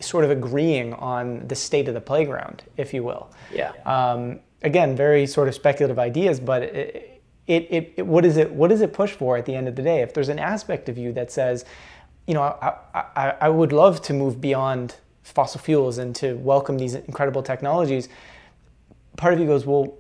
sort 0.02 0.24
of 0.24 0.32
agreeing 0.32 0.94
on 0.94 1.48
the 1.48 1.56
state 1.56 1.88
of 1.88 1.94
the 1.94 2.02
playground, 2.02 2.64
if 2.78 2.94
you 2.94 3.04
will. 3.04 3.32
Yeah. 3.54 3.72
Um, 3.86 4.40
again, 4.62 4.96
very 4.96 5.26
sort 5.26 5.48
of 5.48 5.56
speculative 5.56 6.00
ideas, 6.00 6.40
but 6.40 6.64
it, 6.64 7.22
it, 7.48 7.94
it, 7.98 8.08
what 8.08 8.26
is 8.26 8.38
it? 8.38 8.52
What 8.52 8.70
does 8.70 8.82
it 8.82 8.94
push 8.94 9.12
for 9.12 9.38
at 9.38 9.46
the 9.46 9.56
end 9.56 9.68
of 9.68 9.76
the 9.76 9.82
day? 9.82 10.02
If 10.02 10.14
there's 10.14 10.30
an 10.30 10.40
aspect 10.40 10.90
of 10.90 10.98
you 10.98 11.12
that 11.14 11.32
says, 11.32 11.66
you 12.28 12.34
know, 12.34 12.42
I, 12.42 12.76
I, 12.94 13.34
I 13.42 13.50
would 13.50 13.74
love 13.74 14.02
to 14.04 14.14
move 14.14 14.40
beyond 14.40 14.96
fossil 15.24 15.60
fuels 15.60 15.98
and 15.98 16.16
to 16.16 16.36
welcome 16.36 16.78
these 16.78 16.96
incredible 16.96 17.44
technologies, 17.44 18.10
part 19.18 19.34
of 19.34 19.40
you 19.40 19.46
goes, 19.46 19.66
well, 19.66 19.98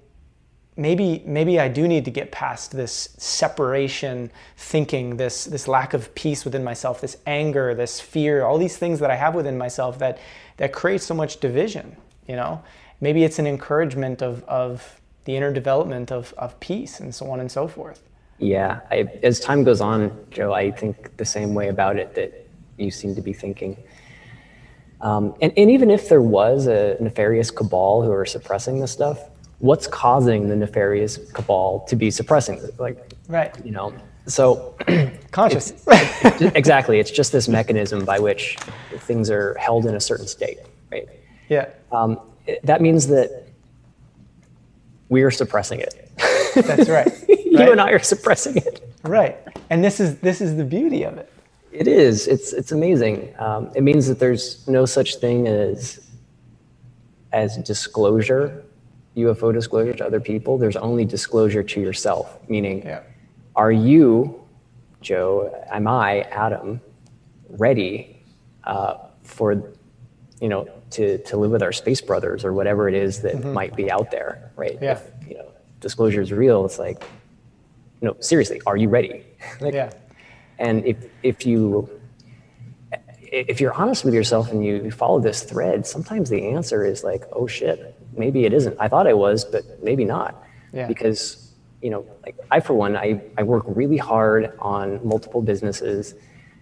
maybe 0.82 1.22
maybe 1.26 1.60
I 1.60 1.68
do 1.68 1.88
need 1.88 2.06
to 2.06 2.12
get 2.12 2.32
past 2.32 2.72
this 2.72 3.10
separation 3.18 4.32
thinking, 4.58 5.18
this 5.18 5.46
this 5.46 5.68
lack 5.68 5.94
of 5.94 6.14
peace 6.16 6.44
within 6.44 6.64
myself, 6.64 7.02
this 7.02 7.18
anger, 7.28 7.76
this 7.76 8.00
fear, 8.00 8.44
all 8.44 8.58
these 8.58 8.78
things 8.78 9.00
that 9.00 9.12
I 9.12 9.16
have 9.16 9.36
within 9.36 9.58
myself 9.58 10.00
that 10.00 10.18
that 10.58 10.74
create 10.74 11.02
so 11.02 11.14
much 11.14 11.40
division. 11.40 11.96
You 12.28 12.36
know, 12.36 12.64
maybe 13.00 13.24
it's 13.24 13.40
an 13.40 13.48
encouragement 13.48 14.22
of 14.22 14.44
of 14.46 15.00
the 15.26 15.36
inner 15.36 15.54
development 15.54 16.12
of 16.12 16.34
of 16.38 16.60
peace 16.60 17.00
and 17.00 17.14
so 17.14 17.30
on 17.30 17.40
and 17.40 17.52
so 17.52 17.68
forth. 17.68 18.02
Yeah, 18.40 18.80
I, 18.90 19.08
as 19.22 19.40
time 19.40 19.64
goes 19.64 19.82
on, 19.82 20.26
Joe, 20.32 20.52
I 20.52 20.72
think 20.72 21.16
the 21.18 21.26
same 21.26 21.54
way 21.54 21.68
about 21.68 21.98
it 21.98 22.16
that 22.16 22.48
you 22.78 22.90
seem 22.90 23.14
to 23.14 23.22
be 23.22 23.34
thinking. 23.34 23.78
Um, 25.00 25.36
and, 25.42 25.54
and 25.58 25.70
even 25.70 25.92
if 25.92 26.10
there 26.10 26.22
was 26.22 26.68
a 26.68 26.98
nefarious 27.00 27.52
cabal 27.52 28.02
who 28.02 28.12
are 28.12 28.26
suppressing 28.26 28.80
this 28.80 28.92
stuff, 28.92 29.31
what's 29.62 29.88
causing 29.88 30.50
the 30.50 30.56
nefarious 30.56 31.18
cabal 31.34 31.86
to 31.88 31.96
be 31.96 32.12
suppressing 32.12 32.58
it? 32.58 32.80
Like, 32.80 33.14
right. 33.28 33.56
You 33.64 33.72
know, 33.72 33.94
so 34.26 34.76
conscious. 35.32 35.72
It's, 35.72 35.86
it's, 36.42 36.56
exactly. 36.56 37.00
It's 37.00 37.12
just 37.12 37.32
this 37.32 37.48
mechanism 37.48 38.04
by 38.04 38.20
which 38.20 38.58
things 39.00 39.30
are 39.30 39.56
held 39.56 39.86
in 39.86 39.96
a 39.96 40.00
certain 40.00 40.28
state, 40.28 40.60
right? 40.92 41.08
Yeah. 41.48 41.70
Um, 41.92 42.20
that 42.64 42.82
means 42.82 43.08
that 43.08 43.48
we 45.10 45.22
are 45.22 45.32
suppressing 45.32 45.80
it. 45.80 46.10
That's 46.56 46.90
right. 46.90 47.12
you 47.28 47.72
and 47.72 47.80
I 47.80 47.92
are 47.92 48.00
suppressing 48.00 48.58
it. 48.58 48.94
Right. 49.04 49.38
And 49.70 49.84
this 49.84 50.00
is 50.00 50.20
this 50.20 50.42
is 50.42 50.58
the 50.58 50.64
beauty 50.64 51.04
of 51.04 51.18
it. 51.18 51.32
It 51.72 51.88
is. 51.88 52.28
It's 52.28 52.54
it's 52.54 52.72
amazing. 52.72 53.34
Um, 53.40 53.72
it 53.76 53.84
means 53.84 54.08
that 54.08 54.20
there's 54.20 54.68
no 54.68 54.86
such 54.86 55.18
thing 55.18 55.48
as 55.48 56.08
as 57.32 57.58
disclosure 57.58 58.64
UFO 59.16 59.54
disclosure 59.54 59.94
to 59.94 60.06
other 60.06 60.20
people, 60.20 60.58
there's 60.58 60.78
only 60.78 61.06
disclosure 61.06 61.64
to 61.64 61.82
yourself. 61.82 62.38
Meaning, 62.50 62.84
yeah. 62.84 63.02
are 63.56 63.72
you, 63.72 64.42
Joe, 65.02 65.66
am 65.70 65.88
I, 65.88 66.22
Adam, 66.32 66.80
ready 67.50 68.24
uh, 68.64 68.96
for, 69.24 69.72
you 70.40 70.48
know, 70.48 70.70
to, 70.92 71.18
to 71.20 71.38
live 71.38 71.52
with 71.52 71.64
our 71.64 71.72
space 71.72 72.02
brothers 72.02 72.46
or 72.46 72.54
whatever 72.54 72.88
it 72.88 72.96
is 72.96 73.22
that 73.22 73.36
mm-hmm. 73.36 73.54
might 73.54 73.76
be 73.76 73.92
out 73.92 74.12
there, 74.12 74.52
right? 74.56 74.78
Yeah. 74.82 74.94
If, 74.94 75.30
you 75.30 75.38
know, 75.38 75.52
disclosure 75.80 76.22
is 76.22 76.32
real, 76.32 76.66
it's 76.66 76.80
like, 76.80 77.04
no, 78.02 78.16
seriously, 78.20 78.62
are 78.66 78.78
you 78.78 78.90
ready? 78.90 79.26
like, 79.60 79.74
yeah. 79.74 79.92
And 80.58 80.86
if, 80.86 80.98
if 81.24 81.46
you, 81.46 81.90
if 83.32 83.60
you're 83.60 83.74
honest 83.74 84.06
with 84.06 84.14
yourself 84.14 84.52
and 84.52 84.64
you 84.66 84.92
follow 84.92 85.20
this 85.20 85.44
thread, 85.44 85.88
sometimes 85.88 86.30
the 86.30 86.50
answer 86.50 86.86
is 86.86 87.04
like, 87.04 87.24
oh 87.32 87.48
shit, 87.48 87.96
maybe 88.14 88.46
it 88.46 88.54
isn't. 88.54 88.76
I 88.80 88.88
thought 88.88 89.08
I 89.08 89.14
was, 89.14 89.46
but 89.46 89.84
maybe 89.84 90.06
not. 90.06 90.44
Yeah. 90.74 90.88
Because, 90.88 91.54
you 91.82 91.90
know, 91.90 92.06
like 92.24 92.36
I, 92.50 92.60
for 92.60 92.74
one, 92.74 92.96
I, 92.96 93.22
I 93.38 93.44
work 93.44 93.64
really 93.68 93.98
hard 93.98 94.54
on 94.60 95.06
multiple 95.06 95.42
businesses, 95.42 96.16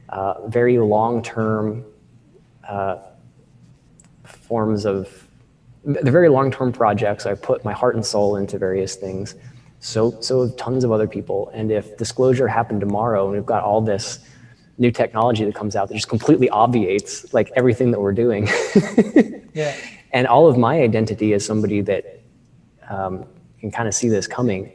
uh, 0.10 0.48
very 0.48 0.80
long 0.80 1.22
term 1.22 1.86
uh, 2.68 2.98
forms 4.24 4.86
of, 4.86 5.26
the 5.86 6.12
very 6.12 6.28
long 6.28 6.52
term 6.52 6.74
projects. 6.74 7.26
I 7.26 7.36
put 7.36 7.64
my 7.64 7.74
heart 7.74 7.96
and 7.96 8.06
soul 8.06 8.36
into 8.36 8.58
various 8.58 8.96
things. 8.96 9.36
So, 9.80 10.20
so 10.20 10.46
have 10.46 10.58
tons 10.58 10.84
of 10.84 10.92
other 10.92 11.08
people. 11.08 11.50
And 11.54 11.72
if 11.72 11.96
disclosure 11.98 12.50
happened 12.50 12.82
tomorrow 12.82 13.26
and 13.26 13.34
we've 13.34 13.46
got 13.46 13.64
all 13.64 13.80
this 13.80 14.20
new 14.78 14.92
technology 14.92 15.46
that 15.46 15.56
comes 15.56 15.78
out 15.78 15.88
that 15.88 15.94
just 15.94 16.10
completely 16.10 16.50
obviates 16.50 17.34
like 17.34 17.50
everything 17.56 17.92
that 17.92 18.00
we're 18.00 18.12
doing. 18.14 18.48
yeah 19.54 19.76
and 20.12 20.28
all 20.28 20.48
of 20.48 20.58
my 20.58 20.82
identity 20.82 21.34
as 21.34 21.46
somebody 21.46 21.82
that 21.82 22.22
um, 22.90 23.26
can 23.60 23.72
kind 23.72 23.88
of 23.88 23.94
see 23.94 24.10
this 24.10 24.28
coming, 24.28 24.72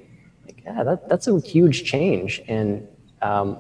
like, 0.46 0.62
yeah, 0.64 0.82
that, 0.82 1.08
that's 1.08 1.26
a 1.26 1.40
huge 1.40 1.84
change. 1.84 2.42
And 2.48 2.86
um, 3.22 3.58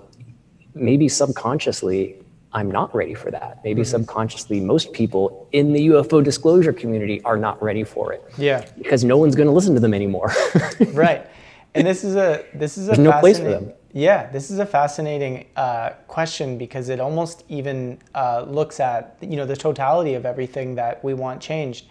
maybe 0.74 1.08
subconsciously, 1.08 2.16
I'm 2.52 2.70
not 2.70 2.94
ready 2.94 3.14
for 3.14 3.30
that. 3.32 3.60
Maybe 3.64 3.82
mm-hmm. 3.82 3.90
subconsciously, 3.90 4.60
most 4.60 4.92
people 4.92 5.48
in 5.50 5.72
the 5.72 5.88
UFO 5.88 6.22
disclosure 6.22 6.72
community 6.72 7.20
are 7.22 7.36
not 7.36 7.60
ready 7.60 7.82
for 7.82 8.12
it. 8.12 8.22
Yeah. 8.38 8.64
Because 8.78 9.02
no 9.02 9.18
one's 9.18 9.34
going 9.34 9.48
to 9.48 9.52
listen 9.52 9.74
to 9.74 9.80
them 9.80 9.92
anymore. 9.92 10.32
right. 10.92 11.26
And 11.74 11.86
this 11.86 12.04
is 12.04 12.14
a 12.14 12.44
this 12.54 12.78
is 12.78 12.84
a 12.84 12.92
There's 12.92 12.98
no 13.00 13.18
place 13.18 13.38
for 13.38 13.50
them. 13.50 13.72
Yeah, 13.96 14.28
this 14.32 14.50
is 14.50 14.58
a 14.58 14.66
fascinating 14.66 15.46
uh, 15.54 15.90
question 16.08 16.58
because 16.58 16.88
it 16.88 16.98
almost 16.98 17.44
even 17.48 18.00
uh, 18.12 18.44
looks 18.46 18.80
at 18.80 19.16
you 19.20 19.36
know 19.36 19.46
the 19.46 19.56
totality 19.56 20.14
of 20.14 20.26
everything 20.26 20.74
that 20.74 21.02
we 21.04 21.14
want 21.14 21.40
changed 21.40 21.86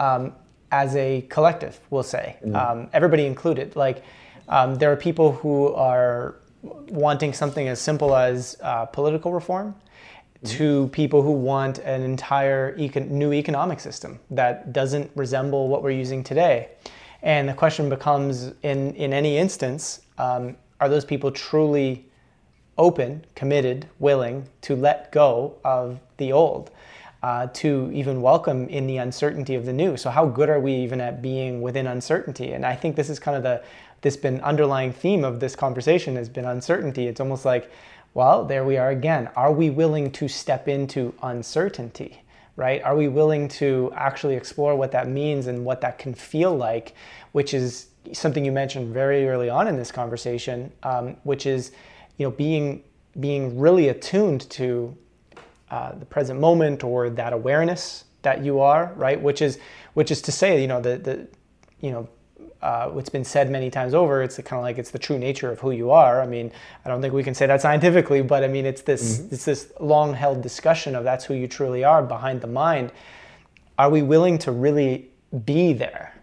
um, 0.00 0.32
as 0.72 0.96
a 0.96 1.24
collective. 1.28 1.78
We'll 1.90 2.02
say 2.02 2.36
mm-hmm. 2.44 2.56
um, 2.56 2.90
everybody 2.92 3.26
included. 3.26 3.76
Like 3.76 4.02
um, 4.48 4.74
there 4.74 4.90
are 4.90 4.96
people 4.96 5.32
who 5.32 5.72
are 5.74 6.34
wanting 6.62 7.32
something 7.32 7.68
as 7.68 7.80
simple 7.80 8.16
as 8.16 8.56
uh, 8.60 8.86
political 8.86 9.32
reform. 9.32 9.68
Mm-hmm. 9.68 10.56
To 10.58 10.88
people 10.88 11.22
who 11.22 11.30
want 11.32 11.78
an 11.78 12.02
entire 12.02 12.76
econ- 12.76 13.08
new 13.08 13.32
economic 13.32 13.80
system 13.80 14.20
that 14.30 14.72
doesn't 14.72 15.10
resemble 15.14 15.68
what 15.68 15.82
we're 15.82 15.92
using 15.92 16.22
today. 16.22 16.72
And 17.22 17.48
the 17.48 17.54
question 17.54 17.88
becomes 17.88 18.52
in, 18.62 18.94
in 18.94 19.14
any 19.14 19.38
instance, 19.38 20.02
um, 20.18 20.56
are 20.80 20.88
those 20.88 21.04
people 21.04 21.30
truly 21.30 22.06
open, 22.78 23.24
committed, 23.34 23.86
willing 23.98 24.48
to 24.62 24.76
let 24.76 25.10
go 25.12 25.56
of 25.64 26.00
the 26.18 26.32
old, 26.32 26.70
uh, 27.22 27.46
to 27.48 27.90
even 27.92 28.20
welcome 28.20 28.68
in 28.68 28.86
the 28.86 28.98
uncertainty 28.98 29.54
of 29.54 29.64
the 29.64 29.72
new? 29.72 29.96
So, 29.96 30.10
how 30.10 30.26
good 30.26 30.48
are 30.48 30.60
we 30.60 30.74
even 30.74 31.00
at 31.00 31.22
being 31.22 31.62
within 31.62 31.86
uncertainty? 31.86 32.52
And 32.52 32.64
I 32.66 32.74
think 32.74 32.96
this 32.96 33.08
is 33.08 33.18
kind 33.18 33.36
of 33.36 33.42
the 33.42 33.62
this 34.02 34.16
been 34.16 34.40
underlying 34.42 34.92
theme 34.92 35.24
of 35.24 35.40
this 35.40 35.56
conversation 35.56 36.16
has 36.16 36.28
been 36.28 36.44
uncertainty. 36.44 37.06
It's 37.06 37.20
almost 37.20 37.44
like, 37.44 37.70
well, 38.14 38.44
there 38.44 38.64
we 38.64 38.76
are 38.76 38.90
again. 38.90 39.28
Are 39.36 39.52
we 39.52 39.70
willing 39.70 40.10
to 40.12 40.28
step 40.28 40.68
into 40.68 41.14
uncertainty? 41.22 42.22
Right? 42.56 42.82
Are 42.82 42.96
we 42.96 43.08
willing 43.08 43.48
to 43.48 43.92
actually 43.94 44.36
explore 44.36 44.76
what 44.76 44.92
that 44.92 45.08
means 45.08 45.46
and 45.46 45.64
what 45.64 45.80
that 45.80 45.98
can 45.98 46.14
feel 46.14 46.56
like, 46.56 46.94
which 47.32 47.52
is 47.52 47.88
something 48.12 48.44
you 48.44 48.52
mentioned 48.52 48.92
very 48.92 49.28
early 49.28 49.48
on 49.48 49.68
in 49.68 49.76
this 49.76 49.92
conversation, 49.92 50.72
um, 50.82 51.16
which 51.24 51.46
is, 51.46 51.72
you 52.18 52.26
know, 52.26 52.30
being 52.30 52.82
being 53.18 53.58
really 53.58 53.88
attuned 53.88 54.48
to 54.50 54.96
uh, 55.70 55.92
the 55.92 56.04
present 56.04 56.38
moment 56.38 56.84
or 56.84 57.10
that 57.10 57.32
awareness 57.32 58.04
that 58.22 58.44
you 58.44 58.60
are, 58.60 58.92
right? 58.96 59.20
Which 59.20 59.42
is 59.42 59.58
which 59.94 60.10
is 60.10 60.20
to 60.22 60.32
say, 60.32 60.60
you 60.60 60.68
know, 60.68 60.80
the 60.80 60.98
the 60.98 61.28
you 61.80 61.90
know. 61.90 62.08
Uh, 62.62 62.88
what's 62.88 63.10
been 63.10 63.22
said 63.24 63.50
many 63.50 63.70
times 63.70 63.92
over, 63.94 64.22
it's 64.22 64.38
kind 64.38 64.58
of 64.58 64.62
like 64.62 64.78
it's 64.78 64.90
the 64.90 64.98
true 64.98 65.18
nature 65.18 65.52
of 65.52 65.60
who 65.60 65.72
you 65.72 65.90
are. 65.90 66.22
I 66.22 66.26
mean, 66.26 66.50
I 66.84 66.88
don't 66.88 67.02
think 67.02 67.12
we 67.12 67.22
can 67.22 67.34
say 67.34 67.46
that 67.46 67.60
scientifically, 67.60 68.22
but 68.22 68.42
I 68.42 68.48
mean, 68.48 68.64
it's 68.64 68.80
this 68.80 69.18
mm-hmm. 69.18 69.34
it's 69.34 69.44
this 69.44 69.72
long 69.78 70.14
held 70.14 70.42
discussion 70.42 70.96
of 70.96 71.04
that's 71.04 71.24
who 71.24 71.34
you 71.34 71.46
truly 71.46 71.84
are 71.84 72.02
behind 72.02 72.40
the 72.40 72.48
mind. 72.48 72.92
Are 73.78 73.90
we 73.90 74.02
willing 74.02 74.38
to 74.38 74.52
really 74.52 75.10
be 75.44 75.74
there? 75.74 76.14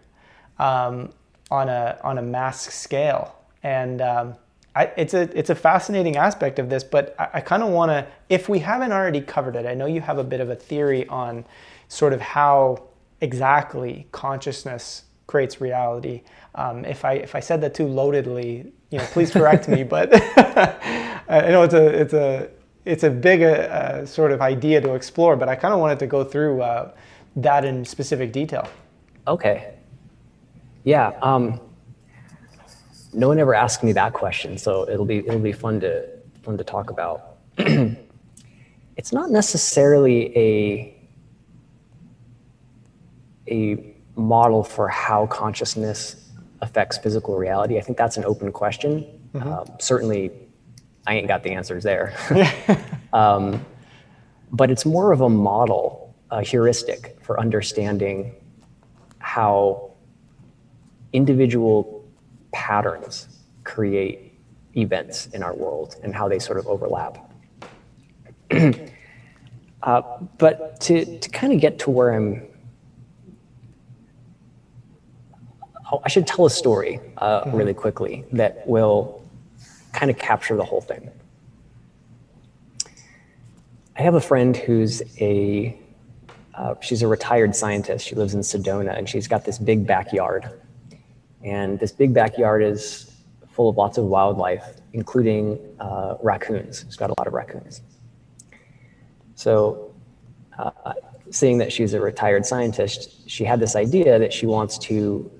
Um, 0.58 1.12
on 1.50 1.68
a 1.68 1.98
on 2.02 2.18
a 2.18 2.22
mass 2.22 2.72
scale. 2.72 3.36
And 3.62 4.00
um, 4.02 4.34
I, 4.76 4.90
it's 4.96 5.14
a 5.14 5.22
it's 5.38 5.50
a 5.50 5.54
fascinating 5.54 6.16
aspect 6.16 6.58
of 6.58 6.68
this, 6.68 6.84
but 6.84 7.14
I, 7.18 7.28
I 7.34 7.40
kind 7.40 7.62
of 7.62 7.70
want 7.70 7.90
to, 7.90 8.06
if 8.28 8.48
we 8.48 8.58
haven't 8.58 8.92
already 8.92 9.20
covered 9.20 9.56
it, 9.56 9.66
I 9.66 9.74
know 9.74 9.86
you 9.86 10.00
have 10.00 10.18
a 10.18 10.24
bit 10.24 10.40
of 10.40 10.50
a 10.50 10.56
theory 10.56 11.06
on 11.08 11.44
sort 11.88 12.12
of 12.12 12.20
how 12.20 12.82
exactly 13.20 14.06
consciousness 14.12 15.04
creates 15.26 15.60
reality. 15.60 16.22
Um, 16.54 16.84
if 16.84 17.04
I 17.04 17.14
if 17.14 17.34
I 17.34 17.40
said 17.40 17.60
that 17.62 17.74
too 17.74 17.86
loadedly, 17.86 18.70
you 18.90 18.98
know, 18.98 19.04
please 19.06 19.30
correct 19.30 19.68
me. 19.68 19.84
But 19.94 20.10
I 21.28 21.48
know 21.50 21.62
it's 21.62 21.74
a 21.74 21.86
it's 21.86 22.14
a 22.14 22.48
it's 22.84 23.04
a 23.04 23.10
big 23.10 23.42
uh, 23.42 23.46
uh, 23.46 24.06
sort 24.06 24.32
of 24.32 24.40
idea 24.40 24.80
to 24.80 24.94
explore, 24.94 25.36
but 25.36 25.48
I 25.48 25.56
kind 25.56 25.72
of 25.72 25.80
wanted 25.80 25.98
to 26.00 26.06
go 26.06 26.24
through 26.24 26.62
uh, 26.62 26.92
that 27.36 27.64
in 27.64 27.84
specific 27.84 28.32
detail. 28.32 28.68
Okay. 29.26 29.73
Yeah. 30.84 31.12
Um, 31.22 31.60
no 33.12 33.28
one 33.28 33.38
ever 33.38 33.54
asked 33.54 33.82
me 33.82 33.92
that 33.92 34.12
question, 34.12 34.58
so 34.58 34.88
it'll 34.88 35.04
be 35.06 35.18
it'll 35.18 35.38
be 35.38 35.52
fun 35.52 35.80
to 35.80 36.06
fun 36.42 36.56
to 36.58 36.64
talk 36.64 36.90
about. 36.90 37.36
it's 37.58 39.12
not 39.12 39.30
necessarily 39.30 40.36
a 40.36 40.94
a 43.48 43.94
model 44.16 44.64
for 44.64 44.88
how 44.88 45.26
consciousness 45.26 46.24
affects 46.60 46.98
physical 46.98 47.36
reality, 47.36 47.78
I 47.78 47.80
think 47.80 47.98
that's 47.98 48.16
an 48.16 48.24
open 48.24 48.52
question. 48.52 49.04
Mm-hmm. 49.34 49.52
Um, 49.52 49.66
certainly, 49.78 50.30
I 51.06 51.16
ain't 51.16 51.28
got 51.28 51.42
the 51.42 51.50
answers 51.50 51.84
there. 51.84 52.14
um, 53.12 53.64
but 54.50 54.70
it's 54.70 54.86
more 54.86 55.12
of 55.12 55.20
a 55.20 55.28
model, 55.28 56.14
a 56.30 56.42
heuristic 56.42 57.16
for 57.20 57.38
understanding 57.38 58.34
how 59.18 59.90
individual 61.14 62.04
patterns 62.52 63.28
create 63.62 64.32
events 64.76 65.26
in 65.28 65.42
our 65.42 65.54
world 65.54 65.96
and 66.02 66.14
how 66.14 66.28
they 66.28 66.38
sort 66.38 66.58
of 66.58 66.66
overlap. 66.66 67.32
uh, 69.82 70.02
but 70.36 70.80
to, 70.80 71.18
to 71.20 71.30
kind 71.30 71.52
of 71.52 71.60
get 71.60 71.78
to 71.78 71.90
where 71.90 72.12
I'm, 72.12 72.42
I 76.04 76.08
should 76.08 76.26
tell 76.26 76.44
a 76.44 76.50
story 76.50 77.00
uh, 77.18 77.42
mm-hmm. 77.42 77.56
really 77.56 77.74
quickly 77.74 78.24
that 78.32 78.66
will 78.66 79.22
kind 79.92 80.10
of 80.10 80.18
capture 80.18 80.56
the 80.56 80.64
whole 80.64 80.80
thing. 80.80 81.10
I 83.96 84.02
have 84.02 84.14
a 84.14 84.20
friend 84.20 84.56
who's 84.56 85.02
a 85.20 85.78
uh, 86.54 86.74
she's 86.80 87.02
a 87.02 87.08
retired 87.08 87.54
scientist. 87.54 88.06
She 88.06 88.14
lives 88.14 88.34
in 88.34 88.40
Sedona, 88.40 88.96
and 88.96 89.08
she's 89.08 89.26
got 89.26 89.44
this 89.44 89.58
big 89.58 89.86
backyard. 89.86 90.50
And 91.44 91.78
this 91.78 91.92
big 91.92 92.14
backyard 92.14 92.62
is 92.62 93.12
full 93.48 93.68
of 93.68 93.76
lots 93.76 93.98
of 93.98 94.04
wildlife, 94.04 94.80
including 94.92 95.58
uh, 95.78 96.16
raccoons. 96.22 96.84
She's 96.86 96.96
got 96.96 97.10
a 97.10 97.14
lot 97.18 97.26
of 97.26 97.34
raccoons. 97.34 97.82
So, 99.34 99.92
uh, 100.58 100.94
seeing 101.30 101.58
that 101.58 101.72
she's 101.72 101.94
a 101.94 102.00
retired 102.00 102.46
scientist, 102.46 103.28
she 103.28 103.44
had 103.44 103.60
this 103.60 103.76
idea 103.76 104.18
that 104.18 104.32
she 104.32 104.46
wants 104.46 104.78
to 104.78 105.30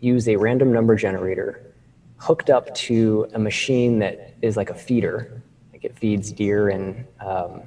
use 0.00 0.28
a 0.28 0.36
random 0.36 0.72
number 0.72 0.94
generator 0.94 1.72
hooked 2.18 2.50
up 2.50 2.72
to 2.74 3.26
a 3.34 3.38
machine 3.38 3.98
that 3.98 4.34
is 4.42 4.56
like 4.56 4.70
a 4.70 4.74
feeder. 4.74 5.42
Like 5.72 5.84
it 5.84 5.98
feeds 5.98 6.30
deer 6.30 6.68
and 6.68 7.04
um, 7.20 7.62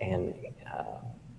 and 0.00 0.34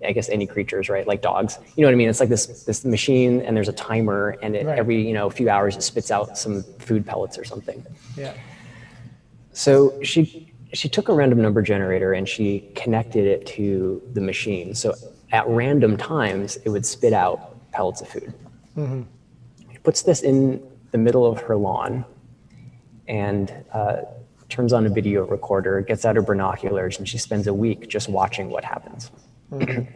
I 0.05 0.11
guess 0.11 0.29
any 0.29 0.47
creatures, 0.47 0.89
right? 0.89 1.07
Like 1.07 1.21
dogs. 1.21 1.59
You 1.75 1.81
know 1.81 1.87
what 1.87 1.93
I 1.93 1.97
mean? 1.97 2.09
It's 2.09 2.19
like 2.19 2.29
this 2.29 2.63
this 2.63 2.85
machine, 2.85 3.41
and 3.41 3.55
there's 3.55 3.69
a 3.69 3.73
timer, 3.73 4.37
and 4.41 4.55
it, 4.55 4.65
right. 4.65 4.77
every 4.77 5.05
you 5.05 5.13
know 5.13 5.29
few 5.29 5.49
hours 5.49 5.75
it 5.75 5.83
spits 5.83 6.11
out 6.11 6.37
some 6.37 6.63
food 6.79 7.05
pellets 7.05 7.37
or 7.37 7.43
something. 7.43 7.85
Yeah. 8.15 8.33
So 9.53 10.01
she 10.03 10.53
she 10.73 10.89
took 10.89 11.09
a 11.09 11.13
random 11.13 11.41
number 11.41 11.61
generator 11.61 12.13
and 12.13 12.27
she 12.27 12.71
connected 12.75 13.25
it 13.25 13.45
to 13.45 14.01
the 14.13 14.21
machine. 14.21 14.73
So 14.73 14.95
at 15.31 15.47
random 15.47 15.97
times, 15.97 16.57
it 16.57 16.69
would 16.69 16.85
spit 16.85 17.13
out 17.13 17.71
pellets 17.71 18.01
of 18.01 18.07
food. 18.07 18.33
Mm-hmm. 18.75 19.01
She 19.71 19.77
puts 19.79 20.01
this 20.01 20.21
in 20.21 20.61
the 20.91 20.97
middle 20.97 21.25
of 21.25 21.39
her 21.41 21.55
lawn, 21.55 22.05
and 23.07 23.53
uh, 23.71 24.01
turns 24.49 24.73
on 24.73 24.85
a 24.85 24.89
video 24.89 25.25
recorder, 25.25 25.81
gets 25.81 26.05
out 26.05 26.15
her 26.15 26.21
binoculars, 26.21 26.99
and 26.99 27.09
she 27.09 27.17
spends 27.17 27.47
a 27.47 27.53
week 27.53 27.87
just 27.87 28.09
watching 28.09 28.49
what 28.49 28.63
happens. 28.63 29.09
Mm-hmm. 29.53 29.95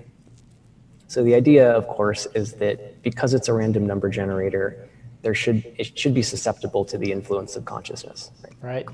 so 1.08 1.24
the 1.24 1.36
idea, 1.36 1.72
of 1.72 1.88
course, 1.88 2.28
is 2.36 2.54
that 2.54 3.02
because 3.02 3.34
it's 3.34 3.48
a 3.48 3.54
random 3.54 3.86
number 3.86 4.10
generator, 4.10 4.88
there 5.22 5.34
should 5.34 5.66
it 5.78 5.98
should 5.98 6.14
be 6.14 6.22
susceptible 6.22 6.86
to 6.86 6.98
the 6.98 7.12
influence 7.12 7.56
of 7.56 7.66
consciousness. 7.66 8.32
Right. 8.62 8.86
right. 8.86 8.88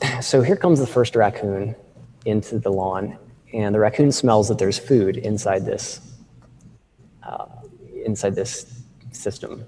So 0.22 0.42
here 0.42 0.56
comes 0.56 0.78
the 0.78 0.86
first 0.86 1.16
raccoon 1.16 1.74
into 2.24 2.60
the 2.60 2.70
lawn, 2.70 3.18
and 3.52 3.74
the 3.74 3.80
raccoon 3.80 4.12
smells 4.12 4.48
that 4.48 4.56
there's 4.58 4.78
food 4.78 5.16
inside 5.16 5.66
this 5.66 6.00
uh, 7.24 7.46
inside 8.04 8.34
this 8.34 8.80
system, 9.12 9.64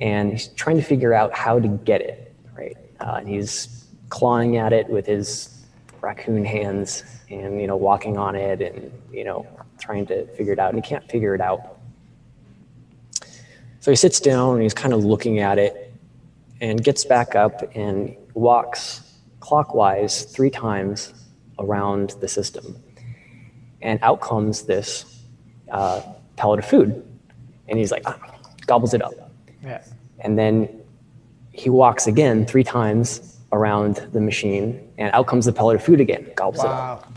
and 0.00 0.32
he's 0.32 0.48
trying 0.48 0.76
to 0.76 0.82
figure 0.82 1.14
out 1.14 1.32
how 1.34 1.58
to 1.60 1.68
get 1.68 2.00
it 2.00 2.34
right. 2.56 2.76
Uh, 3.00 3.16
and 3.18 3.28
he's 3.28 3.86
clawing 4.08 4.56
at 4.56 4.72
it 4.72 4.88
with 4.88 5.06
his 5.06 5.57
raccoon 6.00 6.44
hands, 6.44 7.02
and 7.30 7.60
you 7.60 7.66
know, 7.66 7.76
walking 7.76 8.16
on 8.16 8.34
it, 8.34 8.60
and 8.60 8.92
you 9.12 9.24
know, 9.24 9.46
trying 9.78 10.06
to 10.06 10.26
figure 10.34 10.52
it 10.52 10.58
out, 10.58 10.74
and 10.74 10.84
he 10.84 10.88
can't 10.88 11.08
figure 11.10 11.34
it 11.34 11.40
out. 11.40 11.78
So 13.80 13.90
he 13.92 13.96
sits 13.96 14.20
down 14.20 14.54
and 14.54 14.62
he's 14.62 14.74
kind 14.74 14.92
of 14.92 15.04
looking 15.04 15.38
at 15.38 15.58
it, 15.58 15.92
and 16.60 16.82
gets 16.82 17.04
back 17.04 17.34
up 17.34 17.62
and 17.74 18.16
walks 18.34 19.02
clockwise 19.40 20.24
three 20.24 20.50
times 20.50 21.14
around 21.58 22.10
the 22.20 22.28
system, 22.28 22.76
and 23.82 23.98
out 24.02 24.20
comes 24.20 24.62
this 24.62 25.22
uh, 25.70 26.02
pellet 26.36 26.58
of 26.58 26.66
food, 26.66 27.04
and 27.68 27.78
he's 27.78 27.90
like, 27.90 28.02
ah, 28.06 28.18
gobbles 28.66 28.94
it 28.94 29.02
up. 29.02 29.14
Yeah. 29.62 29.82
And 30.20 30.38
then 30.38 30.68
he 31.52 31.70
walks 31.70 32.06
again 32.06 32.46
three 32.46 32.64
times 32.64 33.37
around 33.52 33.96
the 34.12 34.20
machine, 34.20 34.92
and 34.98 35.12
out 35.14 35.26
comes 35.26 35.46
the 35.46 35.52
pellet 35.52 35.76
of 35.76 35.82
food 35.82 36.00
again, 36.00 36.30
gobbles 36.34 36.64
wow. 36.64 36.64
it 36.64 37.06
up. 37.06 37.12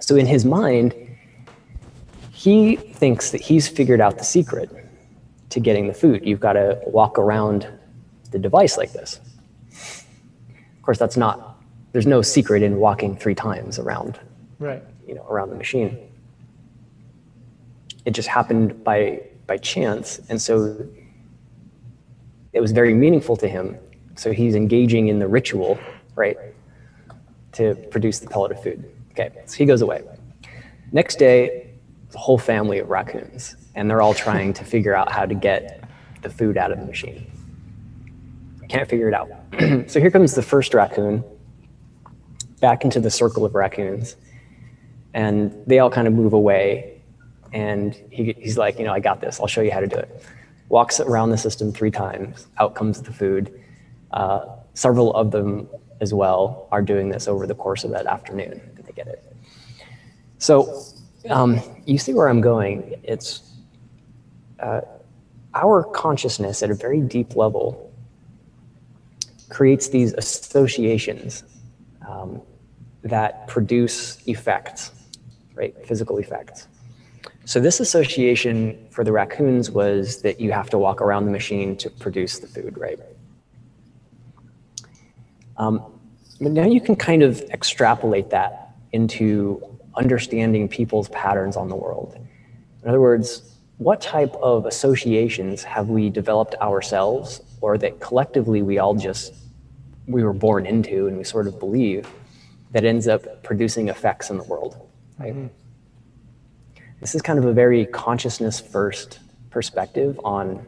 So 0.00 0.16
in 0.16 0.26
his 0.26 0.44
mind, 0.44 0.94
he 2.32 2.76
thinks 2.76 3.30
that 3.30 3.40
he's 3.40 3.68
figured 3.68 4.00
out 4.00 4.18
the 4.18 4.24
secret 4.24 4.70
to 5.50 5.60
getting 5.60 5.86
the 5.86 5.94
food. 5.94 6.26
You've 6.26 6.40
got 6.40 6.54
to 6.54 6.80
walk 6.86 7.18
around 7.18 7.68
the 8.30 8.38
device 8.38 8.76
like 8.76 8.92
this. 8.92 9.20
Of 9.70 10.82
course, 10.82 10.98
that's 10.98 11.16
not. 11.16 11.62
There's 11.92 12.06
no 12.06 12.22
secret 12.22 12.62
in 12.62 12.78
walking 12.78 13.16
three 13.16 13.34
times 13.34 13.78
around, 13.78 14.18
right? 14.58 14.82
You 15.06 15.14
know, 15.14 15.26
around 15.28 15.50
the 15.50 15.56
machine. 15.56 15.98
It 18.04 18.12
just 18.12 18.28
happened 18.28 18.82
by 18.82 19.22
by 19.46 19.58
chance, 19.58 20.20
and 20.28 20.40
so 20.40 20.88
it 22.52 22.60
was 22.60 22.72
very 22.72 22.94
meaningful 22.94 23.36
to 23.36 23.48
him. 23.48 23.78
So 24.16 24.32
he's 24.32 24.54
engaging 24.54 25.08
in 25.08 25.18
the 25.18 25.28
ritual, 25.28 25.78
right, 26.14 26.36
to 27.52 27.74
produce 27.90 28.18
the 28.18 28.28
pellet 28.28 28.52
of 28.52 28.62
food. 28.62 28.90
Okay, 29.12 29.30
so 29.46 29.56
he 29.56 29.64
goes 29.64 29.82
away. 29.82 30.02
Next 30.92 31.18
day, 31.18 31.70
a 32.14 32.18
whole 32.18 32.38
family 32.38 32.78
of 32.78 32.88
raccoons, 32.88 33.56
and 33.74 33.90
they're 33.90 34.02
all 34.02 34.14
trying 34.14 34.52
to 34.54 34.64
figure 34.64 34.94
out 34.94 35.10
how 35.10 35.26
to 35.26 35.34
get 35.34 35.84
the 36.22 36.30
food 36.30 36.56
out 36.56 36.70
of 36.70 36.78
the 36.78 36.86
machine. 36.86 37.30
Can't 38.68 38.88
figure 38.88 39.08
it 39.08 39.14
out. 39.14 39.28
so 39.90 40.00
here 40.00 40.10
comes 40.10 40.34
the 40.34 40.42
first 40.42 40.72
raccoon 40.72 41.24
back 42.60 42.84
into 42.84 43.00
the 43.00 43.10
circle 43.10 43.44
of 43.44 43.54
raccoons, 43.54 44.16
and 45.14 45.54
they 45.66 45.78
all 45.78 45.90
kind 45.90 46.06
of 46.06 46.14
move 46.14 46.32
away. 46.32 47.00
And 47.52 47.94
he, 48.10 48.34
he's 48.38 48.56
like, 48.56 48.78
you 48.78 48.84
know, 48.84 48.92
I 48.92 49.00
got 49.00 49.20
this. 49.20 49.40
I'll 49.40 49.46
show 49.46 49.60
you 49.60 49.70
how 49.70 49.80
to 49.80 49.86
do 49.86 49.96
it 49.96 50.22
walks 50.72 51.00
around 51.00 51.28
the 51.28 51.36
system 51.36 51.70
three 51.70 51.90
times. 51.90 52.46
Out 52.58 52.74
comes 52.74 53.02
the 53.02 53.12
food. 53.12 53.61
Uh, 54.12 54.46
several 54.74 55.12
of 55.14 55.30
them 55.30 55.68
as 56.00 56.12
well 56.12 56.68
are 56.72 56.82
doing 56.82 57.08
this 57.08 57.28
over 57.28 57.46
the 57.46 57.54
course 57.54 57.84
of 57.84 57.90
that 57.90 58.06
afternoon. 58.06 58.60
They 58.84 58.92
get 58.92 59.06
it. 59.06 59.24
So 60.38 60.84
um, 61.30 61.60
you 61.86 61.98
see 61.98 62.14
where 62.14 62.28
I'm 62.28 62.40
going. 62.40 62.94
It's 63.02 63.42
uh, 64.58 64.80
our 65.54 65.84
consciousness 65.84 66.62
at 66.62 66.70
a 66.70 66.74
very 66.74 67.00
deep 67.00 67.36
level 67.36 67.92
creates 69.48 69.88
these 69.88 70.14
associations 70.14 71.44
um, 72.08 72.40
that 73.02 73.46
produce 73.46 74.26
effects, 74.26 74.92
right? 75.54 75.74
Physical 75.86 76.18
effects. 76.18 76.68
So 77.44 77.60
this 77.60 77.80
association 77.80 78.86
for 78.90 79.04
the 79.04 79.12
raccoons 79.12 79.70
was 79.70 80.22
that 80.22 80.40
you 80.40 80.52
have 80.52 80.70
to 80.70 80.78
walk 80.78 81.00
around 81.00 81.26
the 81.26 81.30
machine 81.32 81.76
to 81.78 81.90
produce 81.90 82.38
the 82.38 82.46
food, 82.46 82.78
right? 82.78 82.98
Um, 85.56 85.82
but 86.40 86.52
now 86.52 86.64
you 86.64 86.80
can 86.80 86.96
kind 86.96 87.22
of 87.22 87.40
extrapolate 87.50 88.30
that 88.30 88.74
into 88.92 89.62
understanding 89.94 90.68
people's 90.68 91.08
patterns 91.10 91.56
on 91.56 91.68
the 91.68 91.76
world. 91.76 92.18
In 92.82 92.88
other 92.88 93.00
words, 93.00 93.56
what 93.78 94.00
type 94.00 94.34
of 94.36 94.66
associations 94.66 95.62
have 95.64 95.88
we 95.88 96.10
developed 96.10 96.54
ourselves 96.56 97.40
or 97.60 97.78
that 97.78 98.00
collectively 98.00 98.62
we 98.62 98.78
all 98.78 98.94
just 98.94 99.34
we 100.06 100.24
were 100.24 100.32
born 100.32 100.66
into 100.66 101.06
and 101.06 101.16
we 101.16 101.24
sort 101.24 101.46
of 101.46 101.58
believe 101.58 102.08
that 102.72 102.84
ends 102.84 103.06
up 103.06 103.42
producing 103.42 103.88
effects 103.88 104.30
in 104.30 104.36
the 104.36 104.42
world 104.44 104.88
right 105.18 105.34
mm-hmm. 105.34 105.46
This 107.02 107.16
is 107.16 107.20
kind 107.20 107.36
of 107.36 107.44
a 107.46 107.52
very 107.52 107.84
consciousness 107.84 108.60
first 108.60 109.18
perspective 109.50 110.20
on 110.24 110.64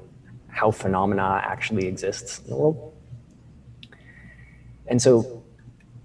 how 0.48 0.72
phenomena 0.72 1.40
actually 1.44 1.86
exists 1.86 2.40
in 2.40 2.50
the 2.50 2.56
world. 2.56 2.92
And 4.86 5.00
so 5.00 5.44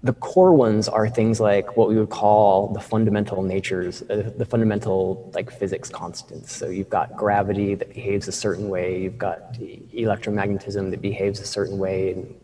the 0.02 0.14
core 0.14 0.54
ones 0.54 0.88
are 0.88 1.08
things 1.08 1.40
like 1.40 1.76
what 1.76 1.88
we 1.88 1.96
would 1.98 2.08
call 2.08 2.72
the 2.72 2.80
fundamental 2.80 3.42
natures, 3.42 4.02
uh, 4.02 4.32
the 4.34 4.46
fundamental 4.46 5.30
like 5.34 5.50
physics 5.50 5.90
constants. 5.90 6.54
So 6.54 6.68
you've 6.68 6.88
got 6.88 7.16
gravity 7.16 7.74
that 7.74 7.92
behaves 7.92 8.26
a 8.26 8.32
certain 8.32 8.68
way, 8.70 9.00
you've 9.02 9.18
got 9.18 9.54
electromagnetism 9.54 10.90
that 10.90 11.02
behaves 11.02 11.40
a 11.40 11.46
certain 11.46 11.78
way, 11.78 12.12
and 12.12 12.40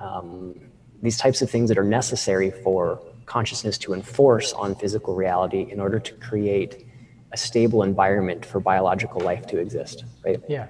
um, 0.00 0.60
these 1.02 1.18
types 1.18 1.42
of 1.42 1.50
things 1.50 1.68
that 1.68 1.76
are 1.76 1.84
necessary 1.84 2.50
for 2.50 3.02
consciousness 3.26 3.76
to 3.78 3.92
enforce 3.92 4.52
on 4.54 4.74
physical 4.74 5.14
reality 5.14 5.66
in 5.70 5.80
order 5.80 6.00
to 6.00 6.14
create 6.14 6.86
a 7.32 7.36
stable 7.36 7.82
environment 7.82 8.44
for 8.44 8.58
biological 8.58 9.20
life 9.20 9.46
to 9.46 9.58
exist, 9.58 10.04
right? 10.24 10.40
Yeah. 10.48 10.66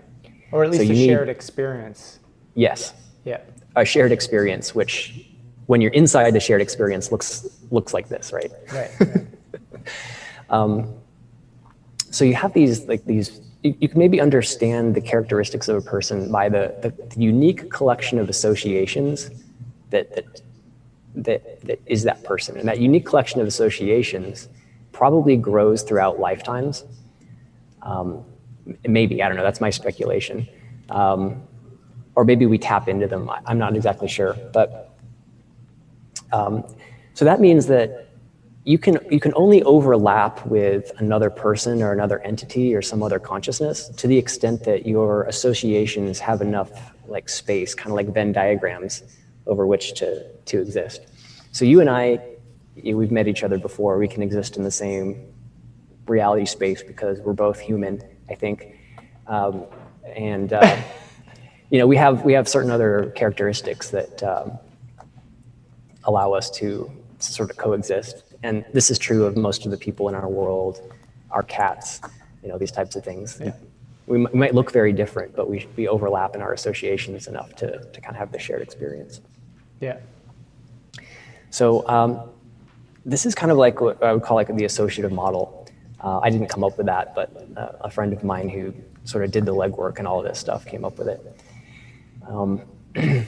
Or 0.53 0.65
at 0.65 0.71
least 0.71 0.87
so 0.87 0.93
a 0.93 1.07
shared 1.07 1.29
need, 1.29 1.33
experience. 1.33 2.19
Yes. 2.55 2.93
Yeah. 3.25 3.41
A 3.81 3.85
shared 3.85 4.13
experience, 4.13 4.75
which 4.75 5.27
when 5.67 5.81
you're 5.81 5.93
inside 5.93 6.33
the 6.35 6.41
shared 6.41 6.61
experience 6.61 7.11
looks 7.11 7.49
looks 7.71 7.95
like 7.95 8.09
this, 8.09 8.33
right? 8.33 8.53
Right. 8.73 8.91
right. 9.01 9.27
um, 10.51 10.93
so 12.11 12.25
you 12.25 12.35
have 12.35 12.53
these 12.53 12.87
like 12.87 13.05
these 13.07 13.41
you, 13.63 13.75
you, 13.81 13.89
can 13.89 13.99
maybe 13.99 14.21
understand 14.21 14.95
the 14.95 15.01
characteristics 15.01 15.69
of 15.69 15.77
a 15.77 15.81
person 15.81 16.31
by 16.31 16.49
the, 16.49 16.75
the, 16.83 16.91
the 17.15 17.21
unique 17.21 17.71
collection 17.71 18.19
of 18.19 18.29
associations 18.29 19.31
that, 19.91 20.15
that 20.15 20.43
that 21.15 21.61
that 21.63 21.81
is 21.87 22.03
that 22.03 22.23
person 22.23 22.57
and 22.59 22.69
that 22.69 22.79
unique 22.79 23.07
collection 23.07 23.41
of 23.41 23.47
associations 23.47 24.49
probably 24.93 25.37
grows 25.37 25.83
throughout 25.83 26.21
lifetimes 26.21 26.85
um, 27.83 28.25
maybe 28.87 29.23
i 29.23 29.29
don't 29.29 29.37
know 29.37 29.43
that's 29.43 29.61
my 29.61 29.71
speculation 29.71 30.47
um, 30.91 31.43
or 32.15 32.25
maybe 32.25 32.47
we 32.47 32.59
tap 32.59 32.89
into 32.89 33.07
them. 33.07 33.31
I'm 33.47 33.59
not 33.59 33.77
exactly 33.77 34.09
sure 34.09 34.37
but 34.53 34.91
um, 36.33 36.65
so 37.15 37.25
that 37.25 37.41
means 37.41 37.67
that 37.67 38.11
you 38.65 38.79
can 38.79 38.99
you 39.11 39.19
can 39.19 39.33
only 39.35 39.63
overlap 39.63 40.45
with 40.47 40.93
another 40.99 41.31
person 41.31 41.83
or 41.83 41.93
another 41.93 42.21
entity 42.21 42.75
or 42.75 42.83
some 42.83 43.03
other 43.03 43.19
consciousness 43.19 43.89
to 43.89 44.07
the 44.07 44.17
extent 44.17 44.65
that 44.65 44.87
your 44.87 45.25
associations 45.25 46.19
have 46.19 46.43
enough 46.43 46.93
like 47.07 47.29
space 47.29 47.75
kind 47.75 47.91
of 47.91 47.97
like 47.97 48.09
venn 48.09 48.33
diagrams 48.33 49.03
over 49.47 49.67
which 49.67 49.95
to 49.95 50.23
to 50.45 50.61
exist. 50.61 51.07
So 51.53 51.65
you 51.65 51.81
and 51.81 51.91
i 51.91 52.21
we've 52.83 53.11
met 53.11 53.29
each 53.29 53.43
other 53.43 53.59
before. 53.59 53.99
We 53.99 54.09
can 54.09 54.23
exist 54.23 54.57
in 54.57 54.63
the 54.63 54.71
same 54.71 55.27
reality 56.07 56.47
space 56.47 56.83
because 56.83 57.21
we're 57.21 57.33
both 57.33 57.59
human 57.59 58.03
i 58.29 58.35
think. 58.35 58.77
Um, 59.27 59.65
and 60.15 60.53
uh, 60.53 60.83
you 61.71 61.79
know 61.79 61.87
we 61.87 61.97
have 61.97 62.25
we 62.25 62.33
have 62.33 62.49
certain 62.49 62.71
other 62.71 63.13
characteristics 63.17 63.91
that 63.91 64.23
um, 64.23 64.59
allow 66.05 66.33
us 66.33 66.51
to 66.51 66.91
sort 67.19 67.51
of 67.51 67.57
coexist 67.57 68.25
and 68.43 68.65
this 68.73 68.91
is 68.91 68.99
true 68.99 69.25
of 69.25 69.37
most 69.37 69.65
of 69.65 69.71
the 69.71 69.77
people 69.77 70.09
in 70.09 70.15
our 70.15 70.29
world, 70.29 70.81
our 71.31 71.43
cats, 71.43 72.01
you 72.43 72.49
know, 72.49 72.59
these 72.59 72.73
types 72.73 72.97
of 72.97 73.05
things. 73.05 73.41
Yeah. 73.43 73.53
We, 74.07 74.25
we 74.25 74.39
might 74.39 74.55
look 74.55 74.73
very 74.73 74.93
different, 74.93 75.37
but 75.37 75.49
we, 75.49 75.67
we 75.77 75.87
overlap 75.89 76.35
in 76.35 76.43
our 76.43 76.53
associations 76.53 77.27
enough 77.27 77.55
to, 77.57 77.85
to 77.85 78.01
kind 78.01 78.15
of 78.15 78.19
have 78.19 78.33
the 78.33 78.39
shared 78.39 78.63
experience. 78.63 79.21
Yeah. 79.81 79.99
So 81.51 81.87
um, 81.89 82.21
this 83.05 83.27
is 83.27 83.35
kind 83.35 83.53
of 83.53 83.59
like 83.59 83.81
what 83.81 84.03
I 84.03 84.13
would 84.13 84.23
call 84.23 84.37
like 84.37 84.55
the 84.55 84.65
associative 84.65 85.13
model. 85.13 85.69
Uh, 86.03 86.21
I 86.21 86.31
didn't 86.31 86.49
come 86.49 86.65
up 86.65 86.79
with 86.79 86.87
that, 86.87 87.15
but 87.15 87.31
uh, 87.57 87.73
a 87.83 87.91
friend 87.91 88.13
of 88.13 88.25
mine 88.25 88.49
who 88.49 88.73
sort 89.05 89.25
of 89.25 89.31
did 89.31 89.45
the 89.45 89.55
legwork 89.55 89.99
and 89.99 90.09
all 90.09 90.19
of 90.19 90.25
this 90.25 90.39
stuff 90.39 90.65
came 90.65 90.85
up 90.85 90.99
with 90.99 91.09
it. 91.09 91.41
Um, 92.31 92.63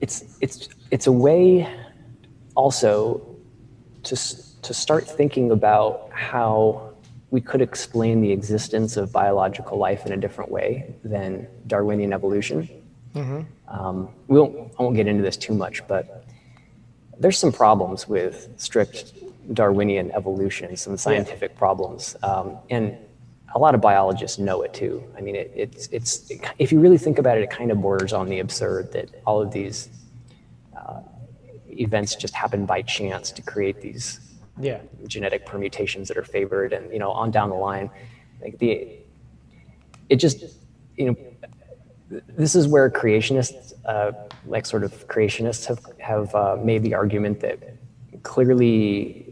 it's 0.00 0.24
it's 0.40 0.68
it's 0.90 1.06
a 1.06 1.12
way 1.12 1.68
also 2.54 3.36
to, 4.02 4.16
to 4.62 4.74
start 4.74 5.06
thinking 5.06 5.50
about 5.50 6.10
how 6.12 6.92
we 7.30 7.40
could 7.40 7.60
explain 7.60 8.20
the 8.20 8.32
existence 8.32 8.96
of 8.96 9.12
biological 9.12 9.78
life 9.78 10.06
in 10.06 10.12
a 10.12 10.16
different 10.16 10.50
way 10.50 10.94
than 11.04 11.46
Darwinian 11.66 12.12
evolution. 12.12 12.68
Mm-hmm. 13.14 13.42
Um, 13.68 14.08
we 14.28 14.38
won't, 14.38 14.72
I 14.78 14.82
won't 14.82 14.96
get 14.96 15.06
into 15.06 15.22
this 15.22 15.36
too 15.36 15.54
much, 15.54 15.86
but 15.88 16.24
there's 17.18 17.38
some 17.38 17.52
problems 17.52 18.06
with 18.06 18.48
strict 18.56 19.12
Darwinian 19.52 20.12
evolution, 20.12 20.76
some 20.76 20.96
scientific 20.96 21.52
yeah. 21.52 21.58
problems. 21.58 22.16
Um, 22.22 22.58
and 22.70 22.96
a 23.56 23.58
lot 23.58 23.74
of 23.74 23.80
biologists 23.80 24.38
know 24.38 24.60
it 24.60 24.74
too. 24.74 25.02
I 25.16 25.22
mean, 25.22 25.34
it, 25.34 25.50
it's, 25.56 25.88
it's, 25.88 26.30
it, 26.30 26.46
if 26.58 26.70
you 26.72 26.78
really 26.78 26.98
think 26.98 27.18
about 27.18 27.38
it, 27.38 27.42
it 27.42 27.50
kind 27.50 27.70
of 27.72 27.80
borders 27.80 28.12
on 28.12 28.28
the 28.28 28.40
absurd 28.40 28.92
that 28.92 29.08
all 29.26 29.40
of 29.40 29.50
these 29.50 29.88
uh, 30.76 31.00
events 31.68 32.14
just 32.16 32.34
happen 32.34 32.66
by 32.66 32.82
chance 32.82 33.32
to 33.32 33.40
create 33.40 33.80
these 33.80 34.20
yeah. 34.60 34.80
genetic 35.06 35.46
permutations 35.46 36.06
that 36.08 36.18
are 36.18 36.24
favored 36.24 36.74
and 36.74 36.90
you 36.92 36.98
know 36.98 37.10
on 37.10 37.30
down 37.30 37.50
the 37.50 37.56
line 37.56 37.90
like 38.42 38.58
the 38.58 38.88
it 40.08 40.16
just 40.16 40.44
you 40.96 41.06
know 41.06 41.16
this 42.28 42.54
is 42.54 42.66
where 42.66 42.88
creationists 42.88 43.74
uh, 43.84 44.12
like 44.46 44.64
sort 44.64 44.82
of 44.82 45.06
creationists 45.08 45.66
have 45.66 45.80
have 45.98 46.34
uh, 46.34 46.56
made 46.62 46.82
the 46.82 46.94
argument 46.94 47.40
that 47.40 47.58
clearly 48.22 49.25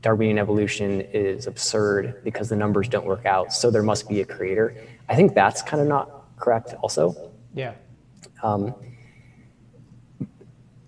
Darwinian 0.00 0.38
evolution 0.38 1.00
is 1.00 1.46
absurd 1.46 2.22
because 2.24 2.48
the 2.48 2.56
numbers 2.56 2.88
don't 2.88 3.06
work 3.06 3.26
out 3.26 3.52
so 3.52 3.70
there 3.70 3.82
must 3.82 4.08
be 4.08 4.20
a 4.20 4.24
creator 4.24 4.74
I 5.08 5.14
think 5.14 5.34
that's 5.34 5.62
kind 5.62 5.80
of 5.82 5.88
not 5.88 6.24
correct 6.38 6.74
also 6.82 7.30
yeah 7.54 7.74
um, 8.42 8.74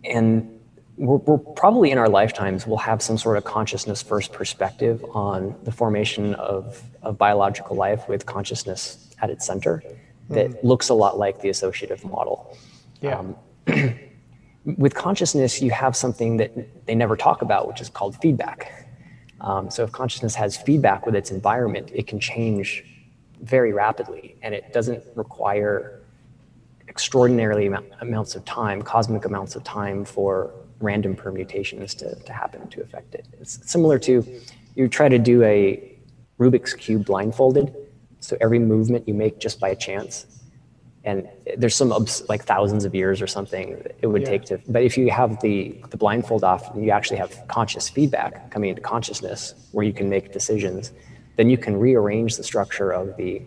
and 0.05 0.51
we're, 0.97 1.17
we're, 1.17 1.39
probably 1.39 1.91
in 1.91 1.99
our 1.99 2.09
lifetimes 2.09 2.67
will 2.67 2.79
have 2.79 3.03
some 3.03 3.19
sort 3.19 3.37
of 3.37 3.45
consciousness 3.45 4.03
first 4.03 4.33
perspective 4.33 5.05
on 5.13 5.55
the 5.65 5.73
formation 5.73 6.35
of, 6.35 6.83
of 7.03 7.19
biological 7.19 7.77
life 7.77 8.09
with 8.09 8.27
consciousness 8.27 9.11
at 9.21 9.31
its 9.31 9.47
center 9.47 9.83
that 10.31 10.51
mm. 10.51 10.59
looks 10.63 10.89
a 10.89 10.95
lot 10.95 11.19
like 11.19 11.41
the 11.41 11.49
associative 11.49 12.05
model. 12.05 12.57
Yeah. 13.01 13.19
Um, 13.19 13.37
with 14.65 14.95
consciousness, 14.95 15.61
you 15.61 15.71
have 15.71 15.97
something 15.97 16.37
that 16.39 16.87
they 16.87 16.95
never 16.95 17.17
talk 17.17 17.43
about, 17.43 17.69
which 17.69 17.81
is 17.81 17.89
called 17.89 18.17
feedback. 18.21 18.84
Um, 19.45 19.71
so 19.71 19.85
if 19.85 19.93
consciousness 19.93 20.35
has 20.35 20.57
feedback 20.57 21.05
with 21.05 21.15
its 21.15 21.31
environment, 21.31 21.93
it 21.95 22.07
can 22.07 22.19
change 22.19 22.85
very 23.43 23.73
rapidly, 23.75 24.37
and 24.43 24.55
it 24.55 24.73
doesn't 24.73 25.05
require 25.15 26.01
extraordinarily 26.89 27.71
amounts 28.01 28.35
of 28.35 28.45
time, 28.47 28.81
cosmic 28.81 29.27
amounts 29.27 29.55
of 29.55 29.63
time 29.63 30.05
for 30.05 30.51
random 30.81 31.15
permutations 31.15 31.95
to, 31.95 32.15
to 32.15 32.33
happen 32.33 32.67
to 32.69 32.81
affect 32.81 33.15
it. 33.15 33.27
It's 33.39 33.71
similar 33.71 33.99
to 34.01 34.25
you 34.75 34.89
try 34.89 35.09
to 35.09 35.19
do 35.19 35.43
a 35.43 35.93
Rubik's 36.39 36.73
Cube 36.73 37.05
blindfolded. 37.05 37.75
So 38.21 38.37
every 38.41 38.59
movement 38.59 39.07
you 39.07 39.15
make 39.15 39.39
just 39.39 39.61
by 39.61 39.75
chance. 39.75 40.27
And 41.05 41.29
there's 41.59 41.75
some 41.75 41.91
like 42.29 42.45
thousands 42.45 42.87
of 42.87 42.95
years 42.95 43.21
or 43.21 43.27
something 43.27 43.83
it 44.01 44.07
would 44.07 44.23
yeah. 44.23 44.29
take 44.29 44.45
to, 44.45 44.61
but 44.67 44.83
if 44.83 44.97
you 44.97 45.11
have 45.11 45.41
the, 45.43 45.79
the 45.91 45.99
blindfold 45.99 46.43
off 46.43 46.75
and 46.75 46.83
you 46.83 46.91
actually 46.91 47.19
have 47.19 47.47
conscious 47.47 47.91
feedback 47.91 48.51
coming 48.51 48.71
into 48.71 48.81
consciousness 48.81 49.55
where 49.73 49.85
you 49.85 49.93
can 49.93 50.09
make 50.09 50.33
decisions, 50.33 50.93
then 51.37 51.51
you 51.51 51.59
can 51.59 51.77
rearrange 51.77 52.37
the 52.37 52.43
structure 52.43 52.91
of 52.91 53.17
the, 53.19 53.43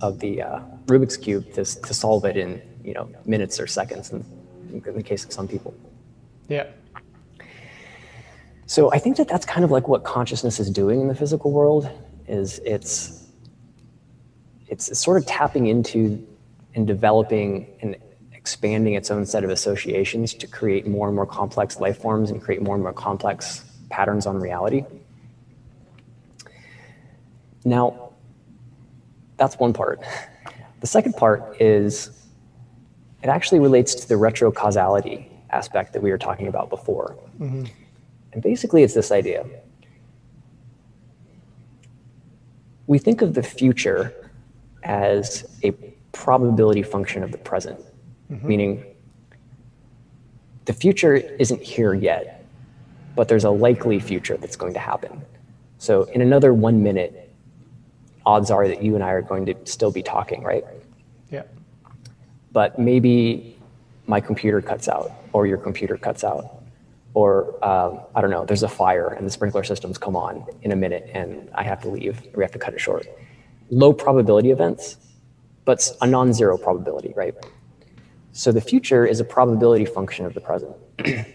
of 0.00 0.20
the 0.20 0.42
uh, 0.42 0.60
Rubik's 0.86 1.16
Cube 1.16 1.52
to, 1.54 1.64
to 1.64 1.94
solve 1.94 2.24
it 2.24 2.36
in, 2.36 2.62
you 2.84 2.94
know, 2.94 3.10
minutes 3.24 3.58
or 3.58 3.66
seconds 3.66 4.12
in, 4.12 4.24
in 4.72 4.94
the 4.94 5.02
case 5.02 5.24
of 5.24 5.32
some 5.32 5.48
people. 5.48 5.74
Yeah. 6.48 6.66
So 8.66 8.92
I 8.92 9.00
think 9.00 9.16
that 9.16 9.26
that's 9.26 9.44
kind 9.44 9.64
of 9.64 9.72
like 9.72 9.88
what 9.88 10.04
consciousness 10.04 10.60
is 10.60 10.70
doing 10.70 11.00
in 11.00 11.08
the 11.08 11.14
physical 11.14 11.50
world 11.50 11.90
is 12.28 12.60
it's 12.60 13.19
it's 14.70 14.98
sort 14.98 15.18
of 15.18 15.26
tapping 15.26 15.66
into 15.66 16.26
and 16.74 16.86
developing 16.86 17.66
and 17.82 17.96
expanding 18.32 18.94
its 18.94 19.10
own 19.10 19.26
set 19.26 19.44
of 19.44 19.50
associations 19.50 20.32
to 20.32 20.46
create 20.46 20.86
more 20.86 21.08
and 21.08 21.16
more 21.16 21.26
complex 21.26 21.80
life 21.80 21.98
forms 21.98 22.30
and 22.30 22.40
create 22.40 22.62
more 22.62 22.74
and 22.74 22.82
more 22.82 22.92
complex 22.92 23.64
patterns 23.90 24.26
on 24.26 24.38
reality. 24.38 24.84
Now, 27.64 28.12
that's 29.36 29.58
one 29.58 29.72
part. 29.72 30.00
The 30.80 30.86
second 30.86 31.14
part 31.14 31.60
is 31.60 32.10
it 33.22 33.28
actually 33.28 33.58
relates 33.58 33.94
to 33.96 34.08
the 34.08 34.14
retrocausality 34.14 35.26
aspect 35.50 35.92
that 35.92 36.02
we 36.02 36.10
were 36.10 36.18
talking 36.18 36.46
about 36.46 36.70
before. 36.70 37.16
Mm-hmm. 37.38 37.64
And 38.32 38.42
basically, 38.42 38.84
it's 38.84 38.94
this 38.94 39.10
idea. 39.10 39.44
We 42.86 42.98
think 42.98 43.20
of 43.20 43.34
the 43.34 43.42
future 43.42 44.14
as 44.82 45.58
a 45.62 45.72
probability 46.12 46.82
function 46.82 47.22
of 47.22 47.32
the 47.32 47.38
present, 47.38 47.78
mm-hmm. 48.30 48.46
meaning 48.46 48.84
the 50.64 50.72
future 50.72 51.16
isn't 51.16 51.62
here 51.62 51.94
yet, 51.94 52.44
but 53.16 53.28
there's 53.28 53.44
a 53.44 53.50
likely 53.50 53.98
future 53.98 54.36
that's 54.36 54.56
going 54.56 54.74
to 54.74 54.80
happen. 54.80 55.22
So, 55.78 56.04
in 56.04 56.20
another 56.20 56.52
one 56.52 56.82
minute, 56.82 57.30
odds 58.26 58.50
are 58.50 58.68
that 58.68 58.82
you 58.82 58.94
and 58.94 59.02
I 59.02 59.10
are 59.10 59.22
going 59.22 59.46
to 59.46 59.54
still 59.64 59.90
be 59.90 60.02
talking, 60.02 60.42
right? 60.42 60.64
Yeah. 61.30 61.44
But 62.52 62.78
maybe 62.78 63.58
my 64.06 64.20
computer 64.20 64.60
cuts 64.60 64.88
out 64.88 65.12
or 65.32 65.46
your 65.46 65.58
computer 65.58 65.96
cuts 65.96 66.24
out 66.24 66.62
or 67.14 67.64
um, 67.64 68.00
I 68.14 68.20
don't 68.20 68.30
know, 68.30 68.44
there's 68.44 68.62
a 68.62 68.68
fire 68.68 69.08
and 69.08 69.26
the 69.26 69.30
sprinkler 69.30 69.64
systems 69.64 69.98
come 69.98 70.16
on 70.16 70.44
in 70.62 70.72
a 70.72 70.76
minute 70.76 71.10
and 71.12 71.48
I 71.54 71.62
have 71.62 71.80
to 71.82 71.88
leave, 71.88 72.20
we 72.34 72.44
have 72.44 72.52
to 72.52 72.58
cut 72.58 72.74
it 72.74 72.80
short. 72.80 73.06
Low 73.70 73.92
probability 73.92 74.50
events, 74.50 74.96
but 75.64 75.90
a 76.00 76.06
non-zero 76.06 76.58
probability, 76.58 77.12
right? 77.16 77.34
So 78.32 78.52
the 78.52 78.60
future 78.60 79.06
is 79.06 79.20
a 79.20 79.24
probability 79.24 79.84
function 79.84 80.26
of 80.26 80.34
the 80.34 80.40
present. 80.40 80.76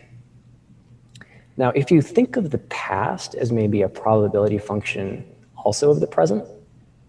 now, 1.57 1.69
if 1.69 1.91
you 1.91 2.01
think 2.01 2.37
of 2.37 2.51
the 2.51 2.57
past 2.57 3.35
as 3.35 3.51
maybe 3.51 3.81
a 3.81 3.89
probability 3.89 4.57
function 4.57 5.25
also 5.55 5.89
of 5.89 5.99
the 5.99 6.07
present, 6.07 6.45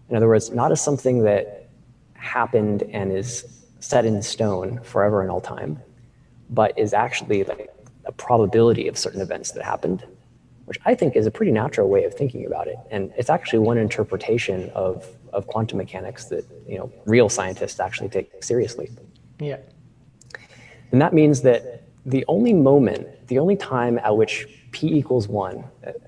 In 0.09 0.15
other 0.15 0.27
words, 0.27 0.51
not 0.51 0.71
as 0.71 0.81
something 0.81 1.23
that 1.23 1.69
happened 2.13 2.83
and 2.83 3.11
is 3.11 3.45
set 3.79 4.05
in 4.05 4.21
stone 4.21 4.79
forever 4.83 5.21
and 5.21 5.29
all 5.29 5.41
time, 5.41 5.79
but 6.49 6.77
is 6.77 6.93
actually 6.93 7.43
like 7.43 7.69
a 8.05 8.11
probability 8.11 8.87
of 8.87 8.97
certain 8.97 9.21
events 9.21 9.51
that 9.51 9.63
happened, 9.63 10.05
which 10.65 10.79
I 10.85 10.95
think 10.95 11.15
is 11.15 11.25
a 11.25 11.31
pretty 11.31 11.51
natural 11.51 11.89
way 11.89 12.05
of 12.05 12.13
thinking 12.13 12.45
about 12.45 12.67
it. 12.67 12.77
And 12.89 13.11
it's 13.17 13.29
actually 13.29 13.59
one 13.59 13.77
interpretation 13.77 14.69
of, 14.71 15.05
of 15.37 15.47
quantum 15.47 15.77
mechanics 15.77 16.25
that 16.25 16.43
you 16.67 16.77
know 16.77 16.91
real 17.05 17.29
scientists 17.29 17.79
actually 17.79 18.09
take 18.09 18.43
seriously. 18.43 18.89
Yeah. 19.39 19.59
And 20.91 21.01
that 21.01 21.13
means 21.13 21.41
that 21.43 21.83
the 22.05 22.25
only 22.27 22.53
moment, 22.53 23.27
the 23.27 23.39
only 23.39 23.55
time 23.55 23.99
at 23.99 24.15
which 24.17 24.47
p 24.71 24.87
equals 24.87 25.27
one, 25.27 25.57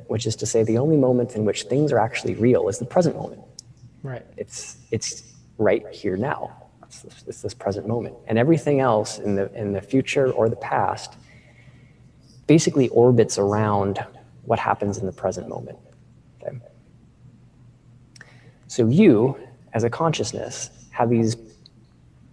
which 0.08 0.26
is 0.26 0.36
to 0.38 0.46
say 0.46 0.64
the 0.64 0.78
only 0.78 0.98
moment 0.98 1.36
in 1.36 1.46
which 1.46 1.64
things 1.64 1.92
are 1.92 2.00
actually 2.00 2.36
real, 2.36 2.68
is 2.68 2.80
the 2.80 2.86
present 2.86 3.16
moment. 3.16 3.42
Right. 4.02 4.26
It's 4.36 4.78
it's 4.92 5.24
right 5.58 5.86
here 5.92 6.18
now. 6.18 6.56
It's 6.84 7.02
this, 7.02 7.24
it's 7.28 7.42
this 7.44 7.54
present 7.54 7.88
moment, 7.88 8.16
and 8.28 8.38
everything 8.40 8.80
else 8.80 9.20
in 9.20 9.36
the 9.36 9.54
in 9.54 9.74
the 9.74 9.82
future 9.82 10.32
or 10.32 10.50
the 10.50 10.56
past 10.56 11.14
basically 12.48 12.90
orbits 12.90 13.38
around 13.38 14.04
what 14.46 14.58
happens 14.58 14.98
in 14.98 15.06
the 15.06 15.12
present 15.12 15.48
moment. 15.48 15.78
So 18.70 18.88
you, 18.88 19.36
as 19.74 19.84
a 19.84 19.90
consciousness, 19.90 20.70
have 20.92 21.10
these 21.10 21.36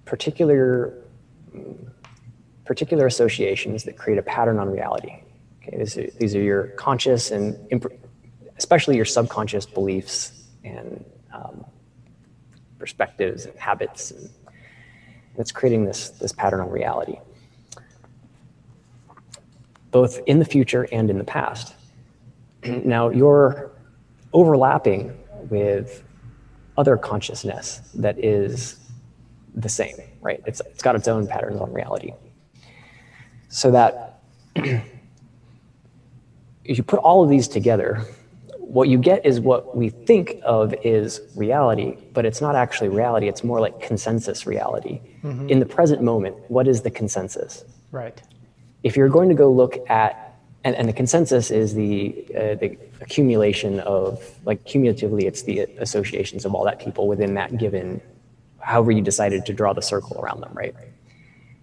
particular 0.05 0.93
particular 2.67 3.07
associations 3.07 3.85
that 3.85 3.97
create 3.97 4.19
a 4.19 4.23
pattern 4.23 4.59
on 4.59 4.69
reality. 4.69 5.23
Okay, 5.63 5.79
these 5.79 5.97
are, 5.97 6.07
these 6.19 6.35
are 6.35 6.43
your 6.43 6.67
conscious 6.69 7.31
and 7.31 7.57
especially 8.59 8.97
your 8.97 9.07
subconscious 9.07 9.65
beliefs 9.65 10.45
and 10.63 11.03
um, 11.33 11.65
perspectives 12.79 13.47
and 13.47 13.59
habits, 13.59 14.11
and 14.11 14.29
it's 15.39 15.53
creating 15.53 15.87
this 15.87 16.11
this 16.11 16.33
pattern 16.33 16.61
on 16.61 16.71
reality, 16.71 17.19
both 19.91 20.21
in 20.27 20.39
the 20.39 20.45
future 20.45 20.87
and 20.93 21.09
in 21.09 21.17
the 21.17 21.25
past. 21.25 21.75
now 22.63 23.09
you're 23.09 23.71
overlapping 24.35 25.17
with 25.49 26.03
other 26.77 26.97
consciousness 26.97 27.81
that 27.95 28.19
is 28.19 28.79
the 29.55 29.69
same, 29.69 29.97
right? 30.21 30.43
It's, 30.47 30.61
it's 30.61 30.83
got 30.83 30.95
its 30.95 31.09
own 31.09 31.27
patterns 31.27 31.61
on 31.61 31.73
reality. 31.73 32.13
So 33.49 33.71
that 33.71 34.21
if 34.57 34.83
you 36.65 36.83
put 36.83 36.99
all 37.01 37.23
of 37.23 37.31
these 37.31 37.49
together, 37.49 38.05
what 38.59 38.89
you 38.89 38.99
get 38.99 39.25
is 39.25 39.41
what 39.41 39.77
we 39.77 39.89
think 39.89 40.41
of 40.45 40.75
is 40.85 41.21
reality, 41.37 41.97
but 42.13 42.27
it's 42.27 42.41
not 42.41 42.57
actually 42.57 42.89
reality. 42.89 43.29
It's 43.29 43.45
more 43.45 43.61
like 43.61 43.81
consensus 43.81 44.47
reality. 44.47 45.01
Mm-hmm. 45.23 45.49
In 45.49 45.61
the 45.61 45.67
present 45.67 46.03
moment, 46.03 46.37
what 46.49 46.67
is 46.67 46.83
the 46.83 46.91
consensus? 46.91 47.65
Right. 47.93 48.21
If 48.83 48.97
you're 48.97 49.09
going 49.09 49.29
to 49.29 49.35
go 49.35 49.51
look 49.51 49.79
at, 49.89 50.26
and, 50.67 50.75
and 50.75 50.89
the 50.89 50.93
consensus 50.93 51.53
is 51.53 51.75
the, 51.75 52.27
uh, 52.37 52.57
the 52.57 52.77
accumulation 53.01 53.79
of, 53.81 54.21
like 54.45 54.65
cumulatively, 54.65 55.25
it's 55.25 55.43
the 55.43 55.61
associations 55.79 56.45
of 56.45 56.57
all 56.57 56.65
that 56.65 56.81
people 56.81 57.07
within 57.07 57.35
that 57.35 57.57
given, 57.57 58.01
however 58.59 58.91
you 58.91 59.01
decided 59.01 59.47
to 59.47 59.53
draw 59.53 59.73
the 59.73 59.81
circle 59.81 60.21
around 60.21 60.41
them, 60.41 60.51
right? 60.55 60.75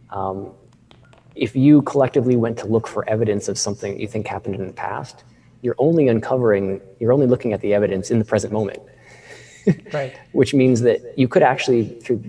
Um, 0.09 0.53
if 1.35 1.53
you 1.53 1.81
collectively 1.81 2.37
went 2.37 2.57
to 2.59 2.65
look 2.65 2.87
for 2.87 3.07
evidence 3.09 3.49
of 3.49 3.57
something 3.57 3.99
you 3.99 4.07
think 4.07 4.25
happened 4.25 4.55
in 4.55 4.67
the 4.67 4.73
past, 4.73 5.25
you're 5.61 5.75
only 5.79 6.07
uncovering, 6.07 6.79
you're 7.01 7.11
only 7.11 7.27
looking 7.27 7.51
at 7.51 7.59
the 7.59 7.73
evidence 7.73 8.09
in 8.09 8.19
the 8.19 8.25
present 8.25 8.53
moment. 8.53 8.79
right. 9.91 10.17
Which 10.31 10.53
means 10.53 10.79
that 10.79 11.01
you 11.17 11.27
could 11.27 11.43
actually, 11.43 11.89
through, 11.99 12.23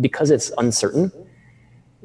because 0.00 0.32
it's 0.32 0.50
uncertain, 0.58 1.12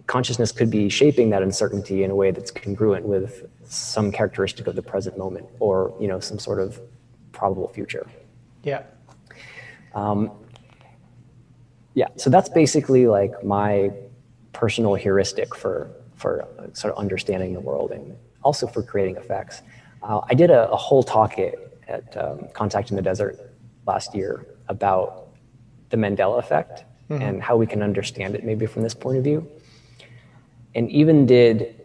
consciousness 0.06 0.52
could 0.52 0.70
be 0.70 0.90
shaping 0.90 1.32
that 1.32 1.42
uncertainty 1.42 2.04
in 2.04 2.12
a 2.12 2.16
way 2.16 2.30
that's 2.30 2.52
congruent 2.52 3.08
with 3.08 3.50
some 3.66 4.12
characteristic 4.12 4.68
of 4.68 4.76
the 4.76 4.82
present 4.82 5.18
moment 5.18 5.48
or, 5.60 5.96
you 6.00 6.08
know, 6.08 6.20
some 6.20 6.40
sort 6.40 6.60
of 6.60 6.80
probable 7.32 7.68
future. 7.68 8.06
Yeah. 8.64 8.84
Um, 9.94 10.32
yeah, 11.94 12.08
so 12.16 12.30
that's 12.30 12.50
basically 12.50 13.08
like 13.08 13.44
my 13.44 13.92
personal 14.52 14.96
heuristic 14.96 15.56
for 15.56 15.92
for 16.16 16.48
sort 16.74 16.94
of 16.94 17.00
understanding 17.00 17.54
the 17.54 17.60
world 17.60 17.92
and 17.92 18.16
also 18.44 18.66
for 18.66 18.82
creating 18.82 19.18
effects. 19.18 19.62
Uh, 20.02 20.22
I 20.30 20.34
did 20.34 20.52
a, 20.52 20.70
a, 20.72 20.76
whole 20.76 21.04
talk 21.04 21.38
at, 21.38 21.56
at 21.88 22.16
um, 22.16 22.48
Contact 22.54 22.92
in 22.92 22.96
the 22.96 23.02
Desert 23.02 23.54
last 23.86 24.16
year 24.16 24.46
about 24.70 25.28
the 25.90 25.98
Mandela 25.98 26.40
effect 26.40 26.86
mm-hmm. 27.10 27.22
and 27.22 27.44
how 27.44 27.58
we 27.58 27.68
can 27.68 27.82
understand 27.82 28.36
it 28.36 28.44
maybe 28.44 28.66
from 28.66 28.84
this 28.84 28.94
point 28.94 29.18
of 29.18 29.24
view, 29.24 29.50
and 30.76 30.90
even 30.92 31.26
did 31.26 31.83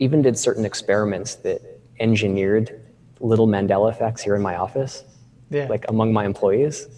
even 0.00 0.22
did 0.22 0.36
certain 0.36 0.64
experiments 0.64 1.36
that 1.36 1.62
engineered 2.00 2.80
little 3.20 3.46
Mandela 3.46 3.90
effects 3.90 4.22
here 4.22 4.34
in 4.34 4.42
my 4.42 4.56
office, 4.56 5.04
yeah. 5.50 5.66
like 5.68 5.84
among 5.88 6.12
my 6.12 6.24
employees, 6.24 6.88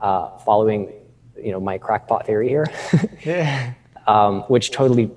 uh, 0.00 0.38
following 0.38 0.92
you 1.36 1.52
know 1.52 1.60
my 1.60 1.76
crackpot 1.76 2.24
theory 2.24 2.48
here. 2.48 2.66
yeah 3.24 3.74
um, 4.06 4.42
which 4.42 4.70
totally 4.70 5.10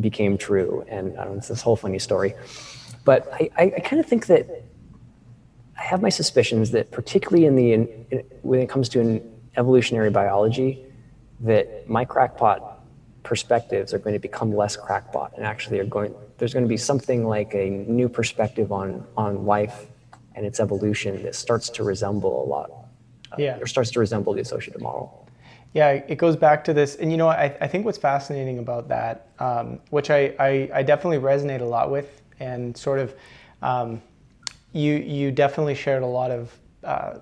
became 0.00 0.38
true. 0.38 0.84
And 0.88 1.18
I 1.18 1.24
don't 1.24 1.32
know, 1.32 1.38
it's 1.38 1.48
this 1.48 1.62
whole 1.62 1.76
funny 1.76 1.98
story. 1.98 2.34
But 3.04 3.28
I, 3.32 3.50
I, 3.56 3.62
I 3.76 3.80
kind 3.80 4.00
of 4.00 4.06
think 4.06 4.26
that 4.26 4.48
I 5.78 5.82
have 5.82 6.00
my 6.00 6.08
suspicions 6.08 6.70
that, 6.70 6.90
particularly 6.90 7.46
in 7.46 7.56
the 7.56 7.72
in, 7.72 8.06
in, 8.10 8.18
when 8.42 8.60
it 8.60 8.68
comes 8.68 8.88
to 8.90 9.00
an 9.00 9.22
evolutionary 9.56 10.10
biology, 10.10 10.84
that 11.40 11.88
my 11.88 12.04
crackpot 12.04 12.71
perspectives 13.22 13.94
are 13.94 13.98
going 13.98 14.14
to 14.14 14.20
become 14.20 14.54
less 14.54 14.76
crackpot, 14.76 15.32
and 15.36 15.44
actually 15.44 15.78
are 15.78 15.84
going. 15.84 16.14
There's 16.38 16.52
going 16.52 16.64
to 16.64 16.68
be 16.68 16.76
something 16.76 17.26
like 17.26 17.54
a 17.54 17.70
new 17.70 18.08
perspective 18.08 18.72
on 18.72 19.06
on 19.16 19.46
life 19.46 19.86
and 20.34 20.46
its 20.46 20.60
evolution 20.60 21.22
that 21.22 21.34
starts 21.34 21.68
to 21.70 21.84
resemble 21.84 22.44
a 22.44 22.46
lot, 22.46 22.70
uh, 23.32 23.36
yeah. 23.38 23.58
or 23.58 23.66
starts 23.66 23.90
to 23.90 24.00
resemble 24.00 24.32
the 24.32 24.40
associative 24.40 24.80
model. 24.80 25.28
Yeah, 25.74 25.90
it 25.90 26.16
goes 26.16 26.36
back 26.36 26.64
to 26.64 26.74
this, 26.74 26.96
and 26.96 27.10
you 27.10 27.16
know, 27.16 27.28
I, 27.28 27.56
I 27.60 27.66
think 27.66 27.86
what's 27.86 27.98
fascinating 27.98 28.58
about 28.58 28.88
that, 28.88 29.28
um, 29.38 29.80
which 29.90 30.10
I, 30.10 30.34
I, 30.38 30.70
I, 30.74 30.82
definitely 30.82 31.18
resonate 31.18 31.62
a 31.62 31.64
lot 31.64 31.90
with, 31.90 32.20
and 32.40 32.76
sort 32.76 32.98
of, 32.98 33.14
um, 33.62 34.02
you 34.72 34.94
you 34.94 35.30
definitely 35.30 35.74
shared 35.74 36.02
a 36.02 36.06
lot 36.06 36.30
of, 36.30 36.52
uh, 36.84 37.14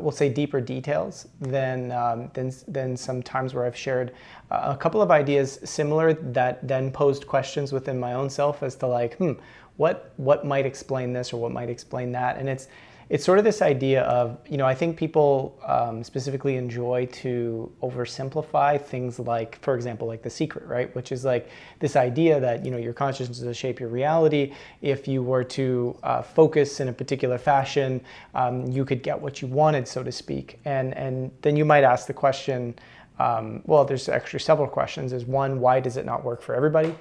we'll 0.00 0.10
say, 0.10 0.28
deeper 0.28 0.60
details 0.60 1.28
than 1.40 1.92
um, 1.92 2.30
than 2.34 2.52
than 2.68 2.96
some 2.96 3.22
times 3.22 3.54
where 3.54 3.64
I've 3.64 3.76
shared 3.76 4.12
a 4.50 4.76
couple 4.76 5.02
of 5.02 5.10
ideas 5.10 5.60
similar 5.64 6.12
that 6.12 6.66
then 6.66 6.90
posed 6.90 7.26
questions 7.26 7.72
within 7.72 7.98
my 7.98 8.14
own 8.14 8.30
self 8.30 8.62
as 8.62 8.74
to 8.76 8.86
like, 8.86 9.16
hmm, 9.16 9.32
what 9.76 10.12
what 10.16 10.44
might 10.44 10.66
explain 10.66 11.12
this 11.12 11.32
or 11.32 11.40
what 11.40 11.52
might 11.52 11.70
explain 11.70 12.12
that, 12.12 12.38
and 12.38 12.48
it's 12.48 12.68
it's 13.10 13.24
sort 13.24 13.38
of 13.38 13.44
this 13.44 13.60
idea 13.60 14.02
of, 14.02 14.38
you 14.48 14.56
know, 14.56 14.66
I 14.66 14.74
think 14.74 14.96
people 14.96 15.58
um, 15.66 16.02
specifically 16.02 16.56
enjoy 16.56 17.06
to 17.12 17.70
oversimplify 17.82 18.80
things 18.80 19.18
like, 19.18 19.60
for 19.62 19.74
example, 19.74 20.08
like 20.08 20.22
the 20.22 20.30
secret, 20.30 20.66
right? 20.66 20.94
Which 20.94 21.12
is 21.12 21.24
like 21.24 21.50
this 21.80 21.96
idea 21.96 22.40
that, 22.40 22.64
you 22.64 22.70
know, 22.70 22.78
your 22.78 22.94
consciousness 22.94 23.40
will 23.40 23.52
shape 23.52 23.78
your 23.78 23.90
reality. 23.90 24.52
If 24.80 25.06
you 25.06 25.22
were 25.22 25.44
to 25.44 25.96
uh, 26.02 26.22
focus 26.22 26.80
in 26.80 26.88
a 26.88 26.92
particular 26.92 27.38
fashion, 27.38 28.00
um, 28.34 28.66
you 28.66 28.84
could 28.84 29.02
get 29.02 29.20
what 29.20 29.42
you 29.42 29.48
wanted, 29.48 29.86
so 29.86 30.02
to 30.02 30.12
speak. 30.12 30.58
And, 30.64 30.94
and 30.94 31.30
then 31.42 31.56
you 31.56 31.64
might 31.64 31.84
ask 31.84 32.06
the 32.06 32.14
question, 32.14 32.74
um, 33.18 33.62
well, 33.66 33.84
there's 33.84 34.08
actually 34.08 34.40
several 34.40 34.66
questions. 34.66 35.12
Is 35.12 35.24
one, 35.24 35.60
why 35.60 35.78
does 35.78 35.96
it 35.96 36.06
not 36.06 36.24
work 36.24 36.42
for 36.42 36.54
everybody? 36.54 36.94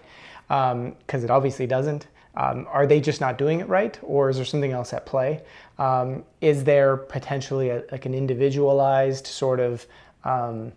Because 0.48 0.74
um, 0.74 1.24
it 1.24 1.32
obviously 1.32 1.66
doesn't. 1.66 2.08
Um, 2.36 2.66
are 2.70 2.88
they 2.88 3.00
just 3.00 3.22
not 3.22 3.38
doing 3.38 3.60
it 3.60 3.70
right, 3.70 3.98
or 4.02 4.30
is 4.30 4.38
there 4.38 4.46
something 4.46 4.72
else 4.72 4.92
at 4.92 5.06
play? 5.06 5.44
Um, 5.78 6.24
is 6.42 6.64
there 6.64 6.98
potentially 6.98 7.70
a, 7.70 7.84
like 7.92 8.06
an 8.06 8.16
individualized 8.16 9.28
sort 9.28 9.60
of 9.60 9.86
um, 10.24 10.72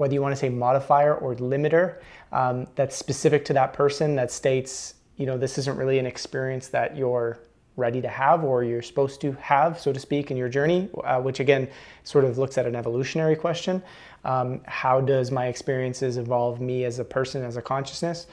whether 0.00 0.14
you 0.14 0.22
want 0.22 0.32
to 0.32 0.36
say 0.36 0.48
modifier 0.48 1.14
or 1.14 1.34
limiter 1.34 1.96
um, 2.32 2.66
that's 2.74 2.96
specific 2.96 3.44
to 3.44 3.52
that 3.52 3.74
person 3.74 4.16
that 4.16 4.30
states 4.32 4.94
you 5.18 5.26
know 5.26 5.36
this 5.36 5.58
isn't 5.58 5.76
really 5.76 5.98
an 5.98 6.06
experience 6.06 6.68
that 6.68 6.96
you're 6.96 7.38
ready 7.76 8.00
to 8.00 8.08
have 8.08 8.42
or 8.42 8.64
you're 8.64 8.80
supposed 8.80 9.20
to 9.20 9.32
have 9.32 9.78
so 9.78 9.92
to 9.92 10.00
speak 10.00 10.30
in 10.30 10.38
your 10.38 10.48
journey 10.48 10.88
uh, 11.04 11.20
which 11.20 11.38
again 11.38 11.68
sort 12.02 12.24
of 12.24 12.38
looks 12.38 12.56
at 12.56 12.64
an 12.64 12.74
evolutionary 12.74 13.36
question 13.36 13.82
um, 14.24 14.62
how 14.64 15.02
does 15.02 15.30
my 15.30 15.48
experiences 15.48 16.16
evolve 16.16 16.62
me 16.62 16.84
as 16.84 16.98
a 16.98 17.04
person 17.04 17.42
as 17.44 17.58
a 17.58 17.62
consciousness 17.62 18.26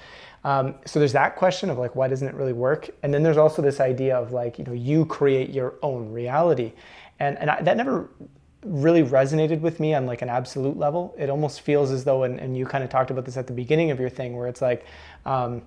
um, 0.47 0.75
so 0.85 0.97
there's 0.97 1.11
that 1.11 1.35
question 1.35 1.69
of 1.69 1.77
like, 1.77 1.93
why 1.93 2.07
doesn't 2.07 2.25
it 2.25 2.33
really 2.33 2.53
work? 2.53 2.89
And 3.03 3.13
then 3.13 3.21
there's 3.21 3.35
also 3.35 3.61
this 3.61 3.81
idea 3.81 4.15
of 4.15 4.31
like, 4.31 4.57
you 4.57 4.63
know, 4.63 4.71
you 4.71 5.05
create 5.05 5.49
your 5.49 5.73
own 5.81 6.09
reality. 6.13 6.71
And, 7.19 7.37
and 7.37 7.49
I, 7.49 7.61
that 7.63 7.75
never 7.75 8.09
really 8.63 9.03
resonated 9.03 9.59
with 9.59 9.81
me 9.81 9.93
on 9.93 10.05
like 10.05 10.21
an 10.21 10.29
absolute 10.29 10.77
level. 10.77 11.13
It 11.17 11.29
almost 11.29 11.59
feels 11.59 11.91
as 11.91 12.05
though, 12.05 12.23
and, 12.23 12.39
and 12.39 12.55
you 12.55 12.65
kind 12.65 12.81
of 12.81 12.89
talked 12.89 13.11
about 13.11 13.25
this 13.25 13.35
at 13.35 13.45
the 13.45 13.51
beginning 13.51 13.91
of 13.91 13.99
your 13.99 14.07
thing, 14.07 14.37
where 14.37 14.47
it's 14.47 14.61
like, 14.61 14.85
um, 15.25 15.63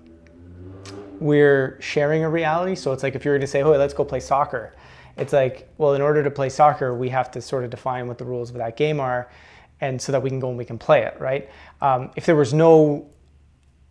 we're 1.19 1.77
sharing 1.83 2.25
a 2.25 2.31
reality. 2.31 2.75
So 2.75 2.93
it's 2.95 3.03
like 3.03 3.15
if 3.15 3.23
you 3.23 3.33
were 3.33 3.39
to 3.39 3.47
say, 3.47 3.63
oh, 3.63 3.73
let's 3.73 3.93
go 3.93 4.03
play 4.03 4.21
soccer. 4.21 4.75
it's 5.19 5.35
like, 5.35 5.69
well, 5.77 5.93
in 5.93 6.01
order 6.01 6.23
to 6.23 6.31
play 6.31 6.49
soccer, 6.49 6.95
we 6.95 7.11
have 7.11 7.31
to 7.33 7.43
sort 7.43 7.65
of 7.65 7.71
define 7.71 8.09
what 8.09 8.17
the 8.17 8.25
rules 8.25 8.49
of 8.49 8.57
that 8.57 8.79
game 8.79 8.99
are, 8.99 9.31
and 9.83 10.01
so 10.01 10.11
that 10.11 10.23
we 10.23 10.31
can 10.31 10.41
go 10.41 10.49
and 10.49 10.57
we 10.57 10.65
can 10.65 10.79
play 10.79 11.03
it, 11.03 11.21
right? 11.21 11.51
Um, 11.83 12.11
if 12.17 12.25
there 12.25 12.37
was 12.37 12.55
no, 12.55 13.11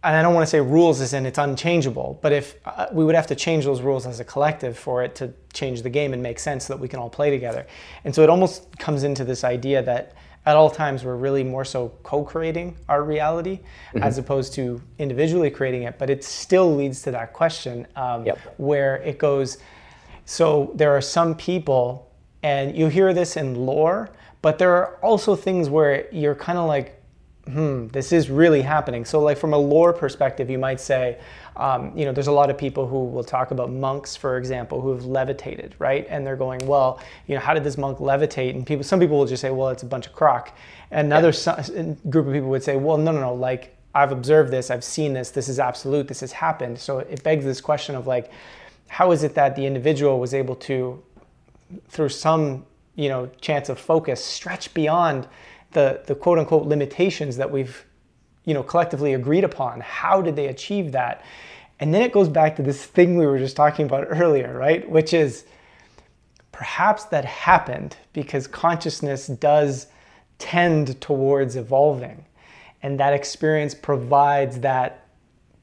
and 0.03 0.15
I 0.15 0.21
don't 0.21 0.33
want 0.33 0.45
to 0.45 0.49
say 0.49 0.61
rules 0.61 1.01
as 1.01 1.13
in 1.13 1.25
it's 1.25 1.37
unchangeable, 1.37 2.19
but 2.21 2.31
if 2.31 2.55
uh, 2.65 2.87
we 2.93 3.03
would 3.03 3.15
have 3.15 3.27
to 3.27 3.35
change 3.35 3.65
those 3.65 3.81
rules 3.81 4.05
as 4.05 4.19
a 4.21 4.23
collective 4.23 4.77
for 4.77 5.03
it 5.03 5.13
to 5.15 5.33
change 5.51 5.81
the 5.81 5.89
game 5.89 6.13
and 6.13 6.23
make 6.23 6.39
sense 6.39 6.67
so 6.67 6.73
that 6.73 6.79
we 6.79 6.87
can 6.87 6.99
all 6.99 7.09
play 7.09 7.29
together. 7.29 7.67
And 8.05 8.15
so 8.15 8.23
it 8.23 8.29
almost 8.29 8.77
comes 8.79 9.03
into 9.03 9.25
this 9.25 9.43
idea 9.43 9.83
that 9.83 10.13
at 10.45 10.55
all 10.55 10.69
times 10.69 11.03
we're 11.03 11.15
really 11.15 11.43
more 11.43 11.65
so 11.65 11.89
co-creating 12.03 12.77
our 12.87 13.03
reality 13.03 13.57
mm-hmm. 13.57 14.03
as 14.03 14.17
opposed 14.17 14.53
to 14.53 14.81
individually 14.97 15.49
creating 15.49 15.83
it 15.83 15.99
but 15.99 16.09
it 16.09 16.23
still 16.23 16.73
leads 16.73 17.01
to 17.01 17.11
that 17.11 17.33
question 17.33 17.85
um, 17.95 18.25
yep. 18.25 18.39
where 18.57 18.97
it 18.97 19.17
goes 19.17 19.57
so 20.25 20.71
there 20.75 20.95
are 20.95 21.01
some 21.01 21.35
people 21.35 22.11
and 22.41 22.75
you 22.75 22.87
hear 22.87 23.13
this 23.13 23.35
in 23.37 23.53
lore 23.53 24.09
but 24.41 24.57
there 24.57 24.73
are 24.73 24.95
also 25.03 25.35
things 25.35 25.69
where 25.69 26.07
you're 26.13 26.35
kind 26.35 26.57
of 26.57 26.67
like 26.67 26.98
hmm, 27.49 27.87
this 27.87 28.11
is 28.11 28.29
really 28.29 28.61
happening. 28.61 29.05
So, 29.05 29.19
like 29.19 29.37
from 29.37 29.53
a 29.53 29.57
lore 29.57 29.93
perspective, 29.93 30.49
you 30.49 30.57
might 30.57 30.79
say, 30.79 31.17
um, 31.55 31.91
you 31.97 32.05
know, 32.05 32.13
there's 32.13 32.27
a 32.27 32.31
lot 32.31 32.49
of 32.49 32.57
people 32.57 32.87
who 32.87 33.03
will 33.05 33.23
talk 33.23 33.51
about 33.51 33.71
monks, 33.71 34.15
for 34.15 34.37
example, 34.37 34.79
who 34.79 34.91
have 34.91 35.05
levitated, 35.05 35.75
right? 35.77 36.07
And 36.09 36.25
they're 36.25 36.37
going, 36.37 36.65
well, 36.65 37.01
you 37.27 37.35
know, 37.35 37.41
how 37.41 37.53
did 37.53 37.63
this 37.63 37.77
monk 37.77 37.97
levitate? 37.97 38.51
And 38.51 38.65
people, 38.65 38.83
some 38.83 38.99
people 38.99 39.17
will 39.17 39.25
just 39.25 39.41
say, 39.41 39.51
well, 39.51 39.69
it's 39.69 39.83
a 39.83 39.85
bunch 39.85 40.07
of 40.07 40.13
crock. 40.13 40.55
And 40.91 41.07
another 41.07 41.33
yeah. 41.45 41.95
group 42.09 42.27
of 42.27 42.33
people 42.33 42.49
would 42.49 42.63
say, 42.63 42.77
well, 42.77 42.97
no, 42.97 43.11
no, 43.11 43.19
no, 43.19 43.33
like 43.33 43.75
I've 43.93 44.11
observed 44.11 44.51
this, 44.51 44.71
I've 44.71 44.83
seen 44.83 45.13
this, 45.13 45.31
this 45.31 45.49
is 45.49 45.59
absolute, 45.59 46.07
this 46.07 46.21
has 46.21 46.31
happened. 46.31 46.79
So 46.79 46.99
it 46.99 47.23
begs 47.23 47.43
this 47.43 47.59
question 47.59 47.95
of 47.95 48.07
like, 48.07 48.31
how 48.87 49.11
is 49.11 49.23
it 49.23 49.35
that 49.35 49.55
the 49.55 49.65
individual 49.65 50.19
was 50.19 50.33
able 50.33 50.55
to, 50.55 51.03
through 51.89 52.09
some, 52.09 52.65
you 52.95 53.09
know, 53.09 53.29
chance 53.41 53.69
of 53.69 53.79
focus, 53.79 54.23
stretch 54.23 54.73
beyond 54.73 55.27
the, 55.71 56.01
the 56.05 56.15
quote 56.15 56.39
unquote 56.39 56.65
limitations 56.67 57.37
that 57.37 57.51
we've 57.51 57.85
you 58.45 58.53
know 58.53 58.63
collectively 58.63 59.13
agreed 59.13 59.43
upon. 59.43 59.81
How 59.81 60.21
did 60.21 60.35
they 60.35 60.47
achieve 60.47 60.91
that? 60.93 61.23
And 61.79 61.93
then 61.93 62.01
it 62.01 62.11
goes 62.11 62.27
back 62.27 62.55
to 62.57 62.61
this 62.61 62.83
thing 62.85 63.15
we 63.15 63.25
were 63.25 63.39
just 63.39 63.55
talking 63.55 63.85
about 63.85 64.07
earlier 64.09 64.57
right? 64.57 64.89
Which 64.89 65.13
is 65.13 65.45
perhaps 66.51 67.05
that 67.05 67.25
happened 67.25 67.95
because 68.13 68.47
consciousness 68.47 69.27
does 69.27 69.87
tend 70.39 70.99
towards 70.99 71.55
evolving. 71.55 72.25
And 72.81 72.99
that 72.99 73.13
experience 73.13 73.75
provides 73.75 74.59
that 74.61 74.98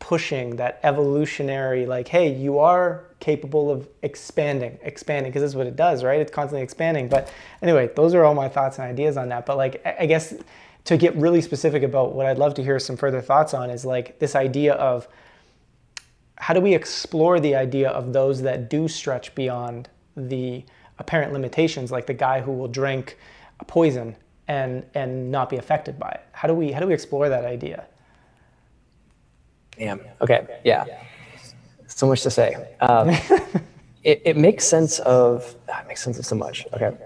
pushing 0.07 0.55
that 0.55 0.78
evolutionary 0.85 1.85
like 1.85 2.07
hey 2.07 2.33
you 2.33 2.61
are 2.61 3.07
capable 3.19 3.73
of 3.73 3.89
expanding 4.03 4.78
expanding 4.83 5.33
because 5.33 5.43
that's 5.43 5.57
what 5.57 5.66
it 5.66 5.74
does 5.74 6.05
right? 6.05 6.20
It's 6.20 6.31
constantly 6.31 6.62
expanding. 6.62 7.09
But 7.09 7.28
anyway 7.61 7.91
those 7.97 8.15
are 8.15 8.24
all 8.24 8.33
my 8.33 8.49
thoughts 8.49 8.78
and 8.78 8.87
ideas 8.87 9.16
on 9.16 9.31
that. 9.31 9.47
But 9.47 9.57
like 9.57 9.85
i 9.85 10.07
guess 10.07 10.33
to 10.85 10.97
get 10.97 11.16
really 11.16 11.41
specific 11.41 11.83
about 11.83 12.15
what 12.15 12.24
i'd 12.27 12.39
love 12.39 12.55
to 12.55 12.62
hear 12.62 12.78
some 12.78 12.97
further 12.97 13.20
thoughts 13.20 13.53
on 13.53 13.69
is 13.69 13.85
like 13.85 14.20
this 14.20 14.37
idea 14.37 14.74
of 14.74 15.09
how 16.37 16.55
do 16.55 16.61
we 16.61 16.73
explore 16.73 17.41
the 17.41 17.57
idea 17.57 17.91
of 17.91 18.12
those 18.12 18.43
that 18.43 18.70
do 18.70 18.87
stretch 18.87 19.35
beyond 19.35 19.89
the 20.16 20.65
apparent 21.01 21.33
limitations 21.33 21.91
like 21.91 22.07
the 22.07 22.15
guy 22.15 22.41
who 22.41 22.53
will 22.53 22.69
drink 22.69 23.19
a 23.59 23.65
poison 23.65 24.15
and 24.47 24.87
and 24.95 25.33
not 25.33 25.51
be 25.51 25.57
affected 25.57 25.99
by 25.99 26.11
it? 26.11 26.23
How 26.31 26.47
do 26.47 26.55
we 26.55 26.70
how 26.70 26.78
do 26.78 26.87
we 26.87 26.95
explore 26.95 27.28
that 27.28 27.45
idea 27.45 27.87
Damn. 29.78 30.01
Okay. 30.20 30.47
Yeah. 30.65 30.85
So 31.86 32.07
much 32.07 32.23
to 32.23 32.31
say. 32.31 32.55
Um, 32.81 33.11
it, 34.05 34.23
it 34.24 34.36
makes 34.36 34.65
sense 34.65 34.98
of 35.01 35.57
ah, 35.69 35.81
it 35.82 35.89
makes 35.89 36.03
sense 36.03 36.19
of 36.19 36.27
so 36.27 36.36
much. 36.36 36.66
Okay. 36.73 36.97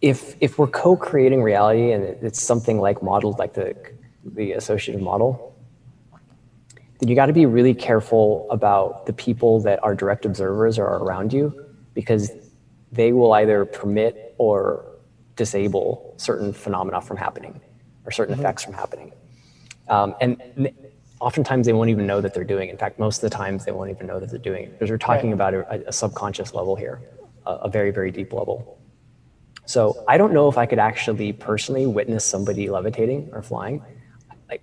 If 0.00 0.34
if 0.40 0.58
we're 0.58 0.66
co-creating 0.66 1.42
reality 1.42 1.92
and 1.92 2.04
it's 2.04 2.42
something 2.42 2.80
like 2.80 3.02
modeled 3.02 3.38
like 3.38 3.54
the 3.54 3.76
the 4.24 4.52
associative 4.52 5.02
model, 5.02 5.54
then 6.98 7.08
you 7.08 7.14
got 7.14 7.26
to 7.26 7.32
be 7.32 7.46
really 7.46 7.74
careful 7.74 8.46
about 8.50 9.06
the 9.06 9.12
people 9.12 9.60
that 9.60 9.82
are 9.82 9.94
direct 9.94 10.24
observers 10.24 10.78
or 10.78 10.86
are 10.86 11.02
around 11.02 11.32
you 11.32 11.66
because 11.94 12.30
they 12.92 13.12
will 13.12 13.32
either 13.32 13.64
permit 13.64 14.34
or 14.38 14.84
disable 15.36 16.14
certain 16.18 16.52
phenomena 16.52 17.00
from 17.00 17.16
happening 17.16 17.60
or 18.04 18.10
certain 18.10 18.34
mm-hmm. 18.34 18.42
effects 18.42 18.64
from 18.64 18.74
happening. 18.74 19.12
Um, 19.90 20.14
and 20.20 20.72
oftentimes 21.20 21.66
they 21.66 21.72
won't 21.72 21.90
even 21.90 22.06
know 22.06 22.20
that 22.20 22.32
they're 22.32 22.44
doing 22.44 22.68
it. 22.68 22.72
In 22.72 22.78
fact, 22.78 22.98
most 22.98 23.22
of 23.22 23.30
the 23.30 23.36
times 23.36 23.64
they 23.64 23.72
won't 23.72 23.90
even 23.90 24.06
know 24.06 24.18
that 24.20 24.30
they're 24.30 24.38
doing 24.38 24.64
it 24.64 24.72
because 24.72 24.88
we're 24.88 24.98
talking 24.98 25.32
about 25.32 25.52
a, 25.52 25.88
a, 25.88 25.92
subconscious 25.92 26.54
level 26.54 26.76
here, 26.76 27.02
a, 27.44 27.52
a 27.52 27.68
very, 27.68 27.90
very 27.90 28.10
deep 28.10 28.32
level. 28.32 28.78
So 29.66 30.02
I 30.08 30.16
don't 30.16 30.32
know 30.32 30.48
if 30.48 30.56
I 30.56 30.64
could 30.64 30.78
actually 30.78 31.32
personally 31.32 31.86
witness 31.86 32.24
somebody 32.24 32.70
levitating 32.70 33.30
or 33.32 33.42
flying. 33.42 33.82
Like, 34.48 34.62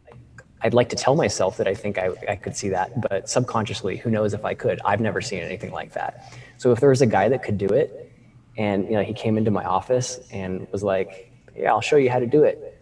I'd 0.61 0.73
like 0.73 0.89
to 0.89 0.95
tell 0.95 1.15
myself 1.15 1.57
that 1.57 1.67
I 1.67 1.75
think 1.75 1.97
I, 1.97 2.09
I 2.27 2.35
could 2.35 2.55
see 2.55 2.69
that, 2.69 3.01
but 3.09 3.29
subconsciously, 3.29 3.97
who 3.97 4.09
knows 4.09 4.33
if 4.33 4.43
I 4.43 4.53
could? 4.53 4.81
I've 4.83 5.01
never 5.01 5.21
seen 5.21 5.39
anything 5.39 5.71
like 5.71 5.93
that. 5.93 6.33
So 6.57 6.71
if 6.71 6.79
there 6.79 6.89
was 6.89 7.01
a 7.01 7.05
guy 7.05 7.29
that 7.29 7.43
could 7.43 7.57
do 7.57 7.67
it, 7.67 8.11
and 8.57 8.85
you 8.85 8.93
know 8.93 9.03
he 9.03 9.13
came 9.13 9.37
into 9.37 9.51
my 9.51 9.63
office 9.63 10.19
and 10.31 10.67
was 10.71 10.81
like, 10.81 11.31
"Yeah, 11.55 11.71
I'll 11.71 11.81
show 11.81 11.97
you 11.97 12.09
how 12.09 12.17
to 12.17 12.25
do 12.25 12.43
it," 12.43 12.76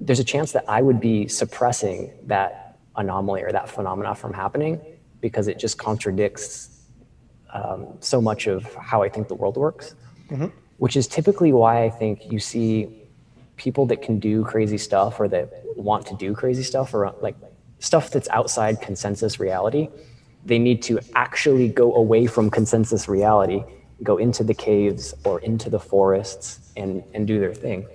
there's 0.00 0.20
a 0.20 0.24
chance 0.24 0.52
that 0.52 0.64
I 0.68 0.82
would 0.82 1.00
be 1.00 1.28
suppressing 1.28 2.12
that 2.26 2.78
anomaly 2.96 3.42
or 3.42 3.52
that 3.52 3.68
phenomena 3.68 4.14
from 4.14 4.32
happening 4.32 4.80
because 5.20 5.48
it 5.48 5.58
just 5.58 5.78
contradicts 5.78 6.82
um, 7.52 7.86
so 8.00 8.20
much 8.20 8.46
of 8.46 8.72
how 8.74 9.02
I 9.02 9.08
think 9.08 9.28
the 9.28 9.34
world 9.34 9.56
works, 9.56 9.94
mm-hmm. 10.28 10.46
which 10.78 10.96
is 10.96 11.06
typically 11.06 11.52
why 11.52 11.84
I 11.84 11.90
think 11.90 12.30
you 12.30 12.38
see 12.38 13.04
people 13.56 13.86
that 13.86 14.02
can 14.02 14.18
do 14.18 14.44
crazy 14.44 14.78
stuff 14.78 15.20
or 15.20 15.28
that 15.28 15.50
want 15.76 16.06
to 16.06 16.14
do 16.16 16.34
crazy 16.34 16.62
stuff 16.62 16.92
or 16.92 17.14
like 17.20 17.36
stuff 17.78 18.10
that's 18.10 18.28
outside 18.30 18.80
consensus 18.80 19.38
reality. 19.38 19.88
They 20.44 20.58
need 20.58 20.82
to 20.82 20.98
actually 21.14 21.68
go 21.68 21.94
away 21.94 22.26
from 22.26 22.50
consensus 22.50 23.08
reality, 23.08 23.62
go 24.02 24.16
into 24.16 24.42
the 24.44 24.54
caves 24.54 25.14
or 25.24 25.40
into 25.40 25.70
the 25.70 25.78
forests 25.78 26.72
and, 26.76 27.02
and 27.14 27.26
do 27.26 27.38
their 27.38 27.54
thing. 27.54 27.86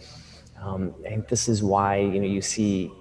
Um, 0.62 0.94
I 1.06 1.10
think 1.10 1.28
this 1.28 1.48
is 1.48 1.64
why 1.64 1.98
you 1.98 2.20
know 2.20 2.28
you 2.28 2.42
see 2.42 2.92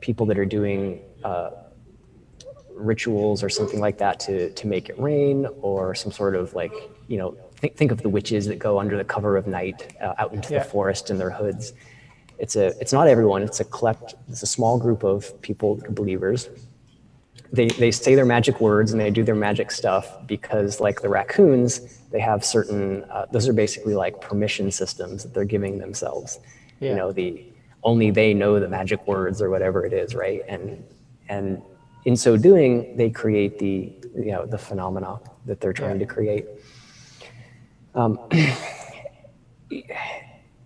people 0.00 0.26
that 0.26 0.38
are 0.38 0.44
doing 0.44 1.00
uh, 1.24 1.50
rituals 2.74 3.42
or 3.42 3.48
something 3.48 3.80
like 3.80 3.98
that 3.98 4.20
to 4.20 4.50
to 4.50 4.66
make 4.66 4.88
it 4.88 4.98
rain, 4.98 5.46
or 5.60 5.94
some 5.94 6.12
sort 6.12 6.36
of 6.36 6.54
like 6.54 6.72
you 7.08 7.18
know 7.18 7.36
think 7.56 7.76
think 7.76 7.90
of 7.90 8.02
the 8.02 8.08
witches 8.08 8.46
that 8.46 8.58
go 8.58 8.78
under 8.78 8.96
the 8.96 9.04
cover 9.04 9.36
of 9.36 9.46
night 9.46 9.96
uh, 10.00 10.14
out 10.18 10.32
into 10.32 10.52
yeah. 10.52 10.60
the 10.60 10.64
forest 10.64 11.10
in 11.10 11.18
their 11.18 11.30
hoods. 11.30 11.72
It's 12.38 12.56
a 12.56 12.66
it's 12.80 12.92
not 12.92 13.08
everyone. 13.08 13.42
It's 13.42 13.60
a 13.60 13.64
collect. 13.64 14.14
It's 14.28 14.42
a 14.42 14.46
small 14.46 14.78
group 14.78 15.04
of 15.04 15.40
people, 15.42 15.80
believers. 15.90 16.48
They 17.52 17.68
they 17.68 17.90
say 17.90 18.14
their 18.14 18.24
magic 18.24 18.60
words 18.60 18.92
and 18.92 19.00
they 19.00 19.10
do 19.10 19.22
their 19.22 19.34
magic 19.34 19.70
stuff 19.70 20.26
because 20.26 20.80
like 20.80 21.00
the 21.00 21.08
raccoons, 21.08 22.00
they 22.10 22.20
have 22.20 22.44
certain. 22.44 23.04
Uh, 23.04 23.26
those 23.30 23.48
are 23.48 23.52
basically 23.52 23.94
like 23.94 24.20
permission 24.20 24.70
systems 24.70 25.22
that 25.22 25.34
they're 25.34 25.44
giving 25.44 25.78
themselves 25.78 26.40
yeah. 26.80 26.90
you 26.90 26.96
know 26.96 27.12
the 27.12 27.44
only 27.82 28.10
they 28.10 28.34
know 28.34 28.58
the 28.58 28.68
magic 28.68 29.06
words 29.06 29.42
or 29.42 29.50
whatever 29.50 29.84
it 29.84 29.92
is 29.92 30.14
right 30.14 30.42
and 30.48 30.82
and 31.28 31.62
in 32.04 32.16
so 32.16 32.36
doing 32.36 32.96
they 32.96 33.10
create 33.10 33.58
the 33.58 33.92
you 34.14 34.32
know 34.32 34.46
the 34.46 34.58
phenomena 34.58 35.18
that 35.46 35.60
they're 35.60 35.72
trying 35.72 36.00
yeah. 36.00 36.06
to 36.06 36.12
create 36.12 36.46
um, 37.94 38.18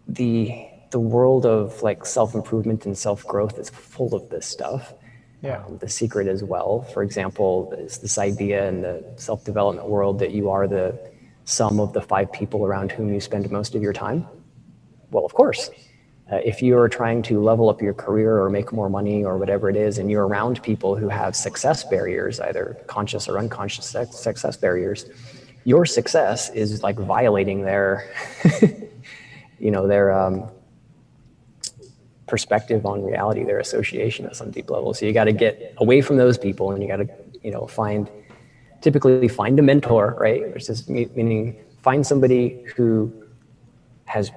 the 0.09 0.66
the 0.90 0.98
world 0.98 1.44
of 1.44 1.82
like 1.82 2.06
self-improvement 2.06 2.86
and 2.86 2.97
self-growth 2.97 3.59
is 3.59 3.68
full 3.70 4.14
of 4.14 4.28
this 4.30 4.47
stuff 4.47 4.94
yeah. 5.40 5.62
Um, 5.64 5.78
the 5.78 5.89
secret 5.89 6.26
as 6.26 6.43
well 6.43 6.82
for 6.82 7.05
example 7.05 7.72
is 7.78 7.98
this 7.98 8.18
idea 8.18 8.68
in 8.68 8.82
the 8.82 9.05
self-development 9.16 9.86
world 9.86 10.18
that 10.18 10.32
you 10.32 10.51
are 10.51 10.66
the 10.66 10.98
sum 11.44 11.78
of 11.78 11.93
the 11.93 12.01
five 12.01 12.32
people 12.32 12.66
around 12.66 12.90
whom 12.90 13.12
you 13.12 13.20
spend 13.20 13.48
most 13.51 13.76
of 13.76 13.82
your 13.82 13.93
time 13.93 14.26
well 15.12 15.24
of 15.24 15.32
course 15.35 15.70
uh, 16.30 16.36
if 16.44 16.62
you're 16.62 16.88
trying 16.88 17.22
to 17.22 17.42
level 17.42 17.70
up 17.70 17.80
your 17.80 17.94
career 17.94 18.38
or 18.42 18.50
make 18.50 18.70
more 18.72 18.90
money 18.90 19.24
or 19.24 19.38
whatever 19.38 19.70
it 19.70 19.76
is, 19.76 19.98
and 19.98 20.10
you're 20.10 20.26
around 20.26 20.62
people 20.62 20.94
who 20.94 21.09
have 21.09 21.34
success 21.34 21.84
barriers, 21.84 22.38
either 22.40 22.76
conscious 22.86 23.28
or 23.28 23.38
unconscious 23.38 23.86
success 24.10 24.56
barriers, 24.56 25.06
your 25.64 25.86
success 25.86 26.50
is 26.50 26.82
like 26.82 26.96
violating 26.96 27.62
their, 27.62 28.10
you 29.59 29.70
know, 29.70 29.86
their 29.86 30.12
um, 30.12 30.50
perspective 32.26 32.84
on 32.84 33.02
reality, 33.02 33.42
their 33.42 33.59
association 33.59 34.26
at 34.26 34.36
some 34.36 34.50
deep 34.50 34.68
level. 34.70 34.92
So 34.92 35.06
you 35.06 35.12
got 35.12 35.24
to 35.24 35.32
get 35.32 35.74
away 35.78 36.02
from 36.02 36.18
those 36.18 36.36
people, 36.36 36.72
and 36.72 36.82
you 36.82 36.88
got 36.88 36.96
to, 36.96 37.09
you 37.42 37.50
know, 37.50 37.66
find, 37.66 38.09
typically 38.82 39.28
find 39.28 39.59
a 39.59 39.62
mentor, 39.62 40.14
right? 40.20 40.52
Which 40.52 40.68
is 40.68 40.88
meaning 40.88 41.59
find 41.82 42.06
somebody 42.06 42.62
who 42.76 43.12
has 44.05 44.30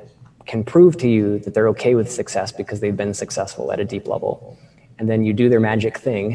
can 0.51 0.63
prove 0.63 0.93
to 0.97 1.07
you 1.07 1.39
that 1.39 1.53
they're 1.53 1.69
okay 1.75 1.93
with 1.99 2.09
success 2.11 2.51
because 2.51 2.77
they've 2.81 3.01
been 3.03 3.13
successful 3.13 3.71
at 3.73 3.79
a 3.79 3.85
deep 3.93 4.05
level 4.07 4.57
and 4.99 5.09
then 5.09 5.23
you 5.23 5.33
do 5.33 5.47
their 5.49 5.63
magic 5.71 5.97
thing 5.97 6.25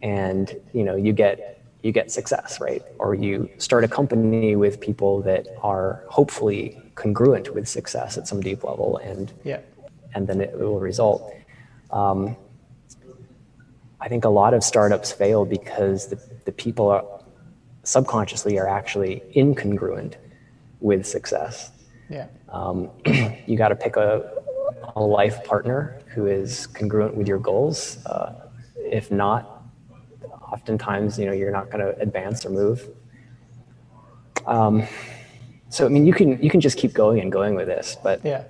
and 0.00 0.46
you 0.72 0.84
know 0.84 0.96
you 1.06 1.12
get 1.12 1.58
you 1.82 1.92
get 1.92 2.10
success, 2.10 2.60
right? 2.60 2.82
Or 2.98 3.14
you 3.14 3.48
start 3.58 3.84
a 3.84 3.88
company 3.88 4.56
with 4.56 4.80
people 4.80 5.22
that 5.22 5.46
are 5.62 6.02
hopefully 6.08 6.80
congruent 6.96 7.54
with 7.54 7.68
success 7.68 8.18
at 8.18 8.26
some 8.26 8.40
deep 8.40 8.64
level, 8.64 8.98
and 8.98 9.32
yeah. 9.44 9.60
and 10.14 10.26
then 10.26 10.40
it 10.40 10.58
will 10.58 10.80
result. 10.80 11.32
Um, 11.90 12.36
I 14.00 14.08
think 14.08 14.24
a 14.24 14.28
lot 14.28 14.54
of 14.54 14.62
startups 14.64 15.12
fail 15.12 15.44
because 15.44 16.08
the, 16.08 16.20
the 16.44 16.52
people 16.52 16.88
are 16.88 17.04
subconsciously 17.84 18.58
are 18.58 18.68
actually 18.68 19.22
incongruent 19.34 20.14
with 20.80 21.06
success. 21.06 21.70
Yeah. 22.08 22.28
Um, 22.48 22.90
you 23.46 23.56
got 23.56 23.68
to 23.68 23.76
pick 23.76 23.96
a, 23.96 24.42
a 24.96 25.02
life 25.02 25.44
partner 25.44 26.00
who 26.14 26.26
is 26.26 26.66
congruent 26.66 27.14
with 27.14 27.28
your 27.28 27.38
goals. 27.38 28.04
Uh, 28.06 28.48
if 28.76 29.10
not, 29.10 29.62
oftentimes 30.50 31.18
you 31.18 31.26
know 31.26 31.32
you're 31.32 31.52
not 31.52 31.70
going 31.70 31.84
to 31.84 31.98
advance 32.00 32.44
or 32.46 32.50
move. 32.50 32.88
Um, 34.46 34.84
so 35.68 35.84
I 35.84 35.88
mean, 35.88 36.06
you 36.06 36.14
can 36.14 36.42
you 36.42 36.50
can 36.50 36.60
just 36.60 36.78
keep 36.78 36.94
going 36.94 37.20
and 37.20 37.30
going 37.30 37.54
with 37.54 37.66
this, 37.66 37.96
but 38.02 38.24
yeah. 38.24 38.44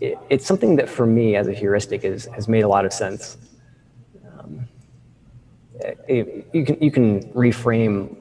It, 0.00 0.18
it's 0.30 0.44
something 0.44 0.74
that 0.76 0.88
for 0.88 1.06
me 1.06 1.36
as 1.36 1.46
a 1.46 1.52
heuristic 1.52 2.02
is, 2.02 2.24
has 2.34 2.48
made 2.48 2.62
a 2.62 2.68
lot 2.68 2.84
of 2.84 2.92
sense. 2.92 3.36
Um, 4.36 4.66
it, 6.08 6.48
you 6.52 6.64
can 6.64 6.82
you 6.82 6.90
can 6.90 7.22
reframe 7.32 8.16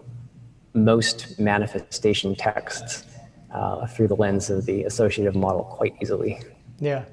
most 0.74 1.40
manifestation 1.40 2.36
texts 2.36 3.11
uh, 3.54 3.86
through 3.88 4.08
the 4.08 4.16
lens 4.16 4.50
of 4.50 4.66
the 4.66 4.84
associative 4.84 5.36
model 5.36 5.64
quite 5.64 5.96
easily. 6.02 6.40
Yeah. 6.80 7.06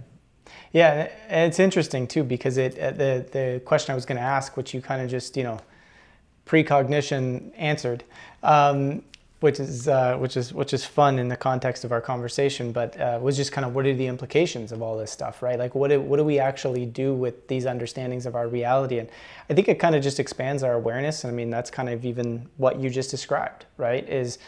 Yeah, 0.73 1.09
it's 1.29 1.59
interesting 1.59 2.07
too 2.07 2.25
because 2.25 2.59
it 2.59 2.79
uh, 2.79 2.91
the 2.91 3.27
the 3.33 3.63
question 3.65 3.93
I 3.93 3.95
was 3.95 4.05
going 4.05 4.19
to 4.19 4.23
ask, 4.23 4.57
which 4.57 4.75
you 4.75 4.83
kind 4.83 5.01
of 5.01 5.11
just 5.11 5.37
you 5.37 5.43
know 5.43 5.61
precognition 6.45 7.53
answered, 7.55 8.05
um, 8.43 9.03
which 9.41 9.61
is 9.61 9.89
uh, 9.89 10.17
which 10.19 10.37
is 10.37 10.53
which 10.53 10.75
is 10.75 10.85
fun 10.85 11.19
in 11.19 11.29
the 11.29 11.37
context 11.37 11.85
of 11.85 11.93
our 11.93 12.01
conversation, 12.01 12.73
but 12.73 13.01
uh, 13.01 13.19
was 13.23 13.37
just 13.37 13.53
kind 13.53 13.65
of 13.65 13.75
what 13.75 13.87
are 13.87 13.95
the 13.95 14.07
implications 14.07 14.73
of 14.73 14.83
all 14.83 14.99
this 14.99 15.11
stuff, 15.11 15.43
right? 15.43 15.59
Like 15.59 15.75
what 15.75 15.89
do, 15.89 16.01
what 16.01 16.17
do 16.19 16.25
we 16.25 16.39
actually 16.39 16.85
do 16.85 17.15
with 17.15 17.49
these 17.49 17.65
understandings 17.65 18.27
of 18.27 18.35
our 18.35 18.49
reality? 18.49 18.99
And 18.99 19.09
I 19.49 19.55
think 19.55 19.69
it 19.69 19.79
kind 19.79 19.95
of 19.95 20.03
just 20.03 20.19
expands 20.21 20.63
our 20.63 20.75
awareness. 20.75 21.25
And 21.25 21.33
I 21.33 21.37
mean, 21.37 21.51
that's 21.51 21.71
kind 21.71 21.89
of 21.89 22.05
even 22.05 22.49
what 22.57 22.79
you 22.81 22.91
just 22.91 23.11
described, 23.11 23.67
right? 23.77 24.07
Is 24.09 24.39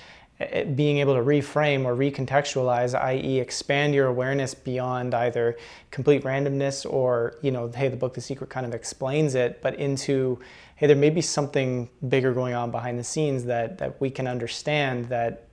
being 0.74 0.98
able 0.98 1.14
to 1.14 1.20
reframe 1.20 1.84
or 1.84 1.94
recontextualize, 1.94 2.98
i.e., 2.98 3.38
expand 3.38 3.94
your 3.94 4.06
awareness 4.06 4.54
beyond 4.54 5.14
either 5.14 5.58
complete 5.90 6.22
randomness 6.22 6.90
or, 6.90 7.36
you 7.42 7.50
know, 7.50 7.68
hey, 7.68 7.88
the 7.88 7.96
book 7.96 8.14
The 8.14 8.22
Secret 8.22 8.48
kind 8.48 8.64
of 8.64 8.72
explains 8.72 9.34
it, 9.34 9.60
but 9.60 9.74
into, 9.74 10.40
hey, 10.76 10.86
there 10.86 10.96
may 10.96 11.10
be 11.10 11.20
something 11.20 11.90
bigger 12.08 12.32
going 12.32 12.54
on 12.54 12.70
behind 12.70 12.98
the 12.98 13.04
scenes 13.04 13.44
that, 13.44 13.76
that 13.78 14.00
we 14.00 14.08
can 14.08 14.26
understand 14.26 15.06
that 15.06 15.48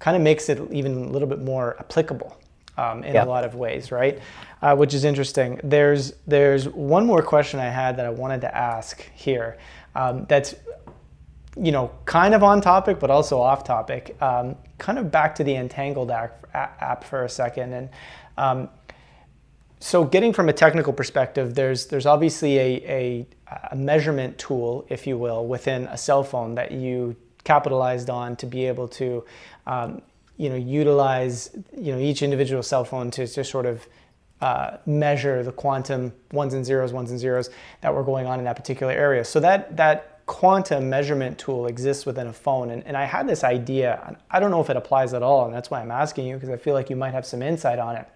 kind 0.00 0.16
of 0.16 0.22
makes 0.22 0.48
it 0.48 0.60
even 0.72 1.04
a 1.04 1.08
little 1.10 1.28
bit 1.28 1.40
more 1.40 1.76
applicable 1.78 2.36
um, 2.76 3.04
in 3.04 3.14
yeah. 3.14 3.24
a 3.24 3.26
lot 3.26 3.44
of 3.44 3.54
ways, 3.54 3.92
right? 3.92 4.18
Uh, 4.60 4.74
which 4.74 4.92
is 4.92 5.04
interesting. 5.04 5.60
There's, 5.62 6.14
there's 6.26 6.68
one 6.68 7.06
more 7.06 7.22
question 7.22 7.60
I 7.60 7.68
had 7.68 7.96
that 7.98 8.06
I 8.06 8.10
wanted 8.10 8.40
to 8.40 8.56
ask 8.56 9.08
here 9.14 9.56
um, 9.94 10.26
that's 10.28 10.56
you 11.56 11.72
know, 11.72 11.90
kind 12.04 12.34
of 12.34 12.42
on 12.42 12.60
topic, 12.60 12.98
but 12.98 13.10
also 13.10 13.40
off 13.40 13.64
topic. 13.64 14.16
Um, 14.20 14.56
kind 14.78 14.98
of 14.98 15.10
back 15.10 15.34
to 15.36 15.44
the 15.44 15.54
Entangled 15.54 16.10
app, 16.10 16.46
app 16.52 17.04
for 17.04 17.24
a 17.24 17.28
second, 17.28 17.72
and 17.72 17.88
um, 18.36 18.68
so 19.84 20.02
getting 20.02 20.32
from 20.32 20.48
a 20.48 20.52
technical 20.52 20.94
perspective, 20.94 21.54
there's 21.54 21.86
there's 21.86 22.06
obviously 22.06 22.58
a, 22.58 22.76
a, 22.88 23.26
a, 23.70 23.76
measurement 23.76 24.38
tool, 24.38 24.86
if 24.88 25.06
you 25.06 25.18
will, 25.18 25.46
within 25.46 25.84
a 25.88 25.98
cell 25.98 26.24
phone 26.24 26.54
that 26.54 26.72
you 26.72 27.16
capitalized 27.44 28.08
on 28.08 28.34
to 28.36 28.46
be 28.46 28.66
able 28.66 28.88
to, 28.88 29.22
um, 29.66 30.00
you 30.38 30.48
know, 30.48 30.56
utilize 30.56 31.50
you 31.76 31.92
know 31.92 31.98
each 31.98 32.22
individual 32.22 32.62
cell 32.62 32.84
phone 32.84 33.10
to 33.10 33.26
just 33.26 33.50
sort 33.50 33.66
of 33.66 33.86
uh, 34.40 34.78
measure 34.86 35.42
the 35.42 35.52
quantum 35.52 36.12
ones 36.32 36.54
and 36.54 36.64
zeros, 36.64 36.92
ones 36.92 37.10
and 37.10 37.20
zeros 37.20 37.50
that 37.82 37.94
were 37.94 38.02
going 38.02 38.26
on 38.26 38.38
in 38.38 38.46
that 38.46 38.56
particular 38.56 38.92
area. 38.92 39.22
So 39.22 39.38
that 39.40 39.76
that 39.76 40.13
quantum 40.26 40.88
measurement 40.88 41.38
tool 41.38 41.66
exists 41.66 42.06
within 42.06 42.26
a 42.26 42.32
phone. 42.32 42.70
And, 42.70 42.82
and 42.86 42.96
I 42.96 43.04
had 43.04 43.28
this 43.28 43.44
idea, 43.44 44.16
I 44.30 44.40
don't 44.40 44.50
know 44.50 44.60
if 44.60 44.70
it 44.70 44.76
applies 44.76 45.12
at 45.12 45.22
all, 45.22 45.44
and 45.44 45.54
that's 45.54 45.70
why 45.70 45.80
I'm 45.80 45.90
asking 45.90 46.26
you, 46.26 46.34
because 46.34 46.50
I 46.50 46.56
feel 46.56 46.74
like 46.74 46.90
you 46.90 46.96
might 46.96 47.12
have 47.12 47.26
some 47.26 47.42
insight 47.42 47.78
on 47.78 47.96
it. 47.96 48.08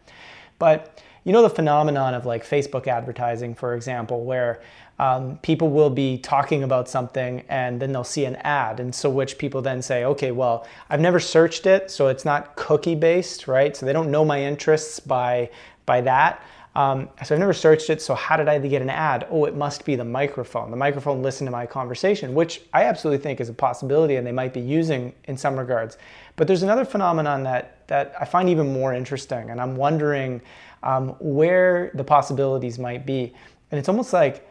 But 0.58 1.02
you 1.24 1.32
know 1.32 1.42
the 1.42 1.50
phenomenon 1.50 2.14
of 2.14 2.24
like 2.24 2.44
Facebook 2.44 2.86
advertising, 2.86 3.54
for 3.54 3.74
example, 3.74 4.24
where 4.24 4.62
um, 4.98 5.38
people 5.42 5.70
will 5.70 5.90
be 5.90 6.18
talking 6.18 6.62
about 6.62 6.88
something 6.88 7.44
and 7.48 7.80
then 7.80 7.92
they'll 7.92 8.02
see 8.02 8.24
an 8.24 8.36
ad. 8.36 8.80
And 8.80 8.94
so, 8.94 9.08
which 9.10 9.38
people 9.38 9.62
then 9.62 9.82
say, 9.82 10.04
okay, 10.04 10.32
well, 10.32 10.66
I've 10.90 11.00
never 11.00 11.20
searched 11.20 11.66
it, 11.66 11.90
so 11.90 12.08
it's 12.08 12.24
not 12.24 12.56
cookie 12.56 12.94
based, 12.94 13.46
right? 13.46 13.76
So 13.76 13.86
they 13.86 13.92
don't 13.92 14.10
know 14.10 14.24
my 14.24 14.42
interests 14.42 14.98
by, 14.98 15.50
by 15.86 16.00
that. 16.00 16.42
Um, 16.78 17.08
so 17.24 17.34
I've 17.34 17.40
never 17.40 17.52
searched 17.52 17.90
it. 17.90 18.00
So 18.00 18.14
how 18.14 18.36
did 18.36 18.46
I 18.46 18.56
get 18.60 18.82
an 18.82 18.88
ad? 18.88 19.26
Oh, 19.30 19.46
it 19.46 19.56
must 19.56 19.84
be 19.84 19.96
the 19.96 20.04
microphone. 20.04 20.70
The 20.70 20.76
microphone 20.76 21.24
listened 21.24 21.48
to 21.48 21.50
my 21.50 21.66
conversation, 21.66 22.34
which 22.34 22.62
I 22.72 22.84
absolutely 22.84 23.20
think 23.20 23.40
is 23.40 23.48
a 23.48 23.52
possibility 23.52 24.14
and 24.14 24.24
they 24.24 24.30
might 24.30 24.54
be 24.54 24.60
using 24.60 25.12
in 25.24 25.36
some 25.36 25.58
regards. 25.58 25.98
But 26.36 26.46
there's 26.46 26.62
another 26.62 26.84
phenomenon 26.84 27.42
that, 27.42 27.88
that 27.88 28.14
I 28.20 28.24
find 28.24 28.48
even 28.48 28.72
more 28.72 28.94
interesting. 28.94 29.50
And 29.50 29.60
I'm 29.60 29.74
wondering 29.74 30.40
um, 30.84 31.16
where 31.18 31.90
the 31.94 32.04
possibilities 32.04 32.78
might 32.78 33.04
be. 33.04 33.34
And 33.72 33.78
it's 33.80 33.88
almost 33.88 34.12
like 34.12 34.48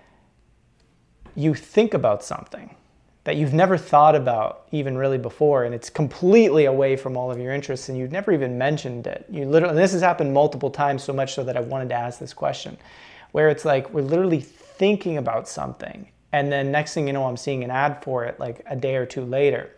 you 1.34 1.54
think 1.54 1.94
about 1.94 2.26
something 2.26 2.76
that 3.28 3.36
you've 3.36 3.54
never 3.54 3.78
thought 3.78 4.16
about 4.16 4.66
even 4.72 4.98
really 4.98 5.18
before 5.18 5.66
and 5.66 5.76
it's 5.76 5.90
completely 5.90 6.64
away 6.64 6.96
from 6.96 7.18
all 7.18 7.30
of 7.30 7.38
your 7.38 7.54
interests 7.54 7.90
and 7.90 7.98
you've 7.98 8.14
never 8.14 8.32
even 8.32 8.58
mentioned 8.58 9.06
it. 9.06 9.26
You 9.30 9.46
literally 9.46 9.76
this 9.76 9.92
has 9.92 10.02
happened 10.02 10.34
multiple 10.34 10.72
times 10.72 11.04
so 11.04 11.12
much 11.12 11.34
so 11.34 11.44
that 11.44 11.58
i 11.58 11.60
wanted 11.60 11.90
to 11.90 11.96
ask 11.96 12.20
this 12.20 12.34
question 12.34 12.78
where 13.34 13.50
it's 13.50 13.66
like 13.66 13.94
we're 13.94 14.02
literally 14.02 14.40
thinking 14.40 15.18
about 15.18 15.50
something 15.50 16.08
and 16.32 16.50
then 16.50 16.72
next 16.72 16.94
thing 16.94 17.06
you 17.06 17.12
know 17.12 17.26
i'm 17.26 17.36
seeing 17.36 17.66
an 17.66 17.70
ad 17.70 18.02
for 18.02 18.24
it 18.24 18.40
like 18.40 18.64
a 18.68 18.78
day 18.78 18.96
or 18.96 19.06
two 19.06 19.26
later. 19.26 19.72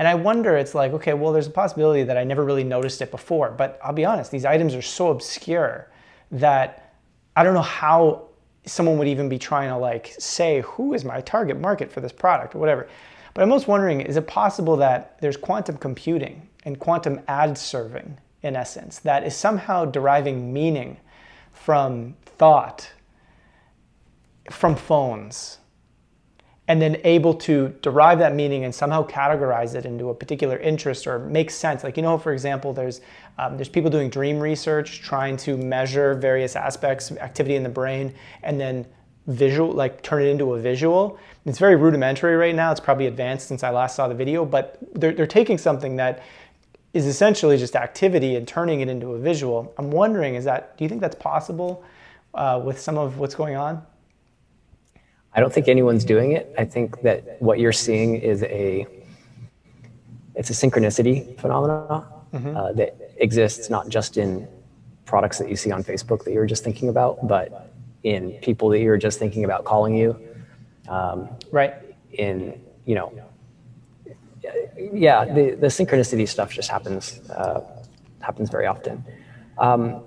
And 0.00 0.08
i 0.08 0.16
wonder 0.16 0.56
it's 0.56 0.74
like 0.74 0.92
okay 0.94 1.12
well 1.12 1.32
there's 1.32 1.46
a 1.46 1.50
possibility 1.50 2.02
that 2.02 2.18
i 2.18 2.24
never 2.24 2.44
really 2.44 2.64
noticed 2.64 3.00
it 3.02 3.12
before 3.12 3.52
but 3.52 3.78
i'll 3.84 3.92
be 3.92 4.04
honest 4.04 4.32
these 4.32 4.44
items 4.44 4.74
are 4.74 4.82
so 4.82 5.10
obscure 5.12 5.88
that 6.32 6.96
i 7.36 7.44
don't 7.44 7.54
know 7.54 7.62
how 7.62 8.29
someone 8.66 8.98
would 8.98 9.08
even 9.08 9.28
be 9.28 9.38
trying 9.38 9.68
to 9.68 9.76
like 9.76 10.14
say 10.18 10.60
who 10.62 10.94
is 10.94 11.04
my 11.04 11.20
target 11.20 11.58
market 11.58 11.90
for 11.90 12.00
this 12.00 12.12
product 12.12 12.54
or 12.54 12.58
whatever. 12.58 12.88
But 13.34 13.42
I'm 13.42 13.48
most 13.48 13.68
wondering, 13.68 14.00
is 14.00 14.16
it 14.16 14.26
possible 14.26 14.76
that 14.78 15.20
there's 15.20 15.36
quantum 15.36 15.76
computing 15.76 16.48
and 16.64 16.78
quantum 16.78 17.20
ad 17.28 17.56
serving 17.56 18.18
in 18.42 18.56
essence 18.56 18.98
that 19.00 19.24
is 19.24 19.36
somehow 19.36 19.84
deriving 19.84 20.52
meaning 20.52 20.98
from 21.52 22.16
thought, 22.24 22.90
from 24.50 24.74
phones, 24.76 25.58
and 26.70 26.80
then 26.80 26.98
able 27.02 27.34
to 27.34 27.74
derive 27.82 28.20
that 28.20 28.32
meaning 28.32 28.62
and 28.62 28.72
somehow 28.72 29.04
categorize 29.04 29.74
it 29.74 29.84
into 29.84 30.10
a 30.10 30.14
particular 30.14 30.56
interest 30.58 31.04
or 31.04 31.18
make 31.18 31.50
sense. 31.50 31.82
Like 31.82 31.96
you 31.96 32.02
know, 32.04 32.16
for 32.16 32.32
example, 32.32 32.72
there's 32.72 33.00
um, 33.38 33.56
there's 33.56 33.68
people 33.68 33.90
doing 33.90 34.08
dream 34.08 34.38
research, 34.38 35.02
trying 35.02 35.36
to 35.38 35.56
measure 35.56 36.14
various 36.14 36.54
aspects 36.54 37.10
of 37.10 37.18
activity 37.18 37.56
in 37.56 37.64
the 37.64 37.68
brain, 37.68 38.14
and 38.44 38.60
then 38.60 38.86
visual, 39.26 39.72
like 39.72 40.00
turn 40.02 40.22
it 40.22 40.26
into 40.26 40.54
a 40.54 40.60
visual. 40.60 41.18
It's 41.44 41.58
very 41.58 41.74
rudimentary 41.74 42.36
right 42.36 42.54
now. 42.54 42.70
It's 42.70 42.78
probably 42.78 43.08
advanced 43.08 43.48
since 43.48 43.64
I 43.64 43.70
last 43.70 43.96
saw 43.96 44.06
the 44.06 44.14
video, 44.14 44.44
but 44.44 44.78
they're, 44.94 45.12
they're 45.12 45.26
taking 45.26 45.58
something 45.58 45.96
that 45.96 46.22
is 46.94 47.04
essentially 47.04 47.58
just 47.58 47.74
activity 47.74 48.36
and 48.36 48.46
turning 48.46 48.80
it 48.80 48.88
into 48.88 49.14
a 49.14 49.18
visual. 49.18 49.74
I'm 49.76 49.90
wondering, 49.90 50.36
is 50.36 50.44
that 50.44 50.78
do 50.78 50.84
you 50.84 50.88
think 50.88 51.00
that's 51.00 51.16
possible 51.16 51.82
uh, 52.32 52.62
with 52.64 52.78
some 52.78 52.96
of 52.96 53.18
what's 53.18 53.34
going 53.34 53.56
on? 53.56 53.84
I 55.34 55.40
don't 55.40 55.52
think 55.52 55.68
anyone's 55.68 56.04
doing 56.04 56.32
it. 56.32 56.52
I 56.58 56.64
think 56.64 57.02
that 57.02 57.40
what 57.40 57.58
you're 57.58 57.72
seeing 57.72 58.16
is 58.16 58.42
a 58.42 58.86
it's 60.34 60.50
a 60.50 60.52
synchronicity 60.52 61.38
phenomenon 61.38 62.06
mm-hmm. 62.32 62.56
uh, 62.56 62.72
that 62.72 62.96
exists 63.18 63.68
not 63.68 63.88
just 63.88 64.16
in 64.16 64.48
products 65.04 65.38
that 65.38 65.48
you 65.48 65.56
see 65.56 65.70
on 65.70 65.84
Facebook 65.84 66.24
that 66.24 66.32
you 66.32 66.38
were 66.38 66.46
just 66.46 66.64
thinking 66.64 66.88
about, 66.88 67.26
but 67.26 67.72
in 68.04 68.32
people 68.40 68.68
that 68.70 68.78
you 68.78 68.88
were 68.88 68.98
just 68.98 69.18
thinking 69.18 69.44
about 69.44 69.64
calling 69.64 69.94
you. 69.94 70.18
Um, 70.88 71.28
right. 71.52 71.74
In 72.12 72.60
you 72.86 72.94
know, 72.94 73.12
yeah, 74.92 75.24
the 75.24 75.54
the 75.54 75.66
synchronicity 75.68 76.26
stuff 76.26 76.52
just 76.52 76.68
happens 76.68 77.20
uh, 77.30 77.60
happens 78.20 78.50
very 78.50 78.66
often. 78.66 79.04
Um, 79.58 80.02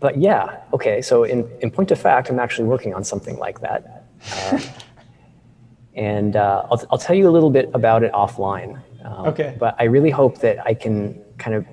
but 0.00 0.16
yeah, 0.16 0.60
okay. 0.72 1.02
So 1.02 1.24
in 1.24 1.48
in 1.60 1.70
point 1.70 1.90
of 1.90 2.00
fact, 2.00 2.30
I'm 2.30 2.38
actually 2.38 2.68
working 2.68 2.94
on 2.94 3.04
something 3.04 3.38
like 3.38 3.60
that. 3.60 3.97
Uh, 4.32 4.60
and 5.94 6.36
uh, 6.36 6.66
I'll, 6.70 6.82
I'll 6.90 6.98
tell 6.98 7.16
you 7.16 7.28
a 7.28 7.30
little 7.30 7.50
bit 7.50 7.70
about 7.74 8.02
it 8.02 8.12
offline. 8.12 8.80
Um, 9.04 9.26
okay. 9.28 9.56
But 9.58 9.74
I 9.78 9.84
really 9.84 10.10
hope 10.10 10.38
that 10.40 10.64
I 10.66 10.74
can 10.74 11.20
kind 11.38 11.56
of, 11.56 11.66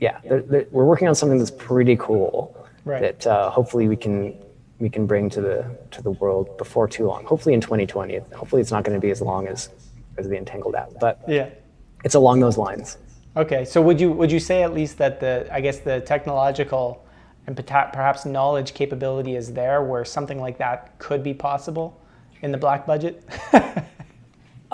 yeah, 0.00 0.18
they're, 0.28 0.42
they're, 0.42 0.66
we're 0.70 0.84
working 0.84 1.08
on 1.08 1.14
something 1.14 1.38
that's 1.38 1.50
pretty 1.50 1.96
cool. 1.96 2.56
Right. 2.84 3.00
That 3.00 3.26
uh, 3.26 3.50
hopefully 3.50 3.88
we 3.88 3.96
can 3.96 4.36
we 4.78 4.88
can 4.88 5.06
bring 5.06 5.28
to 5.30 5.40
the 5.40 5.76
to 5.90 6.02
the 6.02 6.12
world 6.12 6.56
before 6.56 6.86
too 6.86 7.06
long. 7.06 7.24
Hopefully 7.24 7.52
in 7.54 7.60
2020. 7.60 8.18
Hopefully 8.34 8.60
it's 8.62 8.70
not 8.70 8.84
going 8.84 8.94
to 8.96 9.00
be 9.00 9.10
as 9.10 9.20
long 9.20 9.48
as 9.48 9.70
as 10.18 10.28
the 10.28 10.36
Entangled 10.36 10.74
app, 10.76 10.90
but 11.00 11.20
Yeah. 11.26 11.48
it's 12.04 12.14
along 12.14 12.40
those 12.40 12.56
lines. 12.56 12.98
Okay, 13.36 13.64
so 13.64 13.82
would 13.82 14.00
you 14.00 14.12
would 14.12 14.30
you 14.30 14.38
say 14.38 14.62
at 14.62 14.72
least 14.72 14.98
that 14.98 15.18
the 15.18 15.48
I 15.50 15.60
guess 15.60 15.80
the 15.80 16.00
technological 16.00 17.04
and 17.46 17.56
perhaps 17.56 18.26
knowledge 18.26 18.74
capability 18.74 19.36
is 19.36 19.52
there 19.52 19.82
where 19.82 20.04
something 20.04 20.40
like 20.40 20.58
that 20.58 20.98
could 20.98 21.22
be 21.22 21.32
possible 21.32 22.00
in 22.42 22.50
the 22.52 22.58
black 22.58 22.86
budget? 22.86 23.22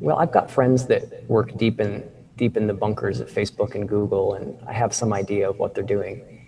Well, 0.00 0.18
I've 0.18 0.32
got 0.32 0.50
friends 0.50 0.86
that 0.88 1.24
work 1.28 1.56
deep 1.56 1.80
in 1.80 2.04
deep 2.36 2.56
in 2.56 2.66
the 2.66 2.74
bunkers 2.74 3.20
at 3.20 3.28
Facebook 3.28 3.74
and 3.74 3.88
Google, 3.88 4.34
and 4.34 4.58
I 4.66 4.72
have 4.72 4.92
some 4.92 5.12
idea 5.12 5.48
of 5.48 5.58
what 5.58 5.74
they're 5.74 5.84
doing. 5.84 6.44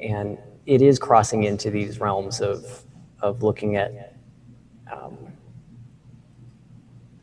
And 0.00 0.36
it 0.66 0.82
is 0.82 0.98
crossing 0.98 1.44
into 1.44 1.70
these 1.70 2.00
realms 2.00 2.40
of 2.40 2.82
of 3.22 3.42
looking 3.42 3.76
at 3.76 4.14
um, 4.92 5.16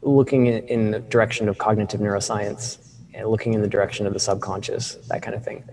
looking 0.02 0.48
in, 0.48 0.68
in 0.68 0.92
the 0.92 1.00
direction 1.00 1.50
of 1.50 1.58
cognitive 1.58 2.00
neuroscience 2.00 2.85
and 3.16 3.28
looking 3.28 3.54
in 3.54 3.62
the 3.62 3.68
direction 3.68 4.06
of 4.06 4.14
the 4.14 4.20
subconscious, 4.20 4.96
that 5.10 5.22
kind 5.22 5.36
of 5.36 5.44
thing. 5.44 5.64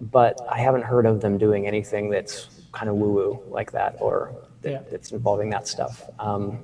But 0.00 0.40
I 0.50 0.58
haven't 0.58 0.82
heard 0.82 1.06
of 1.06 1.20
them 1.20 1.38
doing 1.38 1.66
anything 1.66 2.10
that's 2.10 2.48
kind 2.72 2.88
of 2.88 2.96
woo-woo 2.96 3.42
like 3.48 3.72
that, 3.72 3.96
or 4.00 4.32
that, 4.62 4.70
Yeah. 4.70 4.82
that's 4.90 5.12
involving 5.12 5.50
that 5.50 5.66
stuff. 5.66 6.02
Um, 6.18 6.62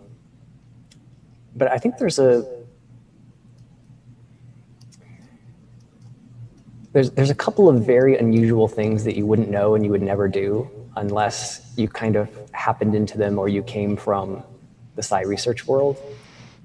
but 1.57 1.71
I 1.71 1.79
think 1.79 1.99
there's 1.99 2.19
a 2.19 2.47
there's 6.93 7.11
there's 7.11 7.31
a 7.31 7.35
couple 7.35 7.69
of 7.69 7.85
very 7.87 8.17
unusual 8.19 8.69
things 8.69 9.05
that 9.05 9.17
you 9.17 9.27
wouldn't 9.27 9.49
know 9.49 9.75
and 9.75 9.85
you 9.85 9.91
would 9.91 10.03
never 10.03 10.29
do 10.29 10.69
unless 10.97 11.73
you 11.77 11.89
kind 11.89 12.17
of 12.17 12.29
happened 12.53 12.95
into 12.95 13.17
them 13.17 13.39
or 13.39 13.49
you 13.49 13.63
came 13.63 13.97
from 13.97 14.43
the 14.95 15.03
psi 15.03 15.23
research 15.23 15.67
world. 15.67 15.97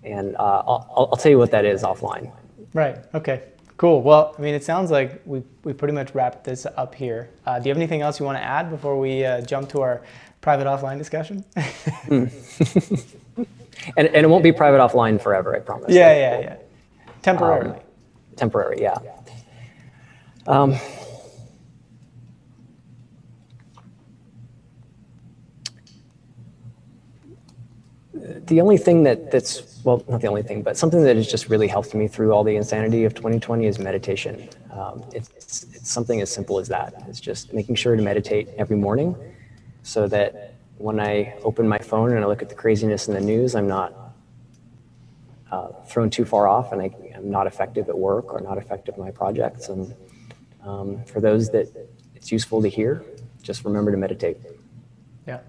And 0.03 0.35
uh, 0.35 0.63
I'll 0.67 1.07
I'll 1.11 1.17
tell 1.17 1.31
you 1.31 1.37
what 1.37 1.51
that 1.51 1.65
is 1.65 1.83
offline. 1.83 2.31
Right. 2.73 2.97
Okay. 3.13 3.43
Cool. 3.77 4.01
Well, 4.01 4.33
I 4.37 4.41
mean, 4.41 4.55
it 4.55 4.63
sounds 4.63 4.89
like 4.89 5.21
we 5.25 5.43
we 5.63 5.71
pretty 5.73 5.93
much 5.93 6.15
wrapped 6.15 6.43
this 6.43 6.65
up 6.65 6.95
here. 6.95 7.29
Uh, 7.45 7.59
do 7.59 7.67
you 7.67 7.69
have 7.69 7.77
anything 7.77 8.01
else 8.01 8.19
you 8.19 8.25
want 8.25 8.37
to 8.37 8.43
add 8.43 8.69
before 8.71 8.99
we 8.99 9.23
uh, 9.23 9.41
jump 9.41 9.69
to 9.69 9.81
our 9.81 10.01
private 10.41 10.65
offline 10.65 10.97
discussion? 10.97 11.45
And, 13.95 14.07
and 14.07 14.25
it 14.25 14.27
won't 14.27 14.43
be 14.43 14.51
private 14.51 14.79
offline 14.79 15.21
forever, 15.21 15.55
I 15.55 15.59
promise. 15.59 15.93
yeah, 15.93 16.13
yeah, 16.13 16.39
yeah. 16.39 16.55
Temporarily. 17.21 17.79
Temporary, 18.35 18.81
yeah. 18.81 18.97
Um, 20.45 20.75
the 28.13 28.61
only 28.61 28.77
thing 28.77 29.03
that, 29.03 29.31
that's, 29.31 29.76
well, 29.83 30.03
not 30.07 30.21
the 30.21 30.27
only 30.27 30.43
thing, 30.43 30.61
but 30.61 30.77
something 30.77 31.03
that 31.03 31.15
has 31.15 31.29
just 31.29 31.49
really 31.49 31.67
helped 31.67 31.93
me 31.93 32.07
through 32.07 32.31
all 32.31 32.43
the 32.43 32.55
insanity 32.55 33.05
of 33.05 33.13
2020 33.13 33.65
is 33.65 33.79
meditation. 33.79 34.49
Um, 34.71 35.03
it's, 35.13 35.29
it's, 35.35 35.63
it's 35.73 35.89
something 35.89 36.21
as 36.21 36.31
simple 36.31 36.59
as 36.59 36.67
that. 36.67 36.93
It's 37.07 37.19
just 37.19 37.53
making 37.53 37.75
sure 37.75 37.95
to 37.95 38.01
meditate 38.01 38.49
every 38.57 38.75
morning 38.75 39.15
so 39.83 40.07
that 40.07 40.55
when 40.77 40.99
I 40.99 41.35
open 41.43 41.67
my 41.67 41.77
phone 41.77 42.11
and 42.11 42.23
I 42.23 42.27
look 42.27 42.41
at 42.41 42.49
the 42.49 42.55
craziness 42.55 43.07
in 43.07 43.13
the 43.13 43.21
news, 43.21 43.55
I'm 43.55 43.67
not 43.67 43.93
uh, 45.51 45.69
thrown 45.87 46.09
too 46.09 46.25
far 46.25 46.47
off 46.47 46.71
and 46.71 46.81
I, 46.81 46.91
am 47.13 47.31
not 47.31 47.47
effective 47.47 47.89
at 47.89 47.97
work 47.97 48.33
or 48.33 48.41
not 48.41 48.57
effective 48.57 48.95
in 48.95 49.01
my 49.01 49.11
projects. 49.11 49.69
And 49.69 49.95
um, 50.63 51.03
for 51.05 51.19
those 51.19 51.49
that 51.51 51.67
it's 52.15 52.31
useful 52.31 52.61
to 52.61 52.67
hear, 52.67 53.03
just 53.41 53.63
remember 53.63 53.91
to 53.91 53.97
meditate. 53.97 54.37
Yeah. 55.25 55.39